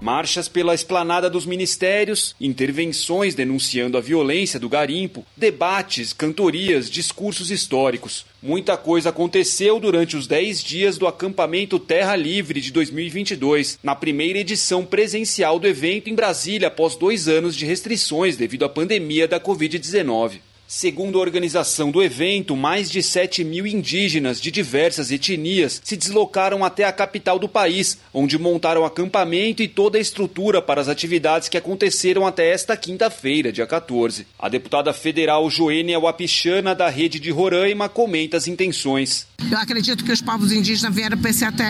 Marchas 0.00 0.46
pela 0.46 0.74
esplanada 0.74 1.30
dos 1.30 1.46
ministérios, 1.46 2.36
intervenções 2.40 3.34
denunciando 3.34 3.96
a 3.96 4.00
violência 4.00 4.60
do 4.60 4.68
garimpo, 4.68 5.24
debates, 5.36 6.12
cantorias, 6.12 6.90
discursos 6.90 7.50
históricos. 7.50 8.26
Muita 8.42 8.76
coisa 8.76 9.08
aconteceu 9.08 9.80
durante 9.80 10.16
os 10.16 10.26
10 10.26 10.62
dias 10.62 10.98
do 10.98 11.06
acampamento 11.06 11.78
Terra 11.78 12.14
Livre 12.14 12.60
de 12.60 12.70
2022, 12.70 13.78
na 13.82 13.94
primeira 13.94 14.38
edição 14.38 14.84
presencial 14.84 15.58
do 15.58 15.66
evento 15.66 16.10
em 16.10 16.14
Brasília 16.14 16.68
após 16.68 16.94
dois 16.94 17.26
anos 17.26 17.56
de 17.56 17.64
restrições 17.64 18.36
devido 18.36 18.64
à 18.64 18.68
pandemia 18.68 19.26
da 19.26 19.40
Covid-19. 19.40 20.40
Segundo 20.68 21.18
a 21.18 21.20
organização 21.20 21.92
do 21.92 22.02
evento, 22.02 22.56
mais 22.56 22.90
de 22.90 23.00
7 23.00 23.44
mil 23.44 23.68
indígenas 23.68 24.40
de 24.40 24.50
diversas 24.50 25.12
etnias 25.12 25.80
se 25.84 25.96
deslocaram 25.96 26.64
até 26.64 26.82
a 26.82 26.92
capital 26.92 27.38
do 27.38 27.48
país, 27.48 27.98
onde 28.12 28.36
montaram 28.36 28.84
acampamento 28.84 29.62
e 29.62 29.68
toda 29.68 29.96
a 29.96 30.00
estrutura 30.00 30.60
para 30.60 30.80
as 30.80 30.88
atividades 30.88 31.48
que 31.48 31.56
aconteceram 31.56 32.26
até 32.26 32.50
esta 32.50 32.76
quinta-feira, 32.76 33.52
dia 33.52 33.64
14. 33.64 34.26
A 34.36 34.48
deputada 34.48 34.92
federal 34.92 35.48
Joênia 35.48 36.00
Wapichana, 36.00 36.74
da 36.74 36.88
rede 36.88 37.20
de 37.20 37.30
Roraima, 37.30 37.88
comenta 37.88 38.36
as 38.36 38.48
intenções. 38.48 39.28
Eu 39.48 39.58
acredito 39.58 40.04
que 40.04 40.10
os 40.10 40.20
povos 40.20 40.50
indígenas 40.50 40.92
vieram 40.92 41.16
para 41.16 41.30
esse 41.30 41.44
ATL 41.44 41.62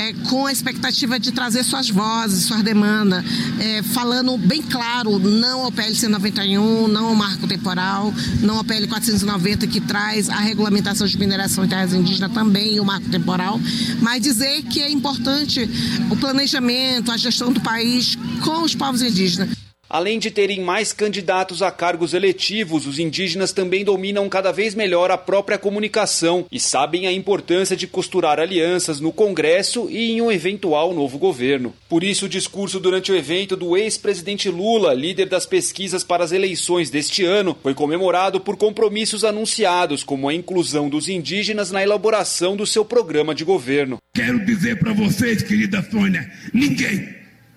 é, 0.00 0.12
com 0.28 0.46
a 0.46 0.52
expectativa 0.52 1.20
de 1.20 1.30
trazer 1.30 1.62
suas 1.62 1.88
vozes, 1.88 2.46
suas 2.46 2.62
demandas, 2.62 3.24
é, 3.60 3.82
falando 3.82 4.36
bem 4.36 4.62
claro, 4.62 5.18
não 5.18 5.64
ao 5.64 5.70
PLC 5.70 6.08
91, 6.08 6.88
não 6.88 7.06
ao 7.06 7.14
marco 7.14 7.46
temporal, 7.46 7.99
não 8.40 8.56
ao 8.56 8.64
PL 8.64 8.86
490 8.86 9.66
que 9.66 9.80
traz 9.80 10.28
a 10.28 10.38
regulamentação 10.38 11.06
de 11.06 11.18
mineração 11.18 11.64
em 11.64 11.68
terras 11.68 11.92
indígenas 11.92 12.32
também 12.32 12.74
e 12.74 12.80
o 12.80 12.84
marco 12.84 13.08
temporal, 13.08 13.60
mas 14.00 14.22
dizer 14.22 14.62
que 14.62 14.80
é 14.80 14.90
importante 14.90 15.68
o 16.10 16.16
planejamento, 16.16 17.10
a 17.10 17.16
gestão 17.16 17.52
do 17.52 17.60
país 17.60 18.16
com 18.42 18.62
os 18.62 18.74
povos 18.74 19.02
indígenas. 19.02 19.59
Além 19.90 20.20
de 20.20 20.30
terem 20.30 20.60
mais 20.60 20.92
candidatos 20.92 21.62
a 21.62 21.70
cargos 21.72 22.14
eletivos, 22.14 22.86
os 22.86 23.00
indígenas 23.00 23.52
também 23.52 23.84
dominam 23.84 24.28
cada 24.28 24.52
vez 24.52 24.72
melhor 24.72 25.10
a 25.10 25.18
própria 25.18 25.58
comunicação 25.58 26.46
e 26.52 26.60
sabem 26.60 27.08
a 27.08 27.12
importância 27.12 27.76
de 27.76 27.88
costurar 27.88 28.38
alianças 28.38 29.00
no 29.00 29.12
Congresso 29.12 29.88
e 29.90 30.12
em 30.12 30.22
um 30.22 30.30
eventual 30.30 30.94
novo 30.94 31.18
governo. 31.18 31.74
Por 31.88 32.04
isso, 32.04 32.26
o 32.26 32.28
discurso 32.28 32.78
durante 32.78 33.10
o 33.10 33.16
evento 33.16 33.56
do 33.56 33.76
ex-presidente 33.76 34.48
Lula, 34.48 34.94
líder 34.94 35.28
das 35.28 35.44
pesquisas 35.44 36.04
para 36.04 36.22
as 36.22 36.30
eleições 36.30 36.88
deste 36.88 37.24
ano, 37.24 37.58
foi 37.60 37.74
comemorado 37.74 38.38
por 38.38 38.56
compromissos 38.56 39.24
anunciados, 39.24 40.04
como 40.04 40.28
a 40.28 40.34
inclusão 40.34 40.88
dos 40.88 41.08
indígenas 41.08 41.72
na 41.72 41.82
elaboração 41.82 42.56
do 42.56 42.64
seu 42.64 42.84
programa 42.84 43.34
de 43.34 43.42
governo. 43.42 43.98
Quero 44.14 44.38
dizer 44.46 44.78
para 44.78 44.92
vocês, 44.92 45.42
querida 45.42 45.84
Sônia, 45.90 46.30
ninguém 46.54 47.08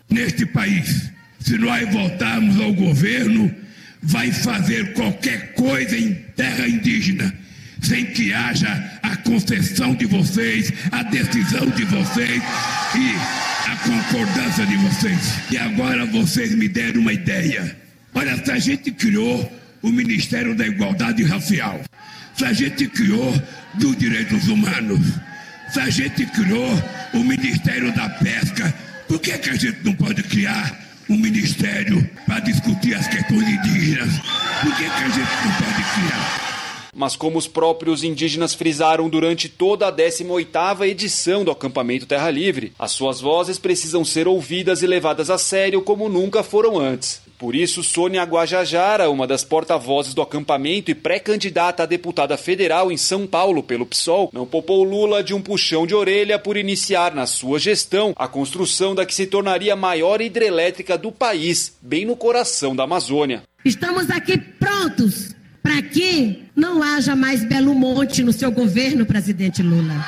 neste 0.10 0.48
país 0.48 1.13
se 1.44 1.58
nós 1.58 1.92
voltarmos 1.92 2.60
ao 2.60 2.74
governo, 2.74 3.54
vai 4.02 4.32
fazer 4.32 4.94
qualquer 4.94 5.54
coisa 5.54 5.98
em 5.98 6.14
terra 6.36 6.68
indígena, 6.68 7.34
sem 7.82 8.06
que 8.06 8.34
haja 8.34 9.00
a 9.04 9.18
concessão 9.18 9.94
de 9.94 10.06
vocês, 10.06 10.72
a 10.92 11.04
decisão 11.04 11.70
de 11.70 11.84
vocês 11.84 12.42
e 12.96 13.70
a 13.70 13.76
concordância 13.76 14.66
de 14.66 14.78
vocês. 14.78 15.34
E 15.52 15.58
agora 15.58 16.06
vocês 16.06 16.56
me 16.56 16.70
deram 16.70 17.02
uma 17.02 17.14
ideia. 17.14 17.76
Olha, 18.14 18.42
se 18.44 18.52
a 18.52 18.60
gente 18.60 18.92
criou 18.92 19.52
o 19.82 19.92
Ministério 19.92 20.56
da 20.56 20.66
Igualdade 20.66 21.24
Racial, 21.24 21.82
se 22.38 22.46
a 22.46 22.54
gente 22.54 22.88
criou 22.88 23.34
dos 23.74 23.98
Direitos 23.98 24.48
Humanos, 24.48 25.02
se 25.74 25.80
a 25.80 25.90
gente 25.90 26.26
criou 26.28 26.72
o 27.14 27.20
Ministério 27.20 27.94
da 27.94 28.08
Pesca, 28.10 28.74
por 29.10 29.20
que, 29.20 29.38
que 29.38 29.50
a 29.50 29.56
gente 29.56 29.80
não 29.84 29.94
pode 29.94 30.24
criar 30.24 30.84
um 31.10 31.18
ministério 31.18 32.08
para 32.26 32.40
discutir 32.40 32.94
as 32.96 33.08
questões 33.08 33.48
indígenas? 33.48 34.14
Por 34.62 34.76
que, 34.76 34.84
que 34.84 35.04
a 35.04 35.10
gente 35.10 35.20
não 35.20 35.52
pode 35.58 35.84
criar? 35.94 36.44
Mas 36.96 37.16
como 37.16 37.40
os 37.40 37.48
próprios 37.48 38.04
indígenas 38.04 38.54
frisaram 38.54 39.10
durante 39.10 39.50
toda 39.50 39.88
a 39.88 39.92
18ª 39.92 40.88
edição 40.88 41.44
do 41.44 41.50
acampamento 41.50 42.06
Terra 42.06 42.30
Livre, 42.30 42.72
as 42.78 42.92
suas 42.92 43.20
vozes 43.20 43.58
precisam 43.58 44.06
ser 44.06 44.28
ouvidas 44.28 44.84
e 44.84 44.88
levadas 44.88 45.32
a 45.32 45.38
sério 45.40 45.82
como 45.82 46.08
nunca 46.08 46.44
foram 46.44 46.80
antes. 46.80 47.23
Por 47.44 47.56
isso, 47.56 47.84
Sônia 47.84 48.24
Guajajara, 48.24 49.10
uma 49.10 49.28
das 49.28 49.44
porta-vozes 49.44 50.14
do 50.14 50.22
acampamento 50.22 50.90
e 50.90 50.96
pré-candidata 50.96 51.84
a 51.84 51.86
deputada 51.86 52.38
federal 52.38 52.90
em 52.90 52.96
São 52.96 53.28
Paulo 53.28 53.62
pelo 53.62 53.86
PSOL, 53.86 54.30
não 54.32 54.46
poupou 54.46 54.82
Lula 54.82 55.22
de 55.22 55.34
um 55.34 55.42
puxão 55.42 55.86
de 55.86 55.94
orelha 55.94 56.40
por 56.40 56.56
iniciar 56.56 57.14
na 57.14 57.26
sua 57.26 57.60
gestão 57.60 58.14
a 58.16 58.30
construção 58.30 58.96
da 58.96 59.06
que 59.06 59.14
se 59.14 59.28
tornaria 59.28 59.74
a 59.74 59.76
maior 59.76 60.22
hidrelétrica 60.22 60.98
do 60.98 61.12
país, 61.12 61.76
bem 61.82 62.06
no 62.06 62.16
coração 62.16 62.74
da 62.74 62.84
Amazônia. 62.84 63.44
Estamos 63.66 64.10
aqui 64.10 64.38
prontos 64.38 65.36
para 65.62 65.82
que 65.82 66.46
não 66.56 66.82
haja 66.82 67.14
mais 67.14 67.44
Belo 67.44 67.76
Monte 67.76 68.24
no 68.24 68.32
seu 68.32 68.54
governo, 68.54 69.06
presidente 69.06 69.62
Lula. 69.62 70.06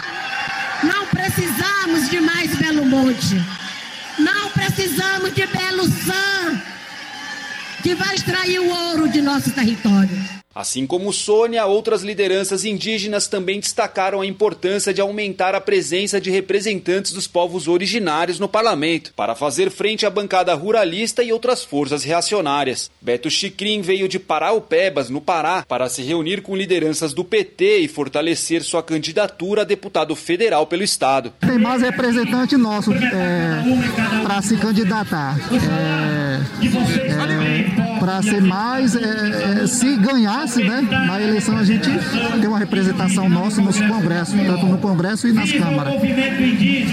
Não 0.82 1.06
precisamos 1.08 2.10
de 2.10 2.22
mais 2.22 2.56
Belo 2.56 2.86
Monte. 2.86 3.65
Que 7.86 7.94
vai 7.94 8.16
extrair 8.16 8.60
o 8.60 8.68
ouro 8.68 9.08
de 9.08 9.22
nosso 9.22 9.52
território. 9.52 10.18
Assim 10.56 10.88
como 10.88 11.12
Sônia, 11.14 11.66
outras 11.66 12.02
lideranças 12.02 12.64
indígenas 12.64 13.28
também 13.28 13.60
destacaram 13.60 14.22
a 14.22 14.26
importância 14.26 14.94
de 14.94 15.02
aumentar 15.02 15.54
a 15.54 15.60
presença 15.60 16.20
de 16.20 16.32
representantes 16.32 17.12
dos 17.12 17.28
povos 17.28 17.68
originários 17.68 18.40
no 18.40 18.48
parlamento, 18.48 19.14
para 19.16 19.36
fazer 19.36 19.70
frente 19.70 20.06
à 20.06 20.10
bancada 20.10 20.54
ruralista 20.56 21.22
e 21.22 21.32
outras 21.32 21.64
forças 21.64 22.04
reacionárias. 22.06 22.90
Beto 23.02 23.30
Chicrin 23.30 23.82
veio 23.82 24.08
de 24.08 24.18
Paraupebas, 24.18 25.10
no 25.10 25.20
Pará, 25.20 25.64
para 25.68 25.90
se 25.90 26.02
reunir 26.02 26.42
com 26.42 26.56
lideranças 26.56 27.14
do 27.14 27.24
PT 27.24 27.80
e 27.80 27.88
fortalecer 27.90 28.64
sua 28.64 28.82
candidatura 28.82 29.62
a 29.62 29.66
deputado 29.66 30.16
federal 30.16 30.66
pelo 30.66 30.84
estado. 30.84 31.34
Tem 31.42 31.60
mais 31.60 31.82
representante 31.82 32.56
nosso 32.58 32.94
é, 32.94 33.62
para 34.24 34.42
se 34.42 34.56
candidatar. 34.56 35.38
É, 35.54 36.35
é, 36.36 38.00
para 38.00 38.22
ser 38.22 38.42
mais, 38.42 38.96
é, 38.96 39.64
é, 39.64 39.68
se 39.68 39.96
ganhar 39.98 40.46
né? 40.64 40.82
Na 40.82 41.22
eleição 41.22 41.58
a 41.58 41.64
gente 41.64 41.90
tem 42.40 42.48
uma 42.48 42.60
representação 42.60 43.28
nossa 43.30 43.62
no 43.62 43.74
Congresso, 43.74 44.34
tanto 44.38 44.66
no 44.66 44.78
Congresso 44.78 45.28
e 45.28 45.34
nas 45.34 45.52
câmaras, 45.52 45.94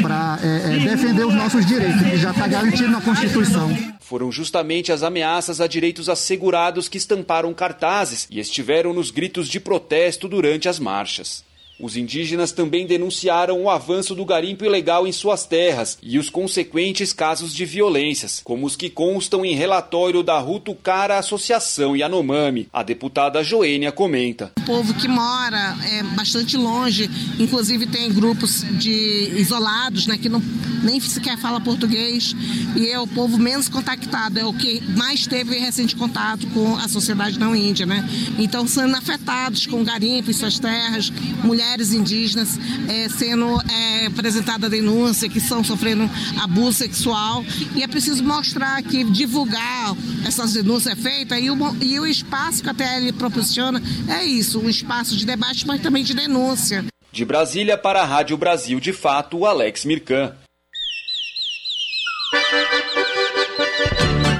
para 0.01 0.39
é, 0.43 0.77
é, 0.77 0.79
defender 0.79 1.25
os 1.25 1.35
nossos 1.35 1.67
direitos, 1.67 2.03
que 2.03 2.17
já 2.17 2.31
está 2.31 2.47
garantido 2.47 2.89
na 2.89 3.01
Constituição. 3.01 3.77
Foram 4.01 4.31
justamente 4.31 4.93
as 4.93 5.03
ameaças 5.03 5.61
a 5.61 5.67
direitos 5.67 6.09
assegurados 6.09 6.89
que 6.89 6.99
estamparam 6.99 7.53
cartazes 7.55 8.27
e 8.31 8.39
estiveram 8.39 8.93
nos 8.93 9.11
gritos 9.11 9.49
de 9.49 9.61
protesto 9.61 10.29
durante 10.29 10.69
as 10.69 10.79
marchas. 10.79 11.45
Os 11.83 11.97
indígenas 11.97 12.53
também 12.53 12.87
denunciaram 12.87 13.61
o 13.61 13.69
avanço 13.69 14.15
do 14.15 14.25
garimpo 14.25 14.65
ilegal 14.65 15.05
em 15.05 15.11
suas 15.11 15.45
terras 15.45 15.99
e 16.01 16.17
os 16.17 16.31
consequentes 16.31 17.13
casos 17.13 17.53
de 17.53 17.65
violências, 17.65 18.41
como 18.45 18.65
os 18.65 18.77
que 18.77 18.89
constam 18.89 19.45
em 19.45 19.57
relatório 19.57 20.23
da 20.23 20.39
Rutucara 20.39 21.19
Associação 21.19 21.97
Yanomami. 21.97 22.69
A 22.73 22.85
deputada 22.85 23.43
Joênia 23.43 23.91
comenta. 23.91 24.53
O 24.59 24.65
povo 24.65 24.95
que 24.95 25.09
mora 25.09 25.77
é 25.91 26.05
bastante 26.15 26.57
longe, 26.57 27.11
inclusive 27.41 27.89
tem 27.89 28.13
grupos 28.13 28.63
de 28.79 29.33
isolados, 29.37 30.07
né, 30.07 30.17
que 30.17 30.29
não, 30.29 30.41
nem 30.85 31.01
sequer 31.01 31.37
fala 31.37 31.61
português, 31.61 32.33
e 32.77 32.87
é 32.89 33.01
o 33.01 33.09
povo 33.09 33.37
menos 33.39 33.69
contactado, 33.69 34.39
é 34.39 34.45
o 34.45 34.53
que 34.53 34.81
mais 34.97 35.27
teve 35.27 35.59
recente 35.59 35.97
contato 35.97 36.47
com 36.49 36.77
a 36.77 36.87
sociedade 36.87 37.41
não 37.41 37.57
índia, 37.57 37.85
né? 37.85 38.09
Então 38.39 38.69
sendo 38.69 38.95
afetados 38.95 39.67
com 39.67 39.83
garimpo 39.83 40.31
em 40.31 40.33
suas 40.33 40.61
terras, 40.61 41.11
mulheres 41.43 41.72
mulheres 41.73 41.93
indígenas 41.95 42.59
é, 42.89 43.09
sendo 43.09 43.59
é, 43.71 44.07
apresentada 44.07 44.69
denúncia 44.69 45.29
que 45.29 45.39
estão 45.39 45.65
sofrendo 45.65 46.09
abuso 46.43 46.79
sexual 46.79 47.43
e 47.75 47.83
é 47.83 47.89
preciso 47.89 48.23
mostrar 48.23 48.83
que 48.83 49.05
divulgar 49.05 49.95
essas 50.27 50.53
denúncias 50.53 50.99
é 50.99 51.01
feita 51.01 51.39
e 51.39 51.51
o, 51.51 51.57
e 51.81 51.99
o 51.99 52.07
espaço 52.07 52.63
que 52.63 52.69
a 52.69 52.75
TL 52.75 53.13
proporciona 53.17 53.81
é 54.09 54.23
isso, 54.23 54.61
um 54.61 54.69
espaço 54.69 55.17
de 55.17 55.25
debate, 55.25 55.67
mas 55.67 55.81
também 55.81 56.05
de 56.05 56.13
denúncia. 56.13 56.85
De 57.11 57.25
Brasília 57.25 57.79
para 57.79 58.03
a 58.03 58.05
Rádio 58.05 58.37
Brasil 58.37 58.79
de 58.79 58.93
Fato, 58.93 59.47
Alex 59.47 59.87
Mirkan. 59.87 60.35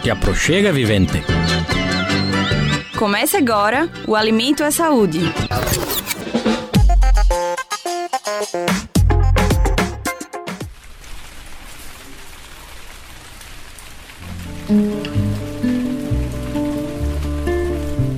Te 0.03 0.11
aproxega, 0.11 0.73
vivente. 0.73 1.23
Comece 2.99 3.37
agora 3.37 3.89
o 4.07 4.15
Alimento 4.15 4.63
é 4.63 4.71
Saúde. 4.71 5.21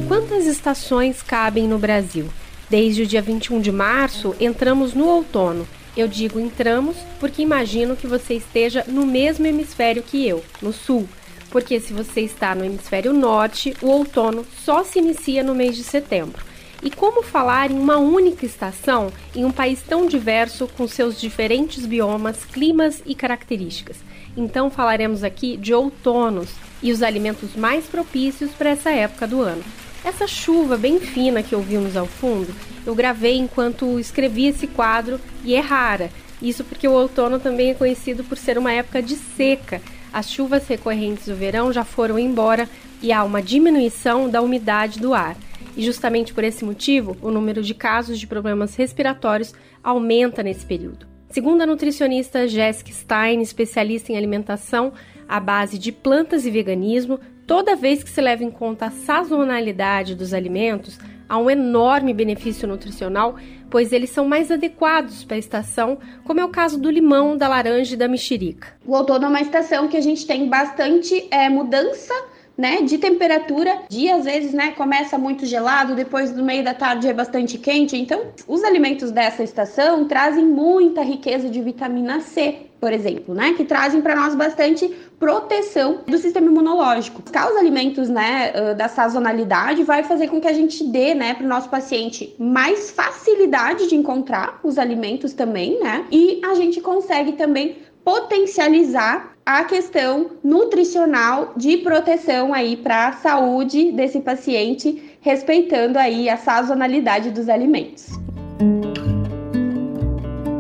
Quantas 0.09 0.47
estações 0.47 1.23
cabem 1.23 1.69
no 1.69 1.79
Brasil? 1.79 2.29
Desde 2.69 3.03
o 3.03 3.07
dia 3.07 3.23
21 3.23 3.61
de 3.61 3.71
março, 3.71 4.35
entramos 4.41 4.93
no 4.93 5.07
outono. 5.07 5.69
Eu 5.97 6.09
digo 6.09 6.41
entramos 6.41 6.97
porque 7.21 7.41
imagino 7.41 7.95
que 7.95 8.09
você 8.09 8.35
esteja 8.35 8.85
no 8.89 9.07
mesmo 9.07 9.47
hemisfério 9.47 10.03
que 10.03 10.27
eu, 10.27 10.45
no 10.61 10.73
sul. 10.73 11.09
Porque 11.49 11.79
se 11.79 11.93
você 11.93 12.23
está 12.23 12.57
no 12.57 12.65
hemisfério 12.65 13.13
norte, 13.13 13.77
o 13.81 13.87
outono 13.87 14.45
só 14.65 14.83
se 14.83 14.99
inicia 14.99 15.45
no 15.45 15.55
mês 15.55 15.77
de 15.77 15.85
setembro. 15.85 16.54
E 16.85 16.91
como 16.91 17.23
falar 17.23 17.71
em 17.71 17.79
uma 17.79 17.97
única 17.97 18.45
estação 18.45 19.11
em 19.35 19.43
um 19.43 19.51
país 19.51 19.81
tão 19.81 20.07
diverso 20.07 20.69
com 20.77 20.87
seus 20.87 21.19
diferentes 21.19 21.87
biomas, 21.87 22.45
climas 22.45 23.03
e 23.07 23.15
características? 23.15 23.97
Então 24.37 24.69
falaremos 24.69 25.25
aqui 25.25 25.57
de 25.57 25.73
outonos 25.73 26.51
e 26.83 26.93
os 26.93 27.03
alimentos 27.03 27.57
mais 27.57 27.87
propícios 27.87 28.51
para 28.51 28.69
essa 28.69 28.91
época 28.91 29.27
do 29.27 29.41
ano. 29.41 29.65
Essa 30.05 30.27
chuva 30.27 30.77
bem 30.77 31.01
fina 31.01 31.43
que 31.43 31.55
ouvimos 31.55 31.97
ao 31.97 32.05
fundo, 32.05 32.55
eu 32.85 32.95
gravei 32.95 33.39
enquanto 33.39 33.99
escrevi 33.99 34.49
esse 34.49 34.67
quadro 34.67 35.19
e 35.43 35.55
é 35.55 35.61
rara. 35.61 36.11
Isso 36.43 36.63
porque 36.65 36.87
o 36.87 36.93
outono 36.93 37.41
também 37.41 37.71
é 37.71 37.75
conhecido 37.75 38.23
por 38.25 38.37
ser 38.37 38.59
uma 38.59 38.71
época 38.71 39.03
de 39.03 39.17
seca. 39.17 39.81
As 40.13 40.31
chuvas 40.31 40.69
recorrentes 40.69 41.29
do 41.29 41.35
verão 41.35 41.73
já 41.73 41.83
foram 41.83 42.19
embora 42.19 42.69
e 43.01 43.11
há 43.11 43.25
uma 43.25 43.41
diminuição 43.41 44.29
da 44.29 44.43
umidade 44.43 45.01
do 45.01 45.15
ar. 45.15 45.35
E 45.77 45.83
justamente 45.83 46.33
por 46.33 46.45
esse 46.45 46.65
motivo, 46.65 47.17
o 47.21 47.31
número 47.31 47.63
de 47.63 47.75
casos 47.75 48.19
de 48.19 48.27
problemas 48.27 48.77
respiratórios 48.77 49.53
aumenta 49.83 50.43
nesse 50.43 50.65
período. 50.65 51.07
Segundo 51.29 51.63
a 51.63 51.67
nutricionista 51.67 52.47
Jessica 52.47 52.93
Stein, 52.93 53.41
especialista 53.41 54.13
em 54.13 54.17
alimentação 54.17 54.93
à 55.29 55.41
base 55.41 55.79
de 55.79 55.91
plantas 55.91 56.47
e 56.47 56.51
veganismo, 56.51 57.19
toda 57.45 57.75
vez 57.75 58.05
que 58.05 58.11
se 58.11 58.21
leva 58.21 58.45
em 58.45 58.53
conta 58.53 58.87
a 58.87 58.91
sazonalidade 58.91 60.15
dos 60.15 60.33
alimentos, 60.33 60.97
há 61.29 61.37
um 61.37 61.51
enorme 61.51 62.15
benefício 62.15 62.69
nutricional, 62.69 63.35
pois 63.69 63.93
eles 63.93 64.11
são 64.11 64.29
mais 64.29 64.53
adequados 64.53 65.25
para 65.25 65.35
a 65.35 65.39
estação, 65.39 65.99
como 66.23 66.39
é 66.39 66.45
o 66.45 66.51
caso 66.51 66.79
do 66.79 66.89
limão, 66.89 67.37
da 67.37 67.49
laranja 67.49 67.95
e 67.95 67.99
da 67.99 68.07
mexerica. 68.07 68.69
O 68.87 68.95
outono 68.95 69.25
é 69.25 69.29
uma 69.29 69.41
estação 69.41 69.89
que 69.89 69.97
a 69.97 70.01
gente 70.01 70.25
tem 70.27 70.49
bastante 70.49 71.27
é, 71.33 71.49
mudança 71.49 72.15
né, 72.57 72.83
de 72.83 72.99
temperatura. 72.99 73.83
Dia 73.89 74.17
às 74.17 74.25
vezes, 74.25 74.53
né, 74.53 74.73
começa 74.73 75.19
muito 75.19 75.45
gelado, 75.45 75.95
depois 75.95 76.31
do 76.31 76.45
meio 76.45 76.65
da 76.65 76.75
tarde 76.75 77.09
é 77.09 77.13
bastante 77.13 77.59
quente. 77.59 77.97
Então, 77.97 78.21
os 78.47 78.63
alimentos 78.63 79.11
dessa 79.11 79.43
estação 79.43 80.07
trazem 80.07 80.45
muita 80.45 81.03
riqueza 81.03 81.49
de 81.49 81.61
vitamina 81.61 82.21
C, 82.21 82.57
por 82.81 82.93
exemplo, 82.93 83.35
né, 83.35 83.55
que 83.55 83.65
trazem 83.65 84.01
para 84.03 84.15
nós 84.15 84.35
bastante 84.35 84.89
proteção 85.19 86.01
do 86.07 86.19
sistema 86.19 86.47
imunológico. 86.49 87.23
Buscar 87.23 87.51
os 87.51 87.57
alimentos, 87.57 88.11
né, 88.11 88.75
da 88.75 88.89
sazonalidade 88.89 89.83
vai 89.83 90.03
fazer 90.03 90.29
com 90.29 90.41
que 90.41 90.47
a 90.47 90.53
gente 90.53 90.85
dê, 90.85 91.15
né, 91.15 91.33
para 91.33 91.47
o 91.47 91.49
nosso 91.49 91.71
paciente 91.71 92.35
mais 92.39 92.91
facilidade 92.91 93.89
de 93.89 93.97
encontrar 93.97 94.61
os 94.63 94.77
alimentos 94.77 95.33
também, 95.33 95.81
né, 95.81 96.05
e 96.13 96.41
a 96.45 96.55
gente 96.55 96.81
consegue 96.81 97.33
também 97.33 97.79
potencializar 98.05 99.35
a 99.47 99.65
questão 99.65 100.33
nutricional 100.43 101.53
de 101.57 101.79
proteção 101.79 102.53
aí 102.53 102.77
para 102.77 103.09
a 103.09 103.13
saúde 103.13 103.93
desse 103.93 104.21
paciente, 104.21 105.17
respeitando 105.21 105.99
aí 105.99 106.29
a 106.29 106.37
sazonalidade 106.37 107.31
dos 107.31 107.49
alimentos. 107.49 108.09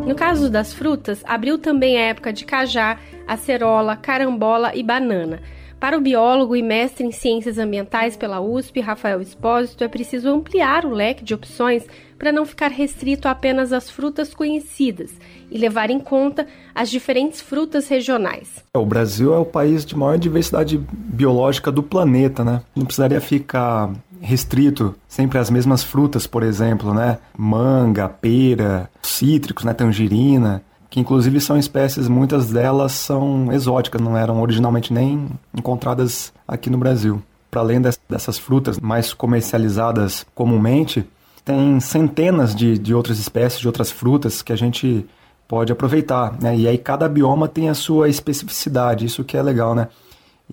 No 0.06 0.14
caso 0.14 0.50
das 0.50 0.72
frutas, 0.72 1.22
abril 1.26 1.58
também 1.58 1.96
é 1.96 2.08
época 2.08 2.32
de 2.32 2.44
cajá, 2.44 2.98
acerola, 3.26 3.96
carambola 3.96 4.72
e 4.74 4.82
banana. 4.82 5.40
Para 5.84 5.98
o 5.98 6.00
biólogo 6.00 6.56
e 6.56 6.62
mestre 6.62 7.04
em 7.04 7.12
ciências 7.12 7.58
ambientais 7.58 8.16
pela 8.16 8.40
USP, 8.40 8.80
Rafael 8.80 9.20
Espósito, 9.20 9.84
é 9.84 9.88
preciso 9.88 10.30
ampliar 10.30 10.86
o 10.86 10.94
leque 10.94 11.22
de 11.22 11.34
opções 11.34 11.84
para 12.18 12.32
não 12.32 12.46
ficar 12.46 12.70
restrito 12.70 13.28
apenas 13.28 13.70
às 13.70 13.90
frutas 13.90 14.32
conhecidas 14.32 15.10
e 15.50 15.58
levar 15.58 15.90
em 15.90 16.00
conta 16.00 16.46
as 16.74 16.88
diferentes 16.88 17.42
frutas 17.42 17.86
regionais. 17.86 18.64
O 18.74 18.86
Brasil 18.86 19.34
é 19.34 19.38
o 19.38 19.44
país 19.44 19.84
de 19.84 19.94
maior 19.94 20.16
diversidade 20.16 20.78
biológica 20.90 21.70
do 21.70 21.82
planeta, 21.82 22.42
né? 22.42 22.62
Não 22.74 22.86
precisaria 22.86 23.20
ficar 23.20 23.92
restrito 24.22 24.94
sempre 25.06 25.38
às 25.38 25.50
mesmas 25.50 25.84
frutas, 25.84 26.26
por 26.26 26.42
exemplo, 26.42 26.94
né? 26.94 27.18
Manga, 27.36 28.08
pera, 28.08 28.88
cítricos, 29.02 29.64
né? 29.64 29.74
Tangerina 29.74 30.62
que 30.94 31.00
inclusive 31.00 31.40
são 31.40 31.58
espécies, 31.58 32.06
muitas 32.06 32.50
delas 32.50 32.92
são 32.92 33.52
exóticas, 33.52 34.00
não 34.00 34.16
eram 34.16 34.40
originalmente 34.40 34.92
nem 34.92 35.28
encontradas 35.52 36.32
aqui 36.46 36.70
no 36.70 36.78
Brasil. 36.78 37.20
Para 37.50 37.62
além 37.62 37.82
dessas 38.08 38.38
frutas 38.38 38.78
mais 38.78 39.12
comercializadas 39.12 40.24
comumente, 40.36 41.04
tem 41.44 41.80
centenas 41.80 42.54
de, 42.54 42.78
de 42.78 42.94
outras 42.94 43.18
espécies, 43.18 43.58
de 43.58 43.66
outras 43.66 43.90
frutas 43.90 44.40
que 44.40 44.52
a 44.52 44.56
gente 44.56 45.04
pode 45.48 45.72
aproveitar, 45.72 46.40
né? 46.40 46.56
E 46.56 46.68
aí 46.68 46.78
cada 46.78 47.08
bioma 47.08 47.48
tem 47.48 47.68
a 47.68 47.74
sua 47.74 48.08
especificidade, 48.08 49.04
isso 49.04 49.24
que 49.24 49.36
é 49.36 49.42
legal, 49.42 49.74
né? 49.74 49.88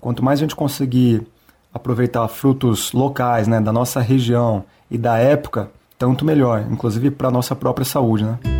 quanto 0.00 0.24
mais 0.24 0.40
a 0.40 0.42
gente 0.42 0.56
conseguir 0.56 1.24
aproveitar 1.72 2.26
frutos 2.26 2.90
locais, 2.90 3.46
né, 3.46 3.60
da 3.60 3.72
nossa 3.72 4.00
região 4.00 4.64
e 4.90 4.98
da 4.98 5.18
época, 5.18 5.70
tanto 5.96 6.24
melhor, 6.24 6.66
inclusive 6.68 7.12
para 7.12 7.28
a 7.28 7.30
nossa 7.30 7.54
própria 7.54 7.84
saúde, 7.84 8.24
né? 8.24 8.51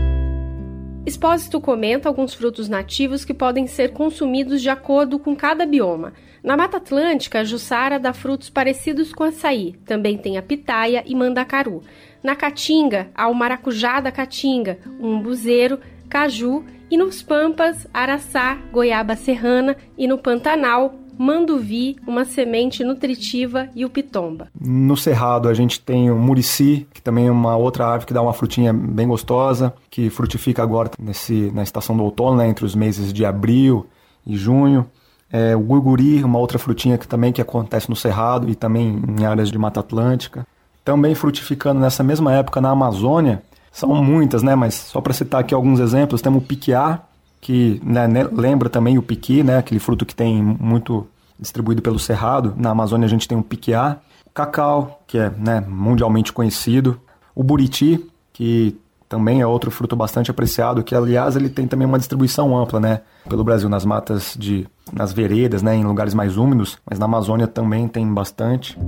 Expósito 1.05 1.61
comenta 1.61 2.09
alguns 2.09 2.33
frutos 2.33 2.69
nativos 2.69 3.25
que 3.25 3.35
podem 3.35 3.67
ser 3.67 3.93
consumidos 3.93 4.63
de 4.63 4.71
acordo 4.71 5.19
com 5.19 5.35
cada 5.35 5.67
bioma. 5.67 6.13
Na 6.45 6.57
Mata 6.57 6.77
Atlântica, 6.77 7.41
a 7.41 7.45
Jussara 7.45 7.99
dá 7.99 8.13
frutos 8.13 8.49
parecidos 8.49 9.13
com 9.13 9.25
açaí. 9.25 9.75
Também 9.85 10.17
tem 10.17 10.39
a 10.39 10.43
pitaia 10.43 11.03
e 11.05 11.15
mandacaru. 11.15 11.83
Na 12.23 12.37
Caatinga, 12.37 13.11
há 13.17 13.27
o 13.27 13.35
maracujá 13.35 13.99
da 13.99 14.13
Caatinga, 14.13 14.79
o 15.01 15.09
umbuzeiro, 15.09 15.81
caju 16.09 16.65
e 16.89 16.97
nos 16.97 17.21
Pampas, 17.21 17.87
araçá, 17.93 18.55
goiaba 18.71 19.17
serrana 19.17 19.77
e 19.99 20.07
no 20.07 20.19
Pantanal, 20.19 20.95
manduvi, 21.23 21.97
uma 22.05 22.25
semente 22.25 22.83
nutritiva 22.83 23.69
e 23.77 23.85
o 23.85 23.91
pitomba. 23.91 24.49
No 24.61 24.97
cerrado 24.97 25.49
a 25.49 25.55
gente 25.55 25.79
tem 25.79 26.11
o 26.11 26.17
murici, 26.17 26.87
que 26.93 27.01
também 27.01 27.29
é 27.29 27.31
uma 27.31 27.57
outra 27.57 27.87
árvore 27.87 28.07
que 28.07 28.13
dá 28.13 28.21
uma 28.21 28.33
frutinha 28.33 28.73
bem 28.73 29.07
gostosa, 29.07 29.73
que 29.89 30.11
frutifica 30.11 30.63
agora 30.63 30.91
nesse, 30.99 31.53
na 31.55 31.63
estação 31.63 31.97
do 31.97 32.03
outono, 32.03 32.39
né, 32.39 32.49
entre 32.49 32.65
os 32.65 32.75
meses 32.75 33.13
de 33.13 33.25
abril 33.25 33.87
e 34.27 34.37
junho. 34.37 34.85
É, 35.31 35.55
o 35.55 35.61
gurguri, 35.61 36.23
uma 36.25 36.39
outra 36.39 36.59
frutinha 36.59 36.99
que 36.99 37.07
também 37.07 37.33
que 37.33 37.41
acontece 37.41 37.89
no 37.89 37.97
cerrado 37.97 38.51
e 38.51 38.55
também 38.55 39.01
em 39.19 39.25
áreas 39.25 39.51
de 39.51 39.57
Mata 39.57 39.81
Atlântica. 39.81 40.45
Também 40.85 41.15
frutificando 41.15 41.81
nessa 41.81 42.03
mesma 42.03 42.35
época 42.35 42.61
na 42.61 42.71
Amazônia, 42.71 43.43
são 43.71 43.95
muitas, 44.03 44.43
né, 44.43 44.57
mas 44.57 44.75
só 44.75 45.01
para 45.01 45.13
citar 45.13 45.41
aqui 45.41 45.55
alguns 45.55 45.79
exemplos, 45.79 46.21
temos 46.21 46.43
o 46.43 46.47
piquiá, 46.47 47.01
que 47.41 47.81
né, 47.85 48.07
lembra 48.33 48.69
também 48.69 48.99
o 48.99 49.03
piqui, 49.03 49.43
né, 49.43 49.59
aquele 49.59 49.81
fruto 49.81 50.05
que 50.05 50.15
tem 50.15 50.43
muito 50.43 51.07
distribuído 51.43 51.83
pelo 51.83 51.99
cerrado. 51.99 52.55
Na 52.57 52.71
Amazônia 52.71 53.05
a 53.05 53.09
gente 53.09 53.29
tem 53.29 53.37
o 53.37 53.43
piquiá, 53.43 53.99
o 54.25 54.31
cacau, 54.31 55.03
que 55.07 55.19
é 55.19 55.31
né, 55.31 55.61
mundialmente 55.61 56.33
conhecido, 56.33 56.99
o 57.35 57.43
buriti, 57.43 58.09
que 58.33 58.79
também 59.09 59.43
é 59.43 59.47
outro 59.47 59.71
fruto 59.71 59.95
bastante 59.95 60.31
apreciado, 60.31 60.83
que 60.83 60.95
aliás 60.95 61.37
ele 61.37 61.51
tem 61.51 61.67
também 61.67 61.87
uma 61.87 61.99
distribuição 61.99 62.57
ampla, 62.57 62.81
né, 62.81 63.01
pelo 63.29 63.45
Brasil 63.45 63.69
nas 63.69 63.85
matas 63.85 64.35
de 64.39 64.67
nas 64.91 65.13
veredas, 65.13 65.63
né, 65.63 65.77
em 65.77 65.85
lugares 65.85 66.15
mais 66.15 66.39
úmidos, 66.39 66.79
mas 66.89 66.99
na 66.99 67.05
Amazônia 67.05 67.47
também 67.47 67.87
tem 67.89 68.07
bastante. 68.07 68.79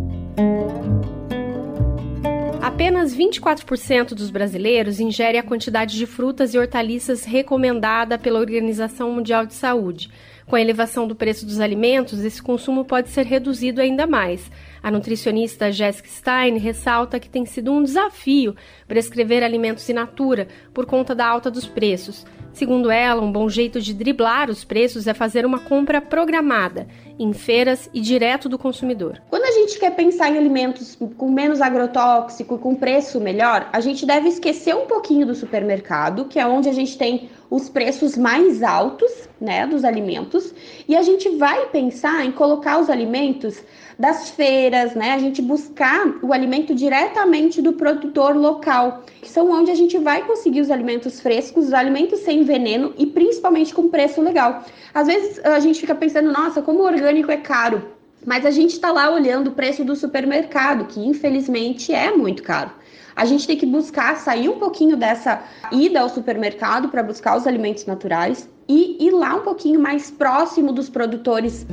Apenas 2.63 3.15
24% 3.15 4.15
dos 4.15 4.31
brasileiros 4.31 4.99
ingere 4.99 5.39
a 5.39 5.43
quantidade 5.43 5.97
de 5.97 6.07
frutas 6.07 6.55
e 6.55 6.59
hortaliças 6.59 7.25
recomendada 7.25 8.19
pela 8.19 8.41
Organização 8.41 9.13
Mundial 9.13 9.45
de 9.45 9.55
Saúde. 9.55 10.11
Com 10.47 10.57
a 10.57 10.61
elevação 10.61 11.09
do 11.09 11.17
preço 11.17 11.47
dos 11.47 11.59
alimentos, 11.59 12.23
esse 12.23 12.43
consumo 12.43 12.85
pode 12.85 13.09
ser 13.09 13.25
reduzido 13.25 13.81
ainda 13.81 14.07
mais. 14.07 14.51
A 14.83 14.91
nutricionista 14.91 15.73
Jessica 15.73 16.09
Stein 16.09 16.59
ressalta 16.59 17.19
que 17.19 17.31
tem 17.31 17.47
sido 17.47 17.73
um 17.73 17.83
desafio 17.83 18.55
prescrever 18.87 19.43
alimentos 19.43 19.89
in 19.89 19.95
natura 19.95 20.47
por 20.75 20.85
conta 20.85 21.15
da 21.15 21.27
alta 21.27 21.51
dos 21.51 21.67
preços. 21.67 22.27
Segundo 22.55 22.89
ela, 22.89 23.21
um 23.21 23.33
bom 23.33 23.49
jeito 23.49 23.81
de 23.81 23.93
driblar 23.93 24.49
os 24.49 24.65
preços 24.65 25.09
é 25.09 25.13
fazer 25.13 25.45
uma 25.45 25.59
compra 25.59 26.01
programada, 26.01 26.87
em 27.19 27.33
feiras 27.33 27.91
e 27.93 28.01
direto 28.01 28.49
do 28.49 28.57
consumidor. 28.57 29.21
Quando 29.29 29.43
a 29.43 29.51
gente 29.51 29.77
quer 29.77 29.91
pensar 29.91 30.31
em 30.31 30.39
alimentos 30.39 30.97
com 31.17 31.29
menos 31.29 31.61
agrotóxico, 31.61 32.57
com 32.57 32.77
preço 32.77 33.21
melhor, 33.21 33.69
a 33.73 33.81
gente 33.81 34.07
deve 34.07 34.29
esquecer 34.29 34.73
um 34.73 34.87
pouquinho 34.87 35.27
do 35.27 35.35
supermercado, 35.35 36.27
que 36.27 36.39
é 36.39 36.47
onde 36.47 36.69
a 36.69 36.73
gente 36.73 36.97
tem 36.97 37.29
os 37.51 37.69
preços 37.69 38.17
mais 38.17 38.63
altos, 38.63 39.29
né, 39.41 39.67
dos 39.67 39.85
alimentos, 39.85 40.55
e 40.89 40.95
a 40.95 41.03
gente 41.03 41.29
vai 41.31 41.67
pensar 41.67 42.25
em 42.25 42.31
colocar 42.31 42.79
os 42.79 42.89
alimentos 42.89 43.61
das 43.99 44.31
feiras, 44.31 44.95
né? 44.95 45.13
A 45.13 45.19
gente 45.19 45.41
buscar 45.41 46.07
o 46.23 46.33
alimento 46.33 46.75
diretamente 46.75 47.63
do 47.63 47.73
produtor 47.73 48.37
local, 48.37 49.05
que 49.23 49.31
são 49.31 49.51
onde 49.51 49.71
a 49.71 49.75
gente 49.75 49.99
vai 49.99 50.23
conseguir 50.23 50.61
os 50.61 50.71
alimentos 50.71 51.21
frescos, 51.21 51.67
os 51.67 51.73
alimentos 51.73 52.21
sem 52.21 52.43
veneno 52.43 52.93
e 52.99 53.07
principalmente 53.07 53.75
com 53.75 53.89
preço 53.89 54.21
legal. 54.21 54.65
Às 54.93 55.07
vezes 55.07 55.45
a 55.45 55.61
gente 55.61 55.81
fica 55.81 55.95
pensando, 55.95 56.33
nossa, 56.33 56.63
como 56.63 56.81
o 56.81 56.85
orgânico 56.85 57.31
é 57.31 57.37
caro. 57.37 57.83
Mas 58.27 58.47
a 58.47 58.51
gente 58.51 58.71
está 58.71 58.91
lá 58.91 59.11
olhando 59.11 59.49
o 59.49 59.53
preço 59.53 59.85
do 59.85 59.95
supermercado, 59.95 60.87
que 60.87 60.99
infelizmente 60.99 61.93
é 61.93 62.11
muito 62.17 62.43
caro. 62.43 62.71
A 63.15 63.25
gente 63.25 63.47
tem 63.47 63.57
que 63.57 63.67
buscar 63.67 64.17
sair 64.17 64.49
um 64.49 64.59
pouquinho 64.59 64.97
dessa 64.97 65.43
ida 65.71 66.01
ao 66.01 66.09
supermercado 66.09 66.89
para 66.89 67.03
buscar 67.03 67.37
os 67.37 67.47
alimentos 67.47 67.87
naturais 67.87 68.49
e 68.69 69.07
ir 69.07 69.11
lá 69.11 69.37
um 69.37 69.43
pouquinho 69.43 69.79
mais 69.79 70.11
próximo 70.11 70.73
dos 70.73 70.89
produtores. 70.89 71.67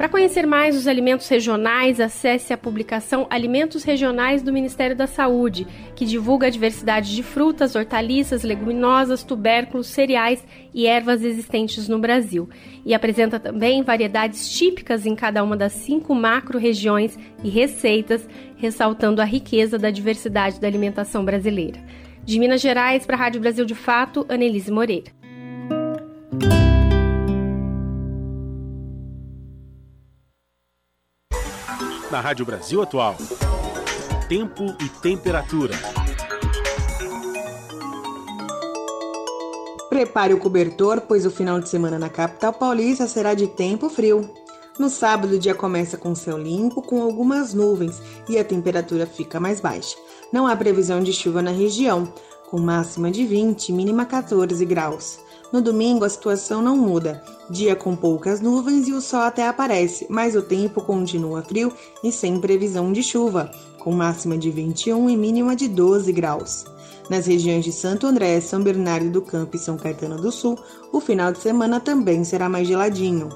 Para 0.00 0.08
conhecer 0.08 0.46
mais 0.46 0.74
os 0.74 0.88
alimentos 0.88 1.28
regionais, 1.28 2.00
acesse 2.00 2.54
a 2.54 2.56
publicação 2.56 3.26
Alimentos 3.28 3.84
Regionais 3.84 4.40
do 4.40 4.50
Ministério 4.50 4.96
da 4.96 5.06
Saúde, 5.06 5.66
que 5.94 6.06
divulga 6.06 6.46
a 6.46 6.50
diversidade 6.50 7.14
de 7.14 7.22
frutas, 7.22 7.74
hortaliças, 7.74 8.42
leguminosas, 8.42 9.22
tubérculos, 9.22 9.88
cereais 9.88 10.42
e 10.72 10.86
ervas 10.86 11.22
existentes 11.22 11.86
no 11.86 11.98
Brasil. 11.98 12.48
E 12.82 12.94
apresenta 12.94 13.38
também 13.38 13.82
variedades 13.82 14.48
típicas 14.48 15.04
em 15.04 15.14
cada 15.14 15.44
uma 15.44 15.54
das 15.54 15.74
cinco 15.74 16.14
macro-regiões 16.14 17.18
e 17.44 17.50
receitas, 17.50 18.26
ressaltando 18.56 19.20
a 19.20 19.26
riqueza 19.26 19.78
da 19.78 19.90
diversidade 19.90 20.58
da 20.58 20.66
alimentação 20.66 21.26
brasileira. 21.26 21.78
De 22.24 22.38
Minas 22.38 22.62
Gerais, 22.62 23.04
para 23.04 23.16
a 23.16 23.18
Rádio 23.18 23.42
Brasil 23.42 23.66
de 23.66 23.74
Fato, 23.74 24.24
Anelise 24.30 24.72
Moreira. 24.72 25.19
Na 32.20 32.22
Rádio 32.22 32.44
Brasil 32.44 32.82
Atual. 32.82 33.16
Tempo 34.28 34.76
e 34.78 34.88
temperatura. 35.00 35.74
Prepare 39.88 40.34
o 40.34 40.38
cobertor, 40.38 41.00
pois 41.00 41.24
o 41.24 41.30
final 41.30 41.58
de 41.58 41.70
semana 41.70 41.98
na 41.98 42.10
capital 42.10 42.52
paulista 42.52 43.06
será 43.06 43.32
de 43.32 43.46
tempo 43.46 43.88
frio. 43.88 44.30
No 44.78 44.90
sábado, 44.90 45.36
o 45.36 45.38
dia 45.38 45.54
começa 45.54 45.96
com 45.96 46.14
céu 46.14 46.36
limpo, 46.36 46.82
com 46.82 47.02
algumas 47.02 47.54
nuvens, 47.54 48.02
e 48.28 48.38
a 48.38 48.44
temperatura 48.44 49.06
fica 49.06 49.40
mais 49.40 49.58
baixa. 49.58 49.96
Não 50.30 50.46
há 50.46 50.54
previsão 50.54 51.02
de 51.02 51.14
chuva 51.14 51.40
na 51.40 51.50
região, 51.50 52.12
com 52.50 52.60
máxima 52.60 53.10
de 53.10 53.24
20, 53.24 53.72
mínima 53.72 54.04
14 54.04 54.62
graus. 54.66 55.20
No 55.50 55.62
domingo, 55.62 56.04
a 56.04 56.10
situação 56.10 56.60
não 56.60 56.76
muda. 56.76 57.22
Dia 57.50 57.74
com 57.74 57.96
poucas 57.96 58.40
nuvens 58.40 58.86
e 58.86 58.92
o 58.92 59.00
sol 59.00 59.22
até 59.22 59.48
aparece, 59.48 60.06
mas 60.08 60.36
o 60.36 60.42
tempo 60.42 60.80
continua 60.80 61.42
frio 61.42 61.72
e 62.02 62.12
sem 62.12 62.40
previsão 62.40 62.92
de 62.92 63.02
chuva, 63.02 63.50
com 63.80 63.90
máxima 63.90 64.38
de 64.38 64.52
21 64.52 65.10
e 65.10 65.16
mínima 65.16 65.56
de 65.56 65.66
12 65.66 66.12
graus. 66.12 66.64
Nas 67.10 67.26
regiões 67.26 67.64
de 67.64 67.72
Santo 67.72 68.06
André, 68.06 68.40
São 68.40 68.62
Bernardo 68.62 69.10
do 69.10 69.20
Campo 69.20 69.56
e 69.56 69.58
São 69.58 69.76
Caetano 69.76 70.16
do 70.16 70.30
Sul, 70.30 70.56
o 70.92 71.00
final 71.00 71.32
de 71.32 71.40
semana 71.40 71.80
também 71.80 72.22
será 72.22 72.48
mais 72.48 72.68
geladinho. 72.68 73.28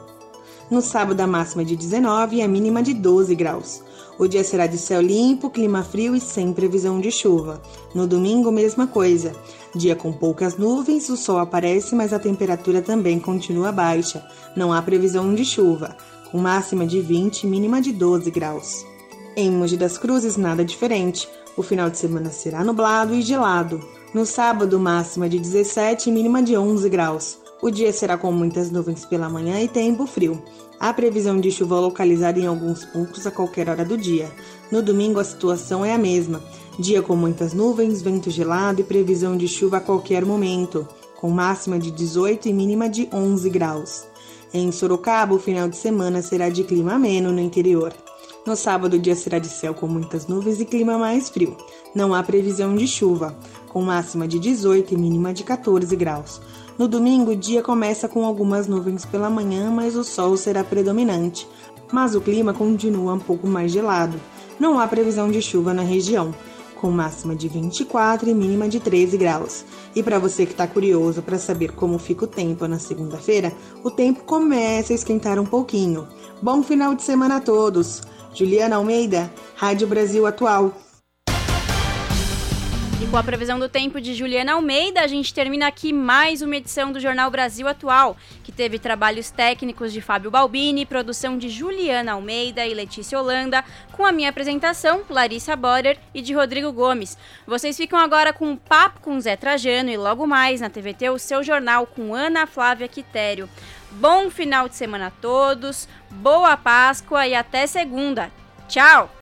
No 0.71 0.81
sábado, 0.81 1.21
a 1.21 1.27
máxima 1.27 1.65
de 1.65 1.75
19 1.75 2.37
e 2.37 2.43
a 2.43 2.47
mínima 2.47 2.85
de 2.85 2.95
12 2.95 3.35
graus. 3.35 3.83
O 4.19 4.29
dia 4.29 4.45
será 4.45 4.67
de 4.67 4.79
céu 4.79 5.01
limpo, 5.01 5.51
clima 5.51 5.83
frio 5.83 6.15
e 6.15 6.21
sem 6.21 6.53
previsão 6.53 7.01
de 7.01 7.11
chuva. 7.11 7.61
No 7.95 8.07
domingo, 8.07 8.53
mesma 8.53 8.87
coisa. 8.87 9.35
Dia 9.75 9.97
com 9.97 10.13
poucas 10.13 10.57
nuvens, 10.57 11.09
o 11.09 11.17
sol 11.17 11.39
aparece, 11.39 11.97
mas 11.97 12.13
a 12.13 12.19
temperatura 12.19 12.81
também 12.81 13.19
continua 13.19 13.73
baixa. 13.73 14.25
Não 14.57 14.73
há 14.73 14.81
previsão 14.81 15.35
de 15.35 15.45
chuva, 15.45 15.97
com 16.31 16.39
máxima 16.39 16.87
de 16.87 17.01
20 17.01 17.43
e 17.43 17.47
mínima 17.49 17.81
de 17.81 17.93
12 17.93 18.31
graus. 18.31 18.87
Em 19.37 19.51
Mogi 19.51 19.77
das 19.77 19.99
Cruzes, 19.99 20.37
nada 20.37 20.65
diferente. 20.65 21.29
O 21.57 21.63
final 21.63 21.91
de 21.91 21.99
semana 21.99 22.31
será 22.31 22.63
nublado 22.63 23.15
e 23.15 23.23
gelado. 23.23 23.81
No 24.13 24.25
sábado, 24.25 24.79
máxima 24.79 25.29
de 25.29 25.41
17 25.41 26.09
e 26.09 26.13
mínima 26.13 26.41
de 26.41 26.57
11 26.57 26.89
graus. 26.89 27.39
O 27.61 27.71
dia 27.71 27.93
será 27.93 28.17
com 28.17 28.31
muitas 28.31 28.71
nuvens 28.71 29.05
pela 29.05 29.29
manhã 29.29 29.61
e 29.61 29.67
tempo 29.67 30.07
frio. 30.07 30.41
Há 30.79 30.93
previsão 30.93 31.41
de 31.41 31.51
chuva 31.51 31.79
localizada 31.79 32.39
em 32.39 32.47
alguns 32.47 32.85
pontos 32.85 33.27
a 33.27 33.31
qualquer 33.31 33.69
hora 33.69 33.85
do 33.85 33.97
dia. 33.97 34.31
No 34.71 34.83
domingo, 34.83 35.21
a 35.21 35.25
situação 35.25 35.85
é 35.85 35.95
a 35.95 35.99
mesma. 35.99 36.43
Dia 36.79 37.01
com 37.03 37.15
muitas 37.15 37.55
nuvens, 37.55 38.03
vento 38.03 38.31
gelado 38.31 38.81
e 38.81 38.85
previsão 38.85 39.37
de 39.37 39.47
chuva 39.47 39.77
a 39.77 39.81
qualquer 39.81 40.25
momento, 40.25 40.87
com 41.21 41.31
máxima 41.31 41.79
de 41.79 41.91
18 41.91 42.49
e 42.49 42.53
mínima 42.53 42.89
de 42.89 43.09
11 43.13 43.49
graus. 43.49 44.05
Em 44.53 44.71
Sorocaba, 44.71 45.35
o 45.35 45.39
final 45.39 45.69
de 45.69 45.77
semana 45.77 46.21
será 46.23 46.49
de 46.49 46.65
clima 46.65 46.95
ameno 46.95 47.33
no 47.33 47.41
interior. 47.41 47.93
No 48.47 48.55
sábado, 48.55 48.95
o 48.95 48.99
dia 48.99 49.15
será 49.15 49.39
de 49.39 49.49
céu 49.49 49.73
com 49.73 49.87
muitas 49.87 50.27
nuvens 50.27 50.61
e 50.61 50.67
clima 50.67 50.99
mais 50.99 51.31
frio. 51.31 51.57
Não 51.95 52.13
há 52.13 52.23
previsão 52.23 52.75
de 52.77 52.87
chuva, 52.87 53.35
com 53.69 53.81
máxima 53.81 54.29
de 54.29 54.39
18 54.39 54.93
e 54.93 54.97
mínima 54.99 55.33
de 55.33 55.45
14 55.45 55.97
graus. 55.97 56.41
No 56.79 56.89
domingo, 56.89 57.33
o 57.33 57.37
dia 57.37 57.63
começa 57.63 58.09
com 58.09 58.25
algumas 58.25 58.67
nuvens 58.67 59.05
pela 59.05 59.31
manhã, 59.31 59.71
mas 59.71 59.97
o 59.97 60.03
sol 60.03 60.37
será 60.37 60.65
predominante. 60.65 61.49
Mas 61.93 62.15
o 62.15 62.21
clima 62.21 62.53
continua 62.53 63.15
um 63.15 63.21
pouco 63.21 63.47
mais 63.47 63.71
gelado. 63.71 64.21
Não 64.59 64.81
há 64.81 64.87
previsão 64.87 65.31
de 65.31 65.41
chuva 65.41 65.73
na 65.73 65.83
região 65.83 66.35
com 66.85 66.91
máxima 66.91 67.35
de 67.35 67.49
24 67.49 68.29
e 68.29 68.35
mínima 68.35 68.69
de 68.69 68.79
13 68.79 69.17
graus. 69.17 69.65
E 69.97 70.03
para 70.03 70.19
você 70.19 70.45
que 70.45 70.53
está 70.53 70.67
curioso 70.67 71.23
para 71.23 71.39
saber 71.39 71.73
como 71.73 71.99
fica 71.99 72.27
o 72.27 72.29
tempo 72.29 72.69
na 72.69 72.79
segunda-feira, 72.79 73.55
o 73.83 73.91
tempo 73.91 74.23
começa 74.25 74.93
a 74.93 74.95
esquentar 74.95 75.39
um 75.39 75.47
pouquinho. 75.47 76.07
Bom 76.43 76.63
final 76.63 76.95
de 76.95 77.03
semana 77.03 77.37
a 77.37 77.41
todos! 77.41 78.03
Juliana 78.35 78.77
Almeida, 78.77 79.33
Rádio 79.55 79.87
Brasil 79.87 80.27
Atual. 80.27 80.75
Com 83.15 83.19
a 83.19 83.23
previsão 83.23 83.61
do 83.61 83.69
tempo 83.69 84.01
de 84.01 84.13
Juliana 84.13 84.55
Almeida, 84.55 85.01
a 85.01 85.07
gente 85.07 85.33
termina 85.33 85.69
aqui 85.69 85.93
mais 85.93 86.43
uma 86.43 86.57
edição 86.57 86.91
do 86.91 86.99
Jornal 86.99 87.31
Brasil 87.31 87.69
Atual, 87.69 88.17
que 88.43 88.51
teve 88.51 88.77
trabalhos 88.77 89.31
técnicos 89.31 89.93
de 89.93 90.01
Fábio 90.01 90.33
Balbini, 90.33 90.85
produção 90.85 91.39
de 91.39 91.49
Juliana 91.49 92.15
Almeida 92.15 92.67
e 92.67 92.75
Letícia 92.75 93.17
Holanda, 93.17 93.65
com 93.93 94.05
a 94.05 94.11
minha 94.11 94.31
apresentação, 94.31 95.05
Larissa 95.09 95.55
Borer 95.55 95.97
e 96.13 96.21
de 96.21 96.35
Rodrigo 96.35 96.73
Gomes. 96.73 97.17
Vocês 97.47 97.77
ficam 97.77 98.01
agora 98.01 98.33
com 98.33 98.51
um 98.51 98.57
papo 98.57 99.01
com 99.01 99.21
Zé 99.21 99.37
Trajano 99.37 99.91
e 99.91 99.97
logo 99.97 100.27
mais 100.27 100.61
na 100.61 100.69
TVT 100.69 101.11
o 101.11 101.19
seu 101.21 101.41
jornal 101.45 101.87
com 101.87 102.17
Ana 102.17 102.49
Flávia 102.49 102.89
Quitério. 102.89 103.49
Bom 103.93 104.29
final 104.29 104.69
de 104.69 104.75
semana 104.75 105.07
a 105.07 105.11
todos, 105.13 105.87
boa 106.11 106.57
Páscoa 106.57 107.29
e 107.29 107.35
até 107.37 107.65
segunda. 107.69 108.33
Tchau! 108.67 109.09